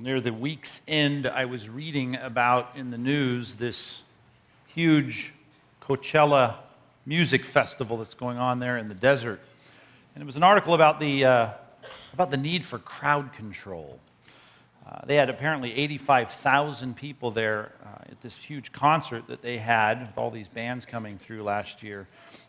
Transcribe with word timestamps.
near 0.00 0.20
the 0.20 0.32
week's 0.32 0.80
end, 0.86 1.26
I 1.26 1.46
was 1.46 1.68
reading 1.68 2.16
about 2.16 2.72
in 2.76 2.90
the 2.90 2.98
news 2.98 3.54
this 3.54 4.02
huge 4.68 5.32
Coachella 5.82 6.56
music 7.04 7.44
festival 7.44 7.96
that's 7.96 8.14
going 8.14 8.38
on 8.38 8.60
there 8.60 8.76
in 8.76 8.88
the 8.88 8.94
desert. 8.94 9.40
And 10.14 10.22
it 10.22 10.26
was 10.26 10.36
an 10.36 10.44
article 10.44 10.74
about 10.74 11.00
the, 11.00 11.24
uh, 11.24 11.50
about 12.12 12.30
the 12.30 12.36
need 12.36 12.64
for 12.64 12.78
crowd 12.78 13.32
control. 13.32 13.98
Uh, 14.86 15.00
they 15.04 15.16
had 15.16 15.28
apparently 15.28 15.74
85,000 15.74 16.96
people 16.96 17.30
there 17.30 17.72
uh, 17.84 18.12
at 18.12 18.20
this 18.20 18.36
huge 18.36 18.72
concert 18.72 19.26
that 19.26 19.42
they 19.42 19.58
had 19.58 20.00
with 20.00 20.16
all 20.16 20.30
these 20.30 20.48
bands 20.48 20.86
coming 20.86 21.18
through 21.18 21.42
last 21.42 21.82
year. 21.82 22.06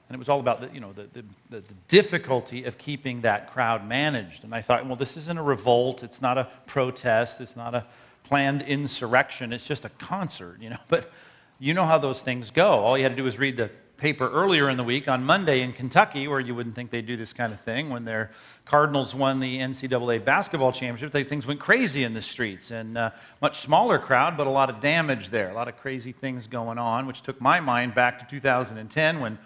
And 0.10 0.16
it 0.16 0.20
was 0.20 0.28
all 0.28 0.40
about 0.40 0.60
the, 0.60 0.74
you 0.74 0.80
know, 0.80 0.92
the, 0.92 1.08
the, 1.14 1.24
the, 1.52 1.74
difficulty 1.88 2.64
of 2.64 2.80
keeping 2.80 3.22
that 3.22 3.52
crowd 3.52 3.88
managed. 3.88 4.44
And 4.44 4.56
I 4.56 4.62
thought, 4.64 4.84
well, 4.88 4.96
this 4.96 5.16
isn't 5.16 5.38
a 5.38 5.44
revolt. 5.44 6.02
It's 6.02 6.20
not 6.20 6.40
a 6.40 6.48
protest. 6.66 7.40
It's 7.40 7.56
not 7.56 7.76
a 7.76 7.86
planned 8.24 8.64
insurrection. 8.64 9.54
It's 9.54 9.68
just 9.68 9.86
a 9.86 9.90
concert, 9.90 10.58
you 10.60 10.72
know. 10.72 10.80
But 10.88 11.12
you 11.60 11.76
know 11.76 11.86
how 11.86 12.00
those 12.00 12.22
things 12.22 12.50
go. 12.50 12.72
All 12.72 12.98
you 12.98 13.04
had 13.04 13.12
to 13.12 13.16
do 13.16 13.24
was 13.24 13.38
read 13.38 13.58
the 13.58 13.70
paper 13.98 14.30
earlier 14.32 14.70
in 14.70 14.78
the 14.78 14.84
week 14.84 15.08
on 15.08 15.24
Monday 15.24 15.62
in 15.62 15.74
Kentucky, 15.74 16.28
where 16.28 16.40
you 16.40 16.56
wouldn't 16.56 16.74
think 16.74 16.90
they'd 16.90 17.06
do 17.06 17.18
this 17.18 17.34
kind 17.34 17.54
of 17.54 17.60
thing. 17.60 17.90
When 17.90 18.06
their 18.06 18.32
Cardinals 18.66 19.14
won 19.14 19.40
the 19.40 19.60
NCAA 19.60 20.24
basketball 20.24 20.72
championship, 20.72 21.12
they, 21.12 21.24
things 21.24 21.46
went 21.46 21.60
crazy 21.60 22.04
in 22.04 22.14
the 22.14 22.22
streets. 22.22 22.72
And 22.72 22.98
uh, 22.98 23.12
much 23.42 23.60
smaller 23.60 24.00
crowd, 24.00 24.38
but 24.38 24.48
a 24.48 24.50
lot 24.50 24.70
of 24.70 24.80
damage 24.80 25.30
there, 25.30 25.50
a 25.50 25.54
lot 25.54 25.68
of 25.68 25.78
crazy 25.78 26.14
things 26.14 26.48
going 26.48 26.78
on, 26.80 27.06
which 27.06 27.22
took 27.22 27.40
my 27.42 27.60
mind 27.60 27.94
back 27.94 28.20
to 28.20 28.26
2010 28.26 29.20
when 29.20 29.38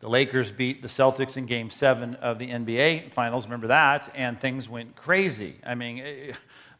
the 0.00 0.08
Lakers 0.08 0.52
beat 0.52 0.82
the 0.82 0.88
Celtics 0.88 1.36
in 1.36 1.46
game 1.46 1.70
seven 1.70 2.16
of 2.16 2.38
the 2.38 2.48
NBA 2.48 3.12
finals. 3.12 3.46
Remember 3.46 3.68
that? 3.68 4.12
And 4.14 4.38
things 4.38 4.68
went 4.68 4.94
crazy. 4.94 5.56
I 5.64 5.74
mean, 5.74 5.98
eh, 5.98 6.32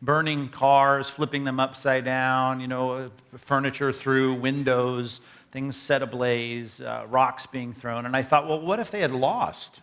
burning 0.02 0.48
cars, 0.51 1.09
flipping 1.09 1.45
them 1.45 1.59
upside 1.59 2.05
down, 2.05 2.61
you 2.61 2.69
know, 2.69 3.11
furniture 3.36 3.92
through, 3.92 4.34
windows, 4.34 5.20
things 5.50 5.77
set 5.77 6.03
ablaze, 6.03 6.83
uh, 6.83 7.06
rocks 7.08 7.47
being 7.47 7.73
thrown. 7.73 8.05
And 8.05 8.14
I 8.14 8.23
thought, 8.23 8.47
well, 8.47 8.61
what 8.61 8.78
if 8.81 8.91
they 8.91 9.00
had 9.00 9.12
lost? 9.12 9.80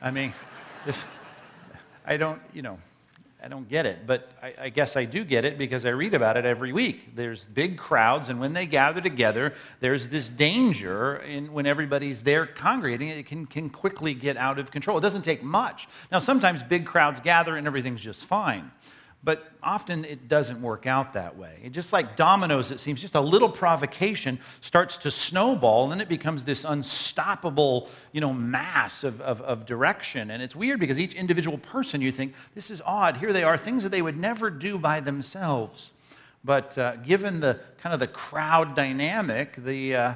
I 0.00 0.10
mean, 0.10 0.32
this, 0.86 1.04
I 2.06 2.16
don't, 2.16 2.40
you 2.54 2.62
know. 2.62 2.78
I 3.42 3.48
don't 3.48 3.68
get 3.68 3.86
it, 3.86 4.06
but 4.06 4.30
I, 4.42 4.54
I, 4.62 4.68
guess 4.68 4.96
I 4.96 5.06
do 5.06 5.24
get 5.24 5.44
it 5.44 5.56
because 5.56 5.86
I 5.86 5.90
read 5.90 6.12
about 6.12 6.36
it 6.36 6.44
every 6.44 6.72
week. 6.72 7.14
There's 7.14 7.46
big 7.46 7.78
crowds, 7.78 8.28
and 8.28 8.38
when 8.38 8.52
they 8.52 8.66
gather 8.66 9.00
together, 9.00 9.54
there's 9.80 10.08
this 10.10 10.30
danger 10.30 11.16
in 11.16 11.52
when 11.52 11.66
everybody's 11.66 12.22
there 12.22 12.46
congregating, 12.46 13.08
it 13.08 13.26
can, 13.26 13.46
can 13.46 13.70
quickly 13.70 14.12
get 14.12 14.36
out 14.36 14.58
of 14.58 14.70
control. 14.70 14.98
It 14.98 15.00
doesn't 15.00 15.22
take 15.22 15.42
much. 15.42 15.88
Now, 16.12 16.18
sometimes 16.18 16.62
big 16.62 16.84
crowds 16.84 17.20
gather 17.20 17.56
and 17.56 17.66
everything's 17.66 18.02
just 18.02 18.26
fine. 18.26 18.70
But 19.22 19.52
often 19.62 20.06
it 20.06 20.28
doesn't 20.28 20.62
work 20.62 20.86
out 20.86 21.12
that 21.12 21.36
way. 21.36 21.58
It 21.62 21.72
just 21.72 21.92
like 21.92 22.16
dominoes, 22.16 22.70
it 22.70 22.80
seems, 22.80 23.02
just 23.02 23.14
a 23.14 23.20
little 23.20 23.50
provocation 23.50 24.38
starts 24.62 24.96
to 24.98 25.10
snowball, 25.10 25.82
and 25.82 25.92
then 25.92 26.00
it 26.00 26.08
becomes 26.08 26.44
this 26.44 26.64
unstoppable, 26.64 27.90
you 28.12 28.22
know, 28.22 28.32
mass 28.32 29.04
of, 29.04 29.20
of, 29.20 29.42
of, 29.42 29.66
direction. 29.66 30.30
And 30.30 30.42
it's 30.42 30.56
weird 30.56 30.80
because 30.80 30.98
each 30.98 31.12
individual 31.12 31.58
person, 31.58 32.00
you 32.00 32.12
think, 32.12 32.32
this 32.54 32.70
is 32.70 32.80
odd. 32.86 33.18
Here 33.18 33.32
they 33.32 33.42
are, 33.42 33.58
things 33.58 33.82
that 33.82 33.90
they 33.90 34.00
would 34.00 34.16
never 34.16 34.48
do 34.48 34.78
by 34.78 35.00
themselves. 35.00 35.92
But 36.42 36.78
uh, 36.78 36.96
given 36.96 37.40
the 37.40 37.60
kind 37.82 37.92
of 37.92 38.00
the 38.00 38.06
crowd 38.06 38.74
dynamic, 38.74 39.54
the 39.62 39.96
uh, 39.96 40.14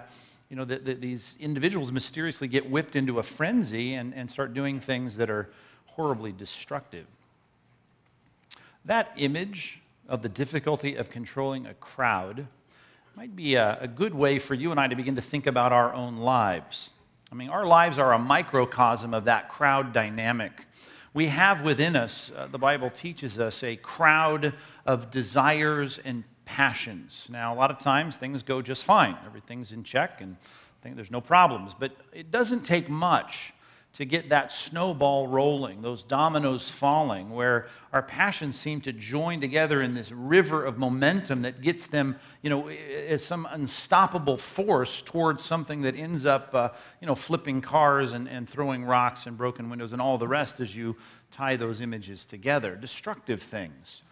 you 0.48 0.56
know, 0.56 0.64
the, 0.64 0.78
the, 0.78 0.94
these 0.94 1.36
individuals 1.41 1.91
mysteriously 1.91 2.48
get 2.48 2.70
whipped 2.70 2.97
into 2.97 3.19
a 3.19 3.22
frenzy 3.22 3.94
and, 3.94 4.14
and 4.14 4.30
start 4.30 4.55
doing 4.55 4.80
things 4.80 5.16
that 5.16 5.28
are 5.28 5.50
horribly 5.86 6.32
destructive. 6.32 7.06
That 8.85 9.13
image 9.17 9.81
of 10.09 10.21
the 10.21 10.29
difficulty 10.29 10.97
of 10.97 11.09
controlling 11.09 11.67
a 11.67 11.75
crowd 11.75 12.47
might 13.17 13.35
be 13.35 13.55
a, 13.55 13.79
a, 13.81 13.89
good 13.89 14.15
way 14.15 14.39
for 14.39 14.55
you 14.55 14.71
and 14.73 14.79
I 14.79 14.89
to 14.89 14.97
begin 14.97 15.17
to 15.17 15.23
think 15.23 15.47
about 15.47 15.72
our 15.72 15.95
own 15.95 16.19
lives. 16.19 16.91
I 17.33 17.34
mean, 17.34 17.49
our 17.49 17.65
lives 17.65 17.97
are 17.97 18.12
a 18.12 18.19
microcosm 18.19 19.15
of 19.15 19.25
that 19.25 19.49
crowd 19.49 19.93
dynamic. 19.94 20.67
We 21.15 21.28
have 21.28 21.62
within 21.62 21.97
us, 21.97 22.31
uh, 22.37 22.49
the 22.49 22.59
Bible 22.59 22.91
teaches 22.91 23.39
us, 23.41 23.62
a 23.62 23.77
crowd 23.77 24.53
of 24.84 25.11
desires 25.11 25.99
and 26.05 26.25
passions. 26.44 27.28
Now, 27.31 27.55
a 27.55 27.56
lot 27.56 27.71
of 27.71 27.78
times 27.78 28.17
things 28.17 28.43
go 28.43 28.61
just 28.61 28.84
fine, 28.84 29.17
everything's 29.25 29.73
in 29.73 29.84
check, 29.84 30.21
and 30.21 30.37
there's 30.83 31.11
no 31.11 31.23
problems. 31.23 31.73
But 31.78 31.93
it 32.12 32.31
doesn't 32.31 32.65
take 32.65 32.91
much 32.91 33.53
to 33.94 34.05
get 34.05 34.28
that 34.28 34.50
snowball 34.50 35.28
rolling, 35.28 35.81
those 35.81 36.03
dominoes 36.03 36.69
falling, 36.69 37.31
where 37.31 37.69
our 37.93 38.03
passions 38.03 38.59
seem 38.59 38.81
to 38.81 38.93
join 38.93 39.41
together 39.41 39.81
in 39.82 39.94
this 39.94 40.10
river 40.10 40.65
of 40.65 40.78
momentum 40.78 41.43
that 41.43 41.60
gets 41.60 41.87
them, 41.87 42.16
you 42.43 42.50
know, 42.50 42.66
as 42.69 43.25
some 43.25 43.47
unstoppable 43.53 44.37
force 44.37 45.00
towards 45.00 45.44
something 45.44 45.82
that 45.82 45.94
ends 45.94 46.27
up, 46.27 46.53
uh, 46.55 46.71
you 47.00 47.06
know, 47.06 47.15
flipping 47.15 47.60
cars 47.60 48.12
and, 48.12 48.28
and 48.28 48.49
throwing 48.49 48.84
rocks 48.84 49.27
and 49.27 49.38
broken 49.38 49.71
windows 49.71 49.93
and 49.93 50.03
all 50.03 50.19
the 50.19 50.28
rest 50.28 50.59
as 50.59 50.75
you 50.75 50.97
tie 51.31 51.55
those 51.55 51.81
images 51.81 52.26
together. 52.26 52.75
Destructive 52.75 53.41
things. 53.41 54.03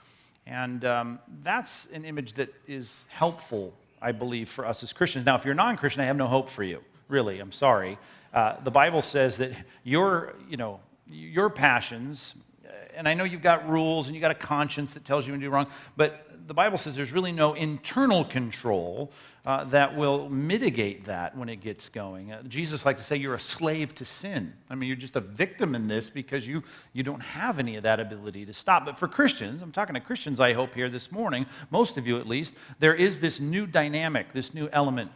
And 0.47 0.85
um, 0.85 1.19
that's 1.43 1.87
an 1.93 2.05
image 2.05 2.35
that 2.35 2.55
is 2.69 3.05
helpful, 3.09 3.75
I 4.01 4.13
believe, 4.13 4.49
for 4.49 4.65
us 4.65 4.85
as 4.85 4.93
Christians. 4.93 5.27
Now, 5.27 5.35
if 5.35 5.45
you're 5.45 5.55
non 5.55 5.77
Christian, 5.77 6.03
I 6.03 6.07
have 6.07 6.17
no 6.17 6.29
hope 6.29 6.51
for 6.51 6.63
you. 6.63 6.83
Really, 7.09 7.41
I'm 7.41 7.53
sorry. 7.53 7.99
Uh, 8.33 8.57
the 8.63 8.71
Bible 8.71 9.03
says 9.03 9.37
that 9.39 9.53
your, 9.85 10.35
you 10.49 10.57
know, 10.57 10.81
your 11.09 11.51
passions, 11.51 12.35
uh, 12.65 12.71
and 12.97 13.07
I 13.07 13.15
know 13.15 13.25
you've 13.25 13.43
got 13.43 13.69
rules 13.69 14.09
and 14.09 14.15
you've 14.15 14.23
got 14.23 14.31
a 14.31 14.35
conscience 14.35 14.95
that 14.95 15.05
tells 15.05 15.27
you 15.27 15.33
when 15.33 15.41
to 15.41 15.47
do 15.47 15.51
wrong, 15.51 15.67
but 15.97 16.27
the 16.47 16.55
Bible 16.55 16.79
says 16.79 16.97
there's 16.97 17.13
really 17.13 17.33
no 17.33 17.55
internal 17.55 18.25
control 18.25 19.13
uh, 19.45 19.65
that 19.65 19.97
will 19.97 20.29
mitigate 20.29 21.05
that 21.05 21.37
when 21.37 21.49
it 21.49 21.57
gets 21.57 21.89
going. 21.89 22.33
Uh, 22.33 22.43
Jesus 22.45 22.85
likes 22.85 23.01
to 23.01 23.07
say 23.07 23.17
you're 23.17 23.35
a 23.35 23.41
slave 23.41 23.95
to 23.97 24.05
sin. 24.05 24.53
I 24.71 24.75
mean, 24.75 24.89
you're 24.89 24.97
just 24.97 25.17
a 25.17 25.21
victim 25.21 25.75
in 25.75 25.89
this 25.89 26.11
because 26.11 26.47
you, 26.47 26.63
you 26.93 27.03
don't 27.03 27.21
have 27.21 27.59
any 27.59 27.77
of 27.77 27.83
that 27.85 28.01
ability 28.01 28.47
to 28.47 28.53
stop. 28.53 28.85
But 28.85 28.99
for 28.99 29.09
Christians, 29.09 29.63
I'm 29.63 29.73
talking 29.73 29.95
to 29.95 30.01
Christians, 30.01 30.41
I 30.41 30.53
hope, 30.53 30.75
here 30.75 30.89
this 30.89 31.11
morning, 31.11 31.47
most 31.71 31.97
of 31.97 32.07
you 32.07 32.19
at 32.19 32.27
least, 32.27 32.55
there 32.79 32.95
is 32.95 33.21
this 33.21 33.41
new 33.41 33.67
dynamic, 33.67 34.33
this 34.33 34.55
new 34.55 34.69
element. 34.73 35.11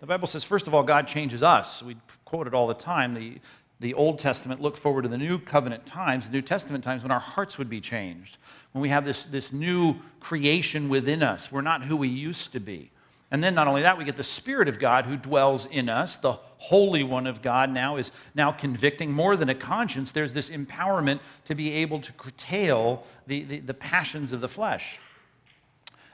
The 0.00 0.06
Bible 0.06 0.26
says, 0.26 0.44
first 0.44 0.66
of 0.66 0.74
all, 0.74 0.82
God 0.82 1.06
changes 1.06 1.42
us. 1.42 1.82
We 1.82 1.96
quote 2.24 2.46
it 2.46 2.54
all 2.54 2.66
the 2.66 2.74
time. 2.74 3.12
The, 3.12 3.38
the 3.80 3.92
Old 3.92 4.18
Testament 4.18 4.60
looked 4.60 4.78
forward 4.78 5.02
to 5.02 5.08
the 5.08 5.18
New 5.18 5.38
Covenant 5.38 5.84
times, 5.84 6.26
the 6.26 6.32
New 6.32 6.42
Testament 6.42 6.82
times 6.82 7.02
when 7.02 7.12
our 7.12 7.20
hearts 7.20 7.58
would 7.58 7.68
be 7.68 7.82
changed, 7.82 8.38
when 8.72 8.80
we 8.80 8.88
have 8.88 9.04
this, 9.04 9.26
this 9.26 9.52
new 9.52 9.96
creation 10.18 10.88
within 10.88 11.22
us. 11.22 11.52
We're 11.52 11.60
not 11.60 11.84
who 11.84 11.96
we 11.96 12.08
used 12.08 12.52
to 12.52 12.60
be. 12.60 12.90
And 13.30 13.44
then 13.44 13.54
not 13.54 13.68
only 13.68 13.82
that, 13.82 13.98
we 13.98 14.04
get 14.04 14.16
the 14.16 14.24
Spirit 14.24 14.68
of 14.68 14.78
God 14.78 15.04
who 15.04 15.16
dwells 15.16 15.66
in 15.66 15.88
us. 15.88 16.16
The 16.16 16.32
Holy 16.32 17.04
One 17.04 17.26
of 17.26 17.42
God 17.42 17.70
now 17.70 17.96
is 17.96 18.10
now 18.34 18.52
convicting 18.52 19.12
more 19.12 19.36
than 19.36 19.50
a 19.50 19.54
conscience. 19.54 20.12
There's 20.12 20.32
this 20.32 20.50
empowerment 20.50 21.20
to 21.44 21.54
be 21.54 21.72
able 21.74 22.00
to 22.00 22.12
curtail 22.14 23.04
the, 23.26 23.44
the, 23.44 23.60
the 23.60 23.74
passions 23.74 24.32
of 24.32 24.40
the 24.40 24.48
flesh. 24.48 24.98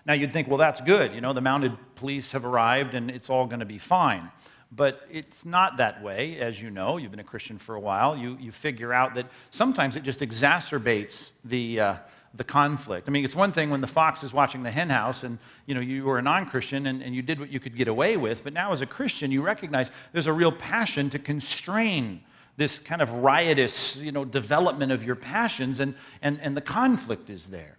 Now 0.07 0.15
you'd 0.15 0.33
think, 0.33 0.49
well, 0.49 0.57
that's 0.57 0.81
good. 0.81 1.13
You 1.13 1.21
know, 1.21 1.33
the 1.33 1.41
mounted 1.41 1.77
police 1.97 2.31
have 2.33 2.45
arrived 2.45 2.95
and 2.95 3.11
it's 3.11 3.29
all 3.29 3.47
going 3.47 3.61
to 3.61 3.67
be 3.67 3.79
fine. 3.79 4.31
But 4.73 5.03
it's 5.11 5.45
not 5.45 5.77
that 5.77 6.03
way, 6.03 6.39
as 6.41 6.61
you 6.61 6.71
know. 6.71 6.97
You've 6.97 7.11
been 7.11 7.21
a 7.21 7.25
Christian 7.25 7.59
for 7.59 7.75
a 7.75 7.81
while. 7.81 8.17
You, 8.17 8.37
you 8.41 8.53
figure 8.53 8.93
out 8.93 9.15
that 9.15 9.27
sometimes 9.51 9.97
it 9.97 10.03
just 10.03 10.21
exacerbates 10.21 11.31
the, 11.45 11.81
uh, 11.81 11.97
the 12.35 12.45
conflict. 12.45 13.09
I 13.09 13.13
mean, 13.13 13.25
it's 13.25 13.37
one 13.37 13.53
thing 13.53 13.71
when 13.71 13.81
the 13.81 13.87
fox 13.87 14.23
is 14.23 14.33
watching 14.33 14.63
the 14.63 14.71
henhouse 14.71 15.23
and 15.23 15.39
you, 15.67 15.75
know, 15.75 15.81
you 15.81 16.05
were 16.05 16.19
a 16.19 16.23
non 16.23 16.47
Christian 16.47 16.87
and, 16.87 17.03
and 17.03 17.15
you 17.15 17.23
did 17.23 17.39
what 17.39 17.51
you 17.51 17.61
could 17.61 17.77
get 17.77 17.89
away 17.89 18.17
with. 18.17 18.45
But 18.45 18.53
now, 18.53 18.73
as 18.73 18.83
a 18.83 18.87
Christian, 18.87 19.31
you 19.31 19.43
recognize 19.43 19.91
there's 20.13 20.27
a 20.27 20.33
real 20.33 20.53
passion 20.53 21.11
to 21.11 21.19
constrain 21.19 22.23
this 22.57 22.79
kind 22.79 23.03
of 23.03 23.11
riotous 23.11 23.97
you 23.97 24.13
know, 24.13 24.25
development 24.25 24.91
of 24.91 25.05
your 25.05 25.15
passions, 25.15 25.79
and, 25.79 25.95
and, 26.23 26.41
and 26.41 26.57
the 26.57 26.63
conflict 26.63 27.29
is 27.31 27.49
there. 27.49 27.77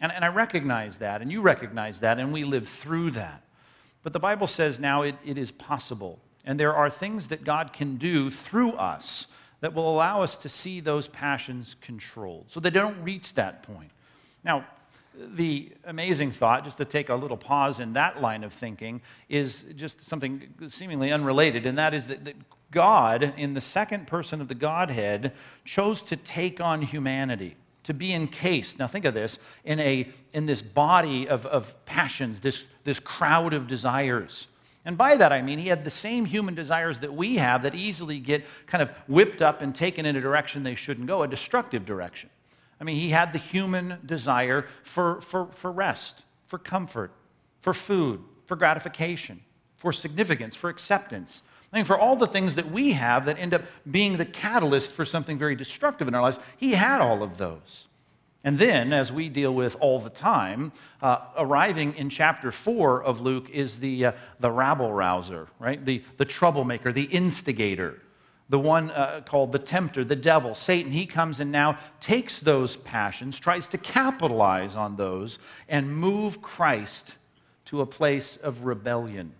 And, 0.00 0.12
and 0.12 0.24
I 0.24 0.28
recognize 0.28 0.98
that, 0.98 1.22
and 1.22 1.30
you 1.30 1.40
recognize 1.40 2.00
that, 2.00 2.18
and 2.18 2.32
we 2.32 2.44
live 2.44 2.68
through 2.68 3.12
that. 3.12 3.42
But 4.02 4.12
the 4.12 4.20
Bible 4.20 4.46
says 4.46 4.78
now 4.78 5.02
it, 5.02 5.16
it 5.24 5.36
is 5.36 5.50
possible. 5.50 6.20
And 6.44 6.58
there 6.58 6.74
are 6.74 6.88
things 6.88 7.28
that 7.28 7.44
God 7.44 7.72
can 7.72 7.96
do 7.96 8.30
through 8.30 8.72
us 8.72 9.26
that 9.60 9.74
will 9.74 9.90
allow 9.90 10.22
us 10.22 10.36
to 10.38 10.48
see 10.48 10.80
those 10.80 11.08
passions 11.08 11.76
controlled 11.80 12.44
so 12.48 12.60
they 12.60 12.70
don't 12.70 13.02
reach 13.02 13.34
that 13.34 13.62
point. 13.64 13.90
Now, 14.44 14.64
the 15.14 15.72
amazing 15.84 16.30
thought, 16.30 16.64
just 16.64 16.78
to 16.78 16.84
take 16.84 17.08
a 17.08 17.14
little 17.14 17.36
pause 17.36 17.80
in 17.80 17.92
that 17.94 18.22
line 18.22 18.44
of 18.44 18.52
thinking, 18.52 19.00
is 19.28 19.64
just 19.74 20.00
something 20.00 20.54
seemingly 20.68 21.10
unrelated, 21.10 21.66
and 21.66 21.76
that 21.76 21.92
is 21.92 22.06
that, 22.06 22.24
that 22.24 22.36
God, 22.70 23.34
in 23.36 23.54
the 23.54 23.60
second 23.60 24.06
person 24.06 24.40
of 24.40 24.46
the 24.46 24.54
Godhead, 24.54 25.32
chose 25.64 26.04
to 26.04 26.16
take 26.16 26.60
on 26.60 26.82
humanity 26.82 27.56
to 27.88 27.94
be 27.94 28.14
encased 28.14 28.78
now 28.78 28.86
think 28.86 29.04
of 29.04 29.14
this 29.14 29.40
in, 29.64 29.80
a, 29.80 30.08
in 30.32 30.46
this 30.46 30.62
body 30.62 31.28
of, 31.28 31.44
of 31.46 31.74
passions 31.84 32.40
this, 32.40 32.68
this 32.84 33.00
crowd 33.00 33.52
of 33.52 33.66
desires 33.66 34.46
and 34.84 34.96
by 34.96 35.16
that 35.16 35.32
i 35.32 35.42
mean 35.42 35.58
he 35.58 35.68
had 35.68 35.84
the 35.84 35.90
same 35.90 36.24
human 36.24 36.54
desires 36.54 37.00
that 37.00 37.12
we 37.12 37.36
have 37.36 37.62
that 37.64 37.74
easily 37.74 38.20
get 38.20 38.44
kind 38.66 38.80
of 38.80 38.92
whipped 39.08 39.42
up 39.42 39.60
and 39.60 39.74
taken 39.74 40.06
in 40.06 40.14
a 40.14 40.20
direction 40.20 40.62
they 40.62 40.74
shouldn't 40.74 41.08
go 41.08 41.22
a 41.22 41.28
destructive 41.28 41.84
direction 41.84 42.30
I 42.80 42.84
mean, 42.84 42.96
he 42.96 43.10
had 43.10 43.32
the 43.32 43.38
human 43.38 43.98
desire 44.06 44.66
for, 44.82 45.20
for, 45.20 45.48
for 45.52 45.72
rest, 45.72 46.24
for 46.46 46.58
comfort, 46.58 47.10
for 47.60 47.74
food, 47.74 48.22
for 48.46 48.56
gratification, 48.56 49.40
for 49.76 49.92
significance, 49.92 50.54
for 50.54 50.70
acceptance. 50.70 51.42
I 51.72 51.76
mean, 51.76 51.84
for 51.84 51.98
all 51.98 52.16
the 52.16 52.26
things 52.26 52.54
that 52.54 52.70
we 52.70 52.92
have 52.92 53.26
that 53.26 53.38
end 53.38 53.52
up 53.52 53.62
being 53.90 54.16
the 54.16 54.24
catalyst 54.24 54.94
for 54.94 55.04
something 55.04 55.36
very 55.36 55.54
destructive 55.54 56.08
in 56.08 56.14
our 56.14 56.22
lives, 56.22 56.38
he 56.56 56.72
had 56.72 57.00
all 57.00 57.22
of 57.22 57.36
those. 57.36 57.88
And 58.44 58.58
then, 58.58 58.92
as 58.92 59.12
we 59.12 59.28
deal 59.28 59.52
with 59.52 59.76
all 59.80 59.98
the 59.98 60.10
time, 60.10 60.72
uh, 61.02 61.18
arriving 61.36 61.94
in 61.96 62.08
chapter 62.08 62.50
4 62.50 63.02
of 63.02 63.20
Luke 63.20 63.50
is 63.50 63.80
the, 63.80 64.06
uh, 64.06 64.12
the 64.40 64.50
rabble 64.50 64.92
rouser, 64.92 65.48
right? 65.58 65.84
The, 65.84 66.02
the 66.16 66.24
troublemaker, 66.24 66.92
the 66.92 67.04
instigator, 67.04 68.00
the 68.48 68.58
one 68.58 68.90
uh, 68.92 69.20
called 69.26 69.52
the 69.52 69.58
tempter, 69.58 70.04
the 70.04 70.16
devil, 70.16 70.54
Satan. 70.54 70.92
He 70.92 71.04
comes 71.04 71.40
and 71.40 71.52
now 71.52 71.78
takes 72.00 72.40
those 72.40 72.76
passions, 72.76 73.38
tries 73.38 73.68
to 73.68 73.78
capitalize 73.78 74.76
on 74.76 74.96
those, 74.96 75.38
and 75.68 75.94
move 75.94 76.40
Christ 76.40 77.14
to 77.66 77.82
a 77.82 77.86
place 77.86 78.36
of 78.36 78.64
rebellion, 78.64 79.32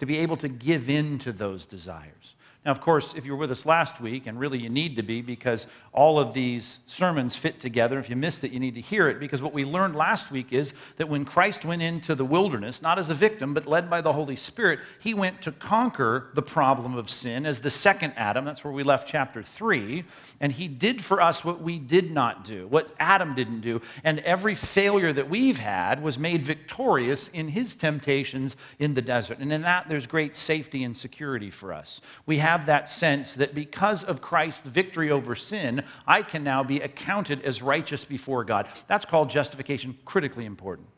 to 0.00 0.06
be 0.06 0.18
able 0.18 0.38
to 0.38 0.48
give 0.48 0.88
in 0.88 1.18
to 1.18 1.30
those 1.30 1.66
desires. 1.66 2.34
Now, 2.64 2.72
of 2.72 2.82
course, 2.82 3.14
if 3.14 3.24
you 3.24 3.32
were 3.32 3.38
with 3.38 3.50
us 3.50 3.64
last 3.64 4.02
week, 4.02 4.26
and 4.26 4.38
really 4.38 4.58
you 4.58 4.68
need 4.68 4.96
to 4.96 5.02
be 5.02 5.22
because 5.22 5.66
all 5.92 6.18
of 6.18 6.34
these 6.34 6.80
sermons 6.86 7.34
fit 7.34 7.58
together. 7.58 7.98
If 7.98 8.10
you 8.10 8.16
missed 8.16 8.44
it, 8.44 8.52
you 8.52 8.60
need 8.60 8.74
to 8.74 8.82
hear 8.82 9.08
it 9.08 9.18
because 9.18 9.40
what 9.40 9.54
we 9.54 9.64
learned 9.64 9.96
last 9.96 10.30
week 10.30 10.52
is 10.52 10.74
that 10.98 11.08
when 11.08 11.24
Christ 11.24 11.64
went 11.64 11.80
into 11.80 12.14
the 12.14 12.24
wilderness, 12.24 12.82
not 12.82 12.98
as 12.98 13.08
a 13.08 13.14
victim, 13.14 13.54
but 13.54 13.66
led 13.66 13.88
by 13.88 14.02
the 14.02 14.12
Holy 14.12 14.36
Spirit, 14.36 14.80
he 14.98 15.14
went 15.14 15.40
to 15.42 15.52
conquer 15.52 16.28
the 16.34 16.42
problem 16.42 16.96
of 16.96 17.08
sin 17.08 17.46
as 17.46 17.60
the 17.60 17.70
second 17.70 18.12
Adam. 18.16 18.44
That's 18.44 18.62
where 18.62 18.74
we 18.74 18.82
left 18.82 19.08
chapter 19.08 19.42
3. 19.42 20.04
And 20.38 20.52
he 20.52 20.68
did 20.68 21.02
for 21.02 21.22
us 21.22 21.42
what 21.42 21.62
we 21.62 21.78
did 21.78 22.10
not 22.10 22.44
do, 22.44 22.68
what 22.68 22.92
Adam 23.00 23.34
didn't 23.34 23.62
do. 23.62 23.80
And 24.04 24.18
every 24.20 24.54
failure 24.54 25.14
that 25.14 25.30
we've 25.30 25.58
had 25.58 26.02
was 26.02 26.18
made 26.18 26.44
victorious 26.44 27.28
in 27.28 27.48
his 27.48 27.74
temptations 27.74 28.54
in 28.78 28.92
the 28.92 29.02
desert. 29.02 29.38
And 29.38 29.50
in 29.50 29.62
that, 29.62 29.88
there's 29.88 30.06
great 30.06 30.36
safety 30.36 30.84
and 30.84 30.94
security 30.94 31.50
for 31.50 31.72
us. 31.72 32.02
We 32.26 32.36
have 32.38 32.49
have 32.50 32.66
that 32.66 32.88
sense 32.88 33.34
that 33.34 33.54
because 33.54 34.02
of 34.02 34.20
Christ's 34.20 34.66
victory 34.66 35.08
over 35.12 35.36
sin, 35.36 35.84
I 36.04 36.22
can 36.22 36.42
now 36.42 36.64
be 36.64 36.80
accounted 36.80 37.42
as 37.42 37.62
righteous 37.62 38.04
before 38.04 38.42
God. 38.42 38.68
That's 38.88 39.04
called 39.04 39.30
justification, 39.30 39.96
critically 40.04 40.46
important. 40.46 40.88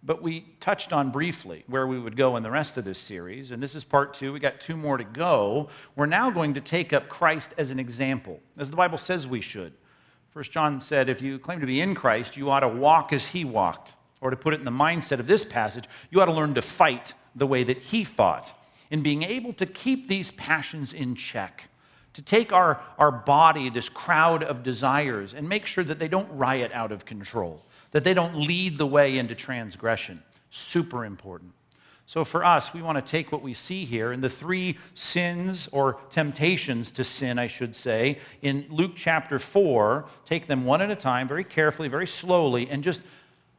But 0.00 0.22
we 0.22 0.54
touched 0.60 0.92
on 0.92 1.10
briefly 1.10 1.64
where 1.66 1.88
we 1.88 1.98
would 1.98 2.16
go 2.16 2.36
in 2.36 2.44
the 2.44 2.52
rest 2.52 2.78
of 2.78 2.84
this 2.84 3.00
series, 3.00 3.50
and 3.50 3.60
this 3.60 3.74
is 3.74 3.82
part 3.82 4.14
two. 4.14 4.32
We 4.32 4.38
got 4.38 4.60
two 4.60 4.76
more 4.76 4.96
to 4.96 5.02
go. 5.02 5.70
We're 5.96 6.06
now 6.06 6.30
going 6.30 6.54
to 6.54 6.60
take 6.60 6.92
up 6.92 7.08
Christ 7.08 7.52
as 7.58 7.72
an 7.72 7.80
example, 7.80 8.38
as 8.60 8.70
the 8.70 8.76
Bible 8.76 8.98
says 8.98 9.26
we 9.26 9.40
should. 9.40 9.72
First 10.30 10.52
John 10.52 10.80
said, 10.80 11.08
if 11.08 11.20
you 11.20 11.40
claim 11.40 11.58
to 11.58 11.66
be 11.66 11.80
in 11.80 11.96
Christ, 11.96 12.36
you 12.36 12.48
ought 12.48 12.60
to 12.60 12.68
walk 12.68 13.12
as 13.12 13.26
he 13.26 13.44
walked. 13.44 13.94
Or 14.20 14.30
to 14.30 14.36
put 14.36 14.54
it 14.54 14.60
in 14.60 14.64
the 14.64 14.70
mindset 14.70 15.18
of 15.18 15.26
this 15.26 15.42
passage, 15.42 15.86
you 16.10 16.20
ought 16.20 16.26
to 16.26 16.32
learn 16.32 16.54
to 16.54 16.62
fight 16.62 17.14
the 17.34 17.46
way 17.46 17.64
that 17.64 17.78
he 17.78 18.04
fought 18.04 18.54
in 18.90 19.02
being 19.02 19.22
able 19.22 19.52
to 19.54 19.66
keep 19.66 20.08
these 20.08 20.30
passions 20.32 20.92
in 20.92 21.14
check, 21.14 21.68
to 22.14 22.22
take 22.22 22.52
our, 22.52 22.80
our 22.98 23.12
body, 23.12 23.70
this 23.70 23.88
crowd 23.88 24.42
of 24.42 24.62
desires, 24.62 25.34
and 25.34 25.48
make 25.48 25.66
sure 25.66 25.84
that 25.84 25.98
they 25.98 26.08
don't 26.08 26.28
riot 26.36 26.72
out 26.72 26.92
of 26.92 27.04
control, 27.04 27.64
that 27.92 28.04
they 28.04 28.14
don't 28.14 28.36
lead 28.36 28.78
the 28.78 28.86
way 28.86 29.18
into 29.18 29.34
transgression. 29.34 30.22
Super 30.50 31.04
important. 31.04 31.52
So, 32.08 32.24
for 32.24 32.42
us, 32.42 32.72
we 32.72 32.80
want 32.80 32.96
to 32.96 33.02
take 33.02 33.32
what 33.32 33.42
we 33.42 33.52
see 33.52 33.84
here 33.84 34.14
in 34.14 34.22
the 34.22 34.30
three 34.30 34.78
sins 34.94 35.68
or 35.72 36.00
temptations 36.08 36.90
to 36.92 37.04
sin, 37.04 37.38
I 37.38 37.48
should 37.48 37.76
say, 37.76 38.18
in 38.40 38.64
Luke 38.70 38.92
chapter 38.94 39.38
4, 39.38 40.06
take 40.24 40.46
them 40.46 40.64
one 40.64 40.80
at 40.80 40.90
a 40.90 40.96
time, 40.96 41.28
very 41.28 41.44
carefully, 41.44 41.86
very 41.86 42.06
slowly, 42.06 42.70
and 42.70 42.82
just 42.82 43.02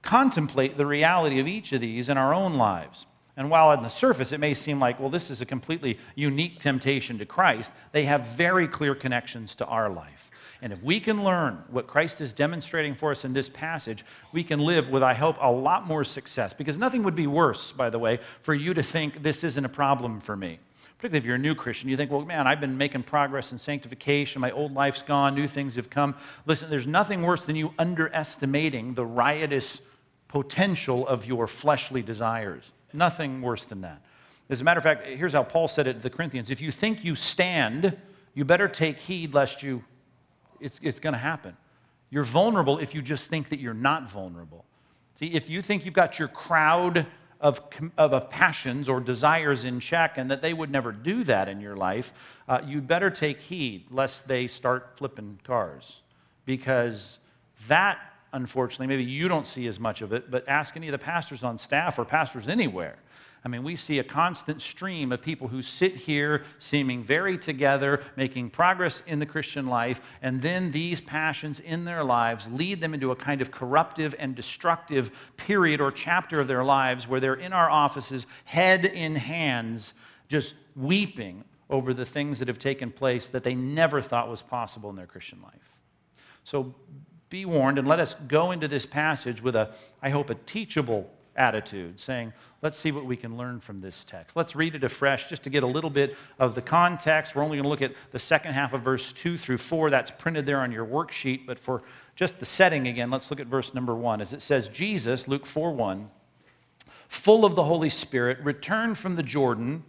contemplate 0.01 0.77
the 0.77 0.85
reality 0.87 1.39
of 1.39 1.47
each 1.47 1.73
of 1.73 1.81
these 1.81 2.09
in 2.09 2.17
our 2.17 2.33
own 2.33 2.55
lives. 2.55 3.05
And 3.39 3.49
while 3.49 3.69
on 3.69 3.83
the 3.83 3.89
surface 3.89 4.33
it 4.33 4.41
may 4.41 4.53
seem 4.53 4.81
like, 4.81 4.99
well, 4.99 5.09
this 5.09 5.31
is 5.31 5.39
a 5.39 5.45
completely 5.45 5.97
unique 6.13 6.59
temptation 6.59 7.17
to 7.19 7.25
Christ, 7.25 7.73
they 7.93 8.03
have 8.03 8.25
very 8.25 8.67
clear 8.67 8.93
connections 8.93 9.55
to 9.55 9.65
our 9.65 9.89
life. 9.89 10.29
And 10.61 10.73
if 10.73 10.83
we 10.83 10.99
can 10.99 11.23
learn 11.23 11.63
what 11.69 11.87
Christ 11.87 12.19
is 12.19 12.33
demonstrating 12.33 12.95
for 12.95 13.11
us 13.11 13.23
in 13.23 13.31
this 13.31 13.47
passage, 13.47 14.03
we 14.33 14.43
can 14.43 14.59
live 14.59 14.89
with, 14.89 15.01
I 15.03 15.13
hope, 15.13 15.37
a 15.39 15.49
lot 15.49 15.87
more 15.87 16.03
success. 16.03 16.51
Because 16.51 16.77
nothing 16.77 17.01
would 17.03 17.15
be 17.15 17.27
worse, 17.27 17.71
by 17.71 17.89
the 17.89 17.97
way, 17.97 18.19
for 18.41 18.53
you 18.53 18.73
to 18.73 18.83
think 18.83 19.23
this 19.23 19.45
isn't 19.45 19.63
a 19.63 19.69
problem 19.69 20.19
for 20.19 20.35
me. 20.35 20.59
Particularly 20.97 21.19
if 21.19 21.25
you're 21.25 21.35
a 21.35 21.39
new 21.39 21.55
Christian, 21.55 21.87
you 21.87 21.95
think, 21.95 22.11
well, 22.11 22.25
man, 22.25 22.45
I've 22.45 22.59
been 22.59 22.77
making 22.77 23.03
progress 23.03 23.53
in 23.53 23.57
sanctification. 23.57 24.41
My 24.41 24.51
old 24.51 24.73
life's 24.73 25.01
gone. 25.01 25.33
New 25.33 25.47
things 25.47 25.77
have 25.77 25.89
come. 25.89 26.15
Listen, 26.45 26.69
there's 26.69 26.87
nothing 26.87 27.21
worse 27.21 27.45
than 27.45 27.55
you 27.55 27.73
underestimating 27.79 28.95
the 28.95 29.05
riotous 29.05 29.79
potential 30.27 31.07
of 31.07 31.25
your 31.25 31.47
fleshly 31.47 32.01
desires. 32.01 32.73
Nothing 32.93 33.41
worse 33.41 33.65
than 33.65 33.81
that. 33.81 34.01
As 34.49 34.61
a 34.61 34.63
matter 34.63 34.79
of 34.79 34.83
fact, 34.83 35.05
here's 35.05 35.33
how 35.33 35.43
Paul 35.43 35.67
said 35.67 35.85
it 35.85 35.93
to 35.93 35.99
the 35.99 36.09
Corinthians 36.09 36.49
If 36.49 36.61
you 36.61 36.71
think 36.71 37.03
you 37.03 37.15
stand, 37.15 37.95
you 38.33 38.45
better 38.45 38.67
take 38.67 38.97
heed 38.97 39.33
lest 39.33 39.61
you, 39.63 39.83
it's, 40.59 40.79
it's 40.81 40.99
going 40.99 41.13
to 41.13 41.19
happen. 41.19 41.55
You're 42.09 42.23
vulnerable 42.23 42.79
if 42.79 42.95
you 42.95 43.01
just 43.01 43.27
think 43.27 43.49
that 43.49 43.59
you're 43.59 43.73
not 43.73 44.09
vulnerable. 44.09 44.65
See, 45.15 45.27
if 45.27 45.49
you 45.49 45.61
think 45.61 45.85
you've 45.85 45.93
got 45.93 46.17
your 46.17 46.27
crowd 46.27 47.05
of, 47.39 47.61
of, 47.97 48.13
of 48.13 48.29
passions 48.29 48.89
or 48.89 48.99
desires 48.99 49.65
in 49.65 49.79
check 49.79 50.17
and 50.17 50.31
that 50.31 50.41
they 50.41 50.53
would 50.53 50.71
never 50.71 50.91
do 50.91 51.23
that 51.25 51.47
in 51.47 51.61
your 51.61 51.75
life, 51.75 52.13
uh, 52.47 52.61
you 52.65 52.81
better 52.81 53.09
take 53.09 53.39
heed 53.39 53.85
lest 53.91 54.27
they 54.27 54.47
start 54.47 54.97
flipping 54.97 55.39
cars. 55.43 56.01
Because 56.45 57.19
that 57.67 57.99
unfortunately. 58.33 58.87
Maybe 58.87 59.03
you 59.03 59.27
don't 59.27 59.47
see 59.47 59.67
as 59.67 59.79
much 59.79 60.01
of 60.01 60.13
it, 60.13 60.29
but 60.29 60.47
ask 60.47 60.75
any 60.75 60.87
of 60.87 60.91
the 60.91 60.97
pastors 60.97 61.43
on 61.43 61.57
staff 61.57 61.97
or 61.97 62.05
pastors 62.05 62.47
anywhere. 62.47 62.97
I 63.43 63.47
mean, 63.47 63.63
we 63.63 63.77
see 63.77 63.99
a 63.99 64.03
constant 64.03 64.61
stream 64.61 65.13
of 65.13 65.21
people 65.21 65.47
who 65.47 65.61
sit 65.61 65.95
here 65.95 66.43
seeming 66.59 67.03
very 67.03 67.37
together, 67.37 68.03
making 68.17 68.49
progress 68.49 69.01
in 69.07 69.19
the 69.19 69.25
Christian 69.25 69.67
life, 69.67 70.01
and 70.21 70.41
then 70.41 70.71
these 70.71 70.99
passions 70.99 71.61
in 71.61 71.85
their 71.85 72.03
lives 72.03 72.49
lead 72.51 72.81
them 72.81 72.93
into 72.93 73.11
a 73.11 73.15
kind 73.15 73.41
of 73.41 73.49
corruptive 73.49 74.13
and 74.19 74.35
destructive 74.35 75.11
period 75.37 75.79
or 75.79 75.89
chapter 75.89 76.41
of 76.41 76.49
their 76.49 76.65
lives 76.65 77.07
where 77.07 77.21
they're 77.21 77.33
in 77.35 77.53
our 77.53 77.69
offices, 77.69 78.27
head 78.43 78.83
in 78.85 79.15
hands, 79.15 79.93
just 80.27 80.55
weeping 80.75 81.45
over 81.69 81.93
the 81.93 82.05
things 82.05 82.39
that 82.39 82.47
have 82.47 82.59
taken 82.59 82.91
place 82.91 83.27
that 83.27 83.43
they 83.43 83.55
never 83.55 84.01
thought 84.01 84.27
was 84.27 84.41
possible 84.41 84.89
in 84.89 84.95
their 84.97 85.05
Christian 85.05 85.41
life. 85.41 85.77
So 86.43 86.73
be 87.29 87.45
warned 87.45 87.77
and 87.77 87.87
let 87.87 87.99
us 87.99 88.15
go 88.27 88.51
into 88.51 88.67
this 88.67 88.85
passage 88.85 89.41
with 89.41 89.55
a, 89.55 89.71
I 90.01 90.09
hope, 90.09 90.29
a 90.29 90.35
teachable 90.35 91.09
attitude, 91.35 91.99
saying, 91.99 92.33
let's 92.61 92.77
see 92.77 92.91
what 92.91 93.05
we 93.05 93.15
can 93.15 93.37
learn 93.37 93.59
from 93.59 93.79
this 93.79 94.03
text. 94.03 94.35
Let's 94.35 94.55
read 94.55 94.75
it 94.75 94.83
afresh 94.83 95.29
just 95.29 95.43
to 95.43 95.49
get 95.49 95.63
a 95.63 95.67
little 95.67 95.89
bit 95.89 96.17
of 96.37 96.53
the 96.53 96.61
context. 96.61 97.35
We're 97.35 97.43
only 97.43 97.57
going 97.57 97.63
to 97.63 97.69
look 97.69 97.81
at 97.81 97.93
the 98.11 98.19
second 98.19 98.53
half 98.53 98.73
of 98.73 98.81
verse 98.81 99.13
2 99.13 99.37
through 99.37 99.57
4. 99.57 99.89
That's 99.89 100.11
printed 100.11 100.45
there 100.45 100.59
on 100.59 100.71
your 100.71 100.85
worksheet. 100.85 101.45
But 101.45 101.57
for 101.57 101.81
just 102.15 102.39
the 102.39 102.45
setting 102.45 102.87
again, 102.87 103.09
let's 103.09 103.31
look 103.31 103.39
at 103.39 103.47
verse 103.47 103.73
number 103.73 103.95
1. 103.95 104.21
As 104.21 104.33
it 104.33 104.41
says, 104.41 104.67
Jesus, 104.67 105.27
Luke 105.27 105.45
4 105.45 105.71
1, 105.71 106.09
full 107.07 107.45
of 107.45 107.55
the 107.55 107.63
Holy 107.63 107.89
Spirit, 107.89 108.39
returned 108.43 108.97
from 108.97 109.15
the 109.15 109.23
Jordan 109.23 109.83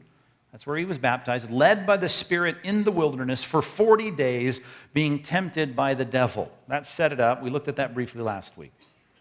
that's 0.52 0.66
where 0.66 0.76
he 0.76 0.84
was 0.84 0.98
baptized, 0.98 1.50
led 1.50 1.86
by 1.86 1.96
the 1.96 2.08
Spirit 2.08 2.56
in 2.64 2.82
the 2.82 2.90
wilderness 2.90 3.44
for 3.44 3.62
40 3.62 4.10
days, 4.10 4.60
being 4.92 5.22
tempted 5.22 5.76
by 5.76 5.94
the 5.94 6.04
devil. 6.04 6.50
That 6.66 6.86
set 6.86 7.12
it 7.12 7.20
up. 7.20 7.42
We 7.42 7.50
looked 7.50 7.68
at 7.68 7.76
that 7.76 7.94
briefly 7.94 8.22
last 8.22 8.56
week. 8.56 8.72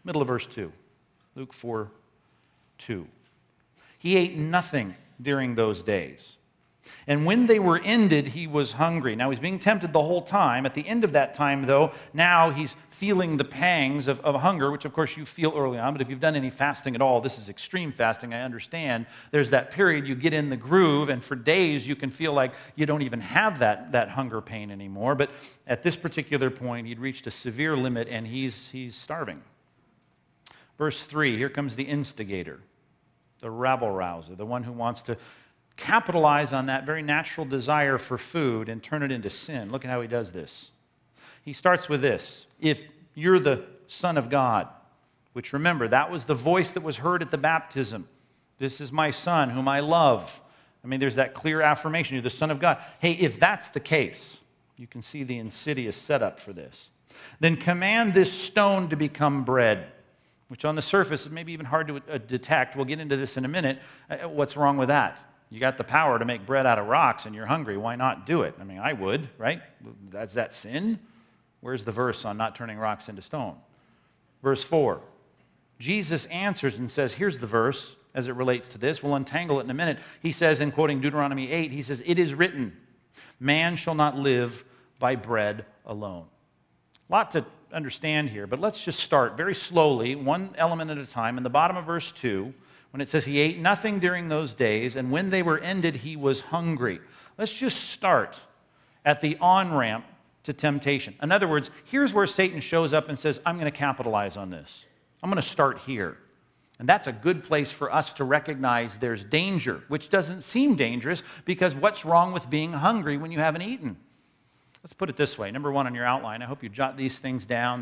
Middle 0.04 0.22
of 0.22 0.28
verse 0.28 0.48
2. 0.48 0.72
Luke 1.36 1.54
4 1.54 1.92
2. 2.80 3.08
He 4.00 4.16
ate 4.16 4.38
nothing 4.38 4.96
during 5.22 5.56
those 5.56 5.84
days. 5.84 6.38
And 7.10 7.26
when 7.26 7.48
they 7.48 7.58
were 7.58 7.80
ended, 7.80 8.28
he 8.28 8.46
was 8.46 8.74
hungry. 8.74 9.16
Now 9.16 9.32
he's 9.32 9.40
being 9.40 9.58
tempted 9.58 9.94
the 9.94 10.02
whole 10.02 10.22
time. 10.22 10.68
At 10.68 10.76
the 10.76 10.88
end 10.88 11.04
of 11.04 11.14
that 11.14 11.34
time, 11.34 11.66
though, 11.66 11.92
now 12.14 12.52
he's 12.52 12.76
feeling 12.92 13.36
the 13.36 13.44
pangs 13.44 14.08
of, 14.08 14.20
of 14.20 14.40
hunger, 14.40 14.70
which 14.70 14.86
of 14.86 14.94
course 14.94 15.18
you 15.18 15.26
feel 15.26 15.52
early 15.58 15.80
on. 15.80 15.92
But 15.92 16.04
if 16.04 16.10
you've 16.12 16.20
done 16.20 16.36
any 16.36 16.52
fasting 16.52 16.94
at 16.94 17.02
all, 17.02 17.20
this 17.20 17.40
is 17.40 17.50
extreme 17.50 17.92
fasting, 17.92 18.32
I 18.32 18.44
understand. 18.44 19.08
There's 19.32 19.50
that 19.50 19.72
period 19.72 20.06
you 20.06 20.14
get 20.14 20.34
in 20.34 20.52
the 20.52 20.56
groove, 20.56 21.10
and 21.10 21.24
for 21.24 21.36
days 21.36 21.88
you 21.88 21.96
can 21.96 22.12
feel 22.12 22.32
like 22.32 22.54
you 22.76 22.86
don't 22.86 23.02
even 23.02 23.22
have 23.22 23.58
that, 23.58 23.92
that 23.94 24.10
hunger 24.10 24.40
pain 24.40 24.70
anymore. 24.70 25.16
But 25.16 25.32
at 25.66 25.82
this 25.82 25.96
particular 25.96 26.52
point, 26.52 26.86
he'd 26.86 27.00
reached 27.00 27.26
a 27.26 27.32
severe 27.32 27.76
limit 27.76 28.08
and 28.08 28.28
he's, 28.28 28.70
he's 28.70 28.96
starving. 28.96 29.42
Verse 30.78 31.06
3 31.06 31.38
here 31.38 31.50
comes 31.50 31.76
the 31.76 31.86
instigator, 31.86 32.60
the 33.40 33.50
rabble 33.50 33.90
rouser, 33.90 34.36
the 34.36 34.46
one 34.46 34.62
who 34.62 34.74
wants 34.74 35.02
to 35.02 35.18
capitalize 35.80 36.54
on 36.54 36.68
that 36.68 36.86
very 36.86 37.02
natural 37.02 37.46
desire 37.46 37.98
for 37.98 38.18
food 38.18 38.70
and 38.70 38.84
turn 38.84 39.02
it 39.02 39.12
into 39.12 39.30
sin. 39.30 39.72
Look 39.72 39.86
at 39.86 39.90
how 39.90 40.02
he 40.02 40.08
does 40.08 40.32
this. 40.32 40.72
He 41.44 41.54
starts 41.54 41.90
with 41.90 42.02
this 42.02 42.46
If 42.60 42.84
you're 43.16 43.40
the 43.40 43.64
Son 43.88 44.18
of 44.18 44.30
God, 44.30 44.68
which 45.34 45.54
remember, 45.54 45.88
that 45.88 46.12
was 46.12 46.26
the 46.26 46.36
voice 46.36 46.72
that 46.74 46.84
was 46.84 46.98
heard 46.98 47.22
at 47.22 47.32
the 47.32 47.38
baptism. 47.38 48.08
This 48.58 48.82
is 48.82 48.92
my 48.92 49.10
Son 49.10 49.50
whom 49.50 49.68
I 49.68 49.80
love. 49.80 50.42
I 50.84 50.88
mean, 50.88 51.00
there's 51.00 51.16
that 51.16 51.34
clear 51.34 51.62
affirmation. 51.62 52.16
You're 52.16 52.24
the 52.24 52.30
Son 52.30 52.52
of 52.52 52.60
God. 52.60 52.78
Hey, 53.00 53.14
if 53.14 53.40
that's 53.40 53.70
the 53.70 53.80
case, 53.80 54.42
you 54.78 54.88
can 54.88 55.02
see 55.02 55.24
the 55.24 55.38
insidious 55.38 55.98
setup 55.98 56.40
for 56.40 56.54
this. 56.54 56.90
then 57.40 57.58
command 57.58 58.14
this 58.14 58.32
stone 58.32 58.90
to 58.90 58.96
become 58.96 59.44
bread. 59.44 59.88
Which 60.50 60.66
on 60.66 60.76
the 60.76 60.82
surface 60.82 61.26
is 61.26 61.32
maybe 61.32 61.54
even 61.54 61.68
hard 61.68 61.88
to 61.88 62.02
uh, 62.10 62.18
detect. 62.18 62.76
We'll 62.76 62.86
get 62.86 63.00
into 63.00 63.16
this 63.16 63.38
in 63.38 63.46
a 63.46 63.48
minute. 63.48 63.80
Uh, 64.10 64.28
what's 64.28 64.58
wrong 64.58 64.78
with 64.78 64.88
that? 64.88 65.20
You 65.50 65.60
got 65.60 65.78
the 65.78 65.84
power 65.84 66.20
to 66.20 66.26
make 66.26 66.46
bread 66.46 66.66
out 66.66 66.78
of 66.78 66.88
rocks 66.88 67.26
and 67.26 67.34
you're 67.34 67.48
hungry. 67.48 67.76
Why 67.76 67.96
not 67.96 68.26
do 68.26 68.44
it? 68.44 68.56
I 68.60 68.64
mean, 68.64 68.78
I 68.78 68.94
would, 68.94 69.30
right? 69.38 69.62
That's 70.10 70.34
that 70.36 70.54
sin. 70.54 71.00
Where's 71.62 71.84
the 71.84 71.92
verse 71.92 72.24
on 72.24 72.38
not 72.38 72.56
turning 72.56 72.78
rocks 72.78 73.10
into 73.10 73.22
stone? 73.22 73.56
Verse 74.44 74.64
4. 74.64 75.02
Jesus 75.80 76.26
answers 76.28 76.78
and 76.78 76.90
says, 76.90 77.14
Here's 77.14 77.40
the 77.40 77.48
verse 77.48 77.96
as 78.14 78.28
it 78.28 78.34
relates 78.34 78.70
to 78.70 78.78
this. 78.78 79.02
We'll 79.02 79.16
untangle 79.16 79.60
it 79.60 79.64
in 79.64 79.70
a 79.70 79.76
minute. 79.76 80.00
He 80.22 80.32
says, 80.32 80.62
in 80.62 80.72
quoting 80.72 81.02
Deuteronomy 81.02 81.52
8, 81.52 81.72
he 81.72 81.82
says, 81.82 82.04
It 82.06 82.20
is 82.20 82.34
written, 82.34 82.76
man 83.40 83.76
shall 83.76 83.96
not 83.96 84.18
live 84.18 84.64
by 85.00 85.16
bread 85.16 85.66
alone. 85.86 86.26
A 87.10 87.14
lot 87.14 87.32
to 87.32 87.46
understand 87.74 88.30
here, 88.30 88.46
but 88.46 88.60
let's 88.60 88.84
just 88.84 89.00
start 89.00 89.38
very 89.38 89.56
slowly, 89.56 90.16
one 90.16 90.54
element 90.58 90.92
at 90.92 90.98
a 90.98 91.06
time. 91.06 91.38
In 91.38 91.44
the 91.44 91.50
bottom 91.50 91.78
of 91.78 91.86
verse 91.86 92.12
2, 92.12 92.54
when 92.92 93.02
it 93.02 93.10
says 93.10 93.26
he 93.26 93.40
ate 93.40 93.60
nothing 93.60 94.00
during 94.00 94.30
those 94.30 94.54
days, 94.54 94.96
and 94.96 95.12
when 95.12 95.30
they 95.30 95.44
were 95.44 95.60
ended, 95.60 95.98
he 95.98 96.16
was 96.16 96.42
hungry. 96.42 97.00
Let's 97.38 97.52
just 97.52 97.90
start 97.90 98.40
at 99.06 99.22
the 99.22 99.38
on 99.40 99.74
ramp 99.74 100.06
to 100.44 100.54
temptation. 100.54 101.16
In 101.22 101.32
other 101.32 101.48
words, 101.48 101.70
here's 101.86 102.14
where 102.14 102.28
Satan 102.28 102.60
shows 102.60 102.94
up 102.94 103.10
and 103.10 103.18
says, 103.18 103.40
I'm 103.46 103.56
going 103.60 103.72
to 103.72 103.78
capitalize 103.78 104.38
on 104.38 104.50
this. 104.50 104.86
I'm 105.22 105.30
going 105.30 105.42
to 105.42 105.48
start 105.48 105.80
here. 105.80 106.18
And 106.80 106.88
that's 106.88 107.08
a 107.08 107.12
good 107.12 107.44
place 107.44 107.72
for 107.72 107.94
us 107.94 108.14
to 108.14 108.24
recognize 108.24 108.98
there's 108.98 109.26
danger, 109.26 109.84
which 109.90 110.10
doesn't 110.10 110.42
seem 110.42 110.76
dangerous 110.76 111.24
because 111.44 111.76
what's 111.76 112.06
wrong 112.06 112.32
with 112.32 112.50
being 112.50 112.72
hungry 112.72 113.18
when 113.18 113.32
you 113.32 113.40
haven't 113.40 113.64
eaten? 113.64 113.98
Let's 114.82 114.94
put 114.94 115.10
it 115.10 115.18
this 115.18 115.38
way. 115.38 115.52
Number 115.52 115.72
one 115.72 115.88
on 115.88 115.94
your 115.94 116.06
outline, 116.06 116.42
I 116.42 116.46
hope 116.46 116.64
you 116.64 116.70
jot 116.70 116.96
these 116.96 117.20
things 117.20 117.46
down. 117.46 117.82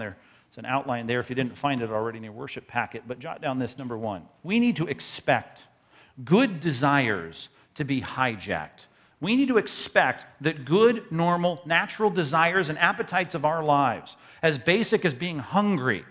There's 0.50 0.58
an 0.60 0.66
outline 0.66 1.08
there 1.08 1.20
if 1.20 1.30
you 1.30 1.36
didn't 1.36 1.58
find 1.58 1.82
it 1.82 1.90
already 1.90 2.18
in 2.18 2.24
your 2.24 2.34
worship 2.34 2.68
packet, 2.68 3.04
but 3.08 3.20
jot 3.20 3.42
down 3.42 3.60
this 3.60 3.78
number 3.78 3.98
one. 3.98 4.24
We 4.44 4.60
need 4.60 4.78
to 4.78 4.88
expect 4.88 5.68
good 6.24 6.60
desires 6.60 7.50
to 7.76 7.84
be 7.84 8.02
hijacked. 8.02 8.86
We 9.20 9.36
need 9.36 9.48
to 9.48 9.58
expect 9.58 10.26
that 10.42 10.66
good, 10.66 11.12
normal, 11.12 11.62
natural 11.66 12.10
desires 12.10 12.70
and 12.70 12.78
appetites 12.78 13.36
of 13.36 13.46
our 13.46 13.64
lives, 13.64 14.16
as 14.42 14.60
basic 14.60 15.06
as 15.06 15.14
being 15.14 15.40
hungry 15.40 16.06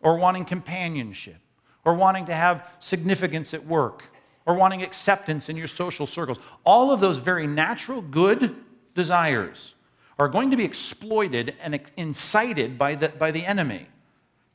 or 0.00 0.16
wanting 0.16 0.44
companionship 0.44 1.36
or 1.84 1.94
wanting 1.94 2.26
to 2.26 2.34
have 2.34 2.68
significance 2.78 3.54
at 3.54 3.66
work 3.66 4.04
or 4.46 4.54
wanting 4.54 4.82
acceptance 4.82 5.48
in 5.48 5.56
your 5.56 5.66
social 5.66 6.06
circles, 6.06 6.38
all 6.64 6.90
of 6.90 7.00
those 7.00 7.18
very 7.18 7.46
natural, 7.46 8.00
good 8.00 8.56
desires 8.94 9.73
are 10.18 10.28
going 10.28 10.50
to 10.50 10.56
be 10.56 10.64
exploited 10.64 11.54
and 11.60 11.80
incited 11.96 12.78
by 12.78 12.94
the, 12.94 13.08
by 13.08 13.30
the 13.30 13.44
enemy 13.44 13.86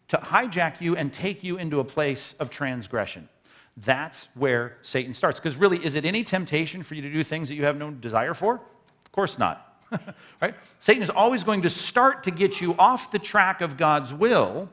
to 0.07 0.17
hijack 0.17 0.81
you 0.81 0.95
and 0.95 1.13
take 1.13 1.43
you 1.43 1.57
into 1.57 1.79
a 1.79 1.83
place 1.83 2.33
of 2.39 2.49
transgression. 2.49 3.29
That's 3.77 4.27
where 4.33 4.77
Satan 4.81 5.13
starts. 5.13 5.39
Because 5.39 5.57
really, 5.57 5.83
is 5.83 5.95
it 5.95 6.05
any 6.05 6.23
temptation 6.23 6.83
for 6.83 6.95
you 6.95 7.01
to 7.01 7.11
do 7.11 7.23
things 7.23 7.49
that 7.49 7.55
you 7.55 7.65
have 7.65 7.77
no 7.77 7.91
desire 7.91 8.33
for? 8.33 8.55
Of 8.55 9.11
course 9.11 9.37
not. 9.37 9.65
right? 10.41 10.55
Satan 10.79 11.03
is 11.03 11.09
always 11.09 11.43
going 11.43 11.61
to 11.63 11.69
start 11.69 12.23
to 12.23 12.31
get 12.31 12.61
you 12.61 12.75
off 12.77 13.11
the 13.11 13.19
track 13.19 13.61
of 13.61 13.77
God's 13.77 14.13
will 14.13 14.69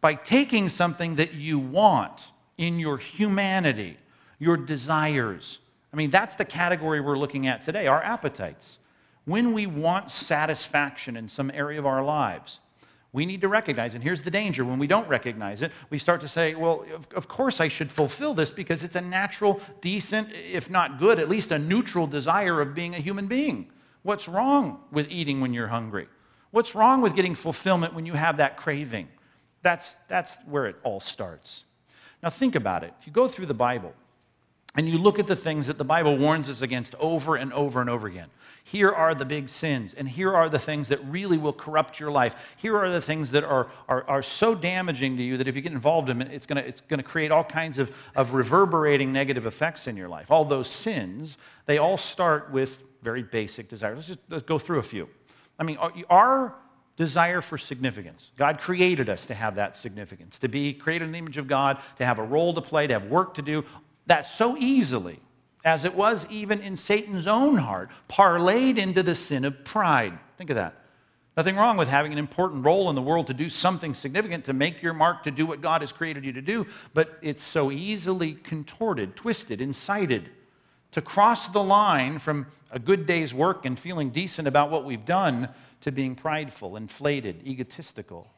by 0.00 0.14
taking 0.14 0.68
something 0.68 1.16
that 1.16 1.34
you 1.34 1.58
want 1.58 2.32
in 2.56 2.78
your 2.78 2.98
humanity, 2.98 3.96
your 4.38 4.56
desires. 4.56 5.60
I 5.92 5.96
mean, 5.96 6.10
that's 6.10 6.34
the 6.34 6.44
category 6.44 7.00
we're 7.00 7.18
looking 7.18 7.46
at 7.46 7.62
today 7.62 7.86
our 7.86 8.02
appetites. 8.02 8.78
When 9.28 9.52
we 9.52 9.66
want 9.66 10.10
satisfaction 10.10 11.14
in 11.14 11.28
some 11.28 11.50
area 11.50 11.78
of 11.78 11.84
our 11.84 12.02
lives, 12.02 12.60
we 13.12 13.26
need 13.26 13.42
to 13.42 13.48
recognize, 13.48 13.94
and 13.94 14.02
here's 14.02 14.22
the 14.22 14.30
danger 14.30 14.64
when 14.64 14.78
we 14.78 14.86
don't 14.86 15.06
recognize 15.06 15.60
it, 15.60 15.70
we 15.90 15.98
start 15.98 16.22
to 16.22 16.28
say, 16.28 16.54
well, 16.54 16.86
of, 16.94 17.06
of, 17.12 17.28
course 17.28 17.60
I 17.60 17.68
should 17.68 17.90
fulfill 17.90 18.32
this 18.32 18.50
because 18.50 18.82
it's 18.82 18.96
a 18.96 19.02
natural, 19.02 19.60
decent, 19.82 20.30
if 20.32 20.70
not 20.70 20.98
good, 20.98 21.20
at 21.20 21.28
least 21.28 21.50
a 21.50 21.58
neutral 21.58 22.06
desire 22.06 22.62
of 22.62 22.74
being 22.74 22.94
a 22.94 23.00
human 23.00 23.26
being. 23.26 23.70
What's 24.02 24.28
wrong 24.28 24.80
with 24.92 25.10
eating 25.10 25.42
when 25.42 25.52
you're 25.52 25.68
hungry? 25.68 26.08
What's 26.50 26.74
wrong 26.74 27.02
with 27.02 27.14
getting 27.14 27.34
fulfillment 27.34 27.92
when 27.92 28.06
you 28.06 28.14
have 28.14 28.38
that 28.38 28.56
craving? 28.56 29.08
That's, 29.60 29.96
that's 30.08 30.38
where 30.46 30.64
it 30.64 30.76
all 30.84 31.00
starts. 31.00 31.64
Now, 32.22 32.30
think 32.30 32.54
about 32.54 32.82
it. 32.82 32.94
If 32.98 33.06
you 33.06 33.12
go 33.12 33.28
through 33.28 33.46
the 33.46 33.52
Bible 33.52 33.92
and 34.78 34.88
you 34.88 34.96
look 34.96 35.18
at 35.18 35.26
the 35.26 35.34
things 35.34 35.66
that 35.66 35.76
the 35.76 35.84
Bible 35.84 36.16
warns 36.16 36.48
us 36.48 36.62
against 36.62 36.94
over 37.00 37.34
and 37.34 37.52
over 37.52 37.80
and 37.80 37.90
over 37.90 38.06
again, 38.06 38.28
here 38.62 38.92
are 38.92 39.12
the 39.12 39.24
big 39.24 39.48
sins, 39.48 39.92
and 39.92 40.08
here 40.08 40.32
are 40.32 40.48
the 40.48 40.60
things 40.60 40.86
that 40.86 41.04
really 41.04 41.36
will 41.36 41.52
corrupt 41.52 41.98
your 41.98 42.12
life. 42.12 42.36
Here 42.56 42.78
are 42.78 42.88
the 42.88 43.00
things 43.00 43.32
that 43.32 43.42
are, 43.42 43.72
are, 43.88 44.04
are 44.04 44.22
so 44.22 44.54
damaging 44.54 45.16
to 45.16 45.22
you 45.24 45.36
that 45.36 45.48
if 45.48 45.56
you 45.56 45.62
get 45.62 45.72
involved 45.72 46.10
in 46.10 46.22
it, 46.22 46.32
it's 46.32 46.46
going 46.46 46.62
to 46.62 46.68
it's 46.68 46.80
to 46.80 47.02
create 47.02 47.32
all 47.32 47.42
kinds 47.42 47.80
of, 47.80 47.90
of 48.14 48.34
reverberating 48.34 49.12
negative 49.12 49.46
effects 49.46 49.88
in 49.88 49.96
your 49.96 50.08
life. 50.08 50.30
All 50.30 50.44
those 50.44 50.70
sins, 50.70 51.38
they 51.66 51.78
all 51.78 51.96
start 51.96 52.52
with 52.52 52.84
very 53.02 53.24
basic 53.24 53.68
desires. 53.68 53.96
Let's 53.96 54.06
just 54.06 54.20
let's 54.28 54.44
go 54.44 54.60
through 54.60 54.78
a 54.78 54.84
few. 54.84 55.08
I 55.58 55.64
mean, 55.64 55.76
our 56.08 56.54
desire 56.94 57.40
for 57.40 57.58
significance. 57.58 58.30
God 58.36 58.60
created 58.60 59.08
us 59.08 59.26
to 59.26 59.34
have 59.34 59.56
that 59.56 59.76
significance, 59.76 60.38
to 60.40 60.48
be 60.48 60.72
created 60.72 61.06
in 61.06 61.12
the 61.12 61.18
image 61.18 61.38
of 61.38 61.48
God, 61.48 61.80
to 61.96 62.04
have 62.04 62.18
a 62.20 62.24
role 62.24 62.54
to 62.54 62.60
play, 62.60 62.86
to 62.86 62.92
have 62.92 63.06
work 63.06 63.34
to 63.34 63.42
do. 63.42 63.64
That 64.08 64.26
so 64.26 64.56
easily, 64.58 65.20
as 65.64 65.84
it 65.84 65.94
was 65.94 66.26
even 66.30 66.60
in 66.60 66.76
Satan's 66.76 67.26
own 67.26 67.56
heart, 67.56 67.90
parlayed 68.08 68.76
into 68.76 69.02
the 69.02 69.14
sin 69.14 69.44
of 69.44 69.64
pride. 69.64 70.18
Think 70.36 70.50
of 70.50 70.56
that. 70.56 70.74
Nothing 71.36 71.54
wrong 71.54 71.76
with 71.76 71.86
having 71.86 72.10
an 72.10 72.18
important 72.18 72.64
role 72.64 72.88
in 72.88 72.96
the 72.96 73.02
world 73.02 73.28
to 73.28 73.34
do 73.34 73.48
something 73.48 73.94
significant, 73.94 74.46
to 74.46 74.52
make 74.52 74.82
your 74.82 74.92
mark, 74.92 75.22
to 75.22 75.30
do 75.30 75.46
what 75.46 75.60
God 75.60 75.82
has 75.82 75.92
created 75.92 76.24
you 76.24 76.32
to 76.32 76.42
do, 76.42 76.66
but 76.94 77.16
it's 77.22 77.44
so 77.44 77.70
easily 77.70 78.34
contorted, 78.34 79.14
twisted, 79.14 79.60
incited 79.60 80.30
to 80.90 81.00
cross 81.00 81.46
the 81.46 81.62
line 81.62 82.18
from 82.18 82.46
a 82.70 82.78
good 82.78 83.06
day's 83.06 83.32
work 83.32 83.64
and 83.64 83.78
feeling 83.78 84.10
decent 84.10 84.48
about 84.48 84.70
what 84.70 84.84
we've 84.84 85.04
done 85.04 85.48
to 85.82 85.92
being 85.92 86.14
prideful, 86.14 86.76
inflated, 86.76 87.46
egotistical. 87.46 88.28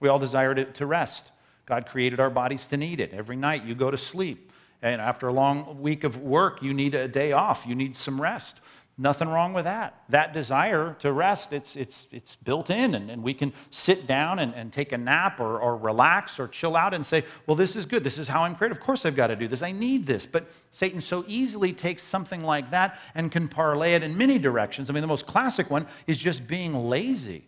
We 0.00 0.08
all 0.08 0.18
desire 0.18 0.54
to, 0.54 0.64
to 0.64 0.86
rest. 0.86 1.30
God 1.66 1.86
created 1.86 2.20
our 2.20 2.30
bodies 2.30 2.66
to 2.66 2.76
need 2.76 3.00
it. 3.00 3.12
Every 3.12 3.36
night 3.36 3.64
you 3.64 3.74
go 3.74 3.90
to 3.90 3.96
sleep. 3.96 4.47
And 4.82 5.00
after 5.00 5.28
a 5.28 5.32
long 5.32 5.82
week 5.82 6.04
of 6.04 6.18
work, 6.18 6.62
you 6.62 6.72
need 6.72 6.94
a 6.94 7.08
day 7.08 7.32
off. 7.32 7.64
You 7.66 7.74
need 7.74 7.96
some 7.96 8.20
rest. 8.20 8.60
Nothing 9.00 9.28
wrong 9.28 9.52
with 9.52 9.64
that. 9.64 10.02
That 10.08 10.32
desire 10.32 10.96
to 10.98 11.12
rest, 11.12 11.52
it's, 11.52 11.76
it's, 11.76 12.08
it's 12.10 12.34
built 12.34 12.68
in, 12.68 12.96
and, 12.96 13.12
and 13.12 13.22
we 13.22 13.32
can 13.32 13.52
sit 13.70 14.08
down 14.08 14.40
and, 14.40 14.52
and 14.54 14.72
take 14.72 14.90
a 14.90 14.98
nap 14.98 15.38
or, 15.38 15.60
or 15.60 15.76
relax 15.76 16.40
or 16.40 16.48
chill 16.48 16.74
out 16.74 16.92
and 16.94 17.06
say, 17.06 17.24
Well, 17.46 17.54
this 17.54 17.76
is 17.76 17.86
good. 17.86 18.02
This 18.02 18.18
is 18.18 18.26
how 18.26 18.42
I'm 18.42 18.56
created. 18.56 18.76
Of 18.76 18.82
course, 18.82 19.06
I've 19.06 19.14
got 19.14 19.28
to 19.28 19.36
do 19.36 19.46
this. 19.46 19.62
I 19.62 19.70
need 19.70 20.04
this. 20.04 20.26
But 20.26 20.48
Satan 20.72 21.00
so 21.00 21.24
easily 21.28 21.72
takes 21.72 22.02
something 22.02 22.40
like 22.40 22.72
that 22.72 22.98
and 23.14 23.30
can 23.30 23.46
parlay 23.46 23.94
it 23.94 24.02
in 24.02 24.18
many 24.18 24.36
directions. 24.36 24.90
I 24.90 24.92
mean, 24.94 25.02
the 25.02 25.06
most 25.06 25.28
classic 25.28 25.70
one 25.70 25.86
is 26.08 26.18
just 26.18 26.48
being 26.48 26.74
lazy 26.74 27.44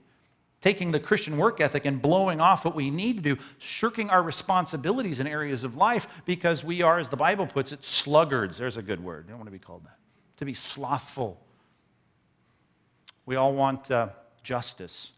taking 0.61 0.91
the 0.91 1.01
Christian 1.01 1.37
work 1.37 1.61
ethic 1.61 1.85
and 1.85 2.03
blowing 2.03 2.41
off 2.41 2.65
what 2.65 2.75
we 2.75 2.91
need 2.91 3.17
to 3.17 3.23
do, 3.23 3.39
shirking 3.59 4.11
our 4.11 4.23
responsibilities 4.23 5.21
in 5.21 5.27
areas 5.27 5.65
of 5.65 5.77
life 5.77 6.07
because 6.27 6.63
we 6.63 6.83
are, 6.83 6.99
as 6.99 7.09
the 7.09 7.17
Bible 7.17 7.47
puts 7.47 7.73
it, 7.73 7.83
sluggards. 7.83 8.59
There's 8.59 8.77
a 8.77 8.83
good 8.83 9.03
word. 9.03 9.25
You 9.27 9.31
don't 9.31 9.39
want 9.39 9.49
to 9.49 9.53
be 9.53 9.59
called 9.59 9.85
that 9.85 9.97
to 10.41 10.47
be 10.47 10.55
slothful. 10.55 11.39
We 13.27 13.37
all 13.37 13.53
want 13.53 13.91
uh, 13.91 14.09
justice. 14.43 15.13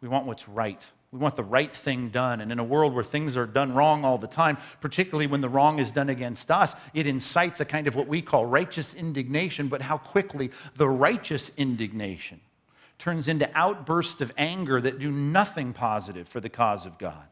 We 0.00 0.08
want 0.08 0.26
what's 0.26 0.48
right. 0.48 0.84
We 1.12 1.18
want 1.18 1.36
the 1.36 1.44
right 1.44 1.72
thing 1.72 2.08
done. 2.08 2.40
And 2.40 2.50
in 2.50 2.58
a 2.58 2.64
world 2.64 2.94
where 2.94 3.04
things 3.04 3.36
are 3.36 3.44
done 3.44 3.74
wrong 3.74 4.02
all 4.02 4.16
the 4.16 4.26
time, 4.26 4.56
particularly 4.80 5.26
when 5.26 5.42
the 5.42 5.48
wrong 5.48 5.78
is 5.78 5.92
done 5.92 6.08
against 6.08 6.50
us, 6.50 6.74
it 6.94 7.06
incites 7.06 7.60
a 7.60 7.66
kind 7.66 7.86
of 7.86 7.94
what 7.94 8.08
we 8.08 8.22
call 8.22 8.46
righteous 8.46 8.94
indignation, 8.94 9.68
but 9.68 9.82
how 9.82 9.98
quickly 9.98 10.50
the 10.76 10.88
righteous 10.88 11.52
indignation 11.58 12.40
turns 13.02 13.26
into 13.26 13.50
outbursts 13.52 14.20
of 14.20 14.32
anger 14.38 14.80
that 14.80 15.00
do 15.00 15.10
nothing 15.10 15.72
positive 15.72 16.28
for 16.28 16.38
the 16.38 16.48
cause 16.48 16.86
of 16.86 16.98
God. 16.98 17.26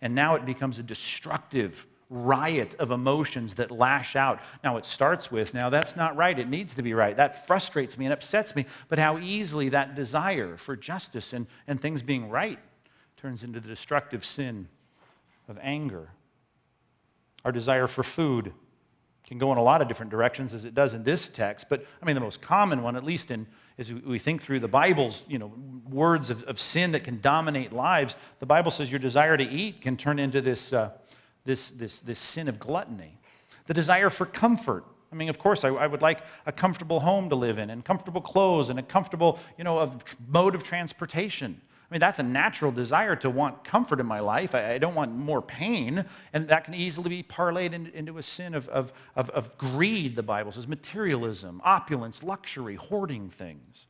And 0.00 0.16
now 0.16 0.34
it 0.34 0.44
becomes 0.44 0.80
a 0.80 0.82
destructive 0.82 1.86
riot 2.10 2.74
of 2.80 2.90
emotions 2.90 3.54
that 3.54 3.70
lash 3.70 4.16
out. 4.16 4.40
Now, 4.64 4.78
it 4.78 4.84
starts 4.84 5.30
with, 5.30 5.54
now 5.54 5.70
that's 5.70 5.94
not 5.94 6.16
right. 6.16 6.36
It 6.36 6.48
needs 6.48 6.74
to 6.74 6.82
be 6.82 6.92
right. 6.92 7.16
That 7.16 7.46
frustrates 7.46 7.96
me 7.96 8.06
and 8.06 8.12
upsets 8.12 8.56
me. 8.56 8.66
But 8.88 8.98
how 8.98 9.16
easily 9.18 9.68
that 9.68 9.94
desire 9.94 10.56
for 10.56 10.74
justice 10.74 11.32
and, 11.32 11.46
and 11.68 11.80
things 11.80 12.02
being 12.02 12.28
right 12.28 12.58
turns 13.16 13.44
into 13.44 13.60
the 13.60 13.68
destructive 13.68 14.24
sin 14.24 14.66
of 15.48 15.56
anger. 15.62 16.08
Our 17.44 17.52
desire 17.52 17.86
for 17.86 18.02
food 18.02 18.52
can 19.32 19.38
go 19.38 19.52
in 19.52 19.58
a 19.58 19.62
lot 19.62 19.82
of 19.82 19.88
different 19.88 20.10
directions 20.10 20.54
as 20.54 20.64
it 20.64 20.74
does 20.74 20.94
in 20.94 21.02
this 21.02 21.28
text. 21.28 21.68
But 21.68 21.84
I 22.02 22.06
mean, 22.06 22.14
the 22.14 22.20
most 22.20 22.40
common 22.40 22.82
one, 22.82 22.96
at 22.96 23.04
least 23.04 23.30
in 23.30 23.46
as 23.78 23.92
we 23.92 24.18
think 24.18 24.42
through 24.42 24.60
the 24.60 24.68
Bible's 24.68 25.24
you 25.28 25.38
know, 25.38 25.52
words 25.88 26.28
of, 26.30 26.44
of 26.44 26.60
sin 26.60 26.92
that 26.92 27.04
can 27.04 27.20
dominate 27.20 27.72
lives, 27.72 28.16
the 28.38 28.46
Bible 28.46 28.70
says 28.70 28.92
your 28.92 28.98
desire 28.98 29.36
to 29.36 29.44
eat 29.44 29.80
can 29.80 29.96
turn 29.96 30.18
into 30.18 30.40
this. 30.40 30.72
Uh, 30.72 30.90
this, 31.44 31.70
this, 31.70 32.00
this 32.00 32.18
sin 32.18 32.48
of 32.48 32.58
gluttony. 32.58 33.18
The 33.66 33.74
desire 33.74 34.10
for 34.10 34.26
comfort. 34.26 34.84
I 35.10 35.14
mean, 35.14 35.28
of 35.28 35.38
course, 35.38 35.64
I, 35.64 35.68
I, 35.68 35.86
would 35.86 36.02
like 36.02 36.22
a 36.46 36.52
comfortable 36.52 37.00
home 37.00 37.28
to 37.28 37.36
live 37.36 37.58
in 37.58 37.70
and 37.70 37.84
comfortable 37.84 38.20
clothes 38.20 38.70
and 38.70 38.78
a 38.78 38.82
comfortable, 38.82 39.38
you 39.58 39.64
know, 39.64 39.78
of, 39.78 40.02
mode 40.26 40.54
of 40.54 40.62
transportation. 40.62 41.60
I 41.92 41.94
mean, 41.94 42.00
that's 42.00 42.20
a 42.20 42.22
natural 42.22 42.72
desire 42.72 43.14
to 43.16 43.28
want 43.28 43.64
comfort 43.64 44.00
in 44.00 44.06
my 44.06 44.20
life. 44.20 44.54
I, 44.54 44.72
I 44.72 44.78
don't 44.78 44.94
want 44.94 45.14
more 45.14 45.42
pain. 45.42 46.06
And 46.32 46.48
that 46.48 46.64
can 46.64 46.72
easily 46.72 47.10
be 47.10 47.22
parlayed 47.22 47.74
in, 47.74 47.88
into 47.88 48.16
a 48.16 48.22
sin 48.22 48.54
of, 48.54 48.66
of, 48.70 48.94
of, 49.14 49.28
of 49.28 49.58
greed, 49.58 50.16
the 50.16 50.22
Bible 50.22 50.52
says, 50.52 50.66
materialism, 50.66 51.60
opulence, 51.62 52.22
luxury, 52.22 52.76
hoarding 52.76 53.28
things. 53.28 53.84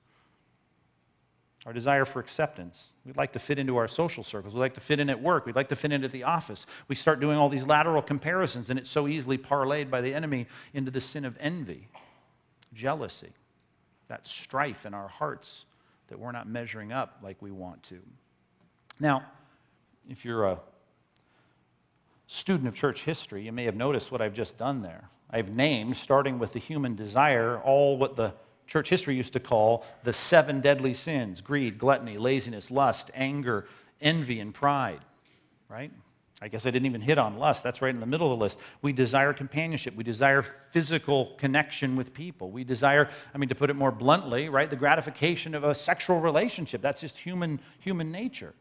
Our 1.65 1.73
desire 1.73 2.05
for 2.05 2.19
acceptance. 2.19 2.91
We'd 3.07 3.17
like 3.17 3.35
to 3.35 3.39
fit 3.39 3.61
into 3.61 3.77
our 3.77 3.87
social 3.87 4.25
circles. 4.25 4.53
We'd 4.53 4.63
like 4.63 4.75
to 4.75 4.81
fit 4.81 4.99
in 4.99 5.09
at 5.09 5.23
work. 5.23 5.47
We'd 5.47 5.55
like 5.55 5.69
to 5.69 5.77
fit 5.77 5.93
into 5.93 6.09
the 6.09 6.25
office. 6.25 6.67
We 6.89 6.97
start 6.97 7.21
doing 7.21 7.39
all 7.39 7.49
these 7.49 7.65
lateral 7.65 8.03
comparisons, 8.03 8.69
and 8.69 8.81
it's 8.81 8.91
so 8.91 9.07
easily 9.07 9.39
parlayed 9.39 9.91
by 9.91 10.01
the 10.01 10.13
enemy 10.13 10.49
into 10.75 10.91
the 10.91 11.01
sin 11.01 11.25
of 11.25 11.37
envy, 11.39 11.87
jealousy, 12.75 13.31
that 14.09 14.27
strife 14.27 14.85
in 14.85 14.93
our 14.93 15.07
hearts 15.07 15.67
that 16.13 16.19
we're 16.19 16.31
not 16.31 16.47
measuring 16.47 16.93
up 16.93 17.21
like 17.23 17.41
we 17.41 17.51
want 17.51 17.83
to. 17.85 17.99
Now, 19.01 19.25
if 20.11 20.27
you're 20.27 20.45
a 20.45 20.61
student 22.27 22.69
of 22.69 22.75
church 22.75 23.05
history, 23.05 23.47
you 23.47 23.51
may 23.51 23.65
have 23.65 23.77
noticed 23.77 24.13
what 24.13 24.21
I've 24.21 24.35
just 24.35 24.59
done 24.59 24.83
there. 24.83 25.09
I've 25.31 25.57
named, 25.57 25.97
starting 25.97 26.39
with 26.39 26.53
the 26.53 26.59
human 26.59 26.95
desire, 26.95 27.59
all 27.61 27.97
what 27.97 28.17
the 28.17 28.35
church 28.67 28.91
history 28.91 29.17
used 29.17 29.33
to 29.33 29.41
call 29.41 29.87
the 30.05 30.13
seven 30.13 30.61
deadly 30.61 30.93
sins 30.93 31.41
greed, 31.41 31.79
gluttony, 31.79 32.19
laziness, 32.19 32.71
lust, 32.71 33.11
anger, 33.15 33.67
envy, 34.03 34.39
and 34.39 34.53
pride, 34.53 35.01
right? 35.71 35.93
I 36.43 36.49
guess 36.49 36.67
I 36.67 36.73
didn't 36.73 36.87
even 36.87 37.01
hit 37.01 37.19
on 37.19 37.39
lust. 37.39 37.63
That's 37.63 37.81
right 37.81 37.95
in 37.95 38.01
the 38.01 38.07
middle 38.07 38.33
of 38.33 38.37
the 38.37 38.43
list. 38.43 38.59
We 38.83 38.93
desire 38.93 39.33
companionship. 39.33 39.95
We 39.95 40.03
desire 40.03 40.43
physical 40.43 41.37
connection 41.39 41.95
with 41.95 42.13
people. 42.13 42.51
We 42.51 42.65
desire, 42.65 43.09
I 43.33 43.39
mean, 43.39 43.49
to 43.49 43.55
put 43.55 43.71
it 43.71 43.75
more 43.75 43.93
bluntly, 43.93 44.49
right, 44.49 44.69
the 44.69 44.75
gratification 44.75 45.55
of 45.55 45.63
a 45.63 45.73
sexual 45.73 46.21
relationship. 46.21 46.83
That's 46.83 47.01
just 47.01 47.17
human, 47.17 47.61
human 47.79 48.11
nature. 48.11 48.55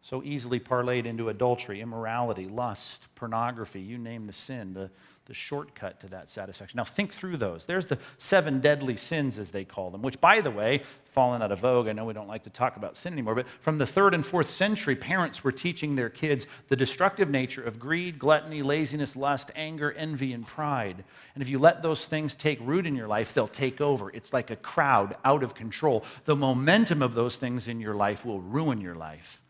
So 0.00 0.22
easily 0.22 0.60
parlayed 0.60 1.04
into 1.04 1.28
adultery, 1.28 1.82
immorality, 1.82 2.46
lust, 2.46 3.06
pornography, 3.16 3.80
you 3.80 3.98
name 3.98 4.26
the 4.26 4.32
sin, 4.32 4.72
the, 4.72 4.90
the 5.26 5.34
shortcut 5.34 6.00
to 6.00 6.08
that 6.08 6.30
satisfaction. 6.30 6.76
Now, 6.76 6.84
think 6.84 7.12
through 7.12 7.36
those. 7.36 7.66
There's 7.66 7.86
the 7.86 7.98
seven 8.18 8.60
deadly 8.60 8.96
sins, 8.96 9.38
as 9.38 9.50
they 9.50 9.64
call 9.64 9.90
them, 9.90 10.02
which, 10.02 10.20
by 10.20 10.40
the 10.40 10.50
way, 10.50 10.82
fallen 11.04 11.42
out 11.42 11.52
of 11.52 11.60
vogue. 11.60 11.88
I 11.88 11.92
know 11.92 12.04
we 12.04 12.12
don't 12.12 12.28
like 12.28 12.44
to 12.44 12.50
talk 12.50 12.76
about 12.76 12.96
sin 12.96 13.12
anymore, 13.12 13.34
but 13.34 13.46
from 13.60 13.78
the 13.78 13.86
third 13.86 14.14
and 14.14 14.24
fourth 14.24 14.48
century, 14.48 14.96
parents 14.96 15.42
were 15.42 15.52
teaching 15.52 15.96
their 15.96 16.08
kids 16.08 16.46
the 16.68 16.76
destructive 16.76 17.28
nature 17.28 17.62
of 17.62 17.78
greed, 17.78 18.18
gluttony, 18.18 18.62
laziness, 18.62 19.16
lust, 19.16 19.50
anger, 19.56 19.92
envy, 19.92 20.32
and 20.32 20.46
pride. 20.46 21.04
And 21.34 21.42
if 21.42 21.48
you 21.48 21.58
let 21.58 21.82
those 21.82 22.06
things 22.06 22.34
take 22.34 22.58
root 22.60 22.86
in 22.86 22.94
your 22.94 23.08
life, 23.08 23.34
they'll 23.34 23.48
take 23.48 23.80
over. 23.80 24.10
It's 24.10 24.32
like 24.32 24.50
a 24.50 24.56
crowd 24.56 25.16
out 25.24 25.42
of 25.42 25.54
control. 25.54 26.04
The 26.24 26.36
momentum 26.36 27.02
of 27.02 27.14
those 27.14 27.36
things 27.36 27.68
in 27.68 27.80
your 27.80 27.94
life 27.94 28.24
will 28.24 28.40
ruin 28.40 28.80
your 28.80 28.94
life. 28.94 29.40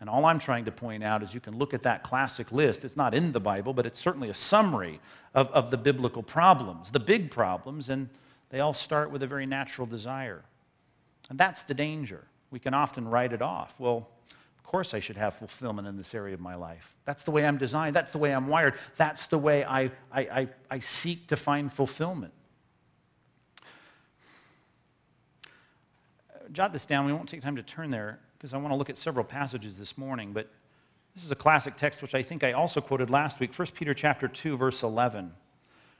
And 0.00 0.08
all 0.08 0.24
I'm 0.24 0.38
trying 0.38 0.64
to 0.64 0.72
point 0.72 1.04
out 1.04 1.22
is 1.22 1.34
you 1.34 1.40
can 1.40 1.58
look 1.58 1.74
at 1.74 1.82
that 1.82 2.02
classic 2.02 2.50
list. 2.50 2.84
It's 2.84 2.96
not 2.96 3.14
in 3.14 3.32
the 3.32 3.40
Bible, 3.40 3.74
but 3.74 3.84
it's 3.84 3.98
certainly 3.98 4.30
a 4.30 4.34
summary 4.34 4.98
of, 5.34 5.48
of 5.48 5.70
the 5.70 5.76
biblical 5.76 6.22
problems, 6.22 6.90
the 6.90 7.00
big 7.00 7.30
problems, 7.30 7.90
and 7.90 8.08
they 8.48 8.60
all 8.60 8.72
start 8.72 9.10
with 9.10 9.22
a 9.22 9.26
very 9.26 9.44
natural 9.44 9.86
desire. 9.86 10.42
And 11.28 11.38
that's 11.38 11.62
the 11.62 11.74
danger. 11.74 12.24
We 12.50 12.58
can 12.58 12.72
often 12.72 13.06
write 13.08 13.34
it 13.34 13.42
off. 13.42 13.74
Well, 13.78 14.08
of 14.58 14.64
course 14.64 14.94
I 14.94 15.00
should 15.00 15.16
have 15.16 15.34
fulfillment 15.34 15.86
in 15.86 15.98
this 15.98 16.14
area 16.14 16.32
of 16.32 16.40
my 16.40 16.54
life. 16.54 16.94
That's 17.04 17.22
the 17.22 17.30
way 17.30 17.44
I'm 17.44 17.58
designed. 17.58 17.94
That's 17.94 18.10
the 18.10 18.18
way 18.18 18.34
I'm 18.34 18.48
wired. 18.48 18.74
That's 18.96 19.26
the 19.26 19.38
way 19.38 19.64
I, 19.64 19.90
I, 20.10 20.20
I, 20.20 20.48
I 20.70 20.78
seek 20.78 21.26
to 21.26 21.36
find 21.36 21.70
fulfillment. 21.70 22.32
Jot 26.52 26.72
this 26.72 26.86
down. 26.86 27.04
We 27.04 27.12
won't 27.12 27.28
take 27.28 27.42
time 27.42 27.56
to 27.56 27.62
turn 27.62 27.90
there 27.90 28.18
because 28.40 28.54
I 28.54 28.56
want 28.56 28.72
to 28.72 28.76
look 28.76 28.88
at 28.88 28.98
several 28.98 29.24
passages 29.24 29.76
this 29.76 29.98
morning, 29.98 30.32
but 30.32 30.48
this 31.14 31.24
is 31.24 31.30
a 31.30 31.36
classic 31.36 31.76
text 31.76 32.00
which 32.00 32.14
I 32.14 32.22
think 32.22 32.42
I 32.42 32.52
also 32.52 32.80
quoted 32.80 33.10
last 33.10 33.38
week, 33.38 33.52
1 33.52 33.68
Peter 33.74 33.92
chapter 33.92 34.28
2 34.28 34.56
verse 34.56 34.82
11. 34.82 35.32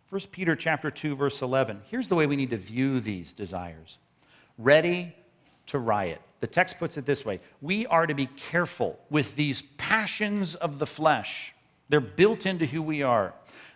1 0.08 0.20
Peter 0.32 0.56
chapter 0.56 0.90
2 0.90 1.16
verse 1.16 1.42
11. 1.42 1.82
Here's 1.90 2.08
the 2.08 2.14
way 2.14 2.24
we 2.24 2.36
need 2.36 2.48
to 2.48 2.56
view 2.56 2.98
these 2.98 3.34
desires. 3.34 3.98
Ready 4.56 5.14
to 5.66 5.78
riot. 5.78 6.22
The 6.40 6.46
text 6.46 6.78
puts 6.78 6.96
it 6.96 7.04
this 7.04 7.26
way 7.26 7.40
We 7.60 7.84
are 7.86 8.06
to 8.06 8.14
be 8.14 8.24
careful 8.24 8.98
with 9.10 9.36
these 9.36 9.60
passions 9.76 10.54
of 10.54 10.78
the 10.78 10.86
flesh. 10.86 11.54
They're 11.90 12.00
built 12.00 12.46
into 12.46 12.64
who 12.64 12.80
we 12.80 13.02
are. 13.02 13.34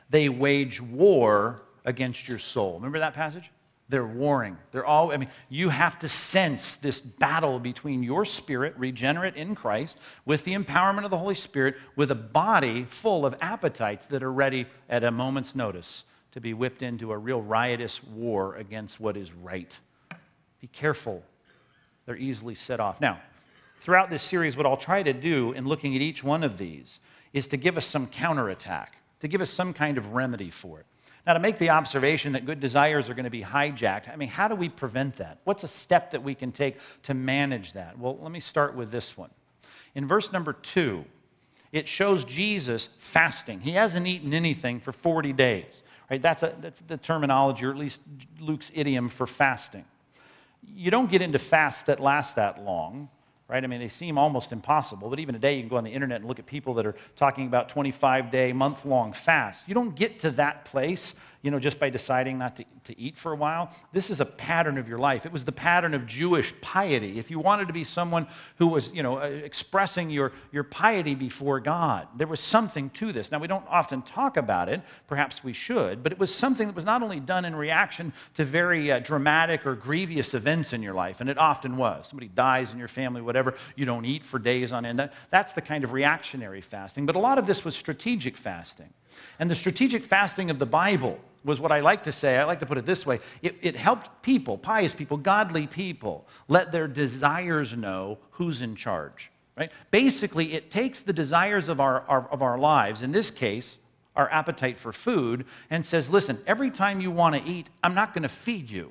They 0.09 0.31
wage 0.31 0.81
war 0.81 1.61
against 1.85 2.29
your 2.29 2.39
soul. 2.39 2.77
Remember 2.77 3.01
that 3.01 3.13
passage? 3.13 3.51
They're 3.95 4.05
warring. 4.05 4.57
They're 4.73 4.85
all, 4.85 5.13
I 5.13 5.19
mean, 5.19 5.29
you 5.49 5.69
have 5.69 6.01
to 6.01 6.09
sense 6.09 6.75
this 6.75 7.01
battle 7.01 7.61
between 7.61 8.03
your 8.03 8.25
spirit, 8.25 8.75
regenerate 8.77 9.37
in 9.37 9.55
Christ, 9.55 10.01
with 10.25 10.43
the 10.43 10.55
empowerment 10.55 11.05
of 11.05 11.13
the 11.13 11.17
Holy 11.19 11.37
Spirit, 11.37 11.77
with 11.95 12.11
a 12.11 12.17
body 12.17 12.87
full 12.87 13.25
of 13.25 13.37
appetites 13.41 14.07
that 14.07 14.25
are 14.25 14.33
ready 14.33 14.67
at 14.91 15.05
a 15.05 15.13
moment's 15.13 15.55
notice 15.55 16.03
to 16.33 16.41
be 16.41 16.55
whipped 16.55 16.83
into 16.83 17.13
a 17.13 17.17
real 17.17 17.41
riotous 17.41 18.03
war 18.03 18.57
against 18.57 18.99
what 18.99 19.17
is 19.17 19.33
right. 19.33 19.79
Be 20.61 20.67
careful. 20.67 21.23
They're 22.05 22.17
easily 22.17 22.57
set 22.57 22.81
off. 22.81 23.01
Now, 23.01 23.21
throughout 23.79 24.11
this 24.11 24.25
series, 24.25 24.57
what 24.57 24.67
I'll 24.67 24.77
try 24.77 25.05
to 25.05 25.13
do 25.13 25.53
in 25.53 25.69
looking 25.69 25.95
at 25.95 26.03
each 26.03 26.25
one 26.25 26.43
of 26.43 26.59
these 26.59 26.99
is 27.33 27.47
to 27.47 27.57
give 27.57 27.77
us 27.77 27.87
some 27.87 28.09
counterattack, 28.09 28.97
to 29.21 29.29
give 29.29 29.41
us 29.41 29.51
some 29.51 29.73
kind 29.73 29.99
of 29.99 30.15
remedy 30.15 30.51
for 30.51 30.81
it. 30.81 30.87
Now, 31.27 31.33
to 31.33 31.41
make 31.41 31.57
the 31.59 31.71
observation 31.71 32.33
that 32.33 32.45
good 32.45 32.61
desires 32.61 33.09
are 33.09 33.15
going 33.15 33.25
to 33.25 33.31
be 33.31 33.43
hijacked, 33.43 34.13
I 34.13 34.17
mean, 34.17 34.29
how 34.29 34.47
do 34.47 34.55
we 34.55 34.69
prevent 34.69 35.17
that? 35.17 35.39
What's 35.45 35.65
a 35.65 35.69
step 35.69 36.11
that 36.11 36.23
we 36.23 36.35
can 36.35 36.53
take 36.53 36.77
to 37.05 37.15
manage 37.15 37.73
that? 37.73 37.99
Well, 37.99 38.19
let 38.21 38.31
me 38.31 38.41
start 38.41 38.75
with 38.75 38.91
this 38.91 39.17
one. 39.17 39.31
In 39.95 40.07
verse 40.07 40.33
number 40.33 40.53
two, 40.53 41.07
it 41.73 41.89
shows 41.89 42.25
Jesus 42.25 42.89
fasting. 42.99 43.61
He 43.61 43.73
hasn't 43.73 44.07
eaten 44.07 44.35
anything 44.35 44.81
for 44.81 44.93
40 44.93 45.33
days. 45.33 45.83
Right? 46.11 46.21
That's, 46.21 46.43
a, 46.43 46.55
that's 46.61 46.81
the 46.81 46.99
terminology, 46.99 47.65
or 47.65 47.71
at 47.71 47.79
least 47.79 48.03
Luke's 48.39 48.71
idiom 48.75 49.09
for 49.09 49.27
fasting. 49.27 49.85
You 50.63 50.91
don't 50.91 51.11
get 51.11 51.23
into 51.23 51.39
fasts 51.39 51.85
that 51.85 52.01
last 52.01 52.37
that 52.37 52.63
long 52.63 53.09
right? 53.55 53.63
I 53.63 53.69
mean, 53.69 53.79
they 53.79 53.89
seem 53.89 54.19
almost 54.19 54.51
impossible, 54.51 55.09
but 55.09 55.21
even 55.21 55.33
today 55.33 55.55
you 55.55 55.63
can 55.63 55.69
go 55.69 55.77
on 55.77 55.85
the 55.85 55.93
internet 55.93 56.21
and 56.21 56.27
look 56.27 56.41
at 56.41 56.47
people 56.47 56.75
that 56.75 56.87
are 56.87 56.97
talking 57.15 57.47
about 57.47 57.69
25 57.69 58.33
day, 58.33 58.53
month 58.53 58.85
long 58.85 59.13
fasts. 59.13 59.69
You 59.69 59.75
don't 59.75 59.95
get 59.95 60.19
to 60.21 60.33
that 60.33 60.65
place 60.65 61.15
you 61.45 61.51
know, 61.51 61.59
just 61.59 61.79
by 61.79 61.91
deciding 61.91 62.39
not 62.39 62.57
to, 62.57 62.65
to 62.85 62.99
eat 62.99 63.19
for 63.19 63.31
a 63.31 63.37
while. 63.37 63.71
This 63.93 64.09
is 64.09 64.19
a 64.19 64.25
pattern 64.25 64.79
of 64.79 64.89
your 64.89 64.99
life. 64.99 65.27
It 65.27 65.33
was 65.33 65.45
the 65.45 65.53
pattern 65.53 65.93
of 65.93 66.07
Jewish 66.07 66.59
piety. 66.63 67.19
If 67.19 67.31
you 67.31 67.39
wanted 67.39 67.67
to 67.67 67.75
be 67.75 67.85
someone 67.85 68.27
who 68.57 68.67
was, 68.67 68.95
you 68.95 69.03
know, 69.03 69.19
uh, 69.19 69.27
expressing 69.27 70.09
your, 70.09 70.33
your 70.53 70.65
piety 70.65 71.15
before 71.15 71.61
God, 71.61 72.09
there 72.17 72.27
was 72.27 72.41
something 72.41 72.89
to 72.91 73.13
this. 73.13 73.31
Now, 73.31 73.41
we 73.41 73.47
don't 73.47 73.67
often 73.69 74.01
talk 74.01 74.39
about 74.39 74.71
it. 74.71 74.81
Perhaps 75.07 75.45
we 75.45 75.53
should. 75.53 76.03
But 76.03 76.13
it 76.13 76.19
was 76.19 76.35
something 76.35 76.67
that 76.67 76.75
was 76.75 76.87
not 76.87 77.03
only 77.03 77.21
done 77.21 77.45
in 77.45 77.55
reaction 77.55 78.15
to 78.35 78.45
very 78.47 78.91
uh, 78.91 79.01
dramatic 79.01 79.67
or 79.67 79.75
grievous 79.75 80.33
events 80.33 80.73
in 80.73 80.83
your 80.83 80.95
life, 80.95 81.21
and 81.21 81.29
it 81.29 81.37
often 81.37 81.77
was. 81.77 82.09
Somebody 82.09 82.29
dies 82.29 82.73
in 82.73 82.79
your 82.79 82.89
family, 82.89 83.21
whatever, 83.21 83.53
you 83.77 83.85
don't 83.85 84.07
eat 84.07 84.25
for 84.25 84.39
days 84.39 84.73
on 84.73 84.87
end. 84.87 84.99
That, 84.99 85.13
that's 85.29 85.53
the 85.53 85.61
kind 85.61 85.85
of 85.85 85.93
reactionary 85.93 86.63
fasting. 86.63 87.05
But 87.05 87.17
a 87.17 87.21
lot 87.21 87.37
of 87.37 87.45
this 87.45 87.67
was 87.67 87.77
strategic 87.77 88.35
fasting. 88.35 88.95
And 89.39 89.51
the 89.51 89.55
strategic 89.55 90.05
fasting 90.05 90.51
of 90.51 90.59
the 90.59 90.67
Bible 90.67 91.19
was 91.45 91.61
what 91.61 91.71
I 91.71 91.81
like 91.81 92.03
to 92.05 92.13
say. 92.13 92.39
I 92.39 92.45
like 92.45 92.61
to 92.61 92.67
put 92.67 92.79
it 92.79 92.87
this 92.87 93.05
way 93.05 93.21
it, 93.43 93.57
it, 93.61 93.77
helped 93.77 94.23
people, 94.23 94.57
pious 94.57 94.95
people, 94.95 95.17
godly 95.17 95.67
people, 95.67 96.27
let 96.49 96.73
their 96.73 96.89
desires 96.89 97.77
know 97.77 98.19
who's 98.33 98.63
in 98.63 98.75
charge. 98.75 99.31
Right? 99.57 99.71
Basically, 99.91 100.55
it 100.55 100.71
takes 100.71 101.03
the 101.03 101.13
desires 101.13 101.69
of 101.69 101.81
our, 101.81 102.01
our, 102.09 102.29
of 102.31 102.43
our 102.43 102.59
lives, 102.59 103.03
in 103.03 103.13
this 103.13 103.31
case, 103.31 103.79
our 104.17 104.29
appetite 104.31 104.81
for 104.81 104.93
food, 104.93 105.45
and 105.71 105.87
says, 105.87 106.11
listen, 106.11 106.41
every 106.47 106.71
time 106.71 107.01
you 107.01 107.11
want 107.11 107.37
to 107.37 107.43
eat, 107.49 107.71
I'm 107.83 107.95
not 107.95 108.15
going 108.15 108.23
to 108.23 108.29
feed 108.29 108.71
you. 108.71 108.91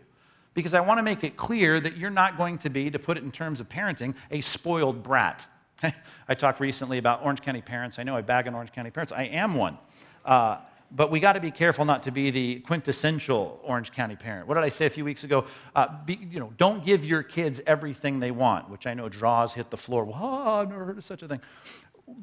Because 0.53 0.73
I 0.73 0.81
want 0.81 0.99
to 0.99 1.03
make 1.03 1.23
it 1.23 1.35
clear 1.35 1.79
that 1.79 1.97
you're 1.97 2.11
not 2.11 2.37
going 2.37 2.59
to 2.59 2.69
be, 2.69 2.91
to 2.91 2.99
put 2.99 3.17
it 3.17 3.23
in 3.23 3.31
terms 3.31 3.59
of 3.59 3.67
parenting, 3.67 4.13
a 4.29 4.39
spoiled 4.39 5.01
brat. 5.03 5.47
I 6.27 6.35
talked 6.35 6.59
recently 6.59 6.97
about 6.97 7.23
Orange 7.23 7.41
County 7.41 7.61
parents. 7.61 7.99
I 7.99 8.03
know 8.03 8.15
I 8.15 8.21
bag 8.21 8.47
on 8.47 8.53
Orange 8.53 8.71
County 8.71 8.91
parents. 8.91 9.11
I 9.11 9.23
am 9.23 9.55
one. 9.55 9.77
Uh, 10.25 10.57
but 10.95 11.09
we 11.09 11.19
got 11.19 11.33
to 11.33 11.39
be 11.39 11.49
careful 11.49 11.85
not 11.85 12.03
to 12.03 12.11
be 12.11 12.29
the 12.29 12.59
quintessential 12.59 13.59
Orange 13.63 13.91
County 13.91 14.15
parent. 14.15 14.47
What 14.47 14.55
did 14.55 14.63
I 14.63 14.69
say 14.69 14.85
a 14.85 14.91
few 14.91 15.03
weeks 15.03 15.23
ago? 15.23 15.45
Uh, 15.75 15.87
be, 16.05 16.19
you 16.29 16.39
know, 16.39 16.53
don't 16.57 16.85
give 16.85 17.03
your 17.03 17.23
kids 17.23 17.59
everything 17.65 18.19
they 18.19 18.29
want, 18.29 18.69
which 18.69 18.85
I 18.85 18.93
know 18.93 19.09
draws 19.09 19.53
hit 19.53 19.71
the 19.71 19.77
floor. 19.77 20.05
Well, 20.05 20.23
I've 20.23 20.69
never 20.69 20.85
heard 20.85 20.99
of 20.99 21.05
such 21.05 21.23
a 21.23 21.27
thing. 21.27 21.41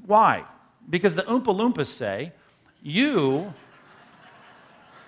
Why? 0.06 0.44
Because 0.88 1.16
the 1.16 1.22
Oompa 1.22 1.46
Loompas 1.46 1.88
say, 1.88 2.32
you. 2.80 3.52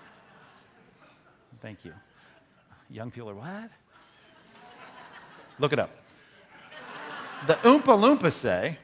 Thank 1.62 1.84
you. 1.84 1.92
Young 2.90 3.12
people 3.12 3.30
are, 3.30 3.34
what? 3.34 3.70
Look 5.60 5.72
it 5.72 5.78
up. 5.78 5.90
The 7.46 7.54
Oompa 7.54 7.84
Loompas 7.84 8.32
say, 8.32 8.78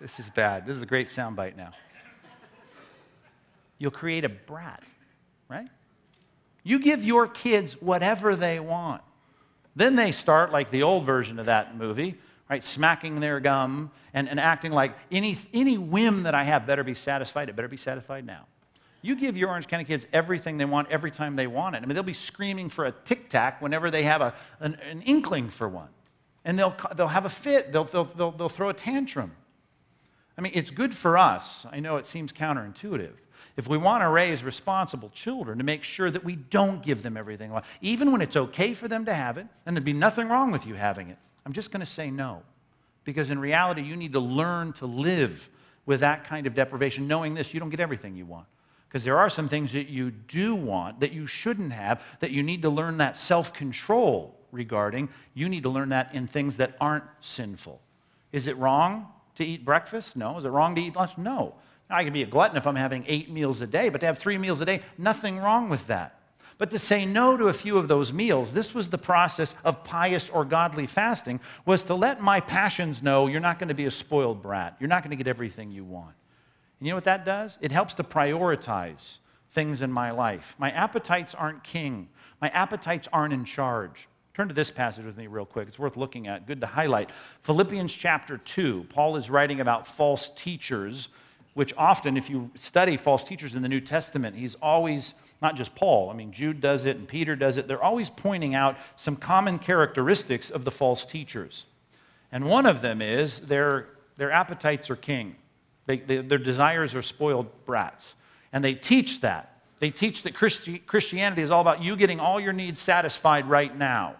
this 0.00 0.18
is 0.18 0.30
bad. 0.30 0.66
This 0.66 0.76
is 0.76 0.82
a 0.82 0.86
great 0.86 1.06
soundbite 1.06 1.56
now 1.56 1.72
you'll 3.78 3.90
create 3.90 4.24
a 4.24 4.28
brat, 4.28 4.82
right? 5.48 5.68
You 6.62 6.78
give 6.78 7.04
your 7.04 7.28
kids 7.28 7.80
whatever 7.80 8.34
they 8.34 8.58
want. 8.58 9.02
Then 9.76 9.94
they 9.94 10.10
start, 10.10 10.52
like 10.52 10.70
the 10.70 10.82
old 10.82 11.04
version 11.04 11.38
of 11.38 11.46
that 11.46 11.76
movie, 11.76 12.16
right? 12.48 12.64
Smacking 12.64 13.20
their 13.20 13.40
gum 13.40 13.90
and, 14.14 14.28
and 14.28 14.40
acting 14.40 14.72
like 14.72 14.96
any, 15.12 15.38
any 15.52 15.78
whim 15.78 16.22
that 16.24 16.34
I 16.34 16.44
have 16.44 16.66
better 16.66 16.82
be 16.82 16.94
satisfied. 16.94 17.48
It 17.48 17.56
better 17.56 17.68
be 17.68 17.76
satisfied 17.76 18.24
now. 18.24 18.46
You 19.02 19.14
give 19.14 19.36
your 19.36 19.50
Orange 19.50 19.68
County 19.68 19.84
kids 19.84 20.06
everything 20.12 20.58
they 20.58 20.64
want 20.64 20.90
every 20.90 21.10
time 21.10 21.36
they 21.36 21.46
want 21.46 21.76
it. 21.76 21.82
I 21.82 21.86
mean, 21.86 21.94
they'll 21.94 22.02
be 22.02 22.12
screaming 22.12 22.68
for 22.68 22.86
a 22.86 22.92
tic 22.92 23.28
tac 23.28 23.62
whenever 23.62 23.90
they 23.90 24.02
have 24.02 24.20
a, 24.20 24.34
an, 24.58 24.76
an, 24.90 25.02
inkling 25.02 25.50
for 25.50 25.68
one. 25.68 25.90
And 26.44 26.58
they'll, 26.58 26.74
they'll 26.96 27.06
have 27.06 27.26
a 27.26 27.30
fit, 27.30 27.70
they'll, 27.70 27.84
they'll, 27.84 28.04
they'll, 28.04 28.32
they'll 28.32 28.48
throw 28.48 28.70
a 28.70 28.74
tantrum. 28.74 29.32
I 30.38 30.40
mean, 30.40 30.52
it's 30.54 30.70
good 30.70 30.94
for 30.94 31.16
us. 31.16 31.66
I 31.70 31.80
know 31.80 31.96
it 31.96 32.06
seems 32.06 32.32
counterintuitive. 32.32 33.12
If 33.56 33.68
we 33.68 33.78
want 33.78 34.02
to 34.02 34.08
raise 34.08 34.44
responsible 34.44 35.08
children, 35.10 35.58
to 35.58 35.64
make 35.64 35.82
sure 35.82 36.10
that 36.10 36.22
we 36.22 36.36
don't 36.36 36.82
give 36.82 37.02
them 37.02 37.16
everything, 37.16 37.52
even 37.80 38.12
when 38.12 38.20
it's 38.20 38.36
okay 38.36 38.74
for 38.74 38.86
them 38.86 39.06
to 39.06 39.14
have 39.14 39.38
it, 39.38 39.46
and 39.64 39.74
there'd 39.74 39.84
be 39.84 39.94
nothing 39.94 40.28
wrong 40.28 40.50
with 40.50 40.66
you 40.66 40.74
having 40.74 41.08
it, 41.08 41.16
I'm 41.46 41.52
just 41.52 41.70
going 41.70 41.80
to 41.80 41.86
say 41.86 42.10
no. 42.10 42.42
Because 43.04 43.30
in 43.30 43.38
reality, 43.38 43.82
you 43.82 43.96
need 43.96 44.12
to 44.12 44.20
learn 44.20 44.72
to 44.74 44.86
live 44.86 45.48
with 45.86 46.00
that 46.00 46.24
kind 46.24 46.46
of 46.46 46.54
deprivation, 46.54 47.06
knowing 47.06 47.34
this, 47.34 47.54
you 47.54 47.60
don't 47.60 47.70
get 47.70 47.80
everything 47.80 48.16
you 48.16 48.26
want. 48.26 48.46
Because 48.88 49.04
there 49.04 49.18
are 49.18 49.30
some 49.30 49.48
things 49.48 49.72
that 49.72 49.88
you 49.88 50.10
do 50.10 50.54
want 50.54 51.00
that 51.00 51.12
you 51.12 51.26
shouldn't 51.26 51.72
have, 51.72 52.02
that 52.20 52.32
you 52.32 52.42
need 52.42 52.62
to 52.62 52.68
learn 52.68 52.98
that 52.98 53.16
self 53.16 53.52
control 53.52 54.36
regarding. 54.52 55.08
You 55.34 55.48
need 55.48 55.62
to 55.62 55.68
learn 55.68 55.90
that 55.90 56.14
in 56.14 56.26
things 56.26 56.56
that 56.56 56.76
aren't 56.80 57.04
sinful. 57.20 57.80
Is 58.32 58.46
it 58.46 58.56
wrong 58.56 59.06
to 59.36 59.44
eat 59.44 59.64
breakfast? 59.64 60.16
No. 60.16 60.36
Is 60.36 60.44
it 60.44 60.50
wrong 60.50 60.74
to 60.74 60.80
eat 60.80 60.96
lunch? 60.96 61.16
No. 61.16 61.54
I 61.88 62.04
can 62.04 62.12
be 62.12 62.22
a 62.22 62.26
glutton 62.26 62.56
if 62.56 62.66
I'm 62.66 62.76
having 62.76 63.04
eight 63.06 63.30
meals 63.30 63.60
a 63.60 63.66
day, 63.66 63.88
but 63.88 64.00
to 64.00 64.06
have 64.06 64.18
three 64.18 64.38
meals 64.38 64.60
a 64.60 64.64
day, 64.64 64.82
nothing 64.98 65.38
wrong 65.38 65.68
with 65.68 65.86
that. 65.86 66.20
But 66.58 66.70
to 66.70 66.78
say 66.78 67.04
no 67.04 67.36
to 67.36 67.48
a 67.48 67.52
few 67.52 67.76
of 67.76 67.86
those 67.86 68.12
meals, 68.12 68.52
this 68.52 68.74
was 68.74 68.88
the 68.88 68.98
process 68.98 69.54
of 69.62 69.84
pious 69.84 70.30
or 70.30 70.44
godly 70.44 70.86
fasting, 70.86 71.40
was 71.66 71.82
to 71.84 71.94
let 71.94 72.20
my 72.20 72.40
passions 72.40 73.02
know 73.02 73.26
you're 73.26 73.40
not 73.40 73.58
going 73.58 73.68
to 73.68 73.74
be 73.74 73.84
a 73.84 73.90
spoiled 73.90 74.42
brat. 74.42 74.76
You're 74.80 74.88
not 74.88 75.02
going 75.02 75.10
to 75.10 75.22
get 75.22 75.28
everything 75.28 75.70
you 75.70 75.84
want. 75.84 76.14
And 76.80 76.86
you 76.86 76.92
know 76.92 76.96
what 76.96 77.04
that 77.04 77.24
does? 77.24 77.58
It 77.60 77.72
helps 77.72 77.94
to 77.94 78.04
prioritize 78.04 79.18
things 79.52 79.82
in 79.82 79.92
my 79.92 80.10
life. 80.10 80.54
My 80.58 80.70
appetites 80.70 81.34
aren't 81.34 81.62
king, 81.62 82.08
my 82.40 82.48
appetites 82.48 83.08
aren't 83.12 83.34
in 83.34 83.44
charge. 83.44 84.08
Turn 84.34 84.48
to 84.48 84.54
this 84.54 84.70
passage 84.70 85.06
with 85.06 85.16
me, 85.16 85.28
real 85.28 85.46
quick. 85.46 85.66
It's 85.66 85.78
worth 85.78 85.96
looking 85.96 86.26
at. 86.26 86.46
Good 86.46 86.60
to 86.60 86.66
highlight. 86.66 87.10
Philippians 87.40 87.90
chapter 87.90 88.36
2. 88.36 88.86
Paul 88.90 89.16
is 89.16 89.30
writing 89.30 89.60
about 89.60 89.88
false 89.88 90.30
teachers 90.36 91.08
which 91.56 91.72
often, 91.78 92.18
if 92.18 92.28
you 92.28 92.50
study 92.54 92.98
false 92.98 93.24
teachers 93.24 93.54
in 93.54 93.62
the 93.62 93.68
New 93.68 93.80
Testament, 93.80 94.36
he's 94.36 94.56
always, 94.56 95.14
not 95.40 95.56
just 95.56 95.74
Paul, 95.74 96.10
I 96.10 96.12
mean, 96.12 96.30
Jude 96.30 96.60
does 96.60 96.84
it 96.84 96.98
and 96.98 97.08
Peter 97.08 97.34
does 97.34 97.56
it, 97.56 97.66
they're 97.66 97.82
always 97.82 98.10
pointing 98.10 98.54
out 98.54 98.76
some 98.94 99.16
common 99.16 99.58
characteristics 99.58 100.50
of 100.50 100.66
the 100.66 100.70
false 100.70 101.06
teachers. 101.06 101.64
And 102.30 102.44
one 102.44 102.66
of 102.66 102.82
them 102.82 103.00
is 103.00 103.40
their, 103.40 103.88
their 104.18 104.30
appetites 104.30 104.90
are 104.90 104.96
king, 104.96 105.36
they, 105.86 105.96
they, 105.96 106.18
their 106.18 106.36
desires 106.36 106.94
are 106.94 107.00
spoiled 107.00 107.46
brats. 107.64 108.16
And 108.52 108.62
they 108.62 108.74
teach 108.74 109.22
that. 109.22 109.62
They 109.78 109.88
teach 109.90 110.24
that 110.24 110.34
Christi- 110.34 110.80
Christianity 110.80 111.40
is 111.40 111.50
all 111.50 111.62
about 111.62 111.82
you 111.82 111.96
getting 111.96 112.20
all 112.20 112.38
your 112.38 112.52
needs 112.52 112.80
satisfied 112.80 113.48
right 113.48 113.74
now. 113.74 114.16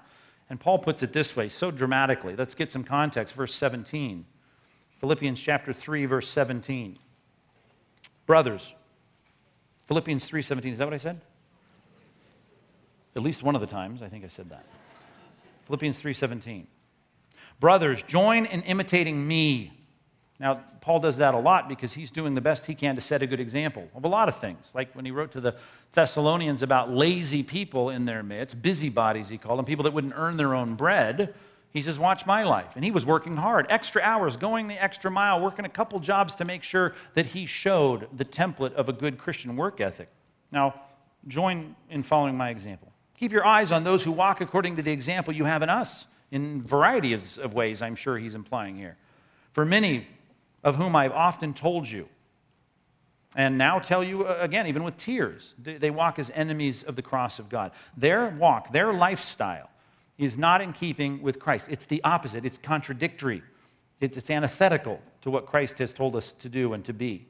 And 0.49 0.59
Paul 0.59 0.79
puts 0.79 1.03
it 1.03 1.12
this 1.12 1.37
way 1.37 1.51
so 1.51 1.70
dramatically. 1.70 2.35
Let's 2.35 2.55
get 2.55 2.72
some 2.72 2.83
context. 2.83 3.35
Verse 3.35 3.55
17. 3.55 4.25
Philippians 5.01 5.38
chapter 5.38 5.75
3, 5.75 6.07
verse 6.07 6.31
17. 6.31 6.99
Brothers, 8.27 8.75
Philippians 9.87 10.29
3:17, 10.29 10.73
is 10.73 10.79
that 10.79 10.87
what 10.87 10.95
I 10.95 10.99
said? 10.99 11.21
At 13.15 13.23
least 13.23 13.43
one 13.43 13.55
of 13.55 13.61
the 13.61 13.67
times 13.67 14.03
I 14.03 14.09
think 14.09 14.25
I 14.25 14.29
said 14.29 14.51
that. 14.51 14.67
Philippians 15.67 15.99
3:17. 15.99 16.67
Brothers, 17.59 18.03
join 18.03 18.45
in 18.45 18.62
imitating 18.62 19.27
me. 19.27 19.73
Now, 20.39 20.61
Paul 20.83 21.01
does 21.01 21.17
that 21.17 21.35
a 21.35 21.39
lot 21.39 21.69
because 21.69 21.95
he's 21.95 22.11
doing 22.11 22.35
the 22.35 22.41
best 22.43 22.67
he 22.67 22.75
can 22.75 22.95
to 22.95 23.01
set 23.01 23.23
a 23.23 23.27
good 23.27 23.41
example 23.41 23.89
of 23.95 24.05
a 24.05 24.09
lot 24.09 24.29
of 24.29 24.37
things. 24.37 24.73
Like 24.75 24.95
when 24.95 25.07
he 25.07 25.11
wrote 25.11 25.33
to 25.33 25.41
the 25.41 25.57
Thessalonians 25.93 26.62
about 26.62 26.91
lazy 26.91 27.43
people 27.43 27.89
in 27.89 28.05
their 28.05 28.23
midst, 28.23 28.61
busybodies, 28.61 29.31
he 29.31 29.39
called 29.39 29.59
them, 29.59 29.65
people 29.65 29.85
that 29.85 29.95
wouldn't 29.95 30.12
earn 30.15 30.37
their 30.37 30.55
own 30.55 30.75
bread. 30.75 31.35
He 31.77 31.83
says, 31.83 31.99
Watch 31.99 32.25
my 32.25 32.43
life. 32.45 32.73
And 32.75 32.85
he 32.85 32.91
was 32.91 33.05
working 33.05 33.37
hard, 33.37 33.67
extra 33.69 34.01
hours, 34.01 34.37
going 34.37 34.67
the 34.67 34.83
extra 34.83 35.11
mile, 35.11 35.41
working 35.41 35.65
a 35.65 35.69
couple 35.69 36.01
jobs 36.01 36.35
to 36.37 36.45
make 36.45 36.62
sure 36.62 36.95
that 37.15 37.27
he 37.27 37.45
showed 37.45 38.09
the 38.17 38.25
template 38.25 38.73
of 38.75 38.89
a 38.89 38.93
good 38.93 39.19
Christian 39.19 39.57
work 39.57 39.81
ethic. 39.81 40.09
Now, 40.51 40.81
join 41.29 41.77
in 41.91 42.03
following 42.03 42.37
my 42.37 42.51
example. 42.51 42.93
Keep 43.19 43.33
your 43.33 43.45
eyes 43.45 43.73
on 43.73 43.85
those 43.85 44.05
who 44.05 44.12
walk 44.12 44.41
according 44.41 44.77
to 44.77 44.83
the 44.83 44.93
example 44.93 45.35
you 45.35 45.45
have 45.45 45.62
in 45.62 45.69
us, 45.69 46.07
in 46.31 46.62
variety 46.62 47.12
of 47.12 47.55
ways, 47.55 47.83
I'm 47.83 47.95
sure 47.95 48.19
he's 48.19 48.35
implying 48.35 48.77
here. 48.77 48.97
For 49.53 49.65
many 49.65 50.07
of 50.65 50.77
whom 50.77 50.97
I've 50.97 51.12
often 51.12 51.55
told 51.55 51.89
you, 51.89 52.09
and 53.35 53.59
now 53.59 53.79
tell 53.79 54.03
you 54.03 54.27
uh, 54.27 54.39
again, 54.41 54.67
even 54.67 54.83
with 54.83 54.97
tears, 54.97 55.55
they 55.59 55.91
walk 55.91 56.19
as 56.19 56.31
enemies 56.35 56.83
of 56.83 56.97
the 56.97 57.03
cross 57.03 57.39
of 57.39 57.49
God. 57.49 57.73
Their 57.97 58.31
walk, 58.31 58.73
their 58.73 58.95
lifestyle, 58.95 59.69
is 60.19 60.39
not 60.39 60.61
in 60.61 60.73
keeping 60.73 61.23
with 61.23 61.39
Christ. 61.39 61.69
It's 61.71 61.85
the 61.85 62.03
opposite, 62.05 62.45
it's 62.45 62.59
contradictory, 62.59 63.43
it's, 64.01 64.17
it's 64.17 64.31
antithetical 64.31 65.01
to 65.23 65.31
what 65.31 65.47
Christ 65.47 65.79
has 65.79 65.93
told 65.93 66.17
us 66.17 66.33
to 66.35 66.49
do 66.49 66.73
and 66.73 66.85
to 66.85 66.93
be. 66.93 67.27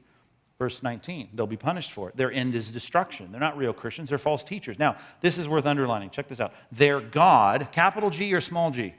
Verse 0.59 0.81
19, 0.81 1.29
they'll 1.35 1.45
be 1.45 1.55
punished 1.55 1.91
for 1.91 2.09
it. 2.09 2.15
Their 2.15 2.31
end 2.31 2.55
is 2.55 2.71
destruction. 2.71 3.31
They're 3.31 3.39
not 3.39 3.57
real 3.57 3.73
Christians, 3.73 4.09
they're 4.09 4.17
false 4.17 4.43
teachers. 4.43 4.79
Now, 4.79 4.97
this 5.21 5.37
is 5.37 5.47
worth 5.47 5.65
underlining. 5.65 6.09
Check 6.09 6.27
this 6.27 6.39
out. 6.39 6.53
Their 6.71 6.99
God, 6.99 7.69
capital 7.71 8.09
G 8.09 8.33
or 8.33 8.41
small 8.41 8.71
g? 8.71 8.95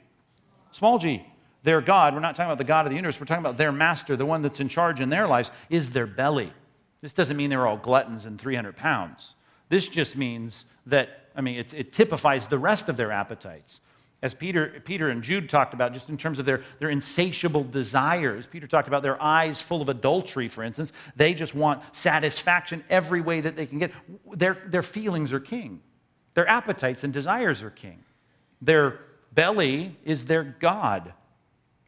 Small 0.70 0.98
g. 0.98 1.26
Their 1.64 1.80
God, 1.80 2.14
we're 2.14 2.20
not 2.20 2.36
talking 2.36 2.48
about 2.48 2.58
the 2.58 2.64
God 2.64 2.86
of 2.86 2.90
the 2.90 2.96
universe, 2.96 3.18
we're 3.18 3.26
talking 3.26 3.42
about 3.42 3.56
their 3.56 3.72
master, 3.72 4.16
the 4.16 4.24
one 4.24 4.42
that's 4.42 4.60
in 4.60 4.68
charge 4.68 5.00
in 5.00 5.08
their 5.08 5.26
lives, 5.26 5.50
is 5.68 5.90
their 5.90 6.06
belly. 6.06 6.52
This 7.00 7.12
doesn't 7.12 7.36
mean 7.36 7.50
they're 7.50 7.66
all 7.66 7.76
gluttons 7.76 8.26
and 8.26 8.40
300 8.40 8.76
pounds. 8.76 9.34
This 9.68 9.88
just 9.88 10.16
means 10.16 10.66
that 10.86 11.27
I 11.38 11.40
mean, 11.40 11.58
it 11.58 11.92
typifies 11.92 12.48
the 12.48 12.58
rest 12.58 12.88
of 12.88 12.96
their 12.96 13.12
appetites. 13.12 13.80
As 14.20 14.34
Peter, 14.34 14.82
Peter 14.84 15.08
and 15.08 15.22
Jude 15.22 15.48
talked 15.48 15.72
about, 15.72 15.92
just 15.92 16.08
in 16.08 16.16
terms 16.16 16.40
of 16.40 16.44
their, 16.44 16.64
their 16.80 16.90
insatiable 16.90 17.62
desires, 17.62 18.48
Peter 18.48 18.66
talked 18.66 18.88
about 18.88 19.04
their 19.04 19.22
eyes 19.22 19.62
full 19.62 19.80
of 19.80 19.88
adultery, 19.88 20.48
for 20.48 20.64
instance. 20.64 20.92
They 21.14 21.34
just 21.34 21.54
want 21.54 21.82
satisfaction 21.92 22.82
every 22.90 23.20
way 23.20 23.40
that 23.40 23.54
they 23.54 23.66
can 23.66 23.78
get. 23.78 23.92
Their, 24.34 24.60
their 24.66 24.82
feelings 24.82 25.32
are 25.32 25.38
king, 25.38 25.80
their 26.34 26.48
appetites 26.48 27.04
and 27.04 27.12
desires 27.12 27.62
are 27.62 27.70
king. 27.70 28.02
Their 28.60 28.98
belly 29.32 29.96
is 30.04 30.24
their 30.24 30.42
God. 30.42 31.12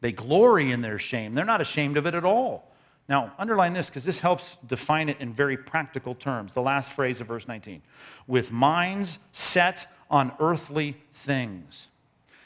They 0.01 0.13
glory 0.13 0.71
in 0.71 0.83
their 0.83 1.01
shame. 1.01 1.35
They're 1.35 1.45
not 1.45 1.61
ashamed 1.61 1.97
of 1.97 2.07
it 2.07 2.15
at 2.15 2.25
all. 2.25 2.70
Now, 3.11 3.33
underline 3.39 3.73
this 3.73 3.91
because 3.91 4.05
this 4.05 4.21
helps 4.21 4.57
define 4.65 5.09
it 5.09 5.21
in 5.21 5.35
very 5.35 5.57
practical 5.57 6.15
terms. 6.15 6.55
The 6.55 6.63
last 6.63 6.93
phrase 6.93 7.21
of 7.21 7.27
verse 7.27 7.49
19 7.49 7.83
with 8.29 8.53
minds 8.53 9.19
set 9.33 9.93
on 10.09 10.31
earthly 10.39 10.97
things. 11.13 11.89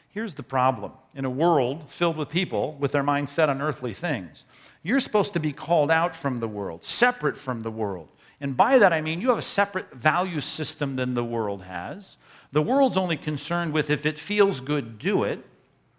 Here's 0.08 0.34
the 0.34 0.42
problem 0.42 0.92
in 1.14 1.26
a 1.26 1.30
world 1.30 1.90
filled 1.90 2.16
with 2.16 2.30
people 2.30 2.78
with 2.80 2.92
their 2.92 3.02
minds 3.02 3.30
set 3.30 3.50
on 3.50 3.60
earthly 3.60 3.92
things, 3.92 4.46
you're 4.82 5.00
supposed 5.00 5.34
to 5.34 5.40
be 5.40 5.52
called 5.52 5.90
out 5.90 6.16
from 6.16 6.38
the 6.38 6.48
world, 6.48 6.82
separate 6.82 7.36
from 7.36 7.60
the 7.60 7.70
world. 7.70 8.08
And 8.40 8.56
by 8.56 8.78
that 8.78 8.92
I 8.92 9.02
mean 9.02 9.20
you 9.20 9.28
have 9.28 9.38
a 9.38 9.42
separate 9.42 9.92
value 9.92 10.40
system 10.40 10.96
than 10.96 11.12
the 11.12 11.24
world 11.24 11.64
has. 11.64 12.16
The 12.52 12.62
world's 12.62 12.96
only 12.96 13.18
concerned 13.18 13.74
with 13.74 13.90
if 13.90 14.06
it 14.06 14.18
feels 14.18 14.60
good, 14.60 14.98
do 14.98 15.24
it 15.24 15.44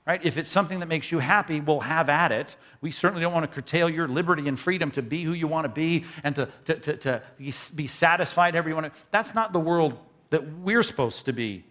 right? 0.05 0.23
If 0.23 0.37
it's 0.37 0.49
something 0.49 0.79
that 0.79 0.85
makes 0.85 1.11
you 1.11 1.19
happy, 1.19 1.59
we'll 1.59 1.79
have 1.79 2.09
at 2.09 2.31
it. 2.31 2.55
We 2.81 2.91
certainly 2.91 3.21
don't 3.21 3.33
want 3.33 3.49
to 3.49 3.53
curtail 3.53 3.89
your 3.89 4.07
liberty 4.07 4.47
and 4.47 4.59
freedom 4.59 4.91
to 4.91 5.01
be 5.01 5.23
who 5.23 5.33
you 5.33 5.47
want 5.47 5.65
to 5.65 5.69
be 5.69 6.05
and 6.23 6.35
to, 6.35 6.49
to, 6.65 6.75
to, 6.75 6.97
to 6.97 7.21
be 7.75 7.87
satisfied 7.87 8.55
want. 8.55 8.93
That's 9.11 9.33
not 9.33 9.51
the 9.51 9.59
world 9.59 9.97
that 10.29 10.57
we're 10.59 10.83
supposed 10.83 11.25
to 11.25 11.33
be 11.33 11.63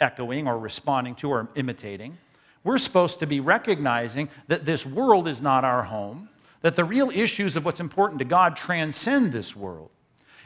echoing 0.00 0.46
or 0.46 0.58
responding 0.58 1.14
to 1.16 1.30
or 1.30 1.48
imitating. 1.54 2.18
We're 2.62 2.78
supposed 2.78 3.18
to 3.20 3.26
be 3.26 3.40
recognizing 3.40 4.30
that 4.48 4.64
this 4.64 4.86
world 4.86 5.28
is 5.28 5.42
not 5.42 5.64
our 5.64 5.82
home, 5.82 6.30
that 6.62 6.76
the 6.76 6.84
real 6.84 7.10
issues 7.10 7.56
of 7.56 7.64
what's 7.66 7.80
important 7.80 8.18
to 8.20 8.24
God 8.24 8.56
transcend 8.56 9.32
this 9.32 9.54
world. 9.54 9.90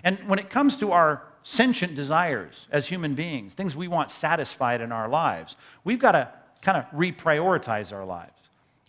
And 0.03 0.19
when 0.29 0.41
it 0.41 0.51
comes 0.51 0.77
to 0.79 0.91
our 0.93 1.23
sentient 1.45 1.95
desires 1.95 2.67
as 2.71 2.89
human 2.89 3.15
beings, 3.15 3.55
things 3.55 3.77
we 3.77 3.87
want 3.89 4.11
satisfied 4.11 4.81
in 4.81 4.91
our 4.91 5.09
lives, 5.09 5.57
we've 5.85 6.01
got 6.01 6.13
to 6.13 6.33
kind 6.63 6.77
of 6.77 6.85
reprioritize 6.91 7.93
our 7.93 8.05
lives. 8.05 8.33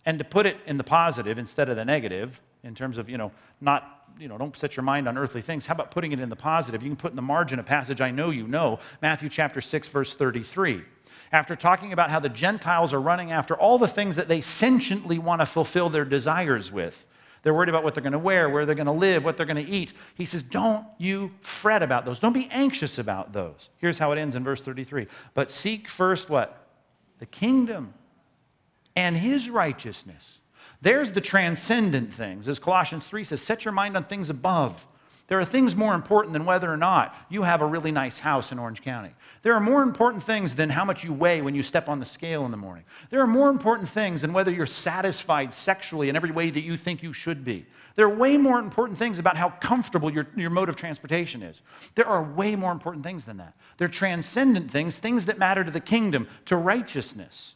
And 0.06 0.18
to 0.18 0.24
put 0.24 0.46
it 0.46 0.56
in 0.66 0.78
the 0.78 0.84
positive 0.84 1.38
instead 1.38 1.68
of 1.68 1.76
the 1.76 1.84
negative, 1.84 2.40
in 2.62 2.74
terms 2.74 2.98
of, 2.98 3.08
you 3.08 3.18
know, 3.18 3.32
not, 3.60 4.06
you 4.18 4.28
know, 4.28 4.38
don't 4.38 4.56
set 4.56 4.76
your 4.76 4.82
mind 4.82 5.08
on 5.08 5.16
earthly 5.16 5.42
things. 5.42 5.66
How 5.66 5.74
about 5.74 5.90
putting 5.90 6.12
it 6.12 6.20
in 6.20 6.28
the 6.28 6.36
positive? 6.36 6.82
You 6.82 6.90
can 6.90 6.96
put 6.96 7.12
in 7.12 7.16
the 7.16 7.22
margin 7.22 7.58
a 7.58 7.62
passage 7.62 8.00
I 8.00 8.10
know 8.10 8.30
you 8.30 8.46
know, 8.46 8.80
Matthew 9.02 9.28
chapter 9.28 9.60
6, 9.60 9.88
verse 9.88 10.14
33. 10.14 10.82
After 11.32 11.54
talking 11.54 11.92
about 11.92 12.10
how 12.10 12.18
the 12.18 12.28
Gentiles 12.28 12.92
are 12.92 13.00
running 13.00 13.30
after 13.30 13.54
all 13.54 13.78
the 13.78 13.86
things 13.86 14.16
that 14.16 14.28
they 14.28 14.40
sentiently 14.40 15.18
want 15.18 15.40
to 15.40 15.46
fulfill 15.46 15.88
their 15.88 16.04
desires 16.04 16.72
with, 16.72 17.06
they're 17.42 17.54
worried 17.54 17.68
about 17.68 17.84
what 17.84 17.94
they're 17.94 18.02
going 18.02 18.12
to 18.12 18.18
wear, 18.18 18.50
where 18.50 18.66
they're 18.66 18.74
going 18.74 18.86
to 18.86 18.92
live, 18.92 19.24
what 19.24 19.36
they're 19.36 19.46
going 19.46 19.64
to 19.64 19.70
eat. 19.70 19.94
He 20.14 20.24
says, 20.24 20.42
Don't 20.42 20.84
you 20.98 21.30
fret 21.40 21.82
about 21.82 22.04
those. 22.04 22.20
Don't 22.20 22.34
be 22.34 22.48
anxious 22.50 22.98
about 22.98 23.32
those. 23.32 23.70
Here's 23.78 23.98
how 23.98 24.12
it 24.12 24.18
ends 24.18 24.36
in 24.36 24.44
verse 24.44 24.60
33. 24.60 25.06
But 25.32 25.50
seek 25.50 25.88
first 25.88 26.28
what? 26.28 26.59
The 27.20 27.26
kingdom 27.26 27.94
and 28.96 29.16
his 29.16 29.48
righteousness. 29.48 30.40
There's 30.80 31.12
the 31.12 31.20
transcendent 31.20 32.12
things. 32.12 32.48
As 32.48 32.58
Colossians 32.58 33.06
3 33.06 33.22
says, 33.24 33.40
set 33.40 33.64
your 33.64 33.72
mind 33.72 33.96
on 33.96 34.04
things 34.04 34.30
above. 34.30 34.86
There 35.30 35.38
are 35.38 35.44
things 35.44 35.76
more 35.76 35.94
important 35.94 36.32
than 36.32 36.44
whether 36.44 36.68
or 36.68 36.76
not 36.76 37.14
you 37.28 37.44
have 37.44 37.62
a 37.62 37.66
really 37.66 37.92
nice 37.92 38.18
house 38.18 38.50
in 38.50 38.58
Orange 38.58 38.82
County. 38.82 39.10
There 39.42 39.54
are 39.54 39.60
more 39.60 39.84
important 39.84 40.24
things 40.24 40.56
than 40.56 40.70
how 40.70 40.84
much 40.84 41.04
you 41.04 41.12
weigh 41.12 41.40
when 41.40 41.54
you 41.54 41.62
step 41.62 41.88
on 41.88 42.00
the 42.00 42.04
scale 42.04 42.44
in 42.46 42.50
the 42.50 42.56
morning. 42.56 42.82
There 43.10 43.20
are 43.20 43.28
more 43.28 43.48
important 43.48 43.88
things 43.88 44.22
than 44.22 44.32
whether 44.32 44.50
you're 44.50 44.66
satisfied 44.66 45.54
sexually 45.54 46.08
in 46.08 46.16
every 46.16 46.32
way 46.32 46.50
that 46.50 46.62
you 46.62 46.76
think 46.76 47.00
you 47.00 47.12
should 47.12 47.44
be. 47.44 47.64
There 47.94 48.06
are 48.06 48.14
way 48.14 48.38
more 48.38 48.58
important 48.58 48.98
things 48.98 49.20
about 49.20 49.36
how 49.36 49.50
comfortable 49.50 50.10
your, 50.10 50.26
your 50.34 50.50
mode 50.50 50.68
of 50.68 50.74
transportation 50.74 51.44
is. 51.44 51.62
There 51.94 52.08
are 52.08 52.24
way 52.24 52.56
more 52.56 52.72
important 52.72 53.04
things 53.04 53.24
than 53.24 53.36
that. 53.36 53.54
They're 53.76 53.86
transcendent 53.86 54.68
things, 54.68 54.98
things 54.98 55.26
that 55.26 55.38
matter 55.38 55.62
to 55.62 55.70
the 55.70 55.78
kingdom, 55.78 56.26
to 56.46 56.56
righteousness. 56.56 57.54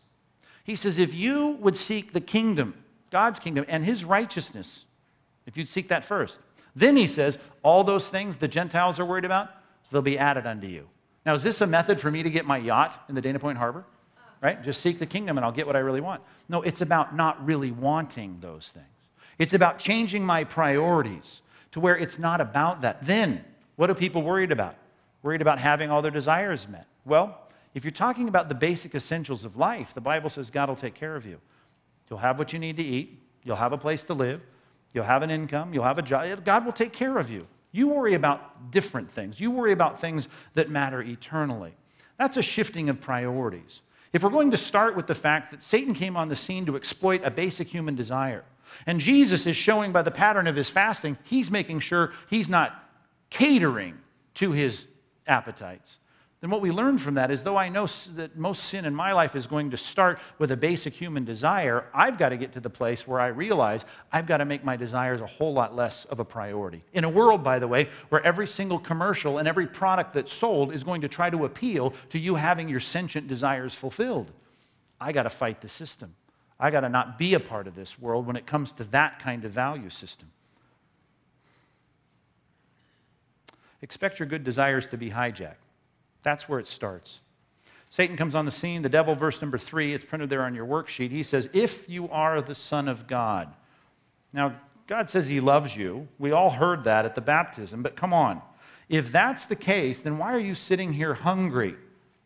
He 0.63 0.77
says, 0.77 0.97
if 0.97 1.13
you 1.13 1.59
would 1.61 1.77
seek 1.77 2.13
the 2.13 2.21
kingdom, 2.21 2.75
God's 3.11 3.41
kingdom, 3.41 3.65
and 3.67 3.85
his 3.85 4.05
righteousness, 4.05 4.85
if 5.45 5.57
you'd 5.57 5.69
seek 5.69 5.89
that 5.89 6.05
first, 6.05 6.39
then 6.75 6.97
he 6.97 7.07
says, 7.07 7.39
all 7.63 7.85
those 7.85 8.09
things 8.09 8.37
the 8.37 8.49
Gentiles 8.49 8.99
are 8.99 9.05
worried 9.05 9.25
about, 9.25 9.51
they'll 9.91 10.03
be 10.03 10.19
added 10.19 10.47
unto 10.47 10.67
you. 10.67 10.89
Now, 11.25 11.35
is 11.35 11.43
this 11.43 11.61
a 11.61 11.67
method 11.67 12.01
for 12.01 12.11
me 12.11 12.23
to 12.23 12.31
get 12.31 12.45
my 12.45 12.59
yacht 12.59 13.03
in 13.09 13.15
the 13.15 13.23
Dana 13.23 13.39
Point 13.39 13.59
Harbor? 13.59 13.85
Right? 14.43 14.63
Just 14.63 14.83
seek 14.83 14.99
the 14.99 15.07
kingdom 15.07 15.39
and 15.39 15.45
I'll 15.45 15.53
get 15.53 15.67
what 15.67 15.77
I 15.77 15.79
really 15.79 16.03
want. 16.03 16.23
No, 16.49 16.61
it's 16.61 16.83
about 16.83 17.17
not 17.17 17.45
really 17.47 17.71
wanting 17.71 18.39
those 18.41 18.69
things. 18.69 18.87
It's 19.39 19.55
about 19.55 19.79
changing 19.79 20.25
my 20.25 20.45
priorities 20.45 21.41
to 21.73 21.81
where 21.81 21.97
it's 21.97 22.19
not 22.19 22.41
about 22.41 22.83
that. 22.83 23.05
Then, 23.05 23.45
what 23.77 23.91
are 23.91 23.95
people 23.95 24.23
worried 24.23 24.53
about? 24.53 24.77
Worried 25.23 25.41
about 25.41 25.59
having 25.59 25.91
all 25.91 26.03
their 26.03 26.11
desires 26.11 26.69
met. 26.69 26.87
Well, 27.07 27.41
if 27.75 27.85
you're 27.85 27.91
talking 27.91 28.29
about 28.29 28.49
the 28.49 28.55
basic 28.55 28.95
essentials 28.95 29.45
of 29.45 29.57
life, 29.57 29.95
the 29.95 30.01
Bible 30.01 30.31
says 30.31 30.51
God 30.51 30.69
will 30.69 30.77
take 30.77 30.95
care 30.95 31.17
of 31.17 31.27
you. 31.27 31.41
You'll 32.09 32.21
have 32.21 32.39
what 32.39 32.53
you 32.53 32.59
need 32.59 32.77
to 32.77 32.83
eat, 32.83 33.19
you'll 33.43 33.57
have 33.57 33.73
a 33.73 33.79
place 33.79 34.05
to 34.05 34.15
live, 34.15 34.43
You'll 34.95 35.05
have 35.05 35.23
an 35.23 35.31
income, 35.31 35.75
you'll 35.75 35.85
have 35.85 35.99
a 35.99 36.03
job. 36.03 36.45
God 36.45 36.65
will 36.65 36.73
take 36.73 36.93
care 36.93 37.19
of 37.19 37.31
you. 37.31 37.47
You 37.73 37.89
worry 37.89 38.15
about 38.15 38.71
different 38.71 39.11
things. 39.11 39.41
You 39.41 39.51
worry 39.51 39.73
about 39.73 40.01
things 40.01 40.29
that 40.55 40.71
matter 40.71 41.03
eternally. 41.03 41.73
That's 42.17 42.37
a 42.37 42.43
shifting 42.43 42.89
of 42.89 43.01
priorities. 43.01 43.83
If 44.13 44.23
we're 44.23 44.31
going 44.31 44.53
to 44.53 44.57
start 44.57 44.95
with 44.95 45.09
the 45.09 45.15
fact 45.15 45.51
that 45.51 45.61
Satan 45.61 45.93
came 45.93 46.17
on 46.17 46.29
the 46.29 46.37
scene 46.37 46.65
to 46.67 46.77
exploit 46.77 47.23
a 47.25 47.33
basic 47.33 47.67
human 47.67 47.97
desire, 47.97 48.45
and 48.87 49.01
Jesus 49.01 49.45
is 49.47 49.57
showing 49.57 49.91
by 49.91 50.03
the 50.03 50.13
pattern 50.13 50.47
of 50.47 50.55
his 50.55 50.71
fasting, 50.71 51.19
he's 51.25 51.51
making 51.51 51.81
sure 51.81 52.13
he's 52.31 52.49
not 52.49 52.89
catering 53.31 53.99
to 54.35 54.53
his 54.53 54.87
appetites 55.27 55.99
then 56.45 56.51
what 56.51 56.61
we 56.61 56.71
learn 56.71 56.99
from 56.99 57.15
that 57.15 57.31
is 57.31 57.43
though 57.43 57.57
I 57.57 57.71
know 57.71 57.87
that 58.17 58.37
most 58.37 58.65
sin 58.65 58.85
in 58.85 58.95
my 58.95 59.13
life 59.13 59.35
is 59.35 59.47
going 59.47 59.71
to 59.71 59.79
start 59.79 60.19
with 60.39 60.51
a 60.51 60.57
basic 60.59 60.93
human 60.93 61.25
desire, 61.25 61.87
I've 61.95 62.19
got 62.19 62.29
to 62.29 62.37
get 62.37 62.53
to 62.53 62.61
the 62.61 62.69
place 62.69 63.09
where 63.09 63.19
I 63.19 63.29
realize 63.29 63.87
I've 64.13 64.27
got 64.27 64.37
to 64.37 64.45
make 64.45 64.63
my 64.63 64.77
desires 64.77 65.23
a 65.23 65.27
whole 65.27 65.55
lot 65.55 65.75
less 65.75 66.05
of 66.05 66.21
a 66.21 66.25
priority. 66.27 66.85
In 66.93 67.05
a 67.05 67.09
world, 67.09 67.43
by 67.43 67.59
the 67.59 67.67
way, 67.67 67.89
where 68.11 68.23
every 68.27 68.47
single 68.47 68.79
commercial 68.79 69.39
and 69.39 69.49
every 69.49 69.67
product 69.67 70.13
that's 70.13 70.35
sold 70.35 70.75
is 70.75 70.85
going 70.85 71.01
to 71.01 71.09
try 71.09 71.31
to 71.31 71.47
appeal 71.47 71.95
to 72.11 72.19
you 72.19 72.35
having 72.35 72.69
your 72.69 72.79
sentient 72.79 73.27
desires 73.27 73.75
fulfilled, 73.75 74.31
I 75.01 75.13
got 75.13 75.23
to 75.23 75.31
fight 75.31 75.63
the 75.63 75.71
system. 75.71 76.15
I 76.61 76.71
got 76.71 76.81
to 76.81 76.91
not 76.91 77.17
be 77.17 77.33
a 77.33 77.41
part 77.41 77.67
of 77.67 77.75
this 77.75 77.99
world 77.99 78.27
when 78.27 78.37
it 78.37 78.45
comes 78.45 78.71
to 78.73 78.85
that 78.85 79.19
kind 79.19 79.47
of 79.47 79.53
value 79.53 79.89
system. 79.89 80.31
Expect 83.81 84.19
your 84.19 84.29
good 84.29 84.45
desires 84.45 84.91
to 84.91 84.99
be 84.99 85.09
hijacked. 85.09 85.63
That's 86.25 86.49
where 86.49 86.59
it 86.59 86.67
starts. 86.67 87.21
Satan 87.89 88.17
comes 88.17 88.35
on 88.35 88.45
the 88.45 88.51
scene. 88.51 88.83
The 88.83 88.89
devil, 88.89 89.15
verse 89.15 89.41
number 89.41 89.59
three, 89.59 89.95
it's 89.95 90.05
printed 90.05 90.29
there 90.29 90.43
on 90.43 90.57
your 90.57 90.67
worksheet. 90.67 91.13
He 91.13 91.23
says, 91.23 91.49
If 91.53 91.89
you 91.89 92.09
are 92.09 92.43
the 92.43 92.57
Son 92.57 92.89
of 92.89 93.07
God. 93.07 93.55
Now, 94.33 94.57
God 94.87 95.09
says 95.09 95.29
he 95.29 95.41
loves 95.41 95.77
you. 95.77 96.09
We 96.19 96.33
all 96.33 96.51
heard 96.51 96.85
that 96.85 97.05
at 97.05 97.15
the 97.15 97.21
baptism, 97.21 97.83
but 97.83 97.97
come 97.97 98.13
on. 98.13 98.43
If 98.89 99.13
that's 99.13 99.47
the 99.47 99.57
case, 99.57 100.01
then 100.01 100.19
why 100.19 100.35
are 100.35 100.41
you 100.41 100.55
sitting 100.55 100.93
here 100.93 101.15
hungry? 101.15 101.77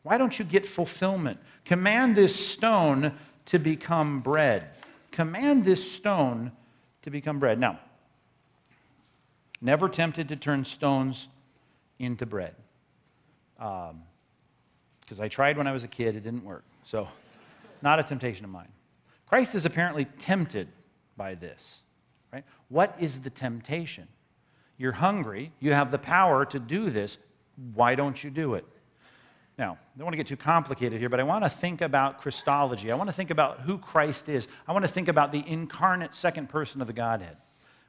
Why 0.02 0.18
don't 0.18 0.38
you 0.38 0.44
get 0.44 0.66
fulfillment? 0.66 1.38
Command 1.64 2.16
this 2.16 2.34
stone 2.34 3.12
to 3.46 3.58
become 3.58 4.20
bread. 4.20 4.70
Command 5.12 5.64
this 5.64 5.92
stone 5.92 6.52
to 7.02 7.10
become 7.10 7.38
bread. 7.38 7.60
Now, 7.60 7.78
never 9.60 9.88
tempted 9.88 10.28
to 10.28 10.36
turn 10.36 10.64
stones 10.64 11.28
into 11.98 12.26
bread. 12.26 12.54
Because 13.58 13.90
um, 13.90 15.20
I 15.20 15.28
tried 15.28 15.56
when 15.58 15.66
I 15.66 15.72
was 15.72 15.84
a 15.84 15.88
kid, 15.88 16.16
it 16.16 16.22
didn't 16.22 16.44
work. 16.44 16.64
So, 16.84 17.08
not 17.82 17.98
a 17.98 18.02
temptation 18.02 18.44
of 18.44 18.50
mine. 18.50 18.68
Christ 19.26 19.54
is 19.54 19.66
apparently 19.66 20.06
tempted 20.18 20.68
by 21.16 21.34
this, 21.34 21.82
right? 22.32 22.44
What 22.68 22.96
is 22.98 23.20
the 23.20 23.30
temptation? 23.30 24.08
You're 24.78 24.92
hungry, 24.92 25.52
you 25.60 25.72
have 25.72 25.90
the 25.90 25.98
power 25.98 26.44
to 26.46 26.58
do 26.58 26.88
this. 26.88 27.18
Why 27.74 27.94
don't 27.94 28.22
you 28.22 28.30
do 28.30 28.54
it? 28.54 28.64
Now, 29.58 29.72
I 29.72 29.98
don't 29.98 30.04
want 30.04 30.12
to 30.12 30.16
get 30.18 30.28
too 30.28 30.36
complicated 30.36 31.00
here, 31.00 31.08
but 31.08 31.18
I 31.18 31.24
want 31.24 31.42
to 31.44 31.50
think 31.50 31.80
about 31.80 32.20
Christology. 32.20 32.92
I 32.92 32.94
want 32.94 33.08
to 33.08 33.12
think 33.12 33.30
about 33.30 33.60
who 33.60 33.76
Christ 33.76 34.28
is. 34.28 34.46
I 34.68 34.72
want 34.72 34.84
to 34.84 34.90
think 34.90 35.08
about 35.08 35.32
the 35.32 35.42
incarnate 35.44 36.14
second 36.14 36.48
person 36.48 36.80
of 36.80 36.86
the 36.86 36.92
Godhead. 36.92 37.36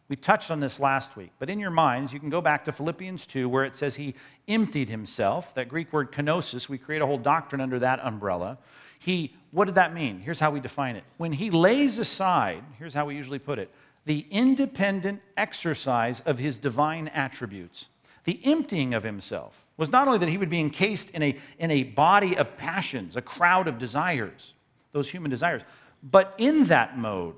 We 0.10 0.16
touched 0.16 0.50
on 0.50 0.60
this 0.60 0.80
last 0.80 1.16
week, 1.16 1.30
but 1.38 1.52
in 1.52 1.60
your 1.60 1.70
minds, 1.70 2.12
you 2.12 2.20
can 2.20 2.32
go 2.32 2.42
back 2.42 2.66
to 2.66 2.72
Philippians 2.72 3.28
2, 3.28 3.48
where 3.48 3.64
it 3.64 3.76
says 3.76 3.96
he 3.96 4.16
emptied 4.48 4.90
himself. 4.90 5.54
That 5.54 5.70
Greek 5.70 5.94
word 5.94 6.12
kenosis, 6.12 6.68
we 6.68 6.80
create 6.80 7.04
a 7.04 7.06
whole 7.06 7.20
doctrine 7.20 7.62
under 7.62 7.78
that 7.78 8.00
umbrella. 8.04 8.58
He, 8.98 9.36
what 9.52 9.66
did 9.66 9.76
that 9.76 9.94
mean? 9.94 10.20
Here's 10.20 10.40
how 10.40 10.50
we 10.50 10.60
define 10.60 10.96
it. 10.96 11.04
When 11.18 11.32
he 11.32 11.52
lays 11.52 12.00
aside, 12.00 12.64
here's 12.80 12.96
how 12.96 13.06
we 13.06 13.16
usually 13.16 13.38
put 13.38 13.60
it, 13.60 13.72
the 14.06 14.26
independent 14.32 15.22
exercise 15.38 16.22
of 16.22 16.40
his 16.40 16.58
divine 16.58 17.08
attributes. 17.10 17.90
The 18.24 18.40
emptying 18.44 18.96
of 18.96 19.04
himself 19.04 19.64
was 19.78 19.92
not 19.92 20.08
only 20.08 20.20
that 20.20 20.30
he 20.30 20.38
would 20.38 20.50
be 20.50 20.60
encased 20.60 21.12
in 21.12 21.22
a, 21.22 21.38
in 21.60 21.70
a 21.70 21.84
body 21.84 22.36
of 22.36 22.58
passions, 22.58 23.16
a 23.16 23.22
crowd 23.22 23.68
of 23.68 23.78
desires, 23.78 24.56
those 24.92 25.10
human 25.10 25.30
desires, 25.30 25.62
but 26.02 26.34
in 26.40 26.66
that 26.66 26.98
mode, 26.98 27.36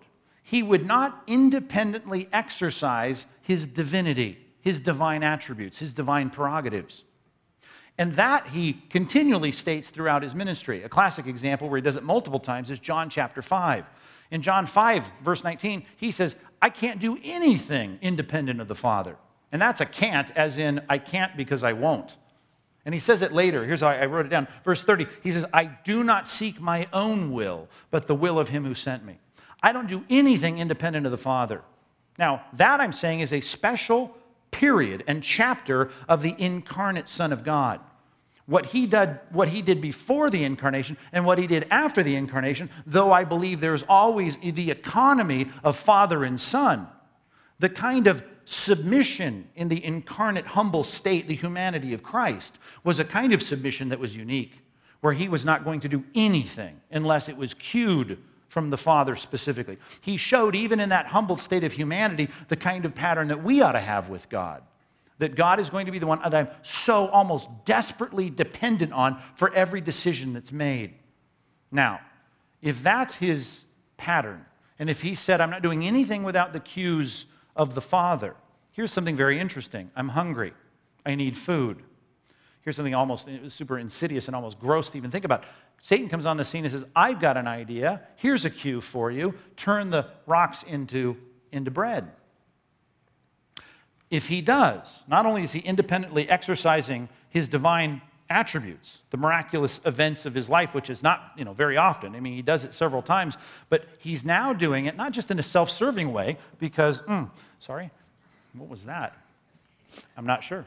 he 0.51 0.61
would 0.61 0.85
not 0.85 1.23
independently 1.27 2.27
exercise 2.33 3.25
his 3.41 3.65
divinity, 3.65 4.37
his 4.59 4.81
divine 4.81 5.23
attributes, 5.23 5.79
his 5.79 5.93
divine 5.93 6.29
prerogatives. 6.29 7.05
And 7.97 8.15
that 8.15 8.47
he 8.47 8.73
continually 8.89 9.53
states 9.53 9.89
throughout 9.89 10.23
his 10.23 10.35
ministry. 10.35 10.83
A 10.83 10.89
classic 10.89 11.25
example 11.25 11.69
where 11.69 11.77
he 11.77 11.81
does 11.81 11.95
it 11.95 12.03
multiple 12.03 12.37
times 12.37 12.69
is 12.69 12.79
John 12.79 13.09
chapter 13.09 13.41
5. 13.41 13.85
In 14.29 14.41
John 14.41 14.65
5, 14.65 15.09
verse 15.23 15.41
19, 15.45 15.85
he 15.95 16.11
says, 16.11 16.35
I 16.61 16.69
can't 16.69 16.99
do 16.99 17.17
anything 17.23 17.97
independent 18.01 18.59
of 18.59 18.67
the 18.67 18.75
Father. 18.75 19.15
And 19.53 19.61
that's 19.61 19.79
a 19.79 19.85
can't, 19.85 20.31
as 20.35 20.57
in, 20.57 20.81
I 20.89 20.97
can't 20.97 21.37
because 21.37 21.63
I 21.63 21.71
won't. 21.71 22.17
And 22.83 22.93
he 22.93 22.99
says 22.99 23.21
it 23.21 23.31
later. 23.31 23.65
Here's 23.65 23.79
how 23.79 23.87
I 23.87 24.05
wrote 24.05 24.25
it 24.25 24.29
down. 24.29 24.49
Verse 24.65 24.83
30, 24.83 25.07
he 25.23 25.31
says, 25.31 25.45
I 25.53 25.63
do 25.85 26.03
not 26.03 26.27
seek 26.27 26.59
my 26.59 26.89
own 26.91 27.31
will, 27.31 27.69
but 27.89 28.07
the 28.07 28.15
will 28.15 28.37
of 28.37 28.49
him 28.49 28.65
who 28.65 28.75
sent 28.75 29.05
me. 29.05 29.20
I 29.63 29.73
don't 29.73 29.87
do 29.87 30.03
anything 30.09 30.57
independent 30.59 31.05
of 31.05 31.11
the 31.11 31.17
Father. 31.17 31.61
Now, 32.17 32.43
that 32.53 32.81
I'm 32.81 32.93
saying 32.93 33.21
is 33.21 33.33
a 33.33 33.41
special 33.41 34.15
period 34.51 35.03
and 35.07 35.23
chapter 35.23 35.91
of 36.09 36.21
the 36.21 36.35
incarnate 36.37 37.07
Son 37.07 37.31
of 37.31 37.43
God. 37.43 37.79
What 38.47 38.65
he, 38.67 38.85
did, 38.85 39.19
what 39.31 39.47
he 39.47 39.61
did 39.61 39.79
before 39.79 40.29
the 40.29 40.43
incarnation 40.43 40.97
and 41.13 41.25
what 41.25 41.37
he 41.37 41.47
did 41.47 41.67
after 41.71 42.03
the 42.03 42.15
incarnation, 42.15 42.69
though 42.85 43.11
I 43.11 43.23
believe 43.23 43.59
there's 43.59 43.83
always 43.83 44.37
the 44.37 44.71
economy 44.71 45.47
of 45.63 45.77
Father 45.77 46.23
and 46.23 46.39
Son, 46.39 46.87
the 47.59 47.69
kind 47.69 48.07
of 48.07 48.23
submission 48.43 49.47
in 49.55 49.69
the 49.69 49.83
incarnate, 49.85 50.47
humble 50.47 50.83
state, 50.83 51.27
the 51.27 51.35
humanity 51.35 51.93
of 51.93 52.03
Christ, 52.03 52.57
was 52.83 52.99
a 52.99 53.05
kind 53.05 53.33
of 53.33 53.41
submission 53.41 53.89
that 53.89 53.99
was 53.99 54.15
unique, 54.15 54.59
where 54.99 55.13
he 55.13 55.29
was 55.29 55.45
not 55.45 55.63
going 55.63 55.79
to 55.81 55.87
do 55.87 56.03
anything 56.13 56.81
unless 56.91 57.29
it 57.29 57.37
was 57.37 57.53
cued 57.53 58.17
from 58.51 58.69
the 58.69 58.77
Father 58.77 59.15
specifically. 59.15 59.77
He 60.01 60.17
showed, 60.17 60.57
even 60.57 60.81
in 60.81 60.89
that 60.89 61.05
humbled 61.05 61.39
state 61.39 61.63
of 61.63 61.71
humanity, 61.71 62.27
the 62.49 62.57
kind 62.57 62.83
of 62.83 62.93
pattern 62.93 63.29
that 63.29 63.41
we 63.41 63.61
ought 63.61 63.71
to 63.71 63.79
have 63.79 64.09
with 64.09 64.27
God. 64.27 64.61
That 65.19 65.35
God 65.35 65.61
is 65.61 65.69
going 65.69 65.85
to 65.85 65.91
be 65.93 65.99
the 65.99 66.05
one 66.05 66.19
that 66.21 66.35
I'm 66.35 66.49
so 66.61 67.07
almost 67.07 67.49
desperately 67.63 68.29
dependent 68.29 68.91
on 68.91 69.21
for 69.35 69.53
every 69.53 69.79
decision 69.79 70.33
that's 70.33 70.51
made. 70.51 70.95
Now, 71.71 72.01
if 72.61 72.83
that's 72.83 73.15
his 73.15 73.61
pattern, 73.95 74.45
and 74.77 74.89
if 74.89 75.01
he 75.01 75.15
said, 75.15 75.39
I'm 75.39 75.49
not 75.49 75.61
doing 75.61 75.85
anything 75.85 76.23
without 76.23 76.51
the 76.51 76.59
cues 76.59 77.27
of 77.55 77.73
the 77.73 77.81
Father, 77.81 78.35
here's 78.73 78.91
something 78.91 79.15
very 79.15 79.39
interesting. 79.39 79.91
I'm 79.95 80.09
hungry. 80.09 80.51
I 81.05 81.15
need 81.15 81.37
food. 81.37 81.83
Here's 82.63 82.75
something 82.75 82.93
almost 82.93 83.27
super 83.49 83.79
insidious 83.79 84.27
and 84.27 84.35
almost 84.35 84.59
gross 84.59 84.91
to 84.91 84.97
even 84.97 85.09
think 85.09 85.25
about. 85.25 85.45
Satan 85.81 86.09
comes 86.09 86.27
on 86.27 86.37
the 86.37 86.45
scene 86.45 86.63
and 86.63 86.71
says, 86.71 86.85
I've 86.95 87.19
got 87.19 87.35
an 87.35 87.47
idea. 87.47 88.01
Here's 88.17 88.45
a 88.45 88.51
cue 88.51 88.81
for 88.81 89.09
you. 89.09 89.33
Turn 89.55 89.89
the 89.89 90.05
rocks 90.27 90.61
into, 90.63 91.17
into 91.51 91.71
bread. 91.71 92.11
If 94.11 94.27
he 94.27 94.41
does, 94.41 95.03
not 95.07 95.25
only 95.25 95.41
is 95.41 95.53
he 95.53 95.59
independently 95.59 96.29
exercising 96.29 97.09
his 97.29 97.47
divine 97.47 98.01
attributes, 98.29 98.99
the 99.09 99.17
miraculous 99.17 99.81
events 99.85 100.25
of 100.25 100.35
his 100.35 100.47
life, 100.47 100.75
which 100.75 100.89
is 100.89 101.01
not, 101.01 101.31
you 101.37 101.43
know, 101.43 101.53
very 101.53 101.77
often. 101.77 102.15
I 102.15 102.19
mean, 102.19 102.33
he 102.33 102.41
does 102.41 102.63
it 102.63 102.73
several 102.73 103.01
times, 103.01 103.37
but 103.69 103.85
he's 103.97 104.23
now 104.23 104.53
doing 104.53 104.85
it 104.85 104.95
not 104.95 105.13
just 105.13 105.31
in 105.31 105.39
a 105.39 105.43
self-serving 105.43 106.13
way, 106.13 106.37
because, 106.59 107.01
mm, 107.01 107.29
sorry, 107.59 107.89
what 108.53 108.69
was 108.69 108.85
that? 108.85 109.17
I'm 110.15 110.25
not 110.25 110.43
sure. 110.43 110.65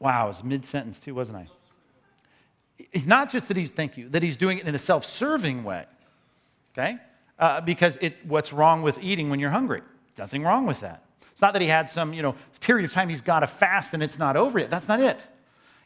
Wow, 0.00 0.26
it 0.26 0.28
was 0.28 0.44
mid-sentence 0.44 1.00
too, 1.00 1.14
wasn't 1.14 1.38
I? 1.38 1.48
It's 2.92 3.06
not 3.06 3.30
just 3.30 3.48
that 3.48 3.56
he's, 3.56 3.70
thank 3.70 3.96
you, 3.96 4.08
that 4.10 4.22
he's 4.22 4.36
doing 4.36 4.58
it 4.58 4.68
in 4.68 4.74
a 4.74 4.78
self-serving 4.78 5.64
way, 5.64 5.86
okay? 6.72 6.98
Uh, 7.38 7.60
because 7.60 7.98
it, 8.00 8.24
what's 8.24 8.52
wrong 8.52 8.82
with 8.82 8.98
eating 9.02 9.30
when 9.30 9.40
you're 9.40 9.50
hungry? 9.50 9.82
Nothing 10.16 10.42
wrong 10.42 10.66
with 10.66 10.80
that. 10.80 11.02
It's 11.32 11.42
not 11.42 11.52
that 11.52 11.62
he 11.62 11.68
had 11.68 11.88
some, 11.88 12.12
you 12.12 12.22
know, 12.22 12.34
period 12.60 12.84
of 12.84 12.92
time 12.92 13.08
he's 13.08 13.22
got 13.22 13.40
to 13.40 13.46
fast 13.46 13.94
and 13.94 14.02
it's 14.02 14.18
not 14.18 14.36
over 14.36 14.58
yet. 14.58 14.70
That's 14.70 14.88
not 14.88 15.00
it. 15.00 15.28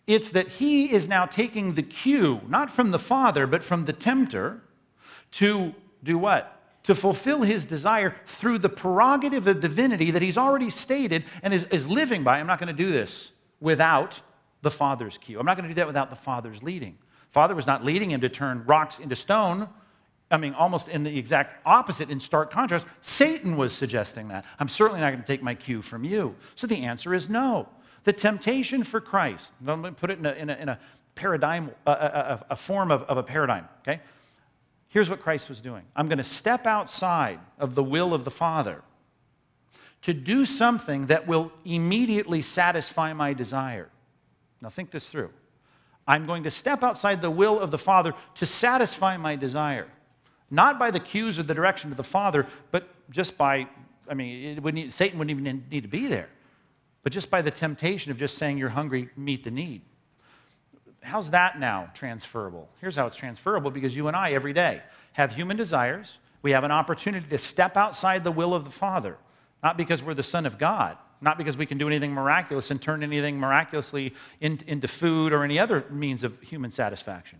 It's 0.06 0.30
that 0.30 0.48
he 0.48 0.92
is 0.92 1.06
now 1.06 1.26
taking 1.26 1.74
the 1.74 1.82
cue, 1.82 2.40
not 2.48 2.70
from 2.70 2.90
the 2.90 2.98
Father, 2.98 3.46
but 3.46 3.62
from 3.62 3.84
the 3.84 3.92
tempter, 3.92 4.62
to 5.32 5.74
do 6.02 6.18
what? 6.18 6.58
To 6.84 6.94
fulfill 6.94 7.42
his 7.42 7.64
desire 7.64 8.16
through 8.26 8.58
the 8.58 8.68
prerogative 8.68 9.46
of 9.46 9.60
divinity 9.60 10.10
that 10.10 10.22
he's 10.22 10.38
already 10.38 10.70
stated 10.70 11.24
and 11.42 11.54
is, 11.54 11.64
is 11.64 11.86
living 11.86 12.24
by. 12.24 12.38
I'm 12.38 12.46
not 12.46 12.58
going 12.58 12.74
to 12.74 12.84
do 12.84 12.90
this 12.90 13.32
without 13.62 14.20
the 14.60 14.70
Father's 14.70 15.16
cue. 15.16 15.40
I'm 15.40 15.46
not 15.46 15.56
going 15.56 15.68
to 15.68 15.74
do 15.74 15.78
that 15.80 15.86
without 15.86 16.10
the 16.10 16.16
Father's 16.16 16.62
leading. 16.62 16.98
Father 17.30 17.54
was 17.54 17.66
not 17.66 17.82
leading 17.82 18.10
him 18.10 18.20
to 18.20 18.28
turn 18.28 18.64
rocks 18.66 18.98
into 18.98 19.16
stone 19.16 19.68
I 20.32 20.38
mean, 20.38 20.54
almost 20.54 20.88
in 20.88 21.04
the 21.04 21.16
exact 21.16 21.60
opposite, 21.66 22.08
in 22.08 22.18
stark 22.18 22.50
contrast, 22.50 22.86
Satan 23.02 23.58
was 23.58 23.74
suggesting 23.74 24.28
that. 24.28 24.46
I'm 24.58 24.66
certainly 24.66 25.00
not 25.02 25.10
going 25.10 25.20
to 25.20 25.26
take 25.26 25.42
my 25.42 25.54
cue 25.54 25.82
from 25.82 26.04
you. 26.04 26.34
So 26.54 26.66
the 26.66 26.84
answer 26.84 27.12
is 27.12 27.28
no. 27.28 27.68
The 28.04 28.14
temptation 28.14 28.82
for 28.82 28.98
Christ, 28.98 29.52
let 29.62 29.78
me 29.78 29.90
put 29.90 30.10
it 30.10 30.18
in 30.18 30.26
a, 30.26 30.32
in 30.32 30.48
a, 30.48 30.54
in 30.54 30.68
a 30.70 30.78
paradigm, 31.14 31.70
uh, 31.86 31.90
uh, 31.90 31.92
uh, 31.92 31.98
a, 31.98 32.32
a, 32.32 32.46
a 32.54 32.56
form 32.56 32.90
of, 32.90 33.02
of 33.02 33.18
a 33.18 33.22
paradigm, 33.22 33.68
okay? 33.82 34.00
Here's 34.88 35.10
what 35.10 35.20
Christ 35.20 35.50
was 35.50 35.60
doing 35.60 35.82
I'm 35.94 36.08
going 36.08 36.18
to 36.18 36.24
step 36.24 36.66
outside 36.66 37.38
of 37.58 37.74
the 37.74 37.84
will 37.84 38.14
of 38.14 38.24
the 38.24 38.30
Father 38.30 38.82
to 40.02 40.12
do 40.12 40.44
something 40.44 41.06
that 41.06 41.26
will 41.26 41.52
immediately 41.64 42.42
satisfy 42.42 43.12
my 43.12 43.32
desire. 43.32 43.88
Now, 44.60 44.68
think 44.68 44.90
this 44.90 45.06
through. 45.06 45.30
I'm 46.06 46.26
going 46.26 46.42
to 46.42 46.50
step 46.50 46.82
outside 46.82 47.22
the 47.22 47.30
will 47.30 47.58
of 47.58 47.70
the 47.70 47.78
Father 47.78 48.14
to 48.34 48.46
satisfy 48.46 49.16
my 49.16 49.36
desire 49.36 49.88
not 50.52 50.78
by 50.78 50.90
the 50.90 51.00
cues 51.00 51.40
or 51.40 51.42
the 51.42 51.54
direction 51.54 51.90
of 51.90 51.96
the 51.96 52.04
Father, 52.04 52.46
but 52.70 52.86
just 53.10 53.38
by, 53.38 53.66
I 54.06 54.14
mean, 54.14 54.62
wouldn't, 54.62 54.92
Satan 54.92 55.18
wouldn't 55.18 55.30
even 55.30 55.64
need 55.70 55.80
to 55.80 55.88
be 55.88 56.06
there, 56.06 56.28
but 57.02 57.10
just 57.10 57.30
by 57.30 57.40
the 57.40 57.50
temptation 57.50 58.12
of 58.12 58.18
just 58.18 58.36
saying 58.36 58.58
you're 58.58 58.68
hungry, 58.68 59.08
meet 59.16 59.42
the 59.44 59.50
need. 59.50 59.80
How's 61.02 61.30
that 61.30 61.58
now 61.58 61.90
transferable? 61.94 62.68
Here's 62.80 62.96
how 62.96 63.06
it's 63.06 63.16
transferable 63.16 63.70
because 63.70 63.96
you 63.96 64.08
and 64.08 64.16
I, 64.16 64.32
every 64.32 64.52
day, 64.52 64.82
have 65.14 65.34
human 65.34 65.56
desires. 65.56 66.18
We 66.42 66.50
have 66.50 66.64
an 66.64 66.70
opportunity 66.70 67.26
to 67.28 67.38
step 67.38 67.78
outside 67.78 68.22
the 68.22 68.30
will 68.30 68.54
of 68.54 68.64
the 68.64 68.70
Father, 68.70 69.16
not 69.62 69.76
because 69.76 70.02
we're 70.02 70.14
the 70.14 70.22
Son 70.22 70.46
of 70.46 70.58
God, 70.58 70.96
not 71.20 71.38
because 71.38 71.56
we 71.56 71.66
can 71.66 71.78
do 71.78 71.86
anything 71.86 72.12
miraculous 72.12 72.70
and 72.70 72.80
turn 72.80 73.02
anything 73.02 73.38
miraculously 73.38 74.14
into 74.40 74.88
food 74.88 75.32
or 75.32 75.44
any 75.44 75.58
other 75.58 75.84
means 75.90 76.24
of 76.24 76.40
human 76.40 76.70
satisfaction 76.70 77.38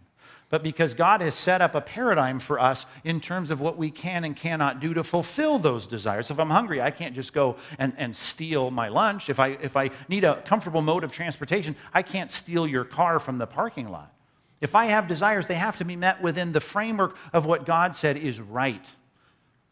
but 0.53 0.63
because 0.63 0.93
God 0.93 1.23
has 1.23 1.35
set 1.35 1.63
up 1.63 1.75
a 1.75 1.81
paradigm 1.81 2.39
for 2.39 2.61
us 2.61 2.85
in 3.05 3.23
terms 3.23 3.51
of 3.51 3.63
what 3.63 3.79
we 3.79 3.91
can 3.91 4.23
and 4.23 4.37
cannot 4.37 4.81
do 4.81 4.93
to 4.93 5.03
fulfill 5.03 5.59
those 5.59 5.87
desires. 5.87 6.31
If 6.31 6.39
I'm 6.39 6.51
hungry, 6.51 6.83
I 6.83 6.91
can't 6.91 7.15
just 7.15 7.33
go 7.33 7.57
and, 7.79 7.95
and 7.97 8.15
steal 8.15 8.71
my 8.71 8.89
lunch. 8.89 9.31
If 9.31 9.41
I, 9.41 9.57
if 9.63 9.79
I 9.79 9.89
need 10.11 10.25
a 10.25 10.43
comfortable 10.43 10.83
mode 10.83 11.05
of 11.05 11.11
transportation, 11.11 11.75
I 11.95 12.03
can't 12.03 12.31
steal 12.31 12.67
your 12.67 12.85
car 12.85 13.19
from 13.19 13.39
the 13.39 13.47
parking 13.47 13.89
lot. 13.89 14.13
If 14.61 14.75
I 14.75 14.85
have 14.85 15.09
desires, 15.09 15.47
they 15.47 15.55
have 15.55 15.79
to 15.79 15.87
be 15.87 15.97
met 15.97 16.21
within 16.21 16.53
the 16.53 16.61
framework 16.61 17.17
of 17.33 17.47
what 17.47 17.65
God 17.65 17.97
said 17.97 18.19
is 18.19 18.39
right. 18.39 18.93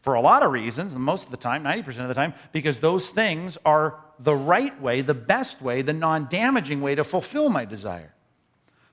For 0.01 0.15
a 0.15 0.21
lot 0.21 0.41
of 0.41 0.51
reasons, 0.51 0.95
most 0.95 1.25
of 1.25 1.31
the 1.31 1.37
time, 1.37 1.63
90% 1.63 1.99
of 1.99 2.07
the 2.07 2.13
time, 2.15 2.33
because 2.51 2.79
those 2.79 3.09
things 3.09 3.57
are 3.65 3.99
the 4.19 4.35
right 4.35 4.79
way, 4.81 5.01
the 5.01 5.13
best 5.13 5.61
way, 5.61 5.81
the 5.83 5.93
non 5.93 6.27
damaging 6.29 6.81
way 6.81 6.95
to 6.95 7.03
fulfill 7.03 7.49
my 7.49 7.65
desire. 7.65 8.13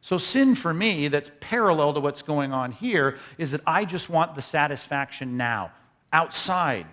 So, 0.01 0.19
sin 0.19 0.55
for 0.55 0.73
me 0.73 1.09
that's 1.09 1.31
parallel 1.41 1.95
to 1.95 2.01
what's 2.01 2.23
going 2.23 2.53
on 2.53 2.73
here 2.73 3.17
is 3.37 3.51
that 3.51 3.63
I 3.67 3.85
just 3.85 4.09
want 4.09 4.35
the 4.35 4.43
satisfaction 4.43 5.37
now, 5.37 5.73
outside 6.13 6.87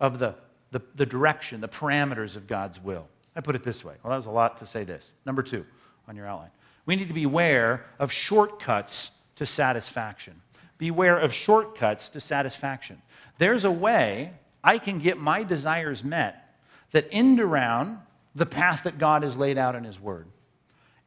of 0.00 0.18
the, 0.18 0.34
the, 0.70 0.80
the, 0.94 1.06
direction, 1.06 1.60
the 1.60 1.68
parameters 1.68 2.36
of 2.36 2.46
God's 2.46 2.82
will. 2.82 3.08
I 3.34 3.40
put 3.40 3.56
it 3.56 3.62
this 3.62 3.84
way. 3.84 3.94
Well, 4.02 4.10
that 4.10 4.16
was 4.16 4.26
a 4.26 4.30
lot 4.30 4.56
to 4.58 4.66
say 4.66 4.84
this. 4.84 5.14
Number 5.26 5.42
two 5.42 5.66
on 6.08 6.16
your 6.16 6.26
outline. 6.26 6.50
We 6.86 6.96
need 6.96 7.08
to 7.08 7.14
beware 7.14 7.84
of 7.98 8.12
shortcuts 8.12 9.10
to 9.34 9.44
satisfaction. 9.44 10.40
Beware 10.78 11.18
of 11.18 11.32
shortcuts 11.32 12.08
to 12.10 12.20
satisfaction. 12.20 13.02
There's 13.38 13.64
a 13.64 13.70
way 13.70 14.32
I 14.62 14.78
can 14.78 14.98
get 14.98 15.18
my 15.18 15.42
desires 15.42 16.02
met 16.02 16.54
that 16.92 17.06
end 17.10 17.40
around 17.40 17.98
the 18.34 18.46
path 18.46 18.84
that 18.84 18.98
God 18.98 19.22
has 19.22 19.36
laid 19.36 19.58
out 19.58 19.74
in 19.74 19.84
His 19.84 20.00
Word. 20.00 20.26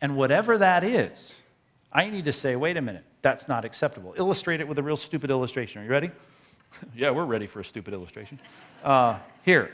And 0.02 0.16
whatever 0.16 0.58
that 0.58 0.84
is, 0.84 1.36
I 1.92 2.10
need 2.10 2.26
to 2.26 2.34
say, 2.34 2.56
wait 2.56 2.78
a 2.78 2.82
minute, 2.82 3.04
that's 3.22 3.48
not 3.48 3.66
acceptable. 3.66 4.14
Illustrate 4.18 4.62
it 4.62 4.68
with 4.68 4.78
a 4.80 4.84
real 4.84 4.98
stupid 4.98 5.30
illustration. 5.30 5.82
Are 5.82 5.86
you 5.86 5.92
ready? 5.92 6.12
yeah, 6.96 7.12
we're 7.12 7.26
ready 7.26 7.48
for 7.48 7.60
a 7.60 7.66
stupid 7.66 7.94
illustration. 7.94 8.40
Uh, 8.84 9.18
here, 9.44 9.72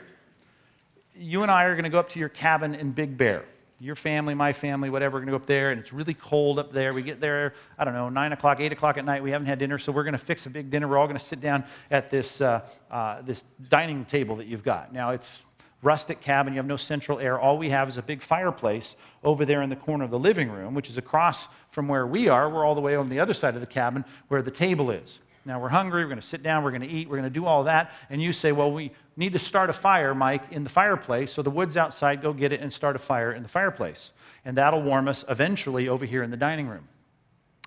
you 1.14 1.42
and 1.42 1.50
I 1.50 1.64
are 1.64 1.74
going 1.74 1.84
to 1.84 1.90
go 1.90 1.98
up 1.98 2.08
to 2.10 2.18
your 2.18 2.28
cabin 2.28 2.74
in 2.74 2.92
Big 2.92 3.16
Bear. 3.16 3.44
Your 3.78 3.94
family, 3.94 4.34
my 4.34 4.54
family, 4.54 4.88
whatever, 4.88 5.14
we're 5.14 5.20
going 5.20 5.26
to 5.26 5.32
go 5.32 5.36
up 5.36 5.46
there, 5.46 5.70
and 5.70 5.78
it's 5.78 5.92
really 5.92 6.14
cold 6.14 6.58
up 6.58 6.72
there. 6.72 6.94
We 6.94 7.02
get 7.02 7.20
there, 7.20 7.52
I 7.78 7.84
don't 7.84 7.92
know, 7.92 8.08
9 8.08 8.32
o'clock, 8.32 8.58
8 8.58 8.72
o'clock 8.72 8.96
at 8.96 9.04
night. 9.04 9.22
We 9.22 9.30
haven't 9.30 9.48
had 9.48 9.58
dinner, 9.58 9.78
so 9.78 9.92
we're 9.92 10.04
going 10.04 10.12
to 10.12 10.18
fix 10.18 10.46
a 10.46 10.50
big 10.50 10.70
dinner. 10.70 10.88
We're 10.88 10.96
all 10.96 11.06
going 11.06 11.18
to 11.18 11.24
sit 11.24 11.40
down 11.40 11.64
at 11.90 12.08
this, 12.08 12.40
uh, 12.40 12.66
uh, 12.90 13.20
this 13.20 13.44
dining 13.68 14.06
table 14.06 14.36
that 14.36 14.46
you've 14.46 14.64
got. 14.64 14.94
Now, 14.94 15.10
it's 15.10 15.44
rustic 15.82 16.22
cabin, 16.22 16.54
you 16.54 16.58
have 16.58 16.66
no 16.66 16.76
central 16.76 17.18
air. 17.18 17.38
All 17.38 17.58
we 17.58 17.68
have 17.68 17.86
is 17.88 17.98
a 17.98 18.02
big 18.02 18.22
fireplace 18.22 18.96
over 19.22 19.44
there 19.44 19.60
in 19.60 19.68
the 19.68 19.76
corner 19.76 20.04
of 20.04 20.10
the 20.10 20.18
living 20.18 20.50
room, 20.50 20.72
which 20.72 20.88
is 20.88 20.96
across 20.96 21.48
from 21.70 21.86
where 21.86 22.06
we 22.06 22.28
are. 22.28 22.48
We're 22.48 22.64
all 22.64 22.74
the 22.74 22.80
way 22.80 22.96
on 22.96 23.08
the 23.08 23.20
other 23.20 23.34
side 23.34 23.54
of 23.54 23.60
the 23.60 23.66
cabin 23.66 24.06
where 24.28 24.40
the 24.40 24.50
table 24.50 24.90
is. 24.90 25.20
Now 25.44 25.60
we're 25.60 25.68
hungry, 25.68 26.02
we're 26.02 26.08
going 26.08 26.20
to 26.20 26.26
sit 26.26 26.42
down, 26.42 26.64
we're 26.64 26.72
going 26.72 26.82
to 26.82 26.88
eat, 26.88 27.08
we're 27.08 27.18
going 27.18 27.32
to 27.32 27.38
do 27.38 27.46
all 27.46 27.64
that. 27.64 27.92
And 28.10 28.20
you 28.20 28.32
say, 28.32 28.50
Well, 28.50 28.72
we 28.72 28.90
need 29.16 29.32
to 29.32 29.38
start 29.38 29.70
a 29.70 29.72
fire, 29.72 30.14
Mike, 30.14 30.52
in 30.52 30.62
the 30.62 30.70
fireplace. 30.70 31.32
So 31.32 31.42
the 31.42 31.50
wood's 31.50 31.76
outside, 31.76 32.22
go 32.22 32.32
get 32.32 32.52
it 32.52 32.60
and 32.60 32.72
start 32.72 32.96
a 32.96 32.98
fire 32.98 33.32
in 33.32 33.42
the 33.42 33.48
fireplace. 33.48 34.12
And 34.44 34.56
that'll 34.56 34.82
warm 34.82 35.08
us 35.08 35.24
eventually 35.28 35.88
over 35.88 36.04
here 36.04 36.22
in 36.22 36.30
the 36.30 36.36
dining 36.36 36.68
room. 36.68 36.88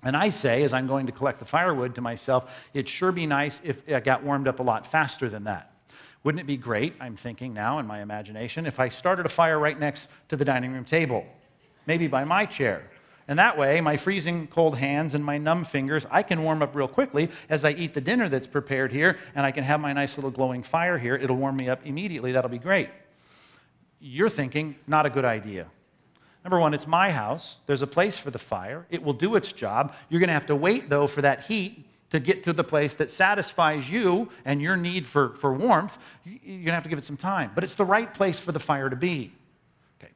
And 0.02 0.16
I 0.16 0.30
say, 0.30 0.62
as 0.62 0.72
I'm 0.72 0.86
going 0.86 1.06
to 1.06 1.12
collect 1.12 1.40
the 1.40 1.44
firewood 1.44 1.94
to 1.96 2.00
myself, 2.00 2.50
it'd 2.72 2.88
sure 2.88 3.12
be 3.12 3.26
nice 3.26 3.60
if 3.64 3.86
it 3.86 4.04
got 4.04 4.22
warmed 4.22 4.48
up 4.48 4.60
a 4.60 4.62
lot 4.62 4.86
faster 4.86 5.28
than 5.28 5.44
that. 5.44 5.72
Wouldn't 6.22 6.40
it 6.40 6.46
be 6.46 6.56
great, 6.56 6.94
I'm 7.00 7.16
thinking 7.16 7.52
now 7.52 7.78
in 7.78 7.86
my 7.86 8.00
imagination, 8.00 8.66
if 8.66 8.78
I 8.78 8.88
started 8.88 9.26
a 9.26 9.30
fire 9.30 9.58
right 9.58 9.78
next 9.78 10.08
to 10.28 10.36
the 10.36 10.44
dining 10.44 10.72
room 10.72 10.84
table, 10.84 11.26
maybe 11.86 12.06
by 12.06 12.24
my 12.24 12.46
chair? 12.46 12.82
And 13.30 13.38
that 13.38 13.56
way, 13.56 13.80
my 13.80 13.96
freezing 13.96 14.48
cold 14.48 14.76
hands 14.76 15.14
and 15.14 15.24
my 15.24 15.38
numb 15.38 15.62
fingers, 15.62 16.04
I 16.10 16.24
can 16.24 16.42
warm 16.42 16.62
up 16.62 16.74
real 16.74 16.88
quickly 16.88 17.30
as 17.48 17.64
I 17.64 17.70
eat 17.70 17.94
the 17.94 18.00
dinner 18.00 18.28
that's 18.28 18.48
prepared 18.48 18.90
here, 18.90 19.18
and 19.36 19.46
I 19.46 19.52
can 19.52 19.62
have 19.62 19.78
my 19.78 19.92
nice 19.92 20.18
little 20.18 20.32
glowing 20.32 20.64
fire 20.64 20.98
here. 20.98 21.14
It'll 21.14 21.36
warm 21.36 21.56
me 21.56 21.68
up 21.68 21.86
immediately. 21.86 22.32
That'll 22.32 22.50
be 22.50 22.58
great. 22.58 22.88
You're 24.00 24.28
thinking, 24.28 24.74
not 24.88 25.06
a 25.06 25.10
good 25.10 25.24
idea. 25.24 25.68
Number 26.42 26.58
one, 26.58 26.74
it's 26.74 26.88
my 26.88 27.12
house. 27.12 27.58
There's 27.66 27.82
a 27.82 27.86
place 27.86 28.18
for 28.18 28.32
the 28.32 28.38
fire. 28.40 28.84
It 28.90 29.00
will 29.00 29.12
do 29.12 29.36
its 29.36 29.52
job. 29.52 29.94
You're 30.08 30.18
going 30.18 30.26
to 30.26 30.34
have 30.34 30.46
to 30.46 30.56
wait, 30.56 30.88
though, 30.88 31.06
for 31.06 31.22
that 31.22 31.42
heat 31.42 31.86
to 32.10 32.18
get 32.18 32.42
to 32.42 32.52
the 32.52 32.64
place 32.64 32.94
that 32.94 33.12
satisfies 33.12 33.88
you 33.88 34.28
and 34.44 34.60
your 34.60 34.76
need 34.76 35.06
for, 35.06 35.36
for 35.36 35.54
warmth, 35.54 35.98
you're 36.24 36.38
going 36.42 36.64
to 36.64 36.72
have 36.72 36.82
to 36.82 36.88
give 36.88 36.98
it 36.98 37.04
some 37.04 37.16
time. 37.16 37.52
But 37.54 37.62
it's 37.62 37.74
the 37.74 37.84
right 37.84 38.12
place 38.12 38.40
for 38.40 38.50
the 38.50 38.58
fire 38.58 38.90
to 38.90 38.96
be. 38.96 39.32
Okay, 40.02 40.10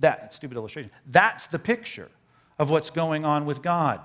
that, 0.00 0.34
stupid 0.34 0.58
illustration. 0.58 0.90
That's 1.06 1.46
the 1.46 1.58
picture 1.58 2.10
of 2.58 2.70
what's 2.70 2.90
going 2.90 3.24
on 3.24 3.46
with 3.46 3.62
God. 3.62 4.00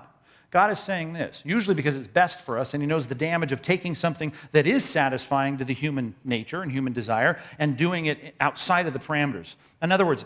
God 0.50 0.72
is 0.72 0.80
saying 0.80 1.12
this, 1.12 1.42
usually 1.44 1.76
because 1.76 1.96
it's 1.96 2.08
best 2.08 2.40
for 2.44 2.58
us, 2.58 2.74
and 2.74 2.82
He 2.82 2.86
knows 2.86 3.06
the 3.06 3.14
damage 3.14 3.52
of 3.52 3.62
taking 3.62 3.94
something 3.94 4.32
that 4.50 4.66
is 4.66 4.84
satisfying 4.84 5.58
to 5.58 5.64
the 5.64 5.74
human 5.74 6.14
nature 6.24 6.62
and 6.62 6.72
human 6.72 6.92
desire 6.92 7.38
and 7.58 7.76
doing 7.76 8.06
it 8.06 8.34
outside 8.40 8.86
of 8.86 8.92
the 8.92 8.98
parameters. 8.98 9.54
In 9.80 9.92
other 9.92 10.04
words, 10.04 10.24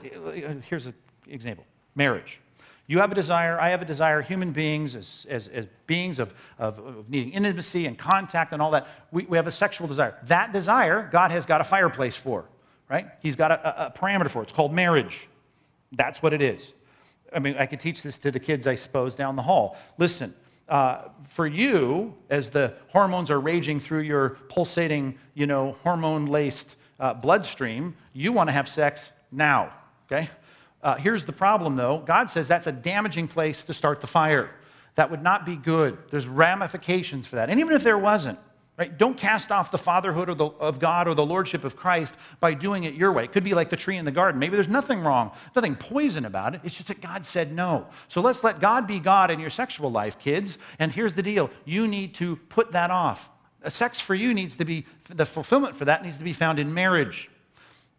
here's 0.62 0.87
an 0.87 0.95
example 1.29 1.66
marriage. 1.95 2.41
You 2.87 2.99
have 2.99 3.11
a 3.12 3.14
desire, 3.14 3.59
I 3.59 3.70
have 3.70 3.81
a 3.81 3.87
desire, 3.87 4.20
human 4.20 4.53
beings, 4.53 4.95
as, 4.95 5.27
as, 5.31 5.49
as 5.49 5.66
beings 5.87 6.18
of, 6.18 6.35
of, 6.59 6.79
of, 6.79 7.09
needing 7.09 7.33
intimacy 7.33 7.87
and 7.87 7.97
contact 7.97 8.53
and 8.53 8.61
all 8.61 8.72
that, 8.72 8.87
we, 9.11 9.25
we 9.25 9.39
have 9.39 9.47
a 9.47 9.53
sexual 9.53 9.87
desire. 9.89 10.18
That 10.25 10.53
desire, 10.53 11.09
God 11.11 11.31
has 11.31 11.47
got 11.47 11.62
a 11.62 11.64
fireplace 11.64 12.16
for, 12.16 12.45
right? 12.91 13.07
He's 13.20 13.37
got 13.37 13.53
a, 13.53 13.85
a, 13.85 13.87
a 13.87 13.91
parameter 13.91 14.29
for 14.29 14.41
it. 14.41 14.45
It's 14.45 14.53
called 14.53 14.75
marriage. 14.75 15.29
That's 15.93 16.22
what 16.22 16.35
it 16.35 16.43
is. 16.43 16.75
I 17.35 17.39
mean, 17.39 17.57
I 17.59 17.66
could 17.66 17.80
teach 17.80 18.03
this 18.03 18.18
to 18.18 18.30
the 18.30 18.41
kids, 18.41 18.66
I 18.66 18.76
suppose, 18.76 19.14
down 19.14 19.37
the 19.37 19.43
hall. 19.43 19.76
Listen, 19.99 20.35
uh, 20.68 21.09
for 21.24 21.47
you, 21.47 22.14
as 22.30 22.51
the 22.51 22.74
hormones 22.89 23.30
are 23.30 23.41
raging 23.41 23.80
through 23.80 24.01
your 24.01 24.30
pulsating, 24.49 25.18
you 25.35 25.47
know, 25.47 25.76
hormone 25.82 26.26
laced 26.26 26.76
uh, 27.01 27.12
bloodstream, 27.12 27.95
you 28.12 28.32
want 28.32 28.49
to 28.49 28.53
have 28.53 28.68
sex 28.68 29.12
now, 29.30 29.72
okay? 30.07 30.30
Uh, 30.82 30.95
here's 30.97 31.24
the 31.24 31.32
problem, 31.32 31.76
though 31.76 32.03
God 32.07 32.30
says 32.30 32.49
that's 32.49 32.66
a 32.66 32.72
damaging 32.72 33.28
place 33.28 33.64
to 33.64 33.74
start 33.74 34.01
the 34.01 34.07
fire. 34.07 34.51
That 34.95 35.11
would 35.11 35.22
not 35.22 35.45
be 35.45 35.57
good. 35.57 35.99
There's 36.11 36.28
ramifications 36.28 37.26
for 37.26 37.37
that. 37.37 37.51
And 37.51 37.59
even 37.59 37.74
if 37.74 37.82
there 37.82 37.99
wasn't, 37.99 38.39
Right? 38.77 38.97
Don't 38.99 39.16
cast 39.16 39.53
off 39.53 39.70
the 39.70 39.79
fatherhood 39.79 40.29
of, 40.29 40.37
the, 40.37 40.47
of, 40.47 40.81
God 40.81 41.07
or 41.07 41.14
the 41.14 41.25
lordship 41.25 41.62
of 41.62 41.77
Christ 41.77 42.16
by 42.41 42.55
doing 42.55 42.83
it 42.83 42.95
your 42.95 43.12
way. 43.12 43.22
It 43.22 43.33
could 43.33 43.45
be 43.45 43.55
like 43.55 43.70
the 43.70 43.77
tree 43.77 43.97
in 43.97 44.05
the 44.05 44.11
garden. 44.11 44.41
Maybe 44.41 44.57
there's 44.57 44.66
nothing 44.66 45.01
wrong, 45.01 45.31
nothing 45.55 45.77
poison 45.77 46.25
about 46.25 46.57
it. 46.57 46.61
It's 46.64 46.75
just 46.75 46.89
that 46.89 47.01
God 47.01 47.25
said 47.25 47.53
no. 47.53 47.87
So 48.09 48.20
let's 48.20 48.43
let 48.43 48.59
God 48.59 48.89
be 48.89 48.99
God 48.99 49.31
in 49.31 49.39
your 49.39 49.51
sexual 49.51 49.93
life, 49.93 50.18
kids. 50.18 50.59
And 50.81 50.91
here's 50.91 51.14
the 51.14 51.22
deal 51.22 51.51
you 51.64 51.87
need 51.87 52.14
to 52.14 52.35
put 52.49 52.72
that 52.72 52.91
off. 52.91 53.31
A 53.62 53.70
sex 53.70 54.01
for 54.01 54.14
you 54.14 54.35
needs 54.35 54.57
to 54.57 54.64
be, 54.64 54.87
the 55.07 55.25
fulfillment 55.25 55.77
for 55.77 55.85
that 55.85 56.03
needs 56.03 56.18
to 56.18 56.25
be 56.25 56.33
found 56.33 56.59
in 56.59 56.75
marriage. 56.75 57.31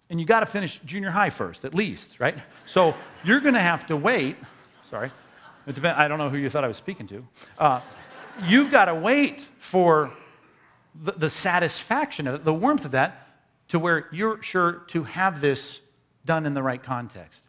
And 0.10 0.20
you 0.20 0.26
got 0.26 0.42
to 0.42 0.46
finish 0.46 0.82
junior 0.84 1.10
high 1.10 1.30
first, 1.30 1.64
at 1.64 1.74
least, 1.74 2.20
right? 2.20 2.38
So 2.66 2.94
you're 3.24 3.40
going 3.40 3.56
to 3.56 3.62
have 3.62 3.88
to 3.88 3.96
wait. 3.96 4.36
Sorry. 4.84 5.10
I 5.66 6.08
don't 6.08 6.20
know 6.20 6.30
who 6.30 6.38
you 6.38 6.50
thought 6.50 6.66
I 6.66 6.68
was 6.68 6.78
speaking 6.78 7.08
to. 7.08 7.28
Uh, 7.58 7.82
you've 8.44 8.72
got 8.72 8.86
to 8.86 8.94
wait 8.94 9.50
for 9.58 10.12
the, 11.04 11.14
the 11.14 11.30
satisfaction 11.30 12.28
of 12.28 12.36
it, 12.36 12.46
the 12.46 12.54
warmth 12.54 12.86
of 12.86 12.92
that, 12.92 13.28
to 13.70 13.80
where 13.80 14.08
you're 14.12 14.42
sure 14.42 14.84
to 14.88 15.04
have 15.04 15.42
this 15.42 15.82
done 16.26 16.46
in 16.46 16.54
the 16.54 16.64
right 16.64 16.82
context. 16.82 17.46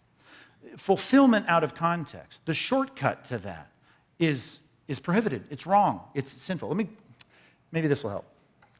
Fulfillment 0.76 1.46
out 1.48 1.62
of 1.64 1.74
context, 1.74 2.44
the 2.46 2.54
shortcut 2.54 3.24
to 3.26 3.38
that 3.38 3.70
is, 4.18 4.60
is 4.88 4.98
prohibited. 4.98 5.44
It's 5.50 5.66
wrong. 5.66 6.00
It's 6.14 6.30
sinful. 6.30 6.68
Let 6.68 6.76
me, 6.76 6.88
maybe 7.72 7.88
this 7.88 8.02
will 8.02 8.10
help, 8.10 8.26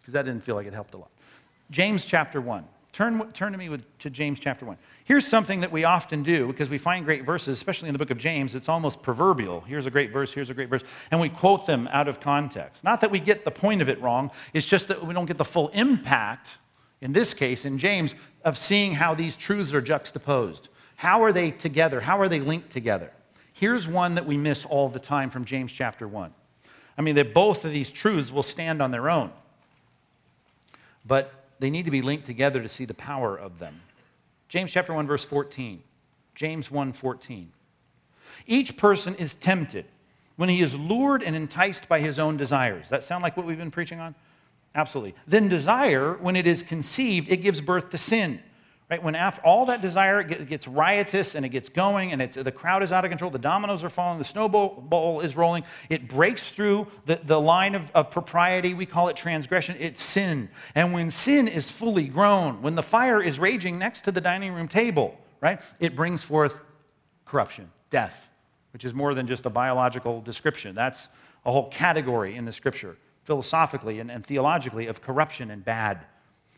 because 0.01 0.13
that 0.13 0.25
didn't 0.25 0.45
feel 0.45 0.55
like 0.55 0.67
it 0.67 0.75
helped 0.75 0.95
a 0.95 0.99
lot. 0.99 1.11
James 1.71 2.05
chapter 2.05 2.41
1. 2.41 2.65
Turn, 2.97 3.31
turn 3.33 3.53
to 3.53 3.59
me 3.59 3.69
with, 3.69 3.85
to 3.99 4.09
James 4.09 4.41
chapter 4.41 4.65
1. 4.65 4.79
Here's 5.05 5.27
something 5.27 5.61
that 5.61 5.71
we 5.71 5.85
often 5.85 6.23
do 6.23 6.47
because 6.47 6.71
we 6.71 6.79
find 6.79 7.05
great 7.05 7.27
verses, 7.27 7.59
especially 7.59 7.91
in 7.91 7.93
the 7.93 7.99
book 7.99 8.09
of 8.09 8.17
James. 8.17 8.55
It's 8.55 8.71
almost 8.71 9.03
proverbial. 9.03 9.61
Here's 9.61 9.85
a 9.85 9.91
great 9.91 10.15
verse, 10.15 10.33
here's 10.33 10.49
a 10.49 10.55
great 10.55 10.71
verse. 10.71 10.83
And 11.11 11.21
we 11.21 11.29
quote 11.29 11.67
them 11.67 11.91
out 11.93 12.09
of 12.09 12.21
context. 12.21 12.85
Not 12.85 13.03
that 13.03 13.11
we 13.11 13.21
get 13.21 13.45
the 13.45 13.51
point 13.51 13.83
of 13.83 13.91
it 13.91 14.01
wrong, 14.01 14.31
it's 14.55 14.65
just 14.65 14.89
that 14.89 15.07
we 15.07 15.13
don't 15.13 15.27
get 15.27 15.37
the 15.37 15.45
full 15.45 15.69
impact, 15.75 16.57
in 17.03 17.13
this 17.13 17.35
case, 17.35 17.67
in 17.67 17.77
James, 17.77 18.15
of 18.47 18.57
seeing 18.57 18.95
how 18.95 19.15
these 19.15 19.37
truths 19.37 19.75
are 19.75 19.83
juxtaposed. 19.83 20.71
How 20.97 21.23
are 21.23 21.33
they 21.33 21.51
together? 21.51 22.01
How 22.01 22.19
are 22.19 22.31
they 22.31 22.41
linked 22.41 22.71
together? 22.71 23.13
Here's 23.53 23.87
one 23.87 24.15
that 24.15 24.25
we 24.25 24.39
miss 24.39 24.65
all 24.65 24.89
the 24.89 24.99
time 24.99 25.29
from 25.29 25.45
James 25.45 25.71
chapter 25.71 26.09
1. 26.09 26.33
I 26.97 27.03
mean, 27.03 27.17
that 27.17 27.35
both 27.35 27.67
of 27.67 27.73
these 27.73 27.91
truths 27.91 28.33
will 28.33 28.43
stand 28.43 28.81
on 28.81 28.91
their 28.91 29.11
own. 29.11 29.33
But 31.05 31.46
they 31.59 31.71
need 31.71 31.85
to 31.85 31.91
be 31.91 32.03
linked 32.03 32.27
together 32.27 32.63
to 32.63 32.69
see 32.69 32.85
the 32.85 32.95
power 32.95 33.37
of 33.37 33.59
them. 33.59 33.81
James 34.49 34.71
chapter 34.73 34.93
1 34.95 35.07
verse 35.07 35.25
14. 35.25 35.83
James 36.35 36.69
1:14. 36.69 37.49
Each 38.47 38.77
person 38.77 39.15
is 39.17 39.35
tempted 39.35 39.87
when 40.37 40.49
he 40.49 40.61
is 40.61 40.75
lured 40.75 41.23
and 41.23 41.35
enticed 41.35 41.89
by 41.89 42.01
his 42.01 42.19
own 42.19 42.37
desires. 42.37 42.91
That 42.91 43.03
sound 43.03 43.23
like 43.23 43.37
what 43.37 43.47
we've 43.47 43.59
been 43.59 43.71
preaching 43.71 44.01
on? 44.01 44.15
Absolutely. 44.75 45.15
Then 45.27 45.49
desire, 45.49 46.13
when 46.15 46.37
it 46.37 46.47
is 46.47 46.63
conceived, 46.63 47.31
it 47.31 47.39
gives 47.39 47.63
birth 47.63 47.89
to 47.91 47.99
sin. 47.99 48.43
Right? 48.89 49.03
When 49.03 49.17
after 49.17 49.43
all 49.45 49.67
that 49.67 49.83
desire 49.83 50.23
gets 50.23 50.69
riotous 50.69 51.35
and 51.35 51.45
it 51.45 51.49
gets 51.49 51.69
going 51.69 52.13
and 52.13 52.31
the 52.31 52.53
crowd 52.53 52.85
is 52.85 52.93
out 52.93 53.05
of 53.05 53.09
control, 53.09 53.33
the 53.33 53.39
dominoes 53.39 53.83
are 53.83 53.91
falling, 53.91 54.21
the 54.21 54.25
snowball 54.25 55.21
is 55.23 55.37
rolling, 55.37 55.65
it 55.91 56.09
breaks 56.09 56.51
through 56.51 56.87
the, 57.05 57.21
the 57.25 57.41
line 57.41 57.75
of, 57.75 57.91
of 57.97 58.13
propriety. 58.13 58.75
We 58.75 58.87
call 58.87 59.09
it 59.09 59.17
transgression. 59.17 59.77
It's 59.81 60.01
sin. 60.01 60.49
And 60.77 60.93
when 60.93 61.11
sin 61.11 61.49
is 61.49 61.69
fully 61.69 62.07
grown, 62.07 62.63
when 62.63 62.77
the 62.77 62.83
fire 62.83 63.21
is 63.21 63.41
raging 63.41 63.77
next 63.77 64.03
to 64.03 64.13
the 64.13 64.21
dining 64.21 64.53
room 64.53 64.69
table, 64.69 65.19
right, 65.41 65.61
it 65.81 65.97
brings 65.97 66.23
forth 66.23 66.61
corruption, 67.25 67.73
death, 67.91 68.31
which 68.73 68.85
is 68.85 68.95
more 68.95 69.15
than 69.15 69.27
just 69.27 69.47
a 69.47 69.51
biological 69.51 70.21
description. 70.21 70.77
That's 70.77 71.09
a 71.45 71.51
whole 71.51 71.71
category 71.71 72.37
in 72.37 72.45
the 72.45 72.53
scripture, 72.53 72.97
philosophically 73.25 73.99
and, 73.99 74.13
and 74.13 74.25
theologically, 74.25 74.87
of 74.87 75.03
corruption 75.03 75.51
and 75.51 75.65
bad. 75.65 76.07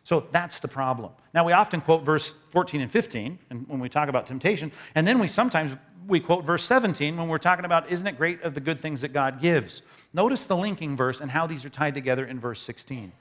So 0.09 0.25
that's 0.31 0.59
the 0.59 0.67
problem. 0.67 1.11
Now 1.35 1.45
we 1.45 1.51
often 1.51 1.81
quote 1.81 2.03
verse 2.03 2.33
14 2.49 2.81
and 2.81 2.91
15 2.91 3.37
and 3.51 3.67
when 3.67 3.79
we 3.79 3.89
talk 3.89 4.09
about 4.09 4.25
temptation, 4.25 4.71
and 4.95 5.07
then 5.07 5.19
we 5.19 5.27
sometimes 5.27 5.77
we 6.07 6.19
quote 6.19 6.43
verse 6.43 6.63
17 6.63 7.15
when 7.15 7.27
we're 7.27 7.37
talking 7.37 7.63
about 7.63 7.91
isn't 7.91 8.07
it 8.07 8.17
great 8.17 8.41
of 8.41 8.55
the 8.55 8.59
good 8.59 8.79
things 8.79 9.01
that 9.01 9.13
God 9.13 9.39
gives. 9.39 9.83
Notice 10.11 10.45
the 10.45 10.57
linking 10.57 10.95
verse 10.95 11.21
and 11.21 11.29
how 11.29 11.45
these 11.45 11.63
are 11.63 11.69
tied 11.69 11.93
together 11.93 12.25
in 12.25 12.39
verse 12.39 12.59
16. 12.59 13.11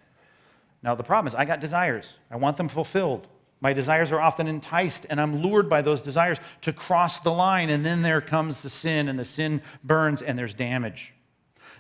Now 0.83 0.95
the 0.95 1.03
problem 1.03 1.27
is 1.27 1.35
I 1.35 1.45
got 1.45 1.61
desires. 1.61 2.17
I 2.31 2.37
want 2.37 2.57
them 2.57 2.71
fulfilled. 2.71 3.27
My 3.61 3.75
desires 3.75 4.11
are 4.11 4.21
often 4.21 4.49
enticed, 4.49 5.05
and 5.11 5.21
I'm 5.21 5.43
lured 5.43 5.69
by 5.69 5.83
those 5.83 6.01
desires 6.01 6.39
to 6.63 6.73
cross 6.73 7.21
the 7.21 7.33
line, 7.33 7.69
and 7.69 7.85
then 7.85 8.01
there 8.01 8.23
comes 8.23 8.63
the 8.63 8.71
sin, 8.71 9.09
and 9.09 9.19
the 9.19 9.27
sin 9.27 9.61
burns, 9.85 10.23
and 10.23 10.39
there's 10.39 10.55
damage. 10.55 11.13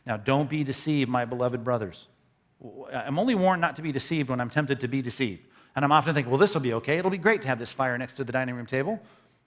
Now, 0.04 0.18
don't 0.18 0.50
be 0.50 0.64
deceived, 0.64 1.09
my 1.09 1.24
beloved 1.24 1.64
brothers. 1.64 2.09
I'm 2.92 3.18
only 3.18 3.34
warned 3.34 3.61
not 3.61 3.76
to 3.76 3.82
be 3.82 3.92
deceived 3.92 4.30
when 4.30 4.40
I'm 4.40 4.50
tempted 4.50 4.80
to 4.80 4.88
be 4.88 5.02
deceived. 5.02 5.46
And 5.76 5.84
I'm 5.84 5.92
often 5.92 6.14
thinking, 6.14 6.30
well, 6.30 6.40
this 6.40 6.54
will 6.54 6.61
be 6.61 6.74
okay. 6.74 6.98
It'll 6.98 7.11
be 7.11 7.18
great 7.18 7.42
to 7.42 7.48
have 7.48 7.59
this 7.59 7.72
fire 7.72 7.96
next 7.96 8.14
to 8.16 8.24
the 8.24 8.32
dining 8.32 8.56
room 8.56 8.66
table. 8.66 9.00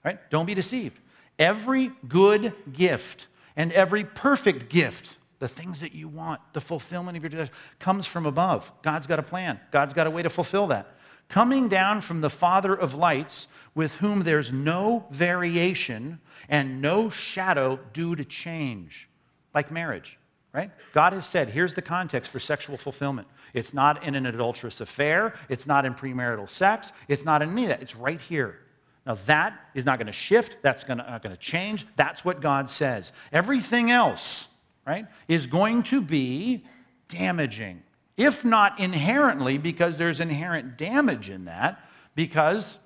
Right? 0.03 0.17
Don't 0.29 0.45
be 0.45 0.53
deceived. 0.53 0.99
Every 1.37 1.91
good 2.07 2.53
gift 2.71 3.27
and 3.55 3.73
every 3.73 4.05
perfect 4.05 4.69
gift, 4.69 5.17
the 5.39 5.47
things 5.47 5.81
that 5.81 5.93
you 5.93 6.07
want, 6.07 6.39
the 6.53 6.61
fulfillment 6.61 7.17
of 7.17 7.23
your 7.23 7.29
desires, 7.29 7.49
comes 7.79 8.07
from 8.07 8.25
above. 8.25 8.71
God's 8.81 9.07
got 9.07 9.19
a 9.19 9.23
plan, 9.23 9.59
God's 9.71 9.93
got 9.93 10.07
a 10.07 10.11
way 10.11 10.21
to 10.21 10.29
fulfill 10.29 10.67
that. 10.67 10.95
Coming 11.27 11.67
down 11.67 12.01
from 12.01 12.21
the 12.21 12.29
Father 12.29 12.73
of 12.73 12.93
lights, 12.93 13.47
with 13.73 13.97
whom 13.97 14.21
there's 14.21 14.51
no 14.51 15.05
variation 15.11 16.19
and 16.49 16.81
no 16.81 17.09
shadow 17.09 17.79
due 17.93 18.15
to 18.15 18.25
change, 18.25 19.07
like 19.53 19.71
marriage 19.71 20.17
right? 20.53 20.71
God 20.93 21.13
has 21.13 21.25
said, 21.25 21.49
here's 21.49 21.73
the 21.73 21.81
context 21.81 22.31
for 22.31 22.39
sexual 22.39 22.77
fulfillment. 22.77 23.27
It's 23.53 23.73
not 23.73 24.03
in 24.03 24.15
an 24.15 24.25
adulterous 24.25 24.81
affair, 24.81 25.35
it's 25.49 25.65
not 25.65 25.85
in 25.85 25.93
premarital 25.93 26.49
sex, 26.49 26.91
it's 27.07 27.23
not 27.23 27.41
in 27.41 27.51
any 27.51 27.63
of 27.63 27.69
that. 27.69 27.81
It's 27.81 27.95
right 27.95 28.19
here. 28.19 28.59
Now, 29.05 29.15
that 29.25 29.59
is 29.73 29.85
not 29.85 29.97
going 29.97 30.07
to 30.07 30.13
shift, 30.13 30.57
that's 30.61 30.83
gonna, 30.83 31.05
not 31.09 31.23
going 31.23 31.35
to 31.35 31.41
change. 31.41 31.87
That's 31.95 32.23
what 32.23 32.39
God 32.39 32.69
says. 32.69 33.13
Everything 33.31 33.89
else, 33.89 34.47
right, 34.85 35.07
is 35.27 35.47
going 35.47 35.83
to 35.83 36.01
be 36.01 36.63
damaging, 37.07 37.81
if 38.15 38.45
not 38.45 38.79
inherently, 38.79 39.57
because 39.57 39.97
there's 39.97 40.19
inherent 40.19 40.77
damage 40.77 41.29
in 41.29 41.45
that, 41.45 41.79
because 42.13 42.77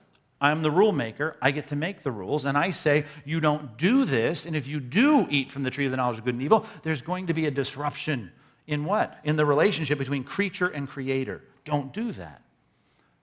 I'm 0.42 0.62
the 0.62 0.72
rule 0.72 0.92
maker. 0.92 1.38
I 1.42 1.52
get 1.52 1.68
to 1.68 1.76
make 1.76 2.04
the 2.04 2.12
rules. 2.12 2.46
And 2.46 2.58
I 2.58 2.72
say, 2.72 3.06
you 3.24 3.40
don't 3.40 3.78
do 3.78 4.06
this. 4.06 4.46
And 4.46 4.56
if 4.56 4.68
you 4.68 4.80
do 4.80 5.28
eat 5.30 5.52
from 5.52 5.64
the 5.64 5.70
tree 5.70 5.86
of 5.86 5.92
the 5.92 5.98
knowledge 5.98 6.18
of 6.18 6.26
good 6.26 6.36
and 6.36 6.44
evil, 6.44 6.66
there's 6.84 7.02
going 7.02 7.28
to 7.28 7.34
be 7.34 7.46
a 7.46 7.52
disruption 7.52 8.32
in 8.68 8.84
what? 8.86 9.18
In 9.24 9.36
the 9.36 9.46
relationship 9.46 9.98
between 9.98 10.24
creature 10.24 10.68
and 10.68 10.90
creator. 10.90 11.42
Don't 11.64 11.94
do 11.94 12.12
that. 12.14 12.42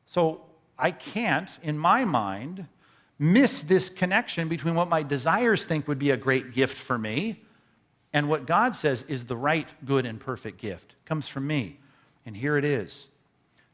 So 0.07 0.43
I 0.79 0.91
can't, 0.91 1.59
in 1.63 1.79
my 1.79 2.05
mind, 2.05 2.67
miss 3.19 3.63
this 3.63 3.91
connection 3.91 4.49
between 4.49 4.75
what 4.75 4.89
my 4.89 5.03
desires 5.03 5.65
think 5.65 5.87
would 5.89 5.99
be 5.99 6.11
a 6.11 6.17
great 6.17 6.53
gift 6.53 6.77
for 6.77 6.99
me 6.99 7.43
and 8.13 8.29
what 8.29 8.47
God 8.47 8.75
says 8.75 9.05
is 9.09 9.25
the 9.25 9.37
right, 9.37 9.69
good, 9.85 10.05
and 10.05 10.21
perfect 10.21 10.59
gift. 10.61 10.93
It 10.93 11.09
comes 11.09 11.29
from 11.29 11.47
me. 11.47 11.79
And 12.27 12.37
here 12.37 12.57
it 12.57 12.65
is. 12.65 13.09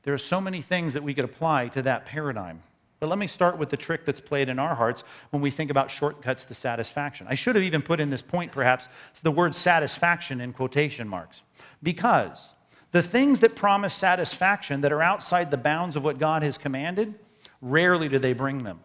There 0.05 0.15
are 0.15 0.19
so 0.19 0.41
many 0.41 0.63
things 0.63 0.95
that 0.95 1.03
we 1.03 1.13
could 1.13 1.25
apply 1.25 1.69
to 1.69 1.83
that 1.83 2.07
paradigm. 2.07 2.63
But 3.01 3.09
let 3.09 3.19
me 3.19 3.27
start 3.27 3.59
with 3.59 3.71
the 3.71 3.77
trick 3.77 4.05
that's 4.05 4.21
played 4.21 4.49
in 4.49 4.59
our 4.59 4.75
hearts 4.75 5.05
when 5.31 5.41
we 5.41 5.51
think 5.51 5.71
about 5.71 5.91
shortcuts 5.91 6.45
to 6.47 6.55
satisfaction. 6.55 7.27
I 7.31 7.35
should 7.35 7.55
have 7.55 7.65
even 7.65 7.83
put 7.83 8.01
in 8.01 8.11
this 8.11 8.23
point, 8.23 8.51
perhaps, 8.51 8.89
the 9.23 9.31
word 9.31 9.55
satisfaction 9.55 10.41
in 10.41 10.53
quotation 10.53 11.07
marks. 11.07 11.43
Because 11.83 12.55
the 12.91 13.03
things 13.03 13.41
that 13.41 13.55
promise 13.55 13.95
satisfaction 13.95 14.81
that 14.81 14.93
are 14.93 15.03
outside 15.03 15.51
the 15.51 15.57
bounds 15.57 15.95
of 15.95 16.05
what 16.05 16.19
God 16.19 16.43
has 16.43 16.59
commanded, 16.59 17.15
rarely 17.61 18.09
do 18.09 18.19
they 18.19 18.33
bring 18.33 18.65
them. 18.65 18.81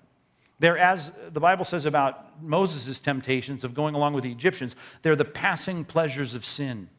They're, 0.59 0.77
as 0.77 1.11
the 1.31 1.39
Bible 1.39 1.65
says 1.65 1.85
about 1.85 2.41
Moses' 2.41 2.99
temptations 2.99 3.63
of 3.63 3.73
going 3.73 3.95
along 3.95 4.13
with 4.13 4.23
the 4.23 4.31
Egyptians, 4.31 4.75
they're 5.01 5.15
the 5.15 5.25
passing 5.25 5.83
pleasures 5.83 6.35
of 6.35 6.45
sin. 6.45 6.89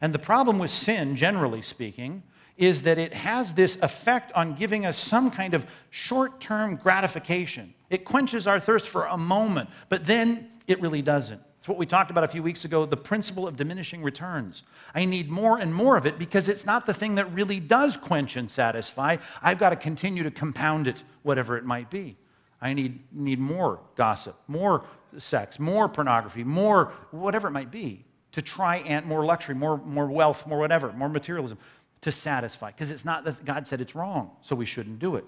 And 0.00 0.14
the 0.14 0.18
problem 0.18 0.58
with 0.58 0.70
sin, 0.70 1.16
generally 1.16 1.62
speaking, 1.62 2.22
is 2.60 2.82
that 2.82 2.98
it 2.98 3.14
has 3.14 3.54
this 3.54 3.78
effect 3.80 4.30
on 4.34 4.54
giving 4.54 4.84
us 4.84 4.98
some 4.98 5.30
kind 5.30 5.54
of 5.54 5.66
short 5.88 6.40
term 6.40 6.76
gratification. 6.76 7.72
It 7.88 8.04
quenches 8.04 8.46
our 8.46 8.60
thirst 8.60 8.90
for 8.90 9.06
a 9.06 9.16
moment, 9.16 9.70
but 9.88 10.04
then 10.04 10.50
it 10.66 10.80
really 10.80 11.00
doesn't. 11.00 11.40
It's 11.58 11.68
what 11.68 11.78
we 11.78 11.86
talked 11.86 12.10
about 12.10 12.22
a 12.22 12.28
few 12.28 12.42
weeks 12.42 12.66
ago 12.66 12.84
the 12.84 12.98
principle 12.98 13.48
of 13.48 13.56
diminishing 13.56 14.02
returns. 14.02 14.62
I 14.94 15.06
need 15.06 15.30
more 15.30 15.58
and 15.58 15.74
more 15.74 15.96
of 15.96 16.04
it 16.04 16.18
because 16.18 16.50
it's 16.50 16.66
not 16.66 16.84
the 16.84 16.92
thing 16.92 17.14
that 17.14 17.32
really 17.32 17.60
does 17.60 17.96
quench 17.96 18.36
and 18.36 18.50
satisfy. 18.50 19.16
I've 19.42 19.58
got 19.58 19.70
to 19.70 19.76
continue 19.76 20.22
to 20.22 20.30
compound 20.30 20.86
it, 20.86 21.02
whatever 21.22 21.56
it 21.56 21.64
might 21.64 21.88
be. 21.90 22.18
I 22.60 22.74
need, 22.74 23.00
need 23.10 23.38
more 23.38 23.80
gossip, 23.96 24.36
more 24.48 24.84
sex, 25.16 25.58
more 25.58 25.88
pornography, 25.88 26.44
more 26.44 26.92
whatever 27.10 27.48
it 27.48 27.52
might 27.52 27.70
be 27.70 28.04
to 28.32 28.42
try 28.42 28.76
and 28.78 29.06
more 29.06 29.24
luxury, 29.24 29.54
more, 29.54 29.78
more 29.78 30.06
wealth, 30.06 30.46
more 30.46 30.58
whatever, 30.58 30.92
more 30.92 31.08
materialism 31.08 31.58
to 32.00 32.12
satisfy 32.12 32.70
because 32.70 32.90
it's 32.90 33.04
not 33.04 33.24
that 33.24 33.44
God 33.44 33.66
said 33.66 33.80
it's 33.80 33.94
wrong, 33.94 34.30
so 34.42 34.56
we 34.56 34.66
shouldn't 34.66 34.98
do 34.98 35.16
it. 35.16 35.24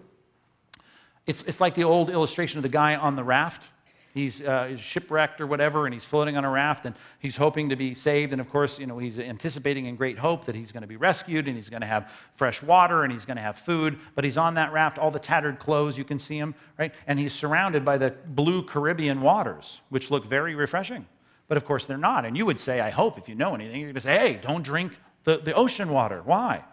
It's, 1.26 1.42
it's 1.44 1.60
like 1.60 1.74
the 1.74 1.84
old 1.84 2.10
illustration 2.10 2.58
of 2.58 2.62
the 2.62 2.68
guy 2.68 2.96
on 2.96 3.14
the 3.16 3.24
raft. 3.24 3.68
he's, 4.14 4.42
uh, 4.42 4.76
shipwrecked 4.76 5.40
or 5.40 5.46
whatever, 5.46 5.86
and 5.86 5.94
he's 5.94 6.04
floating 6.04 6.36
on 6.36 6.44
a 6.44 6.50
raft, 6.50 6.84
and 6.86 6.94
he's 7.18 7.36
hoping 7.36 7.68
to 7.70 7.76
be 7.76 7.94
saved. 7.94 8.32
And 8.32 8.40
of 8.40 8.50
course, 8.50 8.78
you 8.78 8.86
know, 8.86 8.98
he's 8.98 9.18
anticipating 9.18 9.86
in 9.86 9.96
great 9.96 10.18
hope 10.18 10.44
that 10.46 10.54
he's 10.54 10.72
going 10.72 10.82
to 10.82 10.88
be 10.88 10.96
rescued, 10.96 11.46
and 11.46 11.56
he's 11.56 11.70
going 11.70 11.80
to 11.80 11.86
have 11.86 12.10
fresh 12.34 12.62
water, 12.62 13.04
and 13.04 13.12
he's 13.12 13.24
going 13.24 13.36
to 13.36 13.42
have 13.42 13.58
food. 13.58 13.98
But 14.14 14.24
he's 14.24 14.36
on 14.36 14.54
that 14.54 14.72
raft, 14.72 14.98
all 14.98 15.10
the 15.10 15.18
tattered 15.18 15.58
clothes, 15.58 15.96
you 15.96 16.04
can 16.04 16.18
see 16.18 16.38
him, 16.38 16.54
right? 16.78 16.92
And 17.06 17.18
he's 17.18 17.32
surrounded 17.32 17.84
by 17.84 17.98
the 17.98 18.14
blue 18.26 18.62
Caribbean 18.62 19.20
waters, 19.20 19.80
which 19.88 20.10
look 20.10 20.26
very 20.26 20.54
refreshing. 20.54 21.06
But 21.48 21.56
of 21.56 21.64
course, 21.64 21.86
they're 21.86 21.98
not. 21.98 22.24
And 22.24 22.36
you 22.36 22.46
would 22.46 22.60
say, 22.60 22.80
I 22.80 22.90
hope, 22.90 23.18
if 23.18 23.28
you 23.28 23.34
know 23.34 23.54
anything, 23.54 23.80
you're 23.80 23.88
going 23.88 23.94
to 23.94 24.00
say, 24.00 24.18
hey, 24.18 24.38
don't 24.40 24.62
drink 24.62 24.92
the, 25.24 25.38
the 25.38 25.54
ocean 25.54 25.88
water. 25.88 26.22
Why? 26.24 26.64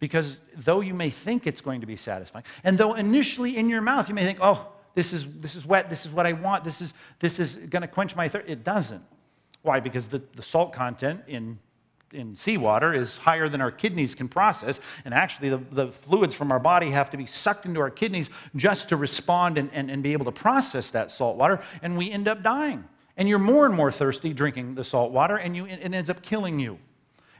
Because 0.00 0.40
though 0.56 0.80
you 0.80 0.94
may 0.94 1.10
think 1.10 1.46
it's 1.46 1.60
going 1.60 1.80
to 1.80 1.86
be 1.86 1.96
satisfying, 1.96 2.44
and 2.62 2.76
though 2.76 2.94
initially 2.94 3.56
in 3.56 3.68
your 3.68 3.80
mouth 3.80 4.08
you 4.08 4.14
may 4.14 4.24
think, 4.24 4.38
oh, 4.40 4.68
this 4.94 5.12
is, 5.12 5.26
this 5.40 5.56
is 5.56 5.66
wet, 5.66 5.90
this 5.90 6.06
is 6.06 6.12
what 6.12 6.26
I 6.26 6.32
want, 6.32 6.64
this 6.64 6.80
is, 6.80 6.94
this 7.18 7.38
is 7.38 7.56
going 7.56 7.82
to 7.82 7.88
quench 7.88 8.14
my 8.14 8.28
thirst, 8.28 8.48
it 8.48 8.64
doesn't. 8.64 9.02
Why? 9.62 9.80
Because 9.80 10.08
the, 10.08 10.22
the 10.36 10.42
salt 10.42 10.72
content 10.72 11.22
in, 11.26 11.58
in 12.12 12.36
seawater 12.36 12.94
is 12.94 13.16
higher 13.16 13.48
than 13.48 13.60
our 13.60 13.70
kidneys 13.70 14.14
can 14.14 14.28
process, 14.28 14.78
and 15.04 15.14
actually 15.14 15.48
the, 15.48 15.60
the 15.72 15.88
fluids 15.90 16.34
from 16.34 16.52
our 16.52 16.60
body 16.60 16.90
have 16.90 17.10
to 17.10 17.16
be 17.16 17.26
sucked 17.26 17.66
into 17.66 17.80
our 17.80 17.90
kidneys 17.90 18.30
just 18.54 18.90
to 18.90 18.96
respond 18.96 19.58
and, 19.58 19.70
and, 19.72 19.90
and 19.90 20.02
be 20.02 20.12
able 20.12 20.26
to 20.26 20.32
process 20.32 20.90
that 20.90 21.10
salt 21.10 21.36
water, 21.36 21.60
and 21.82 21.96
we 21.96 22.10
end 22.10 22.28
up 22.28 22.42
dying. 22.42 22.84
And 23.16 23.28
you're 23.28 23.38
more 23.38 23.64
and 23.64 23.74
more 23.74 23.90
thirsty 23.90 24.32
drinking 24.32 24.74
the 24.74 24.84
salt 24.84 25.12
water, 25.12 25.36
and 25.36 25.56
you, 25.56 25.66
it 25.66 25.94
ends 25.94 26.10
up 26.10 26.20
killing 26.20 26.58
you. 26.58 26.78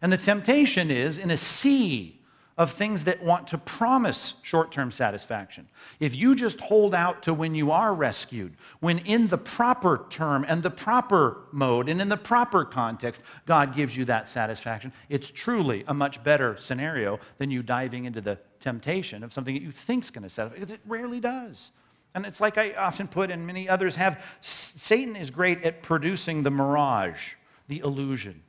And 0.04 0.12
the 0.12 0.18
temptation 0.18 0.90
is 0.90 1.16
in 1.16 1.30
a 1.30 1.36
sea 1.38 2.20
of 2.58 2.70
things 2.70 3.04
that 3.04 3.22
want 3.22 3.46
to 3.48 3.56
promise 3.56 4.34
short 4.42 4.70
term 4.70 4.92
satisfaction. 4.92 5.66
If 5.98 6.14
you 6.14 6.34
just 6.34 6.60
hold 6.60 6.94
out 6.94 7.22
to 7.22 7.32
when 7.32 7.54
you 7.54 7.70
are 7.70 7.94
rescued, 7.94 8.52
when 8.80 8.98
in 8.98 9.28
the 9.28 9.38
proper 9.38 10.04
term 10.10 10.44
and 10.46 10.62
the 10.62 10.68
proper 10.68 11.44
mode 11.52 11.88
and 11.88 12.02
in 12.02 12.10
the 12.10 12.18
proper 12.18 12.66
context, 12.66 13.22
God 13.46 13.74
gives 13.74 13.96
you 13.96 14.04
that 14.04 14.28
satisfaction, 14.28 14.92
it's 15.08 15.30
truly 15.30 15.84
a 15.88 15.94
much 15.94 16.22
better 16.22 16.54
scenario 16.58 17.18
than 17.38 17.50
you 17.50 17.62
diving 17.62 18.04
into 18.04 18.20
the 18.20 18.38
temptation 18.60 19.24
of 19.24 19.32
something 19.32 19.54
that 19.54 19.62
you 19.62 19.72
think 19.72 20.04
is 20.04 20.10
going 20.10 20.24
to 20.24 20.28
satisfy, 20.28 20.58
because 20.58 20.70
it 20.70 20.80
rarely 20.84 21.18
does. 21.18 21.72
And 22.14 22.26
it's 22.26 22.42
like 22.42 22.58
I 22.58 22.74
often 22.74 23.08
put, 23.08 23.30
and 23.30 23.46
many 23.46 23.70
others 23.70 23.94
have 23.94 24.22
Satan 24.42 25.16
is 25.16 25.30
great 25.30 25.64
at 25.64 25.82
producing 25.82 26.42
the 26.42 26.50
mirage, 26.50 27.36
the 27.68 27.78
illusion. 27.78 28.42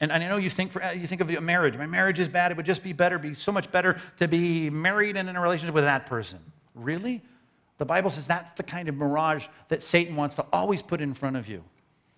And, 0.00 0.12
I 0.12 0.18
know 0.18 0.38
you 0.38 0.48
think, 0.48 0.72
for, 0.72 0.82
you 0.92 1.06
think 1.06 1.20
of 1.20 1.30
a 1.30 1.40
marriage. 1.40 1.76
My 1.76 1.86
marriage 1.86 2.18
is 2.18 2.28
bad. 2.28 2.50
It 2.50 2.56
would 2.56 2.66
just 2.66 2.82
be 2.82 2.94
better, 2.94 3.18
be 3.18 3.34
so 3.34 3.52
much 3.52 3.70
better 3.70 4.00
to 4.18 4.26
be 4.26 4.70
married 4.70 5.16
and 5.16 5.28
in 5.28 5.36
a 5.36 5.40
relationship 5.40 5.74
with 5.74 5.84
that 5.84 6.06
person. 6.06 6.38
Really? 6.74 7.22
The 7.76 7.84
Bible 7.84 8.10
says 8.10 8.26
that's 8.26 8.52
the 8.54 8.62
kind 8.62 8.88
of 8.88 8.96
mirage 8.96 9.46
that 9.68 9.82
Satan 9.82 10.16
wants 10.16 10.36
to 10.36 10.46
always 10.52 10.80
put 10.80 11.02
in 11.02 11.12
front 11.12 11.36
of 11.36 11.48
you. 11.48 11.62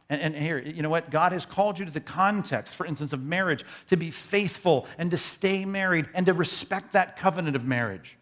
And, 0.09 0.20
and, 0.20 0.37
here, 0.37 0.59
you 0.59 0.83
know 0.83 0.91
what? 0.91 1.11
God 1.11 1.33
has 1.33 1.45
called 1.45 1.78
you 1.78 1.85
to 1.85 1.91
the 1.91 2.01
context, 2.01 2.76
for 2.76 2.87
instance, 2.87 3.12
of 3.12 3.22
marriage, 3.22 3.64
to 3.89 3.97
be 3.97 4.11
faithful 4.11 4.87
and 4.99 5.11
to 5.11 5.16
stay 5.16 5.64
married 5.64 6.09
and 6.14 6.26
to 6.26 6.35
respect 6.35 6.93
that 6.93 7.16
covenant 7.16 7.57
of 7.57 7.64
marriage. 7.64 8.16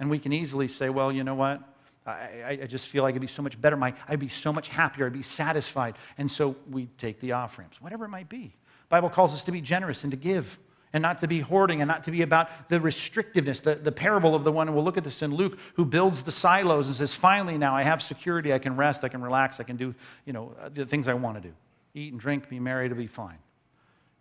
And 0.00 0.08
we 0.08 0.18
can 0.18 0.32
easily 0.32 0.68
say, 0.68 0.88
well, 0.88 1.10
you 1.12 1.24
know 1.24 1.34
what? 1.34 1.60
I, 2.06 2.60
I 2.62 2.66
just 2.66 2.88
feel 2.88 3.02
like 3.02 3.12
it'd 3.12 3.20
be 3.20 3.26
so 3.26 3.42
much 3.42 3.60
better. 3.60 3.76
My, 3.76 3.92
I'd 4.06 4.20
be 4.20 4.28
so 4.28 4.52
much 4.52 4.68
happier. 4.68 5.06
I'd 5.06 5.12
be 5.12 5.22
satisfied. 5.22 5.96
And 6.16 6.30
so 6.30 6.56
we 6.70 6.86
take 6.96 7.20
the 7.20 7.32
off 7.32 7.58
ramps, 7.58 7.82
whatever 7.82 8.06
it 8.06 8.08
might 8.08 8.28
be. 8.28 8.54
Bible 8.88 9.10
calls 9.10 9.34
us 9.34 9.42
to 9.44 9.52
be 9.52 9.60
generous 9.60 10.04
and 10.04 10.10
to 10.10 10.16
give 10.16 10.58
and 10.92 11.02
not 11.02 11.18
to 11.18 11.28
be 11.28 11.40
hoarding 11.40 11.80
and 11.80 11.88
not 11.88 12.04
to 12.04 12.10
be 12.10 12.22
about 12.22 12.68
the 12.68 12.80
restrictiveness, 12.80 13.62
the, 13.62 13.74
the 13.74 13.92
parable 13.92 14.34
of 14.34 14.44
the 14.44 14.52
one, 14.52 14.68
and 14.68 14.74
we'll 14.74 14.84
look 14.84 14.96
at 14.96 15.04
this 15.04 15.22
in 15.22 15.34
Luke, 15.34 15.58
who 15.74 15.84
builds 15.84 16.22
the 16.22 16.32
silos 16.32 16.86
and 16.86 16.96
says, 16.96 17.14
finally 17.14 17.58
now 17.58 17.76
I 17.76 17.82
have 17.82 18.02
security, 18.02 18.52
I 18.52 18.58
can 18.58 18.76
rest, 18.76 19.04
I 19.04 19.08
can 19.08 19.20
relax, 19.20 19.60
I 19.60 19.64
can 19.64 19.76
do, 19.76 19.94
you 20.24 20.32
know, 20.32 20.54
uh, 20.60 20.70
the 20.72 20.86
things 20.86 21.08
I 21.08 21.14
want 21.14 21.42
to 21.42 21.48
do. 21.48 21.54
Eat 21.94 22.12
and 22.12 22.20
drink, 22.20 22.48
be 22.48 22.58
merry, 22.58 22.88
to 22.88 22.94
be 22.94 23.06
fine. 23.06 23.38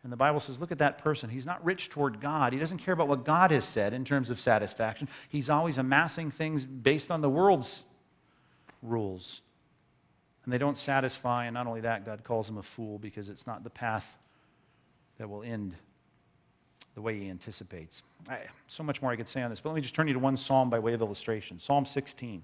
And 0.04 0.12
the 0.12 0.18
Bible 0.18 0.40
says, 0.40 0.60
look 0.60 0.72
at 0.72 0.78
that 0.78 1.00
person. 1.00 1.30
He's 1.30 1.46
not 1.46 1.64
rich 1.66 1.90
toward 1.90 2.22
God. 2.22 2.54
He 2.54 2.60
doesn't 2.60 2.78
care 2.78 2.94
about 2.94 3.08
what 3.08 3.26
God 3.26 3.52
has 3.52 3.66
said 3.66 3.94
in 3.94 4.06
terms 4.06 4.30
of 4.30 4.40
satisfaction. 4.40 5.10
He's 5.28 5.50
always 5.50 5.78
amassing 5.78 6.32
things 6.32 6.64
based 6.66 7.12
on 7.12 7.22
the 7.22 7.30
world's 7.30 7.84
rules. 8.82 9.42
And 10.46 10.54
they 10.54 10.58
don't 10.58 10.78
satisfy. 10.78 11.46
And 11.46 11.56
not 11.56 11.68
only 11.68 11.82
that, 11.82 12.06
God 12.06 12.24
calls 12.24 12.50
him 12.50 12.58
a 12.58 12.64
fool 12.64 13.00
because 13.00 13.30
it's 13.30 13.46
not 13.46 13.64
the 13.64 13.70
path 13.70 14.18
that 15.18 15.30
will 15.30 15.44
end 15.44 15.76
the 16.96 17.02
way 17.02 17.20
he 17.20 17.30
anticipates. 17.30 18.02
I, 18.30 18.40
so 18.68 18.84
much 18.84 19.02
more 19.02 19.12
I 19.12 19.16
could 19.16 19.28
say 19.28 19.44
on 19.44 19.50
this, 19.50 19.60
but 19.60 19.70
let 19.70 19.76
me 19.76 19.82
just 19.82 19.94
turn 19.94 20.08
you 20.08 20.14
to 20.14 20.20
one 20.20 20.38
psalm 20.38 20.70
by 20.70 20.80
way 20.80 20.94
of 20.94 21.02
illustration 21.02 21.60
Psalm 21.60 21.86
16. 21.86 22.42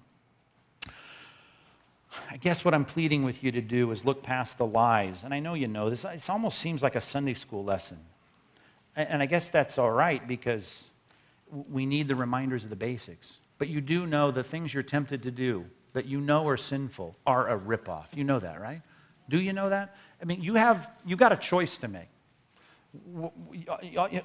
I 2.30 2.38
guess 2.38 2.64
what 2.64 2.74
I'm 2.74 2.86
pleading 2.86 3.24
with 3.24 3.44
you 3.44 3.52
to 3.52 3.62
do 3.62 3.90
is 3.92 4.06
look 4.06 4.22
past 4.22 4.58
the 4.58 4.68
lies. 4.68 5.24
And 5.24 5.34
I 5.34 5.40
know 5.40 5.56
you 5.56 5.68
know 5.68 5.90
this. 5.90 6.06
It 6.06 6.30
almost 6.30 6.60
seems 6.60 6.84
like 6.84 6.96
a 6.96 7.02
Sunday 7.02 7.34
school 7.34 7.64
lesson. 7.64 7.98
And 8.96 9.24
I 9.24 9.26
guess 9.26 9.50
that's 9.50 9.80
all 9.80 9.92
right 9.92 10.28
because 10.28 10.92
we 11.52 11.86
need 11.86 12.08
the 12.08 12.16
reminders 12.16 12.64
of 12.64 12.70
the 12.70 12.76
basics. 12.76 13.40
But 13.58 13.70
you 13.70 13.82
do 13.82 14.06
know 14.06 14.30
the 14.30 14.44
things 14.44 14.74
you're 14.74 14.84
tempted 14.84 15.24
to 15.24 15.32
do 15.32 15.66
that 15.94 16.06
you 16.06 16.22
know 16.22 16.48
are 16.48 16.58
sinful 16.58 17.16
are 17.26 17.50
a 17.50 17.60
ripoff. 17.60 18.06
You 18.14 18.24
know 18.24 18.40
that, 18.40 18.62
right? 18.62 18.82
Do 19.30 19.40
you 19.40 19.54
know 19.54 19.70
that? 19.70 19.96
I 20.22 20.26
mean, 20.26 20.42
you 20.42 20.56
have 20.56 20.92
you 21.06 21.16
got 21.16 21.32
a 21.32 21.38
choice 21.38 21.78
to 21.80 21.88
make. 21.88 22.10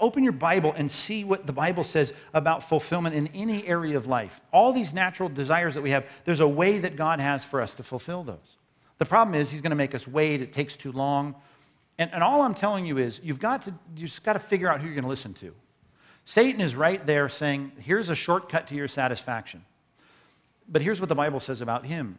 Open 0.01 0.23
your 0.23 0.33
Bible 0.33 0.75
and 0.77 0.91
see 0.91 1.25
what 1.25 1.47
the 1.47 1.53
Bible 1.53 1.85
says 1.85 2.13
about 2.35 2.63
fulfillment 2.63 3.15
in 3.15 3.29
any 3.29 3.67
area 3.67 3.97
of 3.97 4.07
life. 4.07 4.41
All 4.53 4.73
these 4.73 4.93
natural 4.93 5.29
desires 5.29 5.75
that 5.75 5.81
we 5.81 5.91
have, 5.91 6.07
there's 6.25 6.41
a 6.41 6.49
way 6.49 6.79
that 6.79 6.97
God 6.97 7.19
has 7.19 7.45
for 7.45 7.63
us 7.63 7.75
to 7.77 7.83
fulfill 7.83 8.25
those. 8.25 8.57
The 8.99 9.07
problem 9.07 9.35
is, 9.35 9.51
He's 9.51 9.63
going 9.63 9.71
to 9.71 9.77
make 9.77 9.95
us 9.95 10.07
wait, 10.07 10.43
it 10.43 10.53
takes 10.53 10.77
too 10.77 10.93
long. 10.93 11.35
And, 11.99 12.13
and 12.13 12.23
all 12.23 12.43
I'm 12.43 12.55
telling 12.55 12.85
you 12.85 12.99
is, 12.99 13.21
you've 13.25 13.41
got 13.41 13.63
to, 13.63 13.71
you 13.97 14.07
just 14.07 14.23
got 14.23 14.35
to 14.35 14.39
figure 14.39 14.69
out 14.69 14.81
who 14.81 14.87
you're 14.87 14.95
going 14.95 15.05
to 15.05 15.09
listen 15.09 15.35
to. 15.35 15.55
Satan 16.25 16.61
is 16.61 16.77
right 16.77 17.05
there 17.07 17.29
saying, 17.29 17.73
here's 17.79 18.11
a 18.11 18.15
shortcut 18.15 18.67
to 18.67 18.75
your 18.75 18.87
satisfaction. 18.87 19.65
But 20.69 20.83
here's 20.83 21.01
what 21.01 21.09
the 21.09 21.15
Bible 21.15 21.41
says 21.41 21.63
about 21.63 21.87
him 21.87 22.19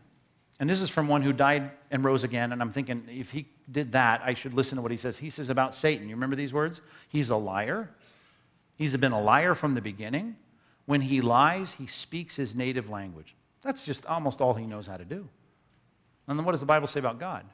and 0.60 0.70
this 0.70 0.82
is 0.82 0.90
from 0.90 1.08
one 1.08 1.22
who 1.22 1.32
died 1.32 1.72
and 1.90 2.04
rose 2.04 2.24
again. 2.26 2.52
And 2.52 2.62
I'm 2.62 2.72
thinking, 2.72 3.04
if 3.10 3.32
he 3.32 3.48
did 3.72 3.94
that, 3.94 4.22
I 4.24 4.34
should 4.34 4.54
listen 4.54 4.76
to 4.76 4.82
what 4.82 4.92
he 4.92 4.98
says. 4.98 5.18
He 5.18 5.30
says 5.30 5.50
about 5.50 5.74
Satan, 5.74 6.10
you 6.10 6.16
remember 6.16 6.36
these 6.36 6.54
words? 6.54 6.82
He's 7.08 7.30
a 7.30 7.38
liar. 7.38 7.90
He's 8.76 8.96
been 8.98 9.14
a 9.14 9.22
liar 9.22 9.56
from 9.56 9.74
the 9.74 9.82
beginning. 9.82 10.36
When 10.86 11.02
he 11.02 11.22
lies, 11.22 11.74
he 11.74 11.88
speaks 11.88 12.36
his 12.36 12.56
native 12.56 12.90
language. 12.90 13.36
That's 13.62 13.86
just 13.86 14.06
almost 14.06 14.42
all 14.42 14.54
he 14.54 14.66
knows 14.66 14.88
how 14.88 14.98
to 14.98 15.06
do. 15.06 15.28
And 16.28 16.38
then 16.38 16.46
what 16.46 16.52
does 16.52 16.62
the 16.62 16.66
Bible 16.66 16.88
say 16.88 17.00
about 17.00 17.20
God? 17.20 17.46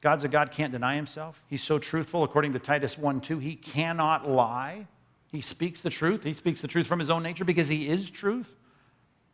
God's 0.00 0.22
a 0.22 0.28
God 0.28 0.52
can't 0.52 0.72
deny 0.72 0.94
himself. 0.94 1.44
He's 1.48 1.62
so 1.62 1.78
truthful, 1.78 2.22
according 2.22 2.52
to 2.52 2.60
Titus 2.60 2.96
1 2.96 3.20
2. 3.20 3.38
He 3.40 3.56
cannot 3.56 4.28
lie. 4.28 4.86
He 5.32 5.40
speaks 5.40 5.80
the 5.80 5.90
truth. 5.90 6.22
He 6.22 6.32
speaks 6.32 6.60
the 6.60 6.68
truth 6.68 6.86
from 6.86 7.00
his 7.00 7.10
own 7.10 7.22
nature 7.22 7.44
because 7.44 7.68
he 7.68 7.88
is 7.88 8.10
truth. 8.10 8.56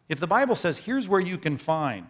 If 0.08 0.20
the 0.20 0.26
Bible 0.26 0.56
says, 0.56 0.78
here's 0.78 1.08
where 1.08 1.20
you 1.20 1.38
can 1.38 1.56
find 1.56 2.06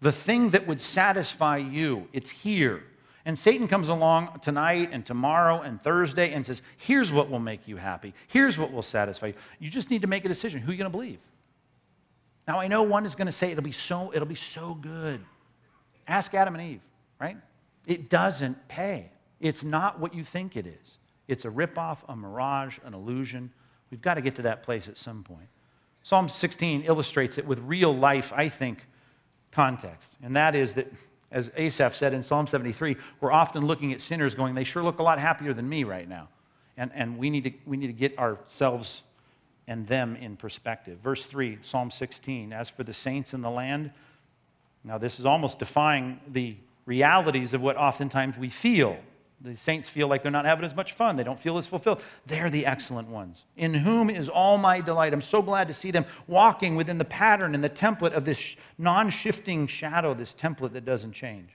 the 0.00 0.12
thing 0.12 0.50
that 0.50 0.66
would 0.66 0.80
satisfy 0.80 1.58
you. 1.58 2.08
It's 2.12 2.30
here. 2.30 2.82
And 3.24 3.38
Satan 3.38 3.68
comes 3.68 3.88
along 3.88 4.40
tonight 4.40 4.90
and 4.92 5.04
tomorrow 5.04 5.60
and 5.60 5.80
Thursday 5.80 6.32
and 6.32 6.44
says, 6.44 6.62
Here's 6.78 7.12
what 7.12 7.30
will 7.30 7.38
make 7.38 7.68
you 7.68 7.76
happy. 7.76 8.14
Here's 8.28 8.56
what 8.56 8.72
will 8.72 8.82
satisfy 8.82 9.28
you. 9.28 9.34
You 9.58 9.70
just 9.70 9.90
need 9.90 10.02
to 10.02 10.08
make 10.08 10.24
a 10.24 10.28
decision. 10.28 10.62
Who 10.62 10.70
are 10.70 10.74
you 10.74 10.78
going 10.78 10.90
to 10.90 10.96
believe? 10.96 11.18
Now, 12.48 12.58
I 12.58 12.66
know 12.66 12.82
one 12.82 13.04
is 13.04 13.14
going 13.14 13.26
to 13.26 13.32
say 13.32 13.50
it'll 13.52 13.62
be 13.62 13.72
so, 13.72 14.10
it'll 14.14 14.26
be 14.26 14.34
so 14.34 14.74
good. 14.74 15.20
Ask 16.08 16.34
Adam 16.34 16.54
and 16.54 16.72
Eve, 16.72 16.80
right? 17.20 17.36
It 17.86 18.08
doesn't 18.08 18.68
pay. 18.68 19.10
It's 19.38 19.62
not 19.62 20.00
what 20.00 20.14
you 20.14 20.24
think 20.24 20.56
it 20.56 20.66
is. 20.66 20.98
It's 21.28 21.44
a 21.44 21.48
ripoff, 21.48 21.98
a 22.08 22.16
mirage, 22.16 22.78
an 22.84 22.94
illusion. 22.94 23.52
We've 23.90 24.00
got 24.00 24.14
to 24.14 24.20
get 24.20 24.34
to 24.36 24.42
that 24.42 24.62
place 24.62 24.88
at 24.88 24.96
some 24.96 25.22
point. 25.22 25.46
Psalm 26.02 26.28
16 26.28 26.82
illustrates 26.82 27.38
it 27.38 27.46
with 27.46 27.58
real 27.60 27.94
life, 27.94 28.32
I 28.34 28.48
think, 28.48 28.86
context. 29.52 30.16
And 30.22 30.36
that 30.36 30.54
is 30.54 30.74
that, 30.74 30.92
as 31.30 31.50
Asaph 31.56 31.94
said 31.94 32.12
in 32.12 32.22
Psalm 32.22 32.46
73, 32.46 32.96
we're 33.20 33.32
often 33.32 33.66
looking 33.66 33.92
at 33.92 34.00
sinners 34.00 34.34
going, 34.34 34.54
they 34.54 34.64
sure 34.64 34.82
look 34.82 34.98
a 34.98 35.02
lot 35.02 35.18
happier 35.18 35.52
than 35.52 35.68
me 35.68 35.84
right 35.84 36.08
now. 36.08 36.28
And, 36.76 36.90
and 36.94 37.18
we, 37.18 37.30
need 37.30 37.44
to, 37.44 37.52
we 37.66 37.76
need 37.76 37.88
to 37.88 37.92
get 37.92 38.18
ourselves 38.18 39.02
and 39.68 39.86
them 39.86 40.16
in 40.16 40.36
perspective. 40.36 40.98
Verse 40.98 41.26
3, 41.26 41.58
Psalm 41.60 41.90
16, 41.90 42.52
as 42.52 42.70
for 42.70 42.82
the 42.82 42.92
saints 42.92 43.34
in 43.34 43.42
the 43.42 43.50
land, 43.50 43.92
now 44.82 44.98
this 44.98 45.20
is 45.20 45.26
almost 45.26 45.58
defying 45.58 46.18
the 46.26 46.56
realities 46.86 47.54
of 47.54 47.62
what 47.62 47.76
oftentimes 47.76 48.36
we 48.36 48.48
feel 48.48 48.96
the 49.42 49.56
saints 49.56 49.88
feel 49.88 50.06
like 50.06 50.22
they're 50.22 50.30
not 50.30 50.44
having 50.44 50.64
as 50.64 50.74
much 50.74 50.92
fun. 50.92 51.16
They 51.16 51.22
don't 51.22 51.38
feel 51.38 51.56
as 51.56 51.66
fulfilled. 51.66 52.02
They're 52.26 52.50
the 52.50 52.66
excellent 52.66 53.08
ones. 53.08 53.46
In 53.56 53.72
whom 53.72 54.10
is 54.10 54.28
all 54.28 54.58
my 54.58 54.80
delight. 54.80 55.14
I'm 55.14 55.22
so 55.22 55.40
glad 55.40 55.66
to 55.68 55.74
see 55.74 55.90
them 55.90 56.04
walking 56.26 56.76
within 56.76 56.98
the 56.98 57.06
pattern 57.06 57.54
and 57.54 57.64
the 57.64 57.70
template 57.70 58.12
of 58.12 58.24
this 58.26 58.56
non 58.76 59.08
shifting 59.08 59.66
shadow, 59.66 60.12
this 60.12 60.34
template 60.34 60.72
that 60.72 60.84
doesn't 60.84 61.12
change. 61.12 61.50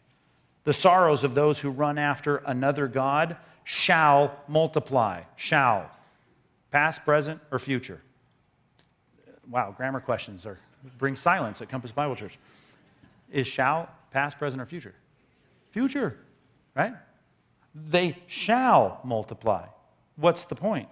The 0.63 0.73
sorrows 0.73 1.23
of 1.23 1.35
those 1.35 1.59
who 1.59 1.69
run 1.69 1.99
after 1.99 2.37
another 2.37 2.87
God 2.87 3.37
shall 3.63 4.35
multiply. 4.47 5.21
Shall. 5.35 5.91
Past, 6.71 7.05
present, 7.05 7.39
or 7.51 7.59
future? 7.59 8.01
Wow, 9.49 9.75
grammar 9.77 9.99
questions 9.99 10.45
are 10.47 10.57
bring 10.97 11.15
silence 11.15 11.61
at 11.61 11.69
Compass 11.69 11.91
Bible 11.91 12.15
Church. 12.15 12.37
Is 13.31 13.47
shall 13.47 13.89
Past, 14.11 14.37
present, 14.37 14.61
or 14.61 14.65
future? 14.65 14.95
Future, 15.71 16.17
right? 16.75 16.93
They 17.75 18.17
shall 18.27 19.01
multiply. 19.03 19.65
What's 20.15 20.45
the 20.45 20.55
point? 20.55 20.87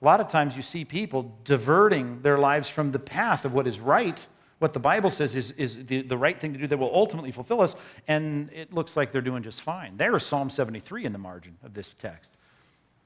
A 0.00 0.04
lot 0.04 0.20
of 0.20 0.28
times 0.28 0.54
you 0.54 0.62
see 0.62 0.84
people 0.84 1.34
diverting 1.42 2.22
their 2.22 2.38
lives 2.38 2.68
from 2.68 2.92
the 2.92 2.98
path 2.98 3.44
of 3.44 3.52
what 3.52 3.66
is 3.66 3.80
right, 3.80 4.24
what 4.58 4.72
the 4.72 4.80
Bible 4.80 5.10
says 5.10 5.34
is, 5.34 5.52
is 5.52 5.86
the, 5.86 6.02
the 6.02 6.18
right 6.18 6.38
thing 6.38 6.52
to 6.52 6.58
do 6.58 6.66
that 6.66 6.76
will 6.76 6.94
ultimately 6.94 7.30
fulfill 7.30 7.60
us, 7.60 7.76
and 8.06 8.50
it 8.52 8.72
looks 8.72 8.96
like 8.96 9.10
they're 9.10 9.20
doing 9.20 9.42
just 9.42 9.62
fine. 9.62 9.96
There's 9.96 10.26
Psalm 10.26 10.50
73 10.50 11.04
in 11.04 11.12
the 11.12 11.18
margin 11.18 11.56
of 11.64 11.74
this 11.74 11.90
text. 11.98 12.32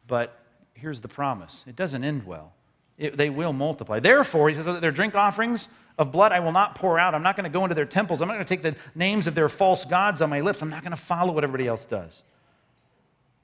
But 0.07 0.39
here's 0.75 1.01
the 1.01 1.09
promise 1.09 1.65
it 1.67 1.77
doesn't 1.77 2.05
end 2.05 2.27
well. 2.27 2.53
It, 2.99 3.17
they 3.17 3.31
will 3.31 3.53
multiply. 3.53 4.01
Therefore, 4.01 4.49
he 4.49 4.55
says 4.55 4.67
that 4.67 4.81
their 4.81 4.93
drink 4.93 5.15
offerings 5.15 5.69
of 5.99 6.13
blood 6.13 6.33
I 6.33 6.41
will 6.41 6.53
not 6.53 6.75
pour 6.75 6.99
out. 6.99 7.15
I'm 7.15 7.23
not 7.23 7.37
going 7.37 7.45
to 7.45 7.51
go 7.51 7.65
into 7.65 7.75
their 7.75 7.87
temples. 7.87 8.21
I'm 8.21 8.29
not 8.29 8.35
going 8.35 8.45
to 8.45 8.49
take 8.49 8.63
the 8.63 8.77
names 8.95 9.27
of 9.27 9.35
their 9.35 9.49
false 9.49 9.85
gods 9.85 10.21
on 10.21 10.31
my 10.31 10.41
lips. 10.41 10.63
I'm 10.63 10.71
not 10.71 10.83
going 10.83 10.93
to 10.93 10.97
follow 10.97 11.33
what 11.33 11.45
everybody 11.45 11.67
else 11.69 11.87
does. 11.87 12.23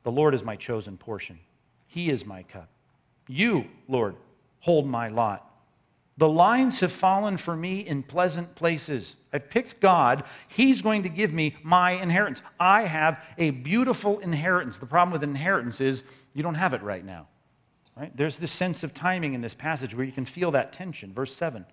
The 0.08 0.12
Lord 0.12 0.32
is 0.32 0.42
my 0.42 0.56
chosen 0.56 0.96
portion, 0.96 1.38
He 1.86 2.08
is 2.08 2.24
my 2.24 2.42
cup. 2.42 2.70
You, 3.26 3.66
Lord, 3.88 4.16
hold 4.60 4.86
my 4.86 5.08
lot. 5.08 5.44
The 6.16 6.30
lines 6.30 6.80
have 6.80 6.92
fallen 6.92 7.36
for 7.36 7.54
me 7.54 7.80
in 7.80 8.02
pleasant 8.02 8.54
places. 8.54 9.16
I've 9.34 9.50
picked 9.50 9.80
God. 9.80 10.24
He's 10.48 10.80
going 10.80 11.02
to 11.02 11.10
give 11.10 11.34
me 11.34 11.56
my 11.62 11.90
inheritance. 11.90 12.40
I 12.58 12.86
have 12.86 13.22
a 13.36 13.50
beautiful 13.50 14.18
inheritance. 14.20 14.78
The 14.78 14.86
problem 14.86 15.12
with 15.12 15.22
inheritance 15.22 15.78
is 15.78 16.04
you 16.32 16.42
don't 16.42 16.54
have 16.54 16.72
it 16.72 16.82
right 16.82 17.04
now. 17.04 17.26
Right? 17.94 18.16
There's 18.16 18.38
this 18.38 18.50
sense 18.50 18.82
of 18.82 18.94
timing 18.94 19.34
in 19.34 19.42
this 19.42 19.52
passage 19.52 19.94
where 19.94 20.06
you 20.06 20.12
can 20.12 20.24
feel 20.24 20.52
that 20.52 20.72
tension. 20.72 21.12
Verse 21.12 21.34
7. 21.34 21.66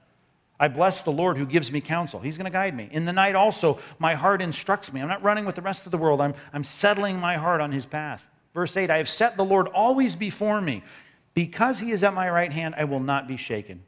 I 0.60 0.70
bless 0.70 1.02
the 1.02 1.12
Lord 1.12 1.38
who 1.38 1.46
gives 1.46 1.72
me 1.72 1.82
counsel. 1.82 2.20
He's 2.20 2.38
going 2.38 2.46
to 2.46 2.52
guide 2.52 2.76
me. 2.76 2.88
In 2.92 3.06
the 3.06 3.14
night 3.14 3.36
also, 3.36 3.80
my 4.00 4.14
heart 4.14 4.42
instructs 4.42 4.94
me. 4.94 5.02
I'm 5.02 5.08
not 5.08 5.22
running 5.22 5.46
with 5.46 5.56
the 5.56 5.62
rest 5.62 5.86
of 5.86 5.92
the 5.92 5.98
world, 5.98 6.22
I'm, 6.22 6.34
I'm 6.54 6.64
settling 6.64 7.20
my 7.20 7.36
heart 7.36 7.62
on 7.62 7.72
his 7.72 7.86
path. 7.86 8.24
Verse 8.54 8.78
8 8.78 8.90
I 8.90 8.98
have 8.98 9.10
set 9.10 9.36
the 9.38 9.46
Lord 9.46 9.68
always 9.68 10.16
before 10.16 10.62
me. 10.62 10.84
Because 11.34 11.80
he 11.80 11.92
is 11.92 12.02
at 12.04 12.14
my 12.14 12.30
right 12.30 12.52
hand, 12.52 12.76
I 12.78 12.86
will 12.86 13.02
not 13.02 13.28
be 13.28 13.36
shaken. 13.36 13.84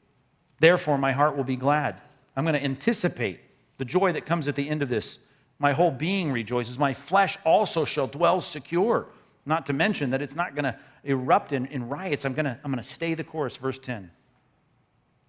Therefore, 0.59 0.97
my 0.97 1.13
heart 1.13 1.37
will 1.37 1.45
be 1.45 1.55
glad. 1.55 2.01
I'm 2.35 2.43
going 2.43 2.55
to 2.55 2.63
anticipate 2.63 3.39
the 3.77 3.85
joy 3.85 4.11
that 4.11 4.25
comes 4.25 4.49
at 4.49 4.55
the 4.55 4.67
end 4.67 4.83
of 4.83 4.89
this. 4.89 5.19
My 5.57 5.71
whole 5.71 5.89
being 5.89 6.31
rejoices. 6.31 6.77
My 6.77 6.93
flesh 6.93 7.37
also 7.45 7.85
shall 7.85 8.07
dwell 8.07 8.41
secure. 8.41 9.07
Not 9.45 9.65
to 9.67 9.73
mention 9.73 10.09
that 10.09 10.21
it's 10.21 10.35
not 10.35 10.55
going 10.55 10.65
to 10.65 10.75
erupt 11.05 11.53
in, 11.53 11.67
in 11.67 11.87
riots. 11.87 12.25
I'm 12.25 12.33
going 12.33 12.45
to, 12.45 12.59
I'm 12.63 12.71
going 12.71 12.83
to 12.83 12.89
stay 12.89 13.13
the 13.13 13.23
course. 13.23 13.55
Verse 13.55 13.79
10. 13.79 14.11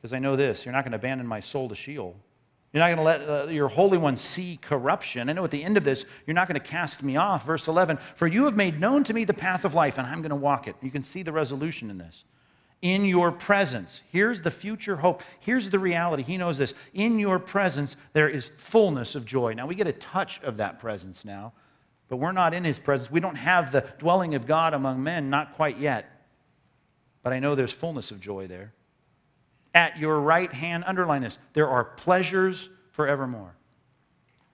Because 0.00 0.12
I 0.12 0.18
know 0.18 0.36
this 0.36 0.64
you're 0.64 0.72
not 0.72 0.84
going 0.84 0.92
to 0.92 0.98
abandon 0.98 1.26
my 1.26 1.40
soul 1.40 1.68
to 1.68 1.74
Sheol. 1.74 2.16
You're 2.72 2.82
not 2.82 2.94
going 2.94 2.98
to 2.98 3.02
let 3.02 3.28
uh, 3.28 3.50
your 3.50 3.68
Holy 3.68 3.96
One 3.96 4.16
see 4.16 4.58
corruption. 4.60 5.30
I 5.30 5.32
know 5.32 5.44
at 5.44 5.50
the 5.50 5.64
end 5.64 5.78
of 5.78 5.84
this, 5.84 6.04
you're 6.26 6.34
not 6.34 6.48
going 6.48 6.60
to 6.60 6.66
cast 6.66 7.02
me 7.02 7.16
off. 7.16 7.46
Verse 7.46 7.66
11, 7.66 7.98
for 8.14 8.26
you 8.26 8.44
have 8.44 8.56
made 8.56 8.78
known 8.78 9.04
to 9.04 9.14
me 9.14 9.24
the 9.24 9.32
path 9.32 9.64
of 9.64 9.74
life, 9.74 9.96
and 9.96 10.06
I'm 10.06 10.20
going 10.20 10.30
to 10.30 10.36
walk 10.36 10.68
it. 10.68 10.76
You 10.82 10.90
can 10.90 11.02
see 11.02 11.22
the 11.22 11.32
resolution 11.32 11.90
in 11.90 11.96
this. 11.96 12.24
In 12.82 13.06
your 13.06 13.32
presence, 13.32 14.02
here's 14.12 14.42
the 14.42 14.50
future 14.50 14.96
hope. 14.96 15.22
Here's 15.40 15.70
the 15.70 15.78
reality. 15.78 16.22
He 16.22 16.36
knows 16.36 16.58
this. 16.58 16.74
In 16.92 17.18
your 17.18 17.38
presence, 17.38 17.96
there 18.12 18.28
is 18.28 18.50
fullness 18.58 19.14
of 19.14 19.24
joy. 19.24 19.54
Now, 19.54 19.66
we 19.66 19.74
get 19.74 19.86
a 19.86 19.92
touch 19.92 20.40
of 20.42 20.58
that 20.58 20.78
presence 20.78 21.24
now, 21.24 21.54
but 22.08 22.18
we're 22.18 22.32
not 22.32 22.52
in 22.52 22.64
his 22.64 22.78
presence. 22.78 23.10
We 23.10 23.20
don't 23.20 23.34
have 23.34 23.72
the 23.72 23.80
dwelling 23.98 24.34
of 24.34 24.46
God 24.46 24.74
among 24.74 25.02
men, 25.02 25.30
not 25.30 25.54
quite 25.54 25.78
yet. 25.78 26.26
But 27.22 27.32
I 27.32 27.40
know 27.40 27.54
there's 27.54 27.72
fullness 27.72 28.10
of 28.10 28.20
joy 28.20 28.46
there 28.46 28.74
at 29.74 29.98
your 29.98 30.20
right 30.20 30.52
hand. 30.52 30.84
Underline 30.86 31.22
this 31.22 31.38
there 31.52 31.68
are 31.68 31.84
pleasures 31.84 32.68
forevermore. 32.92 33.54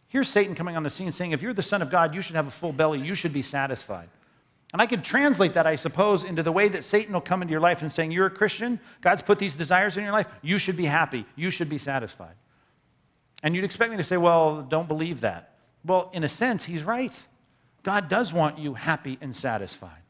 Here's 0.08 0.28
Satan 0.28 0.54
coming 0.54 0.76
on 0.76 0.84
the 0.84 0.90
scene 0.90 1.10
saying, 1.10 1.32
If 1.32 1.42
you're 1.42 1.52
the 1.52 1.62
Son 1.62 1.82
of 1.82 1.90
God, 1.90 2.14
you 2.14 2.22
should 2.22 2.36
have 2.36 2.46
a 2.46 2.50
full 2.50 2.72
belly, 2.72 3.00
you 3.00 3.14
should 3.14 3.32
be 3.32 3.42
satisfied. 3.42 4.08
And 4.72 4.82
I 4.82 4.86
could 4.86 5.04
translate 5.04 5.54
that, 5.54 5.66
I 5.66 5.76
suppose, 5.76 6.24
into 6.24 6.42
the 6.42 6.52
way 6.52 6.68
that 6.68 6.84
Satan 6.84 7.14
will 7.14 7.20
come 7.20 7.42
into 7.42 7.52
your 7.52 7.60
life 7.60 7.80
and 7.80 7.90
saying, 7.90 8.10
You're 8.10 8.26
a 8.26 8.30
Christian, 8.30 8.78
God's 9.00 9.22
put 9.22 9.38
these 9.38 9.56
desires 9.56 9.96
in 9.96 10.04
your 10.04 10.12
life, 10.12 10.28
you 10.42 10.58
should 10.58 10.76
be 10.76 10.84
happy, 10.84 11.26
you 11.36 11.50
should 11.50 11.68
be 11.68 11.78
satisfied. 11.78 12.34
And 13.42 13.54
you'd 13.54 13.64
expect 13.64 13.90
me 13.90 13.96
to 13.96 14.04
say, 14.04 14.16
Well, 14.16 14.62
don't 14.62 14.88
believe 14.88 15.20
that. 15.22 15.54
Well, 15.84 16.10
in 16.12 16.24
a 16.24 16.28
sense, 16.28 16.64
he's 16.64 16.82
right. 16.82 17.22
God 17.82 18.08
does 18.08 18.32
want 18.32 18.58
you 18.58 18.74
happy 18.74 19.18
and 19.20 19.34
satisfied. 19.34 20.02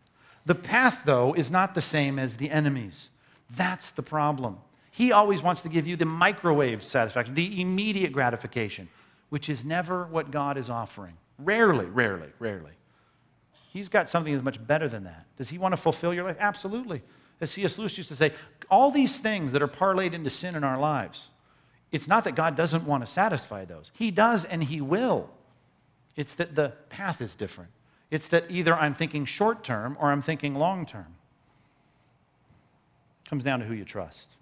The 0.46 0.54
path, 0.54 1.02
though, 1.04 1.32
is 1.34 1.50
not 1.50 1.74
the 1.74 1.82
same 1.82 2.18
as 2.18 2.36
the 2.36 2.50
enemy's. 2.50 3.10
That's 3.50 3.90
the 3.90 4.02
problem. 4.02 4.58
He 4.94 5.10
always 5.10 5.42
wants 5.42 5.62
to 5.62 5.68
give 5.68 5.88
you 5.88 5.96
the 5.96 6.04
microwave 6.04 6.80
satisfaction, 6.80 7.34
the 7.34 7.60
immediate 7.60 8.12
gratification, 8.12 8.88
which 9.28 9.48
is 9.48 9.64
never 9.64 10.04
what 10.04 10.30
God 10.30 10.56
is 10.56 10.70
offering. 10.70 11.14
Rarely, 11.36 11.86
rarely, 11.86 12.28
rarely. 12.38 12.70
He's 13.72 13.88
got 13.88 14.08
something 14.08 14.32
that's 14.32 14.44
much 14.44 14.64
better 14.64 14.86
than 14.86 15.02
that. 15.02 15.26
Does 15.36 15.48
he 15.48 15.58
want 15.58 15.72
to 15.72 15.76
fulfill 15.76 16.14
your 16.14 16.22
life? 16.22 16.36
Absolutely. 16.38 17.02
As 17.40 17.50
C.S. 17.50 17.76
Lewis 17.76 17.96
used 17.96 18.08
to 18.10 18.14
say, 18.14 18.34
all 18.70 18.92
these 18.92 19.18
things 19.18 19.50
that 19.50 19.62
are 19.62 19.68
parlayed 19.68 20.12
into 20.12 20.30
sin 20.30 20.54
in 20.54 20.62
our 20.62 20.78
lives, 20.78 21.30
it's 21.90 22.06
not 22.06 22.22
that 22.22 22.36
God 22.36 22.54
doesn't 22.54 22.86
want 22.86 23.04
to 23.04 23.10
satisfy 23.10 23.64
those. 23.64 23.90
He 23.94 24.12
does 24.12 24.44
and 24.44 24.62
He 24.62 24.80
will. 24.80 25.28
It's 26.14 26.36
that 26.36 26.54
the 26.54 26.72
path 26.88 27.20
is 27.20 27.34
different. 27.34 27.72
It's 28.12 28.28
that 28.28 28.48
either 28.48 28.76
I'm 28.76 28.94
thinking 28.94 29.24
short 29.24 29.64
term 29.64 29.96
or 29.98 30.12
I'm 30.12 30.22
thinking 30.22 30.54
long 30.54 30.86
term. 30.86 31.16
Comes 33.28 33.42
down 33.42 33.58
to 33.58 33.66
who 33.66 33.74
you 33.74 33.84
trust. 33.84 34.36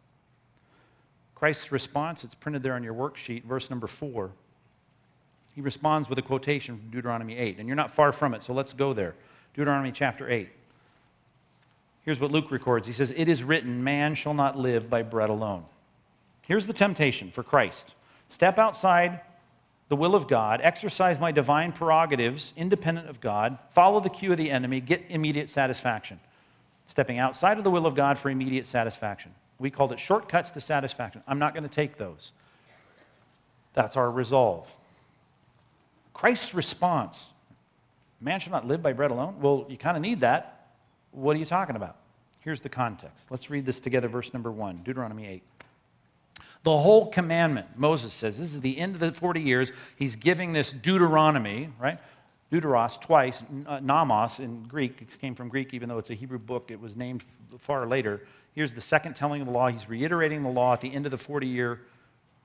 Christ's 1.43 1.72
response, 1.72 2.22
it's 2.22 2.36
printed 2.36 2.62
there 2.62 2.74
on 2.74 2.84
your 2.84 2.95
worksheet, 2.95 3.43
verse 3.43 3.68
number 3.68 3.88
four. 3.88 4.30
He 5.57 5.61
responds 5.61 6.09
with 6.09 6.16
a 6.20 6.22
quotation 6.22 6.78
from 6.78 6.90
Deuteronomy 6.90 7.36
8, 7.36 7.59
and 7.59 7.66
you're 7.66 7.74
not 7.74 7.90
far 7.90 8.12
from 8.12 8.32
it, 8.32 8.45
so 8.45 8.53
let's 8.53 8.72
go 8.72 8.93
there. 8.93 9.16
Deuteronomy 9.53 9.90
chapter 9.90 10.30
8. 10.30 10.49
Here's 12.05 12.20
what 12.20 12.30
Luke 12.30 12.53
records 12.53 12.86
He 12.86 12.93
says, 12.93 13.12
It 13.16 13.26
is 13.26 13.43
written, 13.43 13.82
man 13.82 14.14
shall 14.14 14.34
not 14.34 14.57
live 14.57 14.88
by 14.88 15.03
bread 15.03 15.30
alone. 15.30 15.64
Here's 16.47 16.68
the 16.68 16.72
temptation 16.72 17.32
for 17.32 17.43
Christ 17.43 17.97
step 18.28 18.57
outside 18.57 19.22
the 19.88 19.97
will 19.97 20.14
of 20.14 20.28
God, 20.28 20.61
exercise 20.62 21.18
my 21.18 21.32
divine 21.32 21.72
prerogatives 21.72 22.53
independent 22.57 23.09
of 23.09 23.20
God, 23.20 23.59
follow 23.70 23.99
the 23.99 24.11
cue 24.11 24.30
of 24.30 24.38
the 24.38 24.53
enemy, 24.53 24.80
get 24.80 25.03
immediate 25.09 25.49
satisfaction. 25.49 26.20
Stepping 26.86 27.18
outside 27.18 27.59
of 27.59 27.64
the 27.64 27.70
will 27.72 27.84
of 27.84 27.97
God 27.97 28.16
for 28.16 28.30
immediate 28.30 28.68
satisfaction. 28.68 29.34
We 29.63 29.71
called 29.71 29.93
it 29.93 30.01
shortcuts 30.01 30.51
to 30.51 30.61
satisfaction. 30.61 31.23
I'm 31.27 31.39
not 31.39 31.55
going 31.55 31.63
to 31.63 31.71
take 31.71 31.97
those. 31.97 32.33
That's 33.75 33.97
our 33.97 34.11
resolve. 34.11 34.69
Christ's 36.13 36.53
response 36.53 37.31
man 38.21 38.39
shall 38.39 38.53
not 38.53 38.67
live 38.67 38.83
by 38.83 38.93
bread 38.93 39.11
alone. 39.11 39.37
Well, 39.41 39.67
you 39.69 39.77
kind 39.77 39.97
of 39.97 40.03
need 40.03 40.21
that. 40.21 40.69
What 41.11 41.37
are 41.37 41.39
you 41.39 41.45
talking 41.45 41.77
about? 41.77 41.97
Here's 42.41 42.61
the 42.61 42.69
context. 42.69 43.27
Let's 43.31 43.51
read 43.51 43.67
this 43.67 43.81
together, 43.81 44.09
verse 44.09 44.33
number 44.33 44.51
one, 44.51 44.83
Deuteronomy 44.85 45.27
8. 45.27 45.43
The 46.63 46.79
whole 46.79 47.11
commandment, 47.11 47.67
Moses 47.77 48.13
says, 48.13 48.39
this 48.39 48.47
is 48.47 48.61
the 48.61 48.79
end 48.79 48.95
of 48.95 49.01
the 49.01 49.13
40 49.13 49.41
years. 49.41 49.73
He's 49.97 50.15
giving 50.15 50.53
this 50.53 50.71
Deuteronomy, 50.71 51.71
right? 51.81 51.99
Deuteros 52.53 53.01
twice, 53.01 53.43
uh, 53.67 53.81
Nomos 53.81 54.39
in 54.39 54.63
Greek, 54.65 55.19
came 55.21 55.35
from 55.35 55.49
Greek, 55.49 55.75
even 55.75 55.89
though 55.89 55.99
it's 55.99 56.11
a 56.11 56.15
Hebrew 56.15 56.39
book, 56.39 56.71
it 56.71 56.81
was 56.81 56.97
named 56.97 57.25
far 57.59 57.87
later. 57.87 58.23
Here's 58.55 58.73
the 58.73 58.81
second 58.81 59.15
telling 59.15 59.41
of 59.41 59.47
the 59.47 59.53
law. 59.53 59.69
He's 59.69 59.89
reiterating 59.89 60.43
the 60.43 60.51
law 60.51 60.75
at 60.75 60.81
the 60.81 60.93
end 60.93 61.07
of 61.07 61.11
the 61.11 61.19
40 61.19 61.47
year 61.47 61.81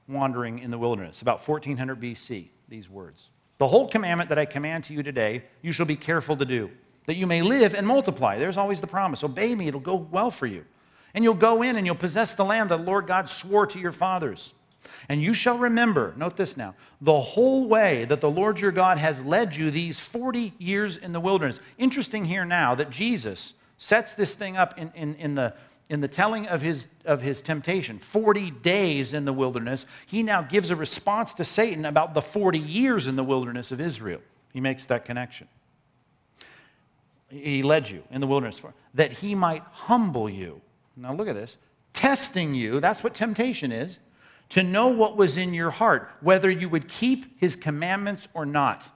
wandering 0.08 0.60
in 0.60 0.72
the 0.72 0.78
wilderness, 0.78 1.22
about 1.22 1.46
1400 1.46 2.00
BC, 2.00 2.48
these 2.70 2.90
words. 2.90 3.30
The 3.58 3.68
whole 3.68 3.88
commandment 3.88 4.30
that 4.30 4.40
I 4.40 4.46
command 4.46 4.86
to 4.86 4.94
you 4.94 5.04
today, 5.04 5.44
you 5.62 5.72
shall 5.72 5.86
be 5.86 5.96
careful 5.96 6.38
to 6.38 6.46
do, 6.46 6.70
that 7.08 7.16
you 7.16 7.28
may 7.28 7.42
live 7.42 7.74
and 7.74 7.86
multiply. 7.86 8.38
There's 8.38 8.58
always 8.58 8.80
the 8.80 8.88
promise. 8.88 9.24
Obey 9.24 9.54
me, 9.56 9.68
it'll 9.68 9.80
go 9.80 9.96
well 9.96 10.32
for 10.32 10.46
you. 10.46 10.66
And 11.14 11.24
you'll 11.24 11.34
go 11.34 11.62
in 11.62 11.76
and 11.76 11.86
you'll 11.86 11.96
possess 11.96 12.36
the 12.36 12.46
land 12.46 12.70
that 12.70 12.78
the 12.78 12.84
Lord 12.84 13.08
God 13.08 13.28
swore 13.28 13.66
to 13.68 13.80
your 13.80 13.92
fathers. 13.92 14.54
And 15.10 15.22
you 15.22 15.34
shall 15.34 15.58
remember, 15.58 16.14
note 16.16 16.38
this 16.38 16.56
now, 16.56 16.76
the 17.02 17.20
whole 17.20 17.68
way 17.68 18.06
that 18.06 18.22
the 18.22 18.30
Lord 18.30 18.60
your 18.60 18.72
God 18.72 18.98
has 18.98 19.24
led 19.24 19.56
you 19.56 19.72
these 19.72 20.00
40 20.00 20.54
years 20.60 20.96
in 20.98 21.12
the 21.12 21.20
wilderness. 21.20 21.60
Interesting 21.78 22.26
here 22.26 22.46
now 22.46 22.76
that 22.76 22.90
Jesus 22.90 23.56
sets 23.78 24.14
this 24.14 24.34
thing 24.34 24.56
up 24.56 24.78
in, 24.78 24.92
in, 24.96 25.16
in 25.16 25.36
the 25.36 25.54
in 25.90 26.02
the 26.02 26.08
telling 26.08 26.48
of 26.48 26.62
his, 26.62 26.88
of 27.06 27.22
his 27.22 27.42
temptation, 27.42 27.98
40 28.00 28.52
days 28.52 29.14
in 29.14 29.26
the 29.26 29.34
wilderness, 29.34 29.86
he 30.06 30.22
now 30.22 30.42
gives 30.42 30.70
a 30.70 30.76
response 30.76 31.34
to 31.36 31.46
Satan 31.46 31.86
about 31.86 32.14
the 32.14 32.22
40 32.22 32.60
years 32.60 33.08
in 33.08 33.16
the 33.16 33.24
wilderness 33.24 33.72
of 33.72 33.80
Israel. 33.80 34.20
He 34.52 34.60
makes 34.60 34.86
that 34.88 35.06
connection. 35.06 35.48
He 37.30 37.62
led 37.62 37.90
you 37.90 38.04
in 38.12 38.22
the 38.22 38.28
wilderness 38.28 38.60
for, 38.60 38.74
that 38.94 39.12
he 39.12 39.36
might 39.36 39.64
humble 39.72 40.30
you. 40.30 40.62
Now 40.96 41.14
look 41.14 41.28
at 41.28 41.36
this. 41.36 41.58
Testing 41.94 42.54
you, 42.54 42.80
that's 42.80 43.04
what 43.04 43.14
temptation 43.14 43.72
is, 43.72 44.00
to 44.50 44.64
know 44.64 44.88
what 44.88 45.18
was 45.18 45.38
in 45.38 45.54
your 45.54 45.72
heart, 45.72 46.10
whether 46.22 46.50
you 46.50 46.70
would 46.70 46.88
keep 46.88 47.40
his 47.40 47.56
commandments 47.56 48.28
or 48.34 48.46
not. 48.46 48.90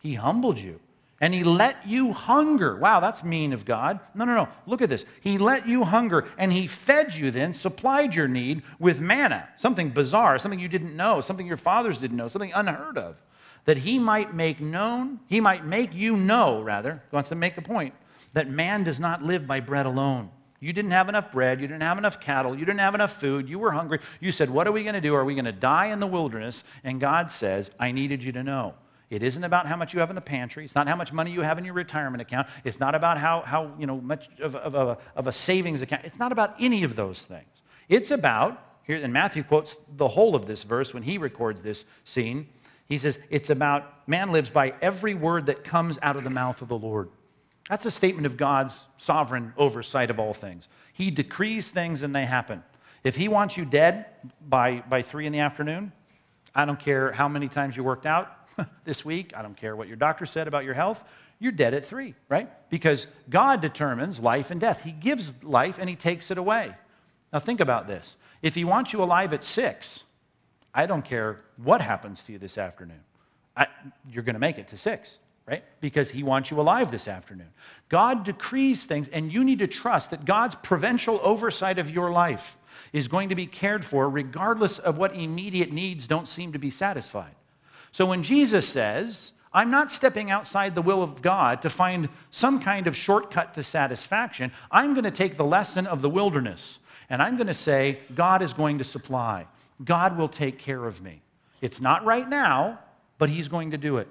He 0.00 0.14
humbled 0.14 0.58
you 0.58 0.80
and 1.22 1.32
he 1.32 1.44
let 1.44 1.86
you 1.86 2.12
hunger. 2.12 2.76
Wow, 2.76 2.98
that's 2.98 3.22
mean 3.22 3.52
of 3.52 3.64
God. 3.64 4.00
No, 4.12 4.24
no, 4.24 4.34
no. 4.34 4.48
Look 4.66 4.82
at 4.82 4.88
this. 4.88 5.04
He 5.20 5.38
let 5.38 5.68
you 5.68 5.84
hunger, 5.84 6.26
and 6.36 6.52
he 6.52 6.66
fed 6.66 7.14
you 7.14 7.30
then, 7.30 7.54
supplied 7.54 8.16
your 8.16 8.26
need 8.26 8.62
with 8.80 8.98
manna, 8.98 9.48
something 9.54 9.90
bizarre, 9.90 10.40
something 10.40 10.58
you 10.58 10.66
didn't 10.66 10.96
know, 10.96 11.20
something 11.20 11.46
your 11.46 11.56
fathers 11.56 11.98
didn't 11.98 12.16
know, 12.16 12.26
something 12.26 12.52
unheard 12.52 12.98
of. 12.98 13.22
that 13.64 13.78
he 13.78 13.96
might 13.96 14.34
make 14.34 14.60
known, 14.60 15.20
he 15.28 15.40
might 15.40 15.64
make 15.64 15.94
you 15.94 16.16
know, 16.16 16.60
rather, 16.60 17.00
he 17.08 17.14
wants 17.14 17.28
to 17.28 17.36
make 17.36 17.56
a 17.56 17.62
point, 17.62 17.94
that 18.32 18.50
man 18.50 18.82
does 18.82 18.98
not 18.98 19.22
live 19.22 19.46
by 19.46 19.60
bread 19.60 19.86
alone. 19.86 20.28
You 20.58 20.72
didn't 20.72 20.90
have 20.90 21.08
enough 21.08 21.30
bread, 21.30 21.60
you 21.60 21.68
didn't 21.68 21.82
have 21.82 21.98
enough 21.98 22.20
cattle, 22.20 22.58
you 22.58 22.64
didn't 22.64 22.80
have 22.80 22.96
enough 22.96 23.20
food, 23.20 23.48
you 23.48 23.60
were 23.60 23.70
hungry. 23.70 24.00
You 24.18 24.32
said, 24.32 24.50
What 24.50 24.66
are 24.66 24.72
we 24.72 24.82
going 24.82 24.96
to 24.96 25.00
do? 25.00 25.14
Are 25.14 25.24
we 25.24 25.34
going 25.36 25.44
to 25.44 25.52
die 25.52 25.86
in 25.86 26.00
the 26.00 26.06
wilderness? 26.08 26.64
And 26.82 27.00
God 27.00 27.30
says, 27.30 27.70
I 27.78 27.92
needed 27.92 28.24
you 28.24 28.32
to 28.32 28.42
know. 28.42 28.74
It 29.12 29.22
isn't 29.22 29.44
about 29.44 29.66
how 29.66 29.76
much 29.76 29.92
you 29.92 30.00
have 30.00 30.08
in 30.08 30.16
the 30.16 30.22
pantry. 30.22 30.64
It's 30.64 30.74
not 30.74 30.88
how 30.88 30.96
much 30.96 31.12
money 31.12 31.30
you 31.30 31.42
have 31.42 31.58
in 31.58 31.66
your 31.66 31.74
retirement 31.74 32.22
account. 32.22 32.48
It's 32.64 32.80
not 32.80 32.94
about 32.94 33.18
how, 33.18 33.42
how 33.42 33.70
you 33.78 33.86
know, 33.86 34.00
much 34.00 34.28
of, 34.40 34.56
of, 34.56 34.74
of, 34.74 34.88
a, 34.88 34.98
of 35.14 35.26
a 35.26 35.32
savings 35.32 35.82
account. 35.82 36.06
It's 36.06 36.18
not 36.18 36.32
about 36.32 36.54
any 36.58 36.82
of 36.82 36.96
those 36.96 37.22
things. 37.22 37.62
It's 37.90 38.10
about, 38.10 38.64
here, 38.84 38.96
and 38.96 39.12
Matthew 39.12 39.42
quotes 39.42 39.76
the 39.96 40.08
whole 40.08 40.34
of 40.34 40.46
this 40.46 40.62
verse 40.62 40.94
when 40.94 41.02
he 41.02 41.18
records 41.18 41.60
this 41.60 41.84
scene. 42.04 42.48
He 42.88 42.96
says, 42.96 43.18
It's 43.28 43.50
about 43.50 44.08
man 44.08 44.32
lives 44.32 44.48
by 44.48 44.72
every 44.80 45.12
word 45.12 45.44
that 45.44 45.62
comes 45.62 45.98
out 46.00 46.16
of 46.16 46.24
the 46.24 46.30
mouth 46.30 46.62
of 46.62 46.68
the 46.68 46.78
Lord. 46.78 47.10
That's 47.68 47.84
a 47.84 47.90
statement 47.90 48.24
of 48.24 48.38
God's 48.38 48.86
sovereign 48.96 49.52
oversight 49.58 50.08
of 50.08 50.18
all 50.18 50.32
things. 50.32 50.68
He 50.94 51.10
decrees 51.10 51.70
things 51.70 52.00
and 52.00 52.16
they 52.16 52.24
happen. 52.24 52.62
If 53.04 53.16
he 53.16 53.28
wants 53.28 53.58
you 53.58 53.66
dead 53.66 54.06
by, 54.48 54.82
by 54.88 55.02
three 55.02 55.26
in 55.26 55.34
the 55.34 55.40
afternoon, 55.40 55.92
I 56.54 56.64
don't 56.64 56.80
care 56.80 57.12
how 57.12 57.28
many 57.28 57.48
times 57.48 57.76
you 57.76 57.84
worked 57.84 58.06
out, 58.06 58.41
this 58.84 59.04
week. 59.04 59.32
I 59.36 59.42
don't 59.42 59.56
care 59.56 59.76
what 59.76 59.88
your 59.88 59.96
doctor 59.96 60.26
said 60.26 60.48
about 60.48 60.64
your 60.64 60.74
health. 60.74 61.02
You're 61.38 61.52
dead 61.52 61.74
at 61.74 61.84
three, 61.84 62.14
right? 62.28 62.48
Because 62.70 63.06
God 63.28 63.60
determines 63.60 64.20
life 64.20 64.50
and 64.50 64.60
death. 64.60 64.82
He 64.82 64.92
gives 64.92 65.32
life 65.42 65.78
and 65.78 65.88
He 65.88 65.96
takes 65.96 66.30
it 66.30 66.38
away. 66.38 66.72
Now, 67.32 67.38
think 67.38 67.60
about 67.60 67.88
this. 67.88 68.16
If 68.42 68.54
He 68.54 68.64
wants 68.64 68.92
you 68.92 69.02
alive 69.02 69.32
at 69.32 69.42
six, 69.42 70.04
I 70.74 70.86
don't 70.86 71.04
care 71.04 71.38
what 71.56 71.80
happens 71.80 72.22
to 72.22 72.32
you 72.32 72.38
this 72.38 72.58
afternoon. 72.58 73.00
I, 73.56 73.66
you're 74.08 74.22
going 74.22 74.34
to 74.34 74.40
make 74.40 74.58
it 74.58 74.68
to 74.68 74.76
six, 74.78 75.18
right? 75.46 75.64
Because 75.80 76.10
He 76.10 76.22
wants 76.22 76.50
you 76.50 76.60
alive 76.60 76.90
this 76.90 77.08
afternoon. 77.08 77.48
God 77.88 78.24
decrees 78.24 78.84
things, 78.84 79.08
and 79.08 79.32
you 79.32 79.44
need 79.44 79.58
to 79.58 79.66
trust 79.66 80.10
that 80.10 80.24
God's 80.24 80.54
providential 80.54 81.20
oversight 81.22 81.78
of 81.78 81.90
your 81.90 82.10
life 82.12 82.56
is 82.92 83.08
going 83.08 83.30
to 83.30 83.34
be 83.34 83.46
cared 83.46 83.84
for 83.84 84.08
regardless 84.08 84.78
of 84.78 84.98
what 84.98 85.14
immediate 85.14 85.72
needs 85.72 86.06
don't 86.06 86.28
seem 86.28 86.52
to 86.52 86.58
be 86.58 86.70
satisfied. 86.70 87.34
So 87.92 88.06
when 88.06 88.22
Jesus 88.22 88.68
says, 88.68 89.32
I'm 89.52 89.70
not 89.70 89.92
stepping 89.92 90.30
outside 90.30 90.74
the 90.74 90.82
will 90.82 91.02
of 91.02 91.20
God 91.20 91.60
to 91.62 91.70
find 91.70 92.08
some 92.30 92.60
kind 92.60 92.86
of 92.86 92.96
shortcut 92.96 93.54
to 93.54 93.62
satisfaction. 93.62 94.50
I'm 94.70 94.94
going 94.94 95.04
to 95.04 95.10
take 95.10 95.36
the 95.36 95.44
lesson 95.44 95.86
of 95.86 96.00
the 96.00 96.08
wilderness 96.08 96.78
and 97.10 97.22
I'm 97.22 97.36
going 97.36 97.48
to 97.48 97.54
say, 97.54 97.98
God 98.14 98.40
is 98.40 98.54
going 98.54 98.78
to 98.78 98.84
supply. 98.84 99.46
God 99.84 100.16
will 100.16 100.28
take 100.28 100.58
care 100.58 100.86
of 100.86 101.02
me. 101.02 101.20
It's 101.60 101.80
not 101.80 102.04
right 102.06 102.26
now, 102.26 102.78
but 103.18 103.28
He's 103.28 103.48
going 103.48 103.72
to 103.72 103.76
do 103.76 103.98
it. 103.98 104.08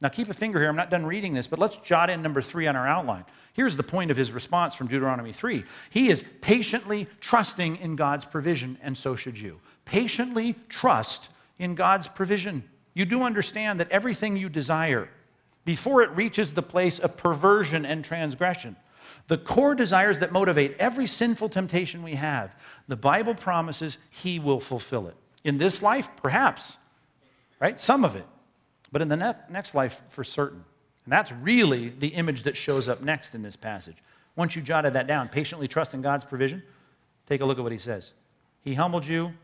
Now, 0.00 0.08
keep 0.08 0.30
a 0.30 0.34
finger 0.34 0.58
here. 0.58 0.68
I'm 0.68 0.76
not 0.76 0.90
done 0.90 1.04
reading 1.04 1.34
this, 1.34 1.46
but 1.46 1.58
let's 1.58 1.76
jot 1.78 2.08
in 2.08 2.22
number 2.22 2.40
three 2.40 2.66
on 2.66 2.76
our 2.76 2.86
outline. 2.86 3.24
Here's 3.52 3.76
the 3.76 3.82
point 3.82 4.12
of 4.12 4.16
his 4.16 4.30
response 4.30 4.74
from 4.74 4.86
Deuteronomy 4.86 5.32
3. 5.32 5.64
He 5.90 6.08
is 6.08 6.24
patiently 6.40 7.08
trusting 7.20 7.76
in 7.78 7.96
God's 7.96 8.24
provision, 8.24 8.78
and 8.80 8.96
so 8.96 9.16
should 9.16 9.36
you. 9.36 9.60
Patiently 9.84 10.54
trust 10.68 11.30
in 11.58 11.74
God's 11.74 12.06
provision 12.06 12.62
you 12.98 13.04
do 13.04 13.22
understand 13.22 13.78
that 13.78 13.90
everything 13.92 14.36
you 14.36 14.48
desire, 14.48 15.08
before 15.64 16.02
it 16.02 16.10
reaches 16.10 16.54
the 16.54 16.62
place 16.62 16.98
of 16.98 17.16
perversion 17.16 17.86
and 17.86 18.04
transgression, 18.04 18.74
the 19.28 19.38
core 19.38 19.74
desires 19.74 20.18
that 20.18 20.32
motivate 20.32 20.74
every 20.78 21.06
sinful 21.06 21.48
temptation 21.48 22.02
we 22.02 22.16
have, 22.16 22.54
the 22.88 22.96
Bible 22.96 23.34
promises 23.34 23.98
He 24.10 24.38
will 24.38 24.58
fulfill 24.58 25.06
it. 25.06 25.14
In 25.44 25.58
this 25.58 25.80
life, 25.80 26.08
perhaps, 26.16 26.78
right? 27.60 27.78
Some 27.78 28.04
of 28.04 28.16
it, 28.16 28.26
but 28.90 29.00
in 29.00 29.08
the 29.08 29.16
ne- 29.16 29.34
next 29.48 29.74
life, 29.76 30.02
for 30.08 30.24
certain. 30.24 30.64
And 31.04 31.12
that's 31.12 31.30
really 31.30 31.90
the 31.90 32.08
image 32.08 32.42
that 32.42 32.56
shows 32.56 32.88
up 32.88 33.00
next 33.00 33.34
in 33.34 33.42
this 33.42 33.54
passage. 33.54 33.96
Once 34.34 34.56
you 34.56 34.62
jotted 34.62 34.94
that 34.94 35.06
down, 35.06 35.28
patiently 35.28 35.68
trust 35.68 35.94
in 35.94 36.02
God's 36.02 36.24
provision, 36.24 36.62
take 37.26 37.42
a 37.42 37.44
look 37.44 37.58
at 37.58 37.62
what 37.62 37.72
He 37.72 37.78
says. 37.78 38.12
He 38.62 38.74
humbled 38.74 39.06
you, 39.06 39.34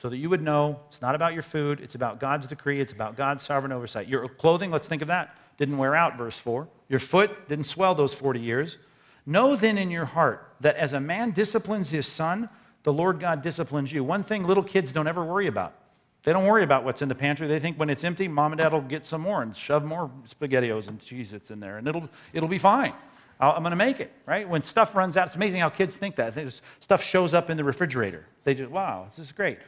so 0.00 0.08
that 0.08 0.16
you 0.16 0.30
would 0.30 0.40
know 0.40 0.80
it's 0.88 1.02
not 1.02 1.14
about 1.14 1.34
your 1.34 1.42
food, 1.42 1.80
it's 1.80 1.94
about 1.94 2.20
God's 2.20 2.48
decree, 2.48 2.80
it's 2.80 2.92
about 2.92 3.16
God's 3.16 3.44
sovereign 3.44 3.70
oversight. 3.70 4.08
Your 4.08 4.26
clothing, 4.28 4.70
let's 4.70 4.88
think 4.88 5.02
of 5.02 5.08
that, 5.08 5.36
didn't 5.58 5.76
wear 5.76 5.94
out, 5.94 6.16
verse 6.16 6.38
4. 6.38 6.66
Your 6.88 6.98
foot 6.98 7.48
didn't 7.50 7.66
swell 7.66 7.94
those 7.94 8.14
40 8.14 8.40
years. 8.40 8.78
Know 9.26 9.56
then 9.56 9.76
in 9.76 9.90
your 9.90 10.06
heart 10.06 10.54
that 10.60 10.76
as 10.76 10.94
a 10.94 11.00
man 11.00 11.32
disciplines 11.32 11.90
his 11.90 12.06
son, 12.06 12.48
the 12.82 12.92
Lord 12.94 13.20
God 13.20 13.42
disciplines 13.42 13.92
you. 13.92 14.02
One 14.02 14.22
thing 14.22 14.44
little 14.44 14.62
kids 14.62 14.90
don't 14.90 15.06
ever 15.06 15.22
worry 15.22 15.46
about. 15.46 15.74
They 16.22 16.32
don't 16.32 16.46
worry 16.46 16.62
about 16.62 16.82
what's 16.84 17.02
in 17.02 17.10
the 17.10 17.14
pantry. 17.14 17.46
They 17.46 17.60
think 17.60 17.78
when 17.78 17.90
it's 17.90 18.02
empty, 18.02 18.26
mom 18.26 18.52
and 18.52 18.60
dad 18.60 18.72
will 18.72 18.80
get 18.80 19.04
some 19.04 19.20
more 19.20 19.42
and 19.42 19.54
shove 19.54 19.84
more 19.84 20.10
SpaghettiOs 20.26 20.88
and 20.88 20.98
Cheez-Its 20.98 21.50
in 21.50 21.60
there, 21.60 21.76
and 21.76 21.86
it'll, 21.86 22.08
it'll 22.32 22.48
be 22.48 22.58
fine. 22.58 22.94
i 23.38 23.50
am 23.50 23.62
going 23.62 23.70
to 23.70 23.76
make 23.76 24.00
it, 24.00 24.12
right? 24.24 24.48
When 24.48 24.62
stuff 24.62 24.94
runs 24.94 25.18
out, 25.18 25.26
it's 25.26 25.36
amazing 25.36 25.60
how 25.60 25.68
kids 25.68 25.96
think 25.98 26.16
that. 26.16 26.34
Stuff 26.78 27.02
shows 27.02 27.34
up 27.34 27.50
in 27.50 27.58
the 27.58 27.64
refrigerator. 27.64 28.24
They 28.44 28.54
just, 28.54 28.70
wow, 28.70 29.04
this 29.06 29.18
is 29.18 29.32
great. 29.32 29.58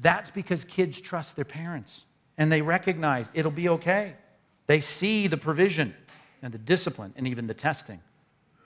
That's 0.00 0.30
because 0.30 0.64
kids 0.64 1.00
trust 1.00 1.36
their 1.36 1.44
parents 1.44 2.04
and 2.36 2.50
they 2.50 2.62
recognize 2.62 3.26
it'll 3.34 3.50
be 3.50 3.68
okay. 3.68 4.14
They 4.66 4.80
see 4.80 5.26
the 5.26 5.36
provision 5.36 5.94
and 6.42 6.52
the 6.52 6.58
discipline 6.58 7.12
and 7.16 7.26
even 7.26 7.46
the 7.46 7.54
testing. 7.54 8.00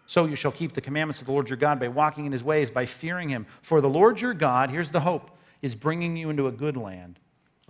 So 0.07 0.27
you 0.27 0.37
shall 0.37 0.53
keep 0.53 0.75
the 0.75 0.81
commandments 0.81 1.21
of 1.21 1.27
the 1.27 1.33
Lord 1.33 1.49
your 1.49 1.57
God 1.57 1.81
by 1.81 1.89
walking 1.89 2.27
in 2.27 2.33
his 2.33 2.45
ways, 2.45 2.69
by 2.69 2.85
fearing 2.85 3.31
him. 3.31 3.47
For 3.63 3.81
the 3.81 3.89
Lord 3.89 4.21
your 4.21 4.35
God, 4.35 4.71
here's 4.71 4.91
the 4.91 5.01
hope, 5.01 5.31
is 5.63 5.75
bringing 5.75 6.17
you 6.17 6.29
into 6.29 6.49
a 6.49 6.53
good 6.53 6.77
land 6.77 7.19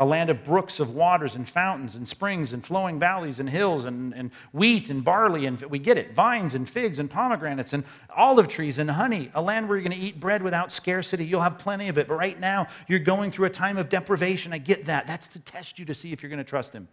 a 0.03 0.05
land 0.05 0.31
of 0.31 0.43
brooks 0.43 0.81
of 0.81 0.97
waters 0.97 1.37
and 1.37 1.49
fountains 1.49 1.95
and 1.95 2.09
springs 2.09 2.53
and 2.53 2.67
flowing 2.67 2.99
valleys 2.99 3.39
and 3.39 3.49
hills 3.49 3.85
and, 3.85 4.13
and 4.15 4.33
wheat 4.51 4.91
and 4.91 5.05
barley 5.05 5.47
and 5.47 5.61
we 5.63 5.79
get 5.79 5.97
it. 5.97 6.13
Vines 6.13 6.57
and 6.57 6.69
figs 6.69 6.99
and 6.99 7.09
pomegranates 7.09 7.73
and 7.73 7.85
olive 8.11 8.49
trees 8.49 8.81
and 8.81 8.91
honey. 8.91 9.31
A 9.35 9.41
land 9.41 9.69
where 9.69 9.79
you're 9.79 9.89
going 9.89 9.97
to 9.97 10.05
eat 10.05 10.19
bread 10.19 10.43
without 10.43 10.73
scarcity. 10.73 11.25
You'll 11.25 11.41
have 11.41 11.57
plenty 11.57 11.87
of 11.87 11.99
it. 11.99 12.09
But 12.09 12.17
right 12.17 12.39
now 12.41 12.67
you're 12.89 12.99
going 12.99 13.31
through 13.31 13.47
a 13.47 13.51
time 13.51 13.79
of 13.79 13.89
deprivation. 13.89 14.53
I 14.53 14.59
get 14.59 14.87
that. 14.87 15.07
That's 15.07 15.29
to 15.29 15.41
test 15.41 15.79
you 15.79 15.85
to 15.85 15.95
see 15.95 16.11
if 16.11 16.21
you're 16.21 16.31
going 16.31 16.39
to 16.39 16.45
trust 16.45 16.73
him. 16.73 16.89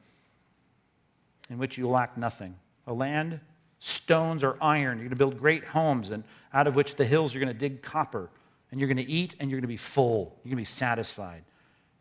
In 1.50 1.58
which 1.58 1.80
you 1.80 1.90
lack 1.90 2.16
nothing. 2.16 2.56
A 2.86 2.94
land 2.94 3.40
stones 3.80 4.44
or 4.44 4.56
iron. 4.62 5.00
You're 5.00 5.08
going 5.08 5.10
to 5.10 5.16
build 5.16 5.40
great 5.40 5.64
homes 5.64 6.12
and 6.12 6.24
out 6.54 6.68
of 6.68 6.76
which 6.76 6.96
the 6.96 7.06
hills 7.06 7.34
you're 7.34 7.44
going 7.44 7.52
to 7.52 7.60
dig 7.60 7.82
copper. 7.82 8.30
And 8.70 8.80
you're 8.80 8.88
going 8.88 9.04
to 9.04 9.12
eat 9.12 9.36
and 9.40 9.50
you're 9.50 9.58
going 9.58 9.64
to 9.64 9.68
be 9.68 9.78
full. 9.78 10.38
You're 10.44 10.52
going 10.52 10.64
to 10.64 10.70
be 10.70 10.76
satisfied 10.76 11.42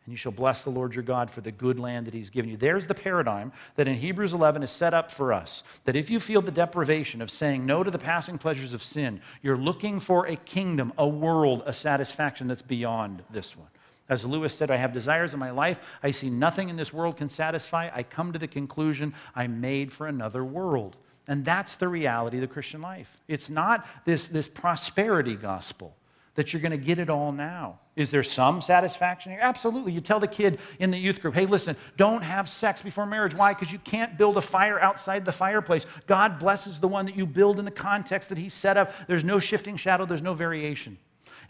and 0.09 0.13
you 0.15 0.17
shall 0.17 0.33
bless 0.33 0.63
the 0.63 0.71
Lord 0.71 0.95
your 0.95 1.05
God 1.05 1.31
for 1.31 1.43
the 1.43 1.53
good 1.53 1.79
land 1.79 2.07
that 2.07 2.15
he's 2.15 2.31
given 2.31 2.51
you. 2.51 2.57
There's 2.57 2.87
the 2.87 2.95
paradigm 2.95 3.53
that 3.77 3.87
in 3.87 3.99
Hebrews 3.99 4.33
11 4.33 4.63
is 4.63 4.71
set 4.71 4.95
up 4.95 5.11
for 5.11 5.35
us. 5.35 5.63
That 5.85 5.97
if 5.97 6.09
you 6.09 6.19
feel 6.19 6.41
the 6.41 6.51
deprivation 6.51 7.21
of 7.21 7.31
saying 7.31 7.67
no 7.67 7.85
to 7.85 7.91
the 7.91 7.99
passing 7.99 8.39
pleasures 8.39 8.73
of 8.73 8.83
sin, 8.83 9.21
you're 9.43 9.59
looking 9.59 10.01
for 10.01 10.25
a 10.25 10.37
kingdom, 10.37 10.95
a 10.97 11.07
world, 11.07 11.63
a 11.67 11.75
satisfaction 11.75 12.49
that's 12.49 12.63
beyond 12.63 13.23
this 13.31 13.55
one. 13.55 13.69
As 14.09 14.25
Lewis 14.25 14.55
said, 14.55 14.71
I 14.71 14.79
have 14.79 14.95
desires 14.95 15.35
in 15.35 15.41
my 15.41 15.51
life. 15.51 15.79
I 16.03 16.11
see 16.11 16.31
nothing 16.31 16.71
in 16.71 16.77
this 16.77 16.91
world 16.91 17.19
can 17.19 17.29
satisfy. 17.29 17.91
I 17.93 18.03
come 18.03 18.33
to 18.33 18.39
the 18.39 18.49
conclusion 18.49 19.13
I'm 19.37 19.61
made 19.61 19.93
for 19.93 20.07
another 20.07 20.43
world. 20.43 20.97
And 21.27 21.45
that's 21.45 21.75
the 21.75 21.89
reality 21.89 22.39
of 22.39 22.41
the 22.41 22.47
Christian 22.47 22.81
life. 22.81 23.19
It's 23.29 23.51
not 23.51 23.87
this, 24.07 24.27
this 24.29 24.49
prosperity 24.49 25.35
gospel 25.35 25.95
that 26.39 26.53
you're 26.53 26.63
going 26.63 26.71
to 26.71 26.79
get 26.79 27.01
it 27.01 27.11
all 27.11 27.33
now. 27.33 27.81
Is 27.97 28.13
there 28.13 28.23
some 28.23 28.61
satisfaction 28.61 29.33
here? 29.33 29.41
Absolutely. 29.43 29.91
You 29.91 30.01
tell 30.01 30.21
the 30.21 30.29
kid 30.29 30.61
in 30.79 30.93
the 30.93 30.97
youth 30.97 31.21
group, 31.21 31.35
hey, 31.35 31.47
listen, 31.47 31.77
don't 31.97 32.23
have 32.23 32.49
sex 32.49 32.81
before 32.81 33.07
marriage. 33.07 33.35
Why? 33.35 33.55
Because 33.55 33.73
you 33.73 33.81
can't 33.81 34.17
build 34.17 34.37
a 34.37 34.41
fire 34.41 34.79
outside 34.79 35.25
the 35.25 35.33
fireplace. 35.33 35.85
God 36.07 36.39
blesses 36.39 36.79
the 36.79 36.87
one 36.87 37.07
that 37.07 37.17
you 37.17 37.27
build 37.27 37.59
in 37.59 37.65
the 37.65 37.73
context 37.73 38.29
that 38.29 38.39
He 38.39 38.49
set 38.49 38.77
up. 38.77 38.93
There's 39.09 39.25
no 39.25 39.41
shifting 39.41 39.77
shadow, 39.77 40.07
there's 40.07 40.23
no 40.23 40.33
variation. 40.33 40.97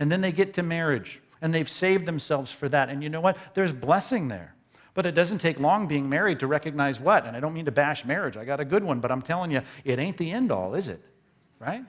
And 0.01 0.11
then 0.11 0.23
they 0.23 0.33
get 0.33 0.55
to 0.55 0.63
marriage, 0.63 1.21
and 1.43 1.53
they've 1.53 1.69
saved 1.69 2.07
themselves 2.07 2.51
for 2.51 2.67
that. 2.71 2.89
And 2.89 3.03
you 3.03 3.11
know 3.11 3.21
what? 3.21 3.37
There's 3.53 3.73
blessing 3.73 4.29
there. 4.29 4.55
But 4.95 5.05
it 5.05 5.13
doesn't 5.13 5.37
take 5.37 5.61
long 5.61 5.87
being 5.87 6.09
married 6.09 6.41
to 6.41 6.47
recognize 6.47 6.99
what? 6.99 7.27
And 7.27 7.37
I 7.37 7.41
don't 7.41 7.53
mean 7.53 7.67
to 7.67 7.73
bash 7.73 8.07
marriage. 8.07 8.39
I 8.39 8.47
got 8.47 8.59
a 8.59 8.65
good 8.65 8.83
one, 8.83 9.01
but 9.01 9.13
I'm 9.13 9.21
telling 9.21 9.51
you, 9.51 9.61
it 9.85 9.99
ain't 9.99 10.17
the 10.17 10.31
end 10.31 10.51
all, 10.51 10.75
is 10.75 10.89
it? 10.89 11.03
Right? 11.59 11.85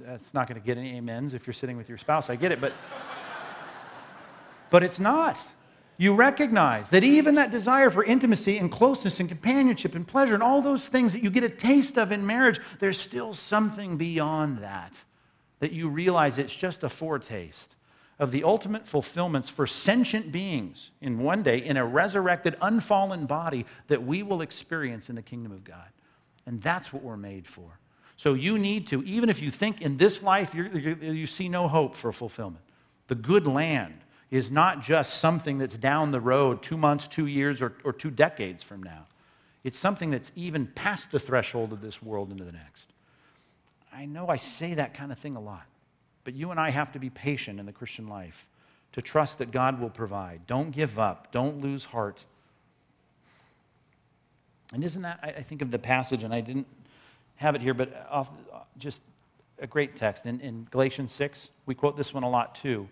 That's 0.00 0.34
not 0.34 0.48
going 0.48 0.60
to 0.60 0.66
get 0.66 0.78
any 0.78 0.96
amens 0.98 1.34
if 1.34 1.46
you're 1.46 1.54
sitting 1.54 1.76
with 1.76 1.88
your 1.88 1.98
spouse. 1.98 2.30
I 2.30 2.36
get 2.36 2.52
it, 2.52 2.60
but 2.60 2.72
but 4.70 4.82
it's 4.82 4.98
not. 4.98 5.38
You 5.96 6.14
recognize 6.14 6.90
that 6.90 7.02
even 7.02 7.34
that 7.34 7.50
desire 7.50 7.90
for 7.90 8.04
intimacy 8.04 8.56
and 8.56 8.70
closeness 8.70 9.18
and 9.18 9.28
companionship 9.28 9.96
and 9.96 10.06
pleasure 10.06 10.34
and 10.34 10.42
all 10.42 10.62
those 10.62 10.86
things 10.86 11.12
that 11.12 11.24
you 11.24 11.30
get 11.30 11.42
a 11.42 11.48
taste 11.48 11.98
of 11.98 12.12
in 12.12 12.24
marriage, 12.24 12.60
there's 12.78 13.00
still 13.00 13.34
something 13.34 13.96
beyond 13.96 14.58
that. 14.58 15.00
That 15.58 15.72
you 15.72 15.88
realize 15.88 16.38
it's 16.38 16.54
just 16.54 16.84
a 16.84 16.88
foretaste 16.88 17.74
of 18.20 18.30
the 18.30 18.44
ultimate 18.44 18.86
fulfillments 18.86 19.48
for 19.48 19.66
sentient 19.66 20.30
beings 20.30 20.92
in 21.00 21.18
one 21.18 21.42
day 21.42 21.58
in 21.58 21.76
a 21.76 21.84
resurrected, 21.84 22.56
unfallen 22.60 23.26
body 23.26 23.66
that 23.88 24.04
we 24.04 24.22
will 24.22 24.40
experience 24.40 25.10
in 25.10 25.16
the 25.16 25.22
kingdom 25.22 25.50
of 25.50 25.64
God. 25.64 25.88
And 26.46 26.62
that's 26.62 26.92
what 26.92 27.02
we're 27.02 27.16
made 27.16 27.46
for. 27.46 27.78
So 28.18 28.34
you 28.34 28.58
need 28.58 28.88
to, 28.88 29.00
even 29.04 29.30
if 29.30 29.40
you 29.40 29.48
think 29.48 29.80
in 29.80 29.96
this 29.96 30.24
life 30.24 30.52
you 30.52 31.26
see 31.26 31.48
no 31.48 31.68
hope 31.68 31.94
for 31.94 32.12
fulfillment, 32.12 32.64
the 33.06 33.14
good 33.14 33.46
land, 33.46 33.94
is 34.32 34.50
not 34.50 34.82
just 34.82 35.20
something 35.20 35.56
that's 35.56 35.78
down 35.78 36.10
the 36.10 36.20
road 36.20 36.60
two 36.60 36.76
months, 36.76 37.06
two 37.06 37.26
years, 37.26 37.62
or, 37.62 37.74
or 37.84 37.92
two 37.92 38.10
decades 38.10 38.64
from 38.64 38.82
now. 38.82 39.06
It's 39.62 39.78
something 39.78 40.10
that's 40.10 40.32
even 40.34 40.66
past 40.66 41.12
the 41.12 41.20
threshold 41.20 41.72
of 41.72 41.80
this 41.80 42.02
world 42.02 42.32
into 42.32 42.42
the 42.42 42.52
next. 42.52 42.92
I 43.92 44.04
know 44.04 44.26
I 44.28 44.36
say 44.36 44.74
that 44.74 44.94
kind 44.94 45.12
of 45.12 45.18
thing 45.18 45.36
a 45.36 45.40
lot, 45.40 45.66
but 46.24 46.34
you 46.34 46.50
and 46.50 46.58
I 46.58 46.70
have 46.70 46.90
to 46.92 46.98
be 46.98 47.10
patient 47.10 47.60
in 47.60 47.66
the 47.66 47.72
Christian 47.72 48.08
life 48.08 48.48
to 48.92 49.00
trust 49.00 49.38
that 49.38 49.52
God 49.52 49.80
will 49.80 49.90
provide. 49.90 50.44
Don't 50.48 50.72
give 50.72 50.98
up, 50.98 51.30
don't 51.30 51.60
lose 51.60 51.84
heart. 51.84 52.24
And 54.74 54.82
isn't 54.82 55.02
that, 55.02 55.20
I 55.22 55.42
think 55.42 55.62
of 55.62 55.70
the 55.70 55.78
passage, 55.78 56.24
and 56.24 56.34
I 56.34 56.40
didn't 56.40 56.66
have 57.38 57.54
it 57.54 57.62
here, 57.62 57.74
but 57.74 58.06
off, 58.10 58.30
just 58.78 59.02
a 59.60 59.66
great 59.66 59.96
text 59.96 60.26
in, 60.26 60.40
in 60.40 60.66
Galatians 60.70 61.12
6. 61.12 61.50
We 61.66 61.74
quote 61.74 61.96
this 61.96 62.12
one 62.12 62.22
a 62.22 62.30
lot 62.30 62.54
too. 62.54 62.88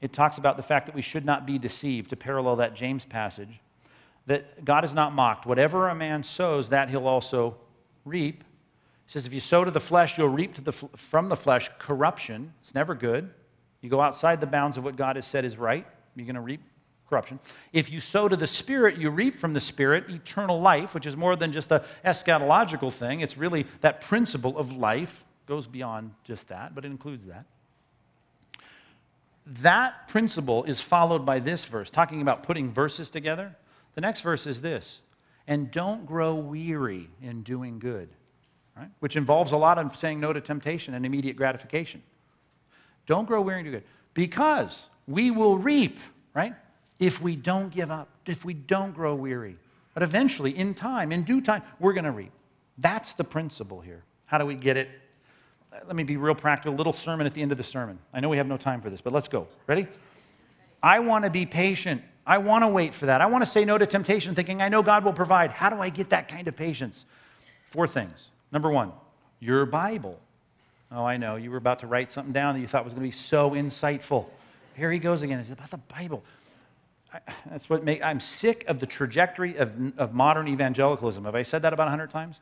It 0.00 0.12
talks 0.12 0.38
about 0.38 0.56
the 0.56 0.62
fact 0.62 0.86
that 0.86 0.94
we 0.94 1.02
should 1.02 1.24
not 1.24 1.46
be 1.46 1.58
deceived, 1.58 2.10
to 2.10 2.16
parallel 2.16 2.56
that 2.56 2.74
James 2.74 3.04
passage, 3.04 3.60
that 4.26 4.64
God 4.64 4.84
is 4.84 4.94
not 4.94 5.12
mocked. 5.12 5.44
Whatever 5.44 5.88
a 5.88 5.94
man 5.94 6.22
sows, 6.22 6.68
that 6.70 6.88
he'll 6.88 7.06
also 7.06 7.56
reap. 8.04 8.42
He 9.06 9.12
says, 9.12 9.26
if 9.26 9.32
you 9.32 9.40
sow 9.40 9.64
to 9.64 9.70
the 9.70 9.80
flesh, 9.80 10.16
you'll 10.16 10.28
reap 10.28 10.62
the, 10.62 10.72
from 10.72 11.28
the 11.28 11.36
flesh 11.36 11.70
corruption. 11.78 12.52
It's 12.60 12.74
never 12.74 12.94
good. 12.94 13.30
You 13.80 13.90
go 13.90 14.00
outside 14.00 14.40
the 14.40 14.46
bounds 14.46 14.76
of 14.76 14.84
what 14.84 14.96
God 14.96 15.16
has 15.16 15.26
said 15.26 15.44
is 15.44 15.56
right, 15.56 15.86
you're 16.14 16.26
going 16.26 16.34
to 16.34 16.40
reap 16.40 16.62
corruption. 17.08 17.38
If 17.72 17.90
you 17.90 18.00
sow 18.00 18.28
to 18.28 18.36
the 18.36 18.46
Spirit, 18.46 18.98
you 18.98 19.10
reap 19.10 19.36
from 19.36 19.52
the 19.52 19.60
Spirit 19.60 20.10
eternal 20.10 20.60
life, 20.60 20.94
which 20.94 21.06
is 21.06 21.16
more 21.16 21.36
than 21.36 21.52
just 21.52 21.70
a 21.72 21.84
eschatological 22.04 22.92
thing. 22.92 23.20
It's 23.20 23.36
really 23.36 23.66
that 23.80 24.00
principle 24.00 24.58
of 24.58 24.76
life, 24.76 25.24
goes 25.46 25.66
beyond 25.66 26.12
just 26.24 26.48
that, 26.48 26.74
but 26.74 26.84
it 26.84 26.90
includes 26.90 27.24
that. 27.24 27.46
That 29.46 30.08
principle 30.08 30.64
is 30.64 30.82
followed 30.82 31.24
by 31.24 31.38
this 31.38 31.64
verse, 31.64 31.90
talking 31.90 32.20
about 32.20 32.42
putting 32.42 32.70
verses 32.70 33.10
together. 33.10 33.56
The 33.94 34.02
next 34.02 34.20
verse 34.20 34.46
is 34.46 34.60
this 34.60 35.00
and 35.48 35.70
don't 35.70 36.04
grow 36.04 36.34
weary 36.34 37.08
in 37.22 37.42
doing 37.42 37.78
good, 37.78 38.10
right? 38.76 38.90
Which 39.00 39.16
involves 39.16 39.52
a 39.52 39.56
lot 39.56 39.78
of 39.78 39.96
saying 39.96 40.20
no 40.20 40.32
to 40.34 40.42
temptation 40.42 40.92
and 40.92 41.06
immediate 41.06 41.36
gratification. 41.36 42.02
Don't 43.06 43.26
grow 43.26 43.40
weary 43.40 43.60
in 43.60 43.64
doing 43.64 43.76
good 43.76 43.88
because 44.12 44.88
we 45.06 45.30
will 45.30 45.56
reap, 45.56 45.98
right? 46.34 46.52
If 46.98 47.20
we 47.20 47.36
don't 47.36 47.70
give 47.70 47.90
up, 47.90 48.08
if 48.26 48.44
we 48.44 48.54
don't 48.54 48.94
grow 48.94 49.14
weary. 49.14 49.56
But 49.94 50.02
eventually, 50.02 50.56
in 50.56 50.74
time, 50.74 51.12
in 51.12 51.22
due 51.24 51.40
time, 51.40 51.62
we're 51.78 51.92
going 51.92 52.04
to 52.04 52.12
reap. 52.12 52.32
That's 52.78 53.12
the 53.12 53.24
principle 53.24 53.80
here. 53.80 54.02
How 54.26 54.38
do 54.38 54.46
we 54.46 54.54
get 54.54 54.76
it? 54.76 54.88
Let 55.86 55.96
me 55.96 56.02
be 56.02 56.16
real 56.16 56.34
practical. 56.34 56.74
Little 56.74 56.92
sermon 56.92 57.26
at 57.26 57.34
the 57.34 57.42
end 57.42 57.52
of 57.52 57.58
the 57.58 57.64
sermon. 57.64 57.98
I 58.12 58.20
know 58.20 58.28
we 58.28 58.36
have 58.36 58.46
no 58.46 58.56
time 58.56 58.80
for 58.80 58.90
this, 58.90 59.00
but 59.00 59.12
let's 59.12 59.28
go. 59.28 59.48
Ready? 59.66 59.86
I 60.82 61.00
want 61.00 61.24
to 61.24 61.30
be 61.30 61.46
patient. 61.46 62.02
I 62.26 62.38
want 62.38 62.62
to 62.62 62.68
wait 62.68 62.94
for 62.94 63.06
that. 63.06 63.20
I 63.20 63.26
want 63.26 63.42
to 63.42 63.50
say 63.50 63.64
no 63.64 63.78
to 63.78 63.86
temptation, 63.86 64.34
thinking 64.34 64.60
I 64.60 64.68
know 64.68 64.82
God 64.82 65.04
will 65.04 65.12
provide. 65.12 65.50
How 65.50 65.70
do 65.70 65.80
I 65.80 65.88
get 65.88 66.10
that 66.10 66.28
kind 66.28 66.46
of 66.46 66.56
patience? 66.56 67.04
Four 67.68 67.86
things. 67.86 68.30
Number 68.52 68.70
one, 68.70 68.92
your 69.40 69.66
Bible. 69.66 70.18
Oh, 70.90 71.04
I 71.04 71.16
know. 71.16 71.36
You 71.36 71.50
were 71.50 71.56
about 71.56 71.80
to 71.80 71.86
write 71.86 72.10
something 72.10 72.32
down 72.32 72.54
that 72.54 72.60
you 72.60 72.66
thought 72.66 72.84
was 72.84 72.94
going 72.94 73.02
to 73.02 73.08
be 73.08 73.12
so 73.12 73.50
insightful. 73.50 74.26
Here 74.74 74.92
he 74.92 74.98
goes 74.98 75.22
again. 75.22 75.38
It's 75.38 75.50
about 75.50 75.70
the 75.70 75.78
Bible. 75.78 76.22
That's 77.50 77.70
what 77.70 77.84
make, 77.84 78.02
I'm 78.02 78.20
sick 78.20 78.64
of 78.68 78.80
the 78.80 78.86
trajectory 78.86 79.56
of, 79.56 79.74
of 79.98 80.12
modern 80.12 80.48
evangelicalism. 80.48 81.24
Have 81.24 81.34
I 81.34 81.42
said 81.42 81.62
that 81.62 81.72
about 81.72 81.84
100 81.84 82.10
times? 82.10 82.40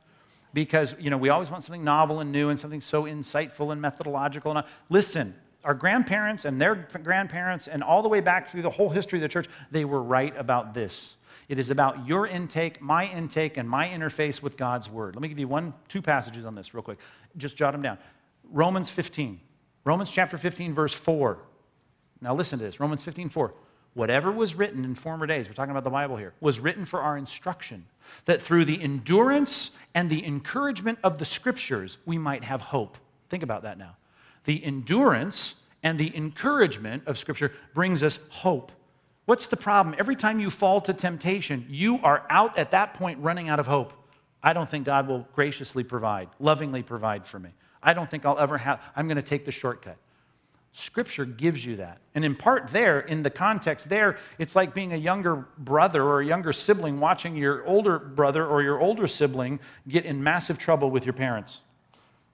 Because, 0.52 0.94
you 0.98 1.10
know, 1.10 1.16
we 1.16 1.28
always 1.28 1.50
want 1.50 1.62
something 1.64 1.84
novel 1.84 2.20
and 2.20 2.32
new 2.32 2.48
and 2.48 2.58
something 2.58 2.80
so 2.80 3.04
insightful 3.04 3.72
and 3.72 3.80
methodological. 3.80 4.56
And, 4.56 4.66
listen, 4.88 5.34
our 5.64 5.74
grandparents 5.74 6.44
and 6.44 6.60
their 6.60 6.74
grandparents 6.74 7.68
and 7.68 7.82
all 7.82 8.02
the 8.02 8.08
way 8.08 8.20
back 8.20 8.50
through 8.50 8.62
the 8.62 8.70
whole 8.70 8.88
history 8.88 9.18
of 9.18 9.22
the 9.22 9.28
church, 9.28 9.46
they 9.70 9.84
were 9.84 10.02
right 10.02 10.36
about 10.36 10.74
this. 10.74 11.16
It 11.48 11.58
is 11.58 11.70
about 11.70 12.06
your 12.06 12.26
intake, 12.26 12.80
my 12.80 13.06
intake, 13.06 13.56
and 13.56 13.68
my 13.68 13.88
interface 13.88 14.42
with 14.42 14.56
God's 14.56 14.90
word. 14.90 15.14
Let 15.14 15.22
me 15.22 15.28
give 15.28 15.38
you 15.38 15.46
one, 15.46 15.74
two 15.86 16.02
passages 16.02 16.44
on 16.44 16.56
this 16.56 16.74
real 16.74 16.82
quick. 16.82 16.98
Just 17.36 17.56
jot 17.56 17.72
them 17.72 17.82
down. 17.82 17.98
Romans 18.50 18.90
15. 18.90 19.40
Romans 19.84 20.10
chapter 20.10 20.38
15, 20.38 20.74
verse 20.74 20.92
4. 20.92 21.38
Now 22.20 22.34
listen 22.34 22.58
to 22.58 22.64
this. 22.64 22.80
Romans 22.80 23.04
15, 23.04 23.28
4 23.28 23.54
whatever 23.96 24.30
was 24.30 24.54
written 24.54 24.84
in 24.84 24.94
former 24.94 25.26
days, 25.26 25.48
we're 25.48 25.54
talking 25.54 25.70
about 25.70 25.82
the 25.82 25.90
Bible 25.90 26.16
here, 26.18 26.34
was 26.38 26.60
written 26.60 26.84
for 26.84 27.00
our 27.00 27.16
instruction, 27.16 27.86
that 28.26 28.42
through 28.42 28.66
the 28.66 28.80
endurance 28.80 29.70
and 29.94 30.10
the 30.10 30.24
encouragement 30.26 30.98
of 31.02 31.16
the 31.16 31.24
scriptures, 31.24 31.96
we 32.04 32.18
might 32.18 32.44
have 32.44 32.60
hope. 32.60 32.98
Think 33.30 33.42
about 33.42 33.62
that 33.62 33.78
now. 33.78 33.96
The 34.44 34.62
endurance 34.62 35.54
and 35.82 35.98
the 35.98 36.14
encouragement 36.14 37.04
of 37.06 37.16
scripture 37.16 37.54
brings 37.72 38.02
us 38.02 38.18
hope. 38.28 38.70
What's 39.24 39.46
the 39.46 39.56
problem? 39.56 39.96
Every 39.98 40.14
time 40.14 40.40
you 40.40 40.50
fall 40.50 40.82
to 40.82 40.92
temptation, 40.92 41.66
you 41.70 41.98
are 42.02 42.26
out 42.28 42.58
at 42.58 42.72
that 42.72 42.92
point 42.94 43.18
running 43.20 43.48
out 43.48 43.58
of 43.58 43.66
hope. 43.66 43.94
I 44.42 44.52
don't 44.52 44.68
think 44.68 44.84
God 44.84 45.08
will 45.08 45.26
graciously 45.34 45.82
provide, 45.82 46.28
lovingly 46.38 46.82
provide 46.82 47.26
for 47.26 47.38
me. 47.38 47.48
I 47.82 47.94
don't 47.94 48.10
think 48.10 48.26
I'll 48.26 48.38
ever 48.38 48.58
have, 48.58 48.82
I'm 48.94 49.08
going 49.08 49.16
to 49.16 49.22
take 49.22 49.46
the 49.46 49.52
shortcut. 49.52 49.96
Scripture 50.78 51.24
gives 51.24 51.64
you 51.64 51.76
that. 51.76 51.96
And 52.14 52.22
in 52.22 52.36
part, 52.36 52.68
there, 52.68 53.00
in 53.00 53.22
the 53.22 53.30
context 53.30 53.88
there, 53.88 54.18
it's 54.38 54.54
like 54.54 54.74
being 54.74 54.92
a 54.92 54.96
younger 54.96 55.46
brother 55.56 56.04
or 56.04 56.20
a 56.20 56.26
younger 56.26 56.52
sibling 56.52 57.00
watching 57.00 57.34
your 57.34 57.66
older 57.66 57.98
brother 57.98 58.46
or 58.46 58.62
your 58.62 58.78
older 58.78 59.06
sibling 59.06 59.58
get 59.88 60.04
in 60.04 60.22
massive 60.22 60.58
trouble 60.58 60.90
with 60.90 61.06
your 61.06 61.14
parents. 61.14 61.62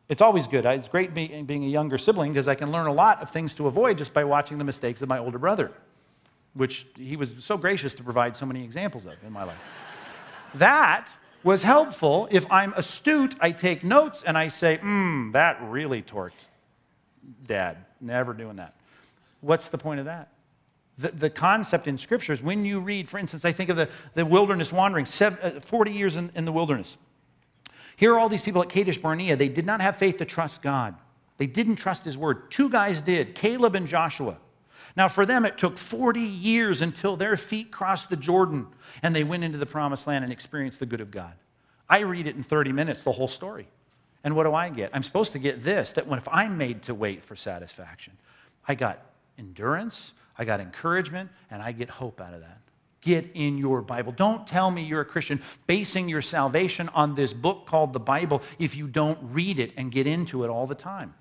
It's 0.08 0.20
always 0.20 0.48
good. 0.48 0.66
It's 0.66 0.88
great 0.88 1.14
being 1.14 1.64
a 1.64 1.68
younger 1.68 1.98
sibling 1.98 2.32
because 2.32 2.48
I 2.48 2.56
can 2.56 2.72
learn 2.72 2.88
a 2.88 2.92
lot 2.92 3.22
of 3.22 3.30
things 3.30 3.54
to 3.54 3.68
avoid 3.68 3.96
just 3.96 4.12
by 4.12 4.24
watching 4.24 4.58
the 4.58 4.64
mistakes 4.64 5.02
of 5.02 5.08
my 5.08 5.18
older 5.18 5.38
brother, 5.38 5.70
which 6.54 6.88
he 6.96 7.14
was 7.16 7.36
so 7.38 7.56
gracious 7.56 7.94
to 7.94 8.02
provide 8.02 8.36
so 8.36 8.44
many 8.44 8.64
examples 8.64 9.06
of 9.06 9.14
in 9.24 9.32
my 9.32 9.44
life. 9.44 9.60
that 10.54 11.16
was 11.44 11.62
helpful. 11.62 12.26
If 12.32 12.44
I'm 12.50 12.72
astute, 12.72 13.36
I 13.38 13.52
take 13.52 13.84
notes 13.84 14.24
and 14.24 14.36
I 14.36 14.48
say, 14.48 14.78
hmm, 14.78 15.30
that 15.30 15.62
really 15.62 16.02
torqued 16.02 16.48
dad. 17.46 17.84
Never 18.02 18.34
doing 18.34 18.56
that. 18.56 18.74
What's 19.40 19.68
the 19.68 19.78
point 19.78 20.00
of 20.00 20.06
that? 20.06 20.28
The, 20.98 21.08
the 21.08 21.30
concept 21.30 21.86
in 21.86 21.96
Scripture 21.96 22.32
is 22.32 22.42
when 22.42 22.64
you 22.64 22.80
read, 22.80 23.08
for 23.08 23.18
instance, 23.18 23.44
I 23.44 23.52
think 23.52 23.70
of 23.70 23.76
the, 23.76 23.88
the 24.14 24.26
wilderness 24.26 24.70
wandering, 24.70 25.06
seven, 25.06 25.56
uh, 25.56 25.60
40 25.60 25.92
years 25.92 26.16
in, 26.16 26.30
in 26.34 26.44
the 26.44 26.52
wilderness. 26.52 26.98
Here 27.96 28.12
are 28.12 28.18
all 28.18 28.28
these 28.28 28.42
people 28.42 28.62
at 28.62 28.68
Kadesh 28.68 28.98
Barnea. 28.98 29.36
They 29.36 29.48
did 29.48 29.64
not 29.64 29.80
have 29.80 29.96
faith 29.96 30.18
to 30.18 30.24
trust 30.24 30.60
God. 30.60 30.96
They 31.38 31.46
didn't 31.46 31.76
trust 31.76 32.04
His 32.04 32.18
word. 32.18 32.50
Two 32.50 32.68
guys 32.68 33.02
did, 33.02 33.34
Caleb 33.34 33.74
and 33.74 33.86
Joshua. 33.86 34.38
Now, 34.96 35.08
for 35.08 35.24
them, 35.24 35.46
it 35.46 35.56
took 35.56 35.78
40 35.78 36.20
years 36.20 36.82
until 36.82 37.16
their 37.16 37.36
feet 37.36 37.70
crossed 37.70 38.10
the 38.10 38.16
Jordan 38.16 38.66
and 39.02 39.16
they 39.16 39.24
went 39.24 39.44
into 39.44 39.56
the 39.56 39.66
promised 39.66 40.06
land 40.06 40.24
and 40.24 40.32
experienced 40.32 40.80
the 40.80 40.86
good 40.86 41.00
of 41.00 41.10
God. 41.10 41.32
I 41.88 42.00
read 42.00 42.26
it 42.26 42.36
in 42.36 42.42
30 42.42 42.72
minutes, 42.72 43.02
the 43.02 43.12
whole 43.12 43.28
story. 43.28 43.68
And 44.24 44.36
what 44.36 44.44
do 44.44 44.54
I 44.54 44.68
get? 44.68 44.90
I'm 44.92 45.02
supposed 45.02 45.32
to 45.32 45.38
get 45.38 45.62
this 45.62 45.92
that 45.92 46.06
when 46.06 46.18
if 46.18 46.28
I'm 46.30 46.56
made 46.56 46.82
to 46.84 46.94
wait 46.94 47.22
for 47.22 47.36
satisfaction, 47.36 48.12
I 48.66 48.74
got 48.74 49.00
endurance, 49.38 50.12
I 50.38 50.44
got 50.44 50.60
encouragement, 50.60 51.30
and 51.50 51.62
I 51.62 51.72
get 51.72 51.90
hope 51.90 52.20
out 52.20 52.34
of 52.34 52.40
that. 52.40 52.58
Get 53.00 53.30
in 53.34 53.58
your 53.58 53.82
Bible. 53.82 54.12
Don't 54.12 54.46
tell 54.46 54.70
me 54.70 54.84
you're 54.84 55.00
a 55.00 55.04
Christian 55.04 55.42
basing 55.66 56.08
your 56.08 56.22
salvation 56.22 56.88
on 56.90 57.16
this 57.16 57.32
book 57.32 57.66
called 57.66 57.92
the 57.92 58.00
Bible 58.00 58.42
if 58.60 58.76
you 58.76 58.86
don't 58.86 59.18
read 59.32 59.58
it 59.58 59.72
and 59.76 59.90
get 59.90 60.06
into 60.06 60.44
it 60.44 60.50
all 60.50 60.68
the 60.68 60.76
time. 60.76 61.14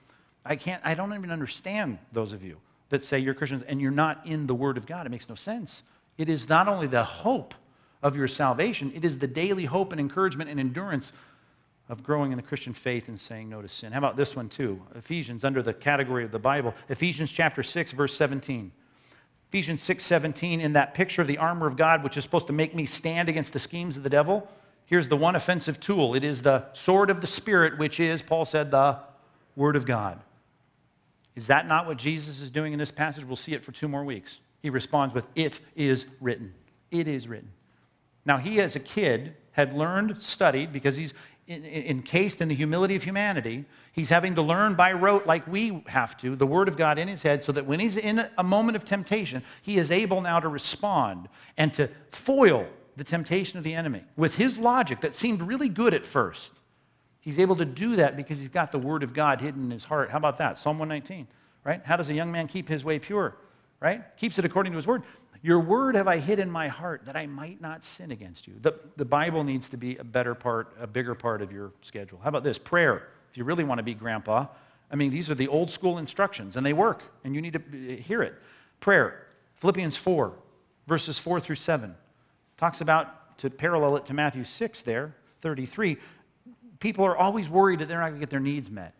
I 0.45 0.56
can't, 0.56 0.82
I 0.86 0.93
don't 0.93 1.14
even 1.14 1.32
understand 1.32 1.97
those 2.12 2.34
of 2.34 2.43
you 2.43 2.58
that 2.89 3.04
say 3.04 3.18
you're 3.18 3.34
Christians 3.34 3.64
and 3.64 3.82
you're 3.82 3.89
not 3.89 4.26
in 4.28 4.45
the 4.45 4.54
Word 4.54 4.78
of 4.78 4.86
God. 4.86 5.08
It 5.08 5.10
makes 5.10 5.28
no 5.28 5.36
sense. 5.36 5.84
It 6.18 6.30
is 6.30 6.47
not 6.47 6.68
only 6.68 6.86
the 6.86 7.04
hope 7.04 7.56
of 8.04 8.16
your 8.16 8.28
salvation, 8.28 8.91
it 8.93 9.04
is 9.04 9.18
the 9.18 9.28
daily 9.28 9.66
hope 9.66 9.91
and 9.91 9.99
encouragement 9.99 10.49
and 10.49 10.60
endurance 10.60 11.12
of 11.92 12.04
growing 12.04 12.32
in 12.32 12.38
the 12.38 12.42
Christian 12.42 12.74
faith 12.74 13.10
and 13.10 13.20
saying 13.20 13.50
no 13.50 13.62
to 13.62 13.68
sin. 13.68 13.92
How 13.92 14.00
about 14.00 14.16
this 14.16 14.34
one 14.34 14.48
too? 14.48 14.82
Ephesians, 14.96 15.44
under 15.44 15.62
the 15.62 15.74
category 15.74 16.24
of 16.24 16.32
the 16.32 16.39
Bible, 16.39 16.74
Ephesians 16.88 17.30
chapter 17.30 17.62
6, 17.62 17.92
verse 17.92 18.16
17. 18.16 18.72
Ephesians 19.50 19.84
6, 19.84 20.02
17, 20.06 20.62
in 20.62 20.72
that 20.72 20.94
picture 20.94 21.22
of 21.22 21.28
the 21.28 21.38
armor 21.38 21.68
of 21.68 21.76
God, 21.76 22.02
which 22.02 22.16
is 22.16 22.24
supposed 22.24 22.48
to 22.48 22.54
make 22.54 22.74
me 22.74 22.86
stand 22.86 23.28
against 23.28 23.52
the 23.52 23.60
schemes 23.60 23.98
of 23.98 24.04
the 24.04 24.10
devil, 24.10 24.50
here's 24.86 25.10
the 25.10 25.18
one 25.18 25.36
offensive 25.36 25.82
tool. 25.82 26.16
It 26.16 26.24
is 26.24 26.42
the 26.42 26.64
sword 26.72 27.10
of 27.10 27.20
the 27.20 27.28
Spirit, 27.28 27.78
which 27.78 28.00
is, 28.00 28.22
Paul 28.22 28.46
said, 28.46 28.72
the 28.72 28.98
Word 29.58 29.76
of 29.76 29.86
God. 29.86 30.22
Is 31.36 31.48
that 31.48 31.68
not 31.68 31.88
what 31.88 31.98
Jesus 31.98 32.42
is 32.42 32.50
doing 32.50 32.72
in 32.72 32.80
this 32.80 32.92
passage? 32.92 33.26
We'll 33.26 33.36
see 33.36 33.54
it 33.54 33.64
for 33.64 33.74
two 33.74 33.89
more 33.89 34.06
weeks. 34.06 34.39
He 34.62 34.70
responds 34.70 35.14
with, 35.14 35.28
It 35.36 35.60
is 35.76 36.06
written. 36.22 36.54
It 36.89 37.10
is 37.10 37.28
written. 37.28 37.52
Now, 38.26 38.38
he 38.38 38.62
as 38.62 38.78
a 38.78 38.80
kid 38.80 39.36
had 39.54 39.74
learned, 39.74 40.22
studied, 40.22 40.72
because 40.72 40.96
he's, 40.96 41.14
encased 41.52 42.41
in 42.41 42.47
the 42.47 42.56
humility 42.56 42.95
of 42.95 43.04
humanity. 43.04 43.66
He's 43.93 44.10
having 44.10 44.36
to 44.36 44.41
learn 44.41 44.76
by 44.76 44.93
rote, 44.93 45.26
like 45.26 45.45
we 45.47 45.84
have 45.88 46.18
to, 46.18 46.36
the 46.36 46.47
Word 46.47 46.68
of 46.68 46.78
God 46.78 46.97
in 46.97 47.08
his 47.08 47.22
head, 47.22 47.43
so 47.43 47.52
that 47.52 47.66
when 47.66 47.80
he's 47.80 47.97
in 47.97 48.28
a 48.38 48.43
moment 48.43 48.76
of 48.76 48.86
temptation, 48.86 49.43
he 49.62 49.78
is 49.78 49.91
able 49.91 50.22
now 50.22 50.39
to 50.39 50.47
respond 50.47 51.30
and 51.58 51.74
to 51.74 51.89
foil 52.12 52.68
the 52.95 53.04
temptation 53.04 53.58
of 53.58 53.64
the 53.64 53.74
enemy 53.74 54.04
with 54.16 54.36
his 54.36 54.58
logic 54.58 55.02
that 55.02 55.14
seemed 55.14 55.41
really 55.41 55.70
good 55.70 55.93
at 55.93 56.06
first. 56.06 56.54
He's 57.20 57.38
able 57.38 57.56
to 57.58 57.66
do 57.66 57.95
that 57.97 58.18
because 58.18 58.39
he's 58.39 58.49
got 58.49 58.72
the 58.72 58.80
Word 58.80 59.04
of 59.04 59.14
God 59.14 59.41
hidden 59.41 59.66
in 59.66 59.72
his 59.72 59.84
heart. 59.84 60.10
How 60.10 60.18
about 60.18 60.38
that? 60.38 60.58
Psalm 60.58 60.80
119, 60.80 61.28
right? 61.64 61.82
How 61.84 61.97
does 61.97 62.10
a 62.10 62.14
young 62.14 62.32
man 62.32 62.47
keep 62.47 62.68
his 62.68 62.84
way 62.84 62.99
pure? 62.99 63.36
right? 63.82 64.16
Keeps 64.18 64.39
it 64.39 64.45
according 64.45 64.72
to 64.72 64.78
his 64.78 64.88
word. 64.88 65.02
Your 65.44 65.60
word 65.60 65.96
have 65.96 66.08
I 66.08 66.18
hid 66.18 66.39
in 66.39 66.52
my 66.52 66.68
heart 66.68 67.06
that 67.06 67.16
I 67.16 67.26
might 67.26 67.60
not 67.62 67.84
sin 67.84 68.12
against 68.12 68.48
you. 68.48 68.54
The, 68.62 68.76
the 68.96 69.06
Bible 69.06 69.44
needs 69.44 69.70
to 69.70 69.78
be 69.78 69.98
a 69.98 70.04
better 70.04 70.36
part, 70.36 70.76
a 70.80 70.86
bigger 70.86 71.16
part 71.16 71.42
of 71.42 71.52
your 71.52 71.72
schedule. 71.82 72.20
How 72.22 72.30
about 72.30 72.44
this? 72.44 72.60
Prayer. 72.60 73.08
If 73.32 73.38
you 73.38 73.44
really 73.44 73.64
want 73.64 73.80
to 73.80 73.84
be 73.84 73.96
grandpa, 73.96 74.48
I 74.92 74.96
mean, 74.96 75.10
these 75.10 75.32
are 75.32 75.36
the 75.36 75.48
old 75.48 75.72
school 75.72 75.98
instructions, 75.98 76.58
and 76.58 76.66
they 76.66 76.74
work, 76.74 77.04
and 77.24 77.34
you 77.34 77.42
need 77.42 77.54
to 77.54 77.60
uh, 77.60 78.02
hear 78.02 78.22
it. 78.22 78.36
Prayer. 78.82 79.26
Philippians 79.56 79.96
4, 79.96 80.34
verses 80.88 81.18
4 81.18 81.39
through 81.39 81.56
7, 81.56 81.96
talks 82.58 82.82
about, 82.82 83.38
to 83.39 83.50
parallel 83.50 83.96
it 83.96 84.06
to 84.08 84.14
Matthew 84.14 84.44
6 84.44 84.82
there, 84.82 85.16
33, 85.42 85.98
people 86.80 87.06
are 87.06 87.16
always 87.16 87.50
worried 87.50 87.80
that 87.80 87.88
they're 87.88 88.00
not 88.00 88.10
going 88.10 88.16
to 88.16 88.20
get 88.20 88.30
their 88.30 88.39
needs 88.39 88.70
met. 88.70 88.94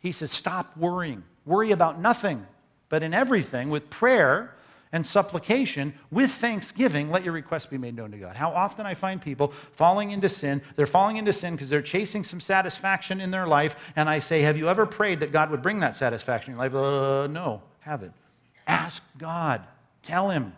He 0.00 0.12
says, 0.12 0.32
Stop 0.32 0.76
worrying. 0.76 1.22
Worry 1.44 1.70
about 1.70 2.00
nothing, 2.00 2.44
but 2.88 3.02
in 3.02 3.14
everything, 3.14 3.70
with 3.70 3.88
prayer 3.88 4.54
and 4.96 5.04
supplication, 5.04 5.92
with 6.10 6.30
thanksgiving, 6.30 7.10
let 7.10 7.22
your 7.22 7.34
requests 7.34 7.66
be 7.66 7.76
made 7.76 7.94
known 7.94 8.10
to 8.12 8.16
God. 8.16 8.34
How 8.34 8.50
often 8.50 8.86
I 8.86 8.94
find 8.94 9.20
people 9.20 9.52
falling 9.72 10.10
into 10.10 10.26
sin. 10.30 10.62
They're 10.74 10.86
falling 10.86 11.18
into 11.18 11.34
sin 11.34 11.54
because 11.54 11.68
they're 11.68 11.82
chasing 11.82 12.24
some 12.24 12.40
satisfaction 12.40 13.20
in 13.20 13.30
their 13.30 13.46
life. 13.46 13.76
And 13.94 14.08
I 14.08 14.20
say, 14.20 14.40
Have 14.40 14.56
you 14.56 14.68
ever 14.68 14.86
prayed 14.86 15.20
that 15.20 15.32
God 15.32 15.50
would 15.50 15.60
bring 15.60 15.80
that 15.80 15.94
satisfaction 15.94 16.52
in 16.52 16.58
your 16.58 16.66
life? 16.66 16.74
Uh, 16.74 17.26
no, 17.26 17.62
haven't. 17.80 18.14
Ask 18.66 19.02
God. 19.18 19.66
Tell 20.02 20.30
Him. 20.30 20.54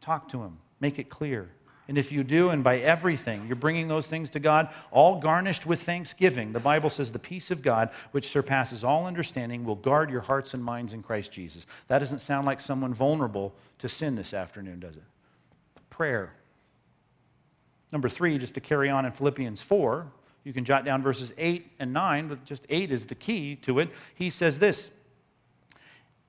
Talk 0.00 0.28
to 0.28 0.42
Him. 0.42 0.58
Make 0.78 1.00
it 1.00 1.10
clear. 1.10 1.50
And 1.88 1.96
if 1.96 2.10
you 2.10 2.24
do, 2.24 2.50
and 2.50 2.64
by 2.64 2.78
everything, 2.78 3.46
you're 3.46 3.54
bringing 3.54 3.86
those 3.86 4.08
things 4.08 4.30
to 4.30 4.40
God, 4.40 4.70
all 4.90 5.20
garnished 5.20 5.66
with 5.66 5.82
thanksgiving, 5.82 6.52
the 6.52 6.60
Bible 6.60 6.90
says 6.90 7.12
the 7.12 7.18
peace 7.18 7.52
of 7.52 7.62
God, 7.62 7.90
which 8.10 8.28
surpasses 8.28 8.82
all 8.82 9.06
understanding, 9.06 9.64
will 9.64 9.76
guard 9.76 10.10
your 10.10 10.22
hearts 10.22 10.52
and 10.52 10.64
minds 10.64 10.92
in 10.92 11.02
Christ 11.02 11.30
Jesus. 11.30 11.64
That 11.86 12.00
doesn't 12.00 12.18
sound 12.18 12.44
like 12.44 12.60
someone 12.60 12.92
vulnerable 12.92 13.54
to 13.78 13.88
sin 13.88 14.16
this 14.16 14.34
afternoon, 14.34 14.80
does 14.80 14.96
it? 14.96 15.04
Prayer. 15.88 16.32
Number 17.92 18.08
three, 18.08 18.36
just 18.38 18.54
to 18.54 18.60
carry 18.60 18.90
on 18.90 19.06
in 19.06 19.12
Philippians 19.12 19.62
4, 19.62 20.06
you 20.42 20.52
can 20.52 20.64
jot 20.64 20.84
down 20.84 21.02
verses 21.02 21.32
8 21.38 21.70
and 21.78 21.92
9, 21.92 22.28
but 22.28 22.44
just 22.44 22.66
8 22.68 22.90
is 22.90 23.06
the 23.06 23.14
key 23.14 23.56
to 23.56 23.78
it. 23.78 23.90
He 24.14 24.30
says 24.30 24.58
this 24.58 24.90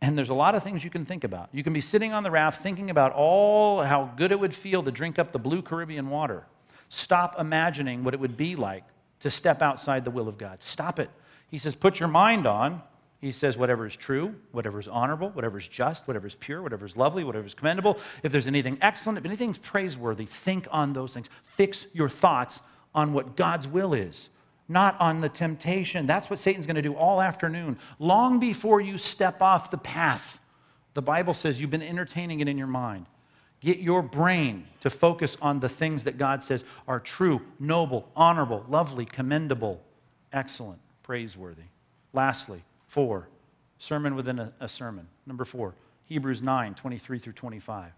and 0.02 0.18
there's 0.18 0.30
a 0.30 0.36
lot 0.36 0.56
of 0.56 0.64
things 0.64 0.84
you 0.84 0.90
can 0.90 1.06
think 1.06 1.24
about. 1.24 1.50
You 1.52 1.64
can 1.64 1.74
be 1.74 1.82
sitting 1.82 2.14
on 2.14 2.24
the 2.24 2.32
raft 2.32 2.62
thinking 2.62 2.90
about 2.90 3.14
all 3.14 3.82
how 3.82 4.12
good 4.16 4.32
it 4.32 4.40
would 4.40 4.54
feel 4.54 4.84
to 4.84 4.92
drink 4.92 5.18
up 5.18 5.32
the 5.32 5.40
blue 5.40 5.62
Caribbean 5.62 6.10
water. 6.10 6.46
Stop 6.90 7.40
imagining 7.40 8.04
what 8.04 8.14
it 8.14 8.20
would 8.20 8.38
be 8.38 8.56
like 8.56 8.84
to 9.22 9.30
step 9.30 9.62
outside 9.62 10.06
the 10.06 10.12
will 10.12 10.28
of 10.28 10.38
God. 10.38 10.62
Stop 10.62 11.00
it. 11.00 11.10
He 11.50 11.58
says, 11.58 11.76
put 11.76 12.00
your 12.00 12.10
mind 12.10 12.46
on. 12.46 12.82
He 13.20 13.32
says, 13.32 13.58
whatever 13.58 13.88
is 13.88 13.96
true, 13.96 14.36
whatever 14.52 14.80
is 14.80 14.88
honorable, 14.88 15.32
whatever 15.32 15.58
is 15.58 15.68
just, 15.68 16.08
whatever 16.08 16.28
is 16.28 16.36
pure, 16.36 16.62
whatever 16.62 16.86
is 16.86 16.96
lovely, 16.96 17.24
whatever 17.24 17.48
is 17.48 17.56
commendable. 17.56 18.00
If 18.22 18.32
there's 18.32 18.46
anything 18.46 18.78
excellent, 18.82 19.18
if 19.18 19.26
anything's 19.26 19.58
praiseworthy, 19.58 20.26
think 20.26 20.68
on 20.70 20.94
those 20.94 21.14
things. 21.14 21.30
Fix 21.44 21.88
your 21.94 22.10
thoughts 22.10 22.62
on 22.94 23.14
what 23.14 23.36
God's 23.36 23.68
will 23.68 23.96
is 23.96 24.30
not 24.70 25.00
on 25.00 25.22
the 25.22 25.30
temptation. 25.30 26.06
That's 26.06 26.30
what 26.30 26.40
Satan's 26.40 26.66
going 26.66 26.76
to 26.76 26.82
do 26.82 26.94
all 26.94 27.22
afternoon. 27.22 27.78
Long 28.00 28.40
before 28.40 28.82
you 28.82 28.98
step 28.98 29.42
off 29.42 29.72
the 29.72 29.78
path, 29.78 30.40
the 30.94 31.02
Bible 31.02 31.34
says 31.34 31.62
you've 31.62 31.70
been 31.70 31.82
entertaining 31.82 32.40
it 32.40 32.48
in 32.48 32.58
your 32.58 32.68
mind. 32.68 33.06
Get 33.60 33.80
your 33.80 34.02
brain 34.02 34.68
to 34.82 34.90
focus 34.90 35.38
on 35.42 35.60
the 35.60 35.70
things 35.70 36.04
that 36.04 36.18
God 36.18 36.44
says 36.44 36.64
are 36.88 37.00
true, 37.00 37.42
noble, 37.60 38.08
honorable, 38.16 38.66
lovely, 38.70 39.06
commendable, 39.06 39.82
excellent, 40.32 40.80
praiseworthy. 41.02 41.64
Lastly, 42.14 42.64
four, 42.88 43.28
sermon 43.80 44.16
within 44.16 44.38
a, 44.40 44.54
a 44.60 44.68
sermon. 44.68 45.08
Number 45.26 45.46
four, 45.46 45.74
Hebrews 46.06 46.42
9, 46.42 46.76
23 46.76 47.20
through 47.20 47.34
25. 47.34 47.92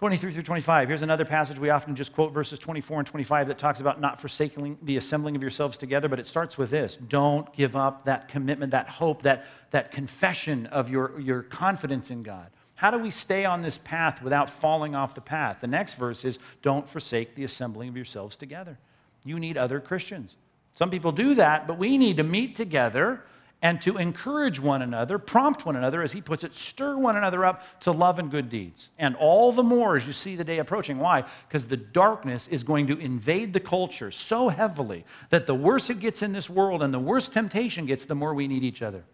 23 0.00 0.32
through 0.32 0.42
25. 0.42 0.88
Here's 0.88 1.02
another 1.02 1.26
passage 1.26 1.58
we 1.58 1.68
often 1.68 1.94
just 1.94 2.14
quote 2.14 2.32
verses 2.32 2.58
24 2.58 3.00
and 3.00 3.06
25 3.06 3.48
that 3.48 3.58
talks 3.58 3.80
about 3.80 4.00
not 4.00 4.18
forsaking 4.18 4.78
the 4.80 4.96
assembling 4.96 5.36
of 5.36 5.42
yourselves 5.42 5.76
together, 5.76 6.08
but 6.08 6.18
it 6.18 6.26
starts 6.26 6.56
with 6.56 6.70
this 6.70 6.96
Don't 6.96 7.52
give 7.52 7.76
up 7.76 8.06
that 8.06 8.26
commitment, 8.26 8.72
that 8.72 8.88
hope, 8.88 9.20
that, 9.20 9.44
that 9.72 9.90
confession 9.90 10.64
of 10.68 10.88
your, 10.88 11.20
your 11.20 11.42
confidence 11.42 12.10
in 12.10 12.22
God. 12.22 12.46
How 12.76 12.90
do 12.90 12.96
we 12.96 13.10
stay 13.10 13.44
on 13.44 13.60
this 13.60 13.76
path 13.76 14.22
without 14.22 14.48
falling 14.48 14.94
off 14.94 15.14
the 15.14 15.20
path? 15.20 15.58
The 15.60 15.66
next 15.66 15.96
verse 15.96 16.24
is 16.24 16.38
Don't 16.62 16.88
forsake 16.88 17.34
the 17.34 17.44
assembling 17.44 17.90
of 17.90 17.96
yourselves 17.96 18.38
together. 18.38 18.78
You 19.22 19.38
need 19.38 19.58
other 19.58 19.80
Christians. 19.80 20.38
Some 20.72 20.88
people 20.88 21.12
do 21.12 21.34
that, 21.34 21.66
but 21.66 21.76
we 21.76 21.98
need 21.98 22.16
to 22.16 22.24
meet 22.24 22.56
together 22.56 23.22
and 23.62 23.80
to 23.82 23.98
encourage 23.98 24.58
one 24.58 24.82
another, 24.82 25.18
prompt 25.18 25.66
one 25.66 25.76
another, 25.76 26.02
as 26.02 26.12
he 26.12 26.20
puts 26.20 26.44
it, 26.44 26.54
stir 26.54 26.96
one 26.96 27.16
another 27.16 27.44
up 27.44 27.80
to 27.80 27.92
love 27.92 28.18
and 28.18 28.30
good 28.30 28.48
deeds. 28.48 28.88
And 28.98 29.14
all 29.16 29.52
the 29.52 29.62
more 29.62 29.96
as 29.96 30.06
you 30.06 30.12
see 30.12 30.34
the 30.34 30.44
day 30.44 30.58
approaching. 30.58 30.98
Why? 30.98 31.24
Because 31.48 31.68
the 31.68 31.76
darkness 31.76 32.48
is 32.48 32.64
going 32.64 32.86
to 32.86 32.98
invade 32.98 33.52
the 33.52 33.60
culture 33.60 34.10
so 34.10 34.48
heavily 34.48 35.04
that 35.28 35.46
the 35.46 35.54
worse 35.54 35.90
it 35.90 36.00
gets 36.00 36.22
in 36.22 36.32
this 36.32 36.48
world 36.48 36.82
and 36.82 36.92
the 36.92 36.98
worse 36.98 37.28
temptation 37.28 37.84
gets, 37.86 38.06
the 38.06 38.14
more 38.14 38.32
we 38.32 38.48
need 38.48 38.64
each 38.64 38.80
other. 38.80 39.04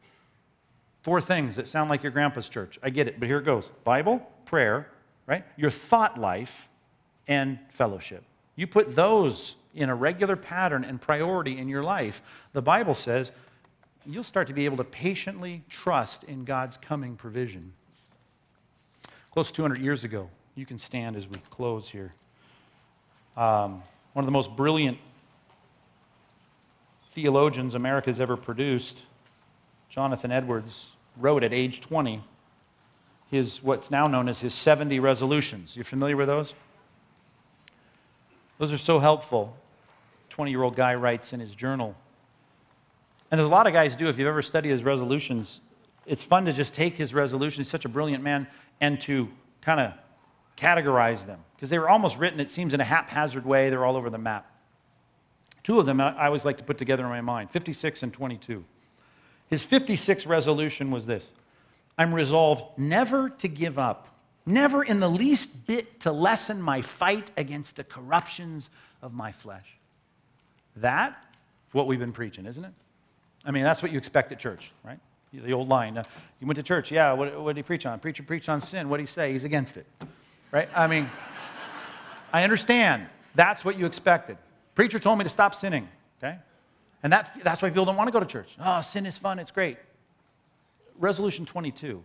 Four 1.03 1.21
things 1.21 1.57
that 1.57 1.69
sound 1.69 1.91
like 1.91 2.03
your 2.03 2.13
grandpa's 2.13 2.49
church. 2.49 2.79
I 2.83 2.91
get 2.91 3.09
it, 3.09 3.19
but 3.19 3.29
here 3.29 3.39
it 3.39 3.45
goes 3.45 3.71
Bible, 3.85 4.29
prayer, 4.45 4.89
right? 5.27 5.45
Your 5.57 5.71
thought 5.71 6.19
life, 6.19 6.69
and 7.29 7.59
fellowship. 7.71 8.25
You 8.55 8.67
put 8.67 8.95
those 8.95 9.57
in 9.75 9.91
a 9.91 9.95
regular 9.95 10.37
pattern 10.37 10.85
and 10.85 11.01
priority 11.01 11.59
in 11.59 11.69
your 11.69 11.83
life. 11.83 12.23
The 12.53 12.63
Bible 12.63 12.95
says, 12.95 13.33
you'll 14.07 14.25
start 14.25 14.47
to 14.49 14.55
be 14.55 14.65
able 14.65 14.77
to 14.77 14.85
patiently 14.85 15.63
trust 15.69 16.25
in 16.25 16.45
God's 16.45 16.77
coming 16.77 17.17
provision. 17.17 17.73
Close 19.31 19.49
to 19.49 19.55
200 19.55 19.79
years 19.79 20.05
ago, 20.05 20.31
you 20.55 20.65
can 20.65 20.79
stand 20.79 21.17
as 21.17 21.29
we 21.29 21.37
close 21.51 21.89
here. 21.89 22.15
Um, 23.37 23.83
one 24.13 24.23
of 24.23 24.27
the 24.27 24.33
most 24.33 24.57
brilliant 24.57 24.99
theologians 27.13 27.75
America's 27.75 28.21
ever 28.21 28.37
produced, 28.37 29.03
Jonathan 29.89 30.31
Edwards, 30.31 30.93
wrote 31.17 31.43
at 31.43 31.53
age 31.53 31.81
20 31.81 32.23
his 33.31 33.63
what's 33.63 33.91
now 33.91 34.07
known 34.07 34.29
as 34.29 34.41
his 34.41 34.55
70 34.55 35.01
resolutions. 35.01 35.77
You 35.77 35.83
familiar 35.83 36.17
with 36.17 36.29
those? 36.29 36.55
Those 38.59 38.73
are 38.73 38.79
so 38.79 39.01
helpful. 39.01 39.57
20 40.31 40.51
year 40.51 40.63
old 40.63 40.77
guy 40.77 40.95
writes 40.95 41.33
in 41.33 41.41
his 41.41 41.55
journal 41.55 41.97
and 43.31 43.39
there's 43.39 43.47
a 43.47 43.51
lot 43.51 43.67
of 43.67 43.73
guys 43.73 43.97
do, 43.97 44.09
if 44.09 44.19
you've 44.19 44.29
ever 44.29 44.43
studied 44.43 44.71
his 44.71 44.85
resolutions, 44.85 45.61
it's 46.07 46.23
fun 46.23 46.45
to 46.45 46.53
just 46.53 46.73
take 46.73 46.95
his 46.95 47.13
resolutions, 47.13 47.67
he's 47.67 47.71
such 47.71 47.85
a 47.85 47.89
brilliant 47.89 48.23
man, 48.23 48.47
and 48.81 49.01
to 49.03 49.29
kind 49.61 49.81
of 49.81 49.93
categorize 50.57 51.27
them. 51.27 51.41
Because 51.57 51.71
they 51.71 51.79
were 51.79 51.89
almost 51.89 52.19
written, 52.19 52.41
it 52.41 52.51
seems, 52.51 52.75
in 52.75 52.81
a 52.81 52.85
haphazard 52.85 53.45
way. 53.45 53.71
They're 53.71 53.85
all 53.85 53.97
over 53.97 54.11
the 54.11 54.19
map. 54.19 54.51
Two 55.63 55.81
of 55.81 55.87
them 55.87 56.01
I 56.01 56.27
always 56.27 56.45
like 56.45 56.59
to 56.59 56.65
put 56.65 56.79
together 56.79 57.03
in 57.03 57.09
my 57.09 57.21
mind 57.21 57.51
56 57.51 58.05
and 58.05 58.13
22. 58.13 58.65
His 59.49 59.63
56 59.63 60.27
resolution 60.27 60.91
was 60.91 61.07
this 61.07 61.31
I'm 61.99 62.15
resolved 62.15 62.79
never 62.79 63.31
to 63.31 63.49
give 63.49 63.79
up, 63.79 64.09
never 64.45 64.85
in 64.85 65.01
the 65.01 65.11
least 65.11 65.67
bit 65.67 66.01
to 66.01 66.13
lessen 66.13 66.61
my 66.61 66.83
fight 66.83 67.31
against 67.37 67.77
the 67.77 67.85
corruptions 67.85 68.71
of 69.03 69.13
my 69.13 69.33
flesh. 69.33 69.77
That, 70.77 71.17
what 71.73 71.87
we've 71.87 71.99
been 71.99 72.13
preaching, 72.13 72.47
isn't 72.47 72.65
it? 72.65 72.73
I 73.47 73.53
mean, 73.53 73.63
that's 73.63 73.81
what 73.81 73.93
you 73.93 73.99
expect 73.99 74.33
at 74.33 74.41
church, 74.41 74.73
right? 74.85 74.99
The 75.33 75.53
old 75.53 75.69
line. 75.69 75.97
Uh, 75.97 76.05
you 76.41 76.47
went 76.47 76.57
to 76.57 76.63
church, 76.63 76.91
yeah, 76.91 77.13
what, 77.13 77.41
what 77.41 77.55
did 77.55 77.59
he 77.59 77.63
preach 77.63 77.87
on? 77.87 78.01
Preacher 78.01 78.23
preached 78.23 78.49
on 78.49 78.61
sin. 78.61 78.89
What 78.89 78.97
did 78.97 79.05
he 79.05 79.07
say? 79.07 79.33
He's 79.33 79.45
against 79.45 79.77
it, 79.77 79.87
right? 80.51 80.69
I 80.75 80.87
mean, 80.87 81.09
I 82.33 82.43
understand. 82.43 83.07
That's 83.35 83.65
what 83.65 83.79
you 83.79 83.87
expected. 83.87 84.37
Preacher 84.75 84.99
told 84.99 85.19
me 85.19 85.25
to 85.25 85.31
stop 85.31 85.55
sinning, 85.55 85.89
okay? 86.19 86.39
And 87.03 87.13
that, 87.13 87.39
that's 87.45 87.63
why 87.63 87.69
people 87.69 87.85
don't 87.85 87.97
want 87.97 88.09
to 88.09 88.13
go 88.13 88.21
to 88.21 88.27
church. 88.27 88.57
Oh, 88.59 88.81
sin 88.81 89.07
is 89.07 89.17
fun, 89.17 89.39
it's 89.39 89.51
great. 89.51 89.79
Resolution 90.99 91.47
22. 91.47 92.03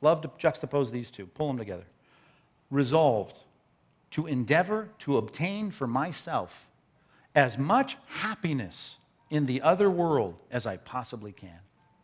Love 0.00 0.22
to 0.22 0.28
juxtapose 0.28 0.90
these 0.90 1.10
two, 1.10 1.26
pull 1.26 1.46
them 1.46 1.58
together. 1.58 1.84
Resolved 2.70 3.40
to 4.10 4.26
endeavor 4.26 4.88
to 5.00 5.18
obtain 5.18 5.70
for 5.70 5.86
myself 5.86 6.68
as 7.34 7.58
much 7.58 7.96
happiness 8.06 8.98
in 9.30 9.46
the 9.46 9.62
other 9.62 9.90
world 9.90 10.34
as 10.50 10.66
I 10.66 10.76
possibly 10.76 11.32
can. 11.32 11.58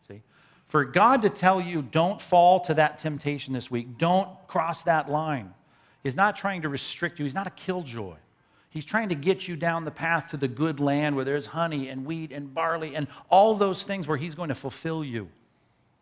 See? 0.07 0.21
For 0.65 0.85
God 0.85 1.21
to 1.23 1.29
tell 1.29 1.61
you, 1.61 1.81
don't 1.81 2.19
fall 2.19 2.59
to 2.61 2.73
that 2.75 2.97
temptation 2.97 3.53
this 3.53 3.69
week, 3.69 3.97
don't 3.97 4.29
cross 4.47 4.83
that 4.83 5.09
line, 5.09 5.53
He's 6.03 6.15
not 6.15 6.35
trying 6.35 6.63
to 6.63 6.69
restrict 6.69 7.19
you, 7.19 7.25
He's 7.25 7.35
not 7.35 7.47
a 7.47 7.51
killjoy. 7.51 8.15
He's 8.69 8.85
trying 8.85 9.09
to 9.09 9.15
get 9.15 9.49
you 9.49 9.57
down 9.57 9.83
the 9.83 9.91
path 9.91 10.29
to 10.29 10.37
the 10.37 10.47
good 10.47 10.79
land 10.79 11.17
where 11.17 11.25
there's 11.25 11.47
honey 11.47 11.89
and 11.89 12.05
wheat 12.05 12.31
and 12.31 12.53
barley 12.53 12.95
and 12.95 13.07
all 13.29 13.53
those 13.53 13.83
things 13.83 14.07
where 14.07 14.17
He's 14.17 14.33
going 14.33 14.49
to 14.49 14.55
fulfill 14.55 15.03
you. 15.03 15.27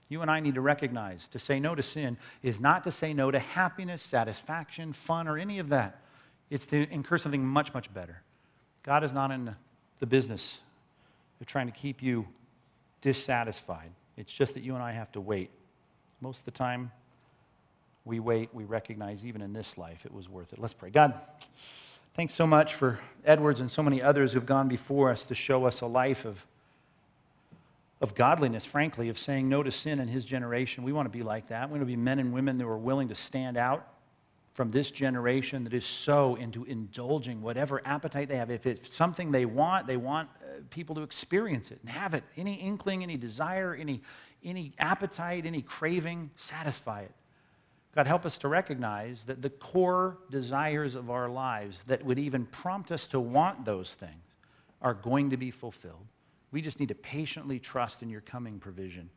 You 0.07 0.22
and 0.22 0.30
I 0.30 0.39
need 0.39 0.55
to 0.55 0.61
recognize 0.61 1.28
to 1.30 1.39
say 1.39 1.59
no 1.59 1.76
to 1.76 1.84
sin 1.84 2.17
is 2.43 2.59
not 2.59 2.84
to 2.84 2.91
say 2.91 3.13
no 3.13 3.32
to 3.32 3.39
happiness, 3.39 4.01
satisfaction, 4.01 4.93
fun, 4.93 5.28
or 5.28 5.38
any 5.38 5.59
of 5.59 5.70
that. 5.70 6.01
It's 6.49 6.65
to 6.67 6.91
incur 6.91 7.17
something 7.17 7.45
much, 7.45 7.74
much 7.74 7.93
better. 7.93 8.22
God 8.84 9.03
is 9.03 9.13
not 9.13 9.32
in 9.32 9.55
the 9.99 10.05
business 10.05 10.59
they're 11.39 11.45
trying 11.45 11.67
to 11.67 11.73
keep 11.73 12.03
you 12.03 12.27
dissatisfied. 13.01 13.91
It's 14.17 14.31
just 14.31 14.53
that 14.55 14.63
you 14.63 14.75
and 14.75 14.83
I 14.83 14.91
have 14.91 15.11
to 15.13 15.21
wait. 15.21 15.49
Most 16.21 16.39
of 16.39 16.45
the 16.45 16.51
time, 16.51 16.91
we 18.03 18.19
wait, 18.19 18.49
we 18.53 18.65
recognize 18.65 19.25
even 19.25 19.41
in 19.41 19.53
this 19.53 19.77
life 19.77 20.05
it 20.05 20.13
was 20.13 20.27
worth 20.27 20.51
it. 20.51 20.59
Let's 20.59 20.73
pray. 20.73 20.89
God, 20.89 21.13
thanks 22.15 22.33
so 22.33 22.45
much 22.45 22.73
for 22.73 22.99
Edwards 23.23 23.61
and 23.61 23.71
so 23.71 23.81
many 23.81 24.01
others 24.01 24.33
who've 24.33 24.45
gone 24.45 24.67
before 24.67 25.09
us 25.09 25.23
to 25.25 25.35
show 25.35 25.65
us 25.65 25.79
a 25.81 25.85
life 25.85 26.25
of, 26.25 26.45
of 28.01 28.15
godliness, 28.15 28.65
frankly, 28.65 29.07
of 29.07 29.17
saying 29.17 29.47
no 29.47 29.63
to 29.63 29.71
sin 29.71 29.99
in 29.99 30.09
his 30.09 30.25
generation. 30.25 30.83
We 30.83 30.91
want 30.91 31.05
to 31.05 31.17
be 31.17 31.23
like 31.23 31.47
that. 31.47 31.69
We 31.69 31.73
want 31.73 31.83
to 31.83 31.85
be 31.85 31.95
men 31.95 32.19
and 32.19 32.33
women 32.33 32.57
that 32.57 32.65
are 32.65 32.77
willing 32.77 33.07
to 33.09 33.15
stand 33.15 33.55
out 33.55 33.87
from 34.60 34.68
this 34.68 34.91
generation 34.91 35.64
that 35.64 35.74
is 35.74 35.86
so 35.86 36.36
into 36.36 36.66
indulging 36.66 37.41
whatever 37.41 37.82
appetite 37.86 38.28
they 38.28 38.36
have. 38.36 38.51
If 38.51 38.66
it's 38.66 38.93
something 38.93 39.32
they 39.32 39.45
want, 39.45 39.88
they 39.88 39.95
want 39.95 40.28
uh, 40.43 40.60
people 40.70 40.95
to 40.95 41.01
experience 41.01 41.72
it 41.72 41.80
and 41.80 41.89
have 41.89 42.14
it. 42.14 42.26
Any 42.36 42.55
inkling, 42.55 43.01
any 43.01 43.16
desire, 43.16 43.74
any, 43.74 44.01
any 44.43 44.74
appetite, 44.78 45.45
any 45.45 45.62
craving, 45.62 46.32
satisfy 46.36 47.03
it. 47.03 47.12
God, 47.95 48.05
help 48.05 48.26
us 48.26 48.38
to 48.39 48.49
recognize 48.49 49.24
that 49.24 49.41
the 49.41 49.49
core 49.49 50.18
desires 50.30 50.93
of 50.93 51.10
our 51.10 51.30
lives 51.30 51.82
that 51.88 52.03
would 52.03 52.20
even 52.20 52.45
prompt 52.45 52.91
us 52.91 53.07
to 53.07 53.20
want 53.22 53.64
those 53.64 53.93
things 53.93 54.12
are 54.82 54.93
going 54.93 55.30
to 55.30 55.38
be 55.38 55.51
fulfilled. 55.51 56.05
We 56.51 56.62
just 56.62 56.82
need 56.82 56.89
to 56.89 56.95
patiently 56.95 57.60
trust 57.60 58.03
in 58.03 58.10
your 58.10 58.20
coming 58.20 58.60
provision. 58.60 59.10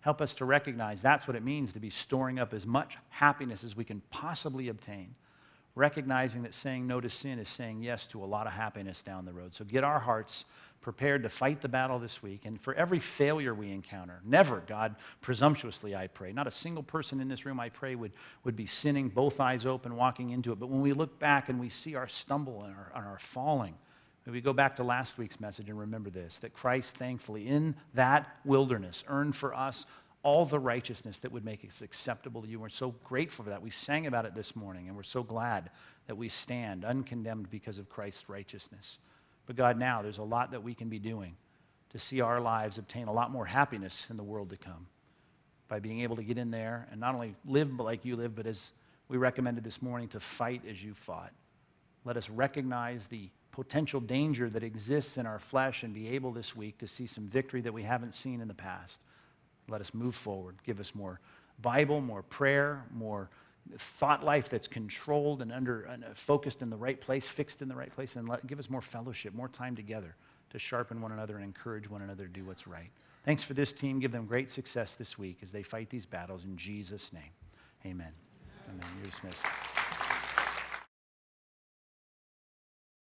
Help 0.00 0.20
us 0.20 0.34
to 0.36 0.44
recognize 0.44 1.02
that's 1.02 1.26
what 1.26 1.36
it 1.36 1.44
means 1.44 1.72
to 1.72 1.80
be 1.80 1.90
storing 1.90 2.38
up 2.38 2.54
as 2.54 2.66
much 2.66 2.96
happiness 3.10 3.64
as 3.64 3.76
we 3.76 3.84
can 3.84 4.00
possibly 4.10 4.68
obtain. 4.68 5.14
Recognizing 5.74 6.42
that 6.42 6.54
saying 6.54 6.86
no 6.86 7.00
to 7.00 7.10
sin 7.10 7.38
is 7.38 7.48
saying 7.48 7.82
yes 7.82 8.06
to 8.08 8.24
a 8.24 8.26
lot 8.26 8.46
of 8.46 8.52
happiness 8.52 9.02
down 9.02 9.24
the 9.24 9.32
road. 9.32 9.54
So 9.54 9.64
get 9.64 9.84
our 9.84 10.00
hearts 10.00 10.44
prepared 10.80 11.22
to 11.22 11.28
fight 11.28 11.60
the 11.60 11.68
battle 11.68 11.98
this 11.98 12.22
week. 12.22 12.46
And 12.46 12.60
for 12.60 12.74
every 12.74 12.98
failure 12.98 13.54
we 13.54 13.70
encounter, 13.70 14.20
never, 14.24 14.60
God, 14.66 14.96
presumptuously, 15.20 15.94
I 15.94 16.06
pray, 16.06 16.32
not 16.32 16.46
a 16.46 16.50
single 16.50 16.82
person 16.82 17.20
in 17.20 17.28
this 17.28 17.44
room, 17.44 17.60
I 17.60 17.68
pray, 17.68 17.94
would, 17.94 18.12
would 18.44 18.56
be 18.56 18.66
sinning, 18.66 19.10
both 19.10 19.38
eyes 19.40 19.66
open, 19.66 19.96
walking 19.96 20.30
into 20.30 20.52
it. 20.52 20.58
But 20.58 20.70
when 20.70 20.80
we 20.80 20.92
look 20.92 21.18
back 21.18 21.50
and 21.50 21.60
we 21.60 21.68
see 21.68 21.94
our 21.94 22.08
stumble 22.08 22.62
and 22.64 22.74
our, 22.74 22.92
and 22.94 23.06
our 23.06 23.18
falling, 23.18 23.74
we 24.26 24.40
go 24.40 24.52
back 24.52 24.76
to 24.76 24.84
last 24.84 25.18
week's 25.18 25.40
message 25.40 25.68
and 25.68 25.78
remember 25.78 26.10
this 26.10 26.38
that 26.38 26.52
Christ, 26.52 26.94
thankfully, 26.96 27.48
in 27.48 27.74
that 27.94 28.28
wilderness, 28.44 29.02
earned 29.08 29.34
for 29.34 29.54
us 29.54 29.86
all 30.22 30.44
the 30.44 30.58
righteousness 30.58 31.18
that 31.20 31.32
would 31.32 31.44
make 31.44 31.64
us 31.64 31.80
acceptable 31.80 32.42
to 32.42 32.48
you. 32.48 32.60
We're 32.60 32.68
so 32.68 32.94
grateful 33.04 33.44
for 33.44 33.50
that. 33.50 33.62
We 33.62 33.70
sang 33.70 34.06
about 34.06 34.26
it 34.26 34.34
this 34.34 34.54
morning, 34.54 34.86
and 34.88 34.96
we're 34.96 35.02
so 35.02 35.22
glad 35.22 35.70
that 36.06 36.16
we 36.16 36.28
stand 36.28 36.84
uncondemned 36.84 37.50
because 37.50 37.78
of 37.78 37.88
Christ's 37.88 38.28
righteousness. 38.28 38.98
But 39.46 39.56
God, 39.56 39.78
now 39.78 40.02
there's 40.02 40.18
a 40.18 40.22
lot 40.22 40.50
that 40.50 40.62
we 40.62 40.74
can 40.74 40.88
be 40.88 40.98
doing 40.98 41.36
to 41.90 41.98
see 41.98 42.20
our 42.20 42.40
lives 42.40 42.78
obtain 42.78 43.08
a 43.08 43.12
lot 43.12 43.30
more 43.30 43.46
happiness 43.46 44.06
in 44.10 44.16
the 44.16 44.22
world 44.22 44.50
to 44.50 44.56
come 44.56 44.86
by 45.68 45.80
being 45.80 46.00
able 46.00 46.16
to 46.16 46.22
get 46.22 46.36
in 46.36 46.50
there 46.50 46.86
and 46.90 47.00
not 47.00 47.14
only 47.14 47.34
live 47.46 47.72
like 47.80 48.04
you 48.04 48.16
live, 48.16 48.34
but 48.34 48.46
as 48.46 48.72
we 49.08 49.16
recommended 49.16 49.64
this 49.64 49.80
morning, 49.80 50.08
to 50.08 50.20
fight 50.20 50.62
as 50.68 50.82
you 50.82 50.94
fought. 50.94 51.32
Let 52.04 52.16
us 52.16 52.30
recognize 52.30 53.06
the 53.06 53.30
potential 53.52 54.00
danger 54.00 54.48
that 54.50 54.62
exists 54.62 55.16
in 55.16 55.26
our 55.26 55.38
flesh 55.38 55.82
and 55.82 55.92
be 55.92 56.08
able 56.08 56.32
this 56.32 56.54
week 56.54 56.78
to 56.78 56.86
see 56.86 57.06
some 57.06 57.26
victory 57.26 57.60
that 57.60 57.72
we 57.72 57.82
haven't 57.82 58.14
seen 58.14 58.40
in 58.40 58.48
the 58.48 58.54
past. 58.54 59.00
Let 59.68 59.80
us 59.80 59.92
move 59.92 60.14
forward. 60.14 60.56
Give 60.64 60.80
us 60.80 60.94
more 60.94 61.20
Bible, 61.60 62.00
more 62.00 62.22
prayer, 62.22 62.84
more 62.92 63.28
thought 63.76 64.24
life 64.24 64.48
that's 64.48 64.66
controlled 64.66 65.42
and 65.42 65.52
under 65.52 65.82
and 65.82 66.04
uh, 66.04 66.08
focused 66.14 66.62
in 66.62 66.70
the 66.70 66.76
right 66.76 67.00
place, 67.00 67.28
fixed 67.28 67.62
in 67.62 67.68
the 67.68 67.74
right 67.74 67.92
place, 67.94 68.16
and 68.16 68.28
let, 68.28 68.46
give 68.46 68.58
us 68.58 68.70
more 68.70 68.80
fellowship, 68.80 69.34
more 69.34 69.48
time 69.48 69.76
together 69.76 70.16
to 70.50 70.58
sharpen 70.58 71.00
one 71.00 71.12
another 71.12 71.36
and 71.36 71.44
encourage 71.44 71.88
one 71.88 72.02
another 72.02 72.24
to 72.24 72.32
do 72.32 72.44
what's 72.44 72.66
right. 72.66 72.90
Thanks 73.24 73.44
for 73.44 73.54
this 73.54 73.72
team. 73.72 74.00
Give 74.00 74.12
them 74.12 74.26
great 74.26 74.50
success 74.50 74.94
this 74.94 75.18
week 75.18 75.38
as 75.42 75.52
they 75.52 75.62
fight 75.62 75.90
these 75.90 76.06
battles 76.06 76.44
in 76.44 76.56
Jesus' 76.56 77.12
name. 77.12 77.22
Amen. 77.84 78.12
Amen. 78.68 78.86
You're 78.98 79.10
dismissed. 79.10 79.44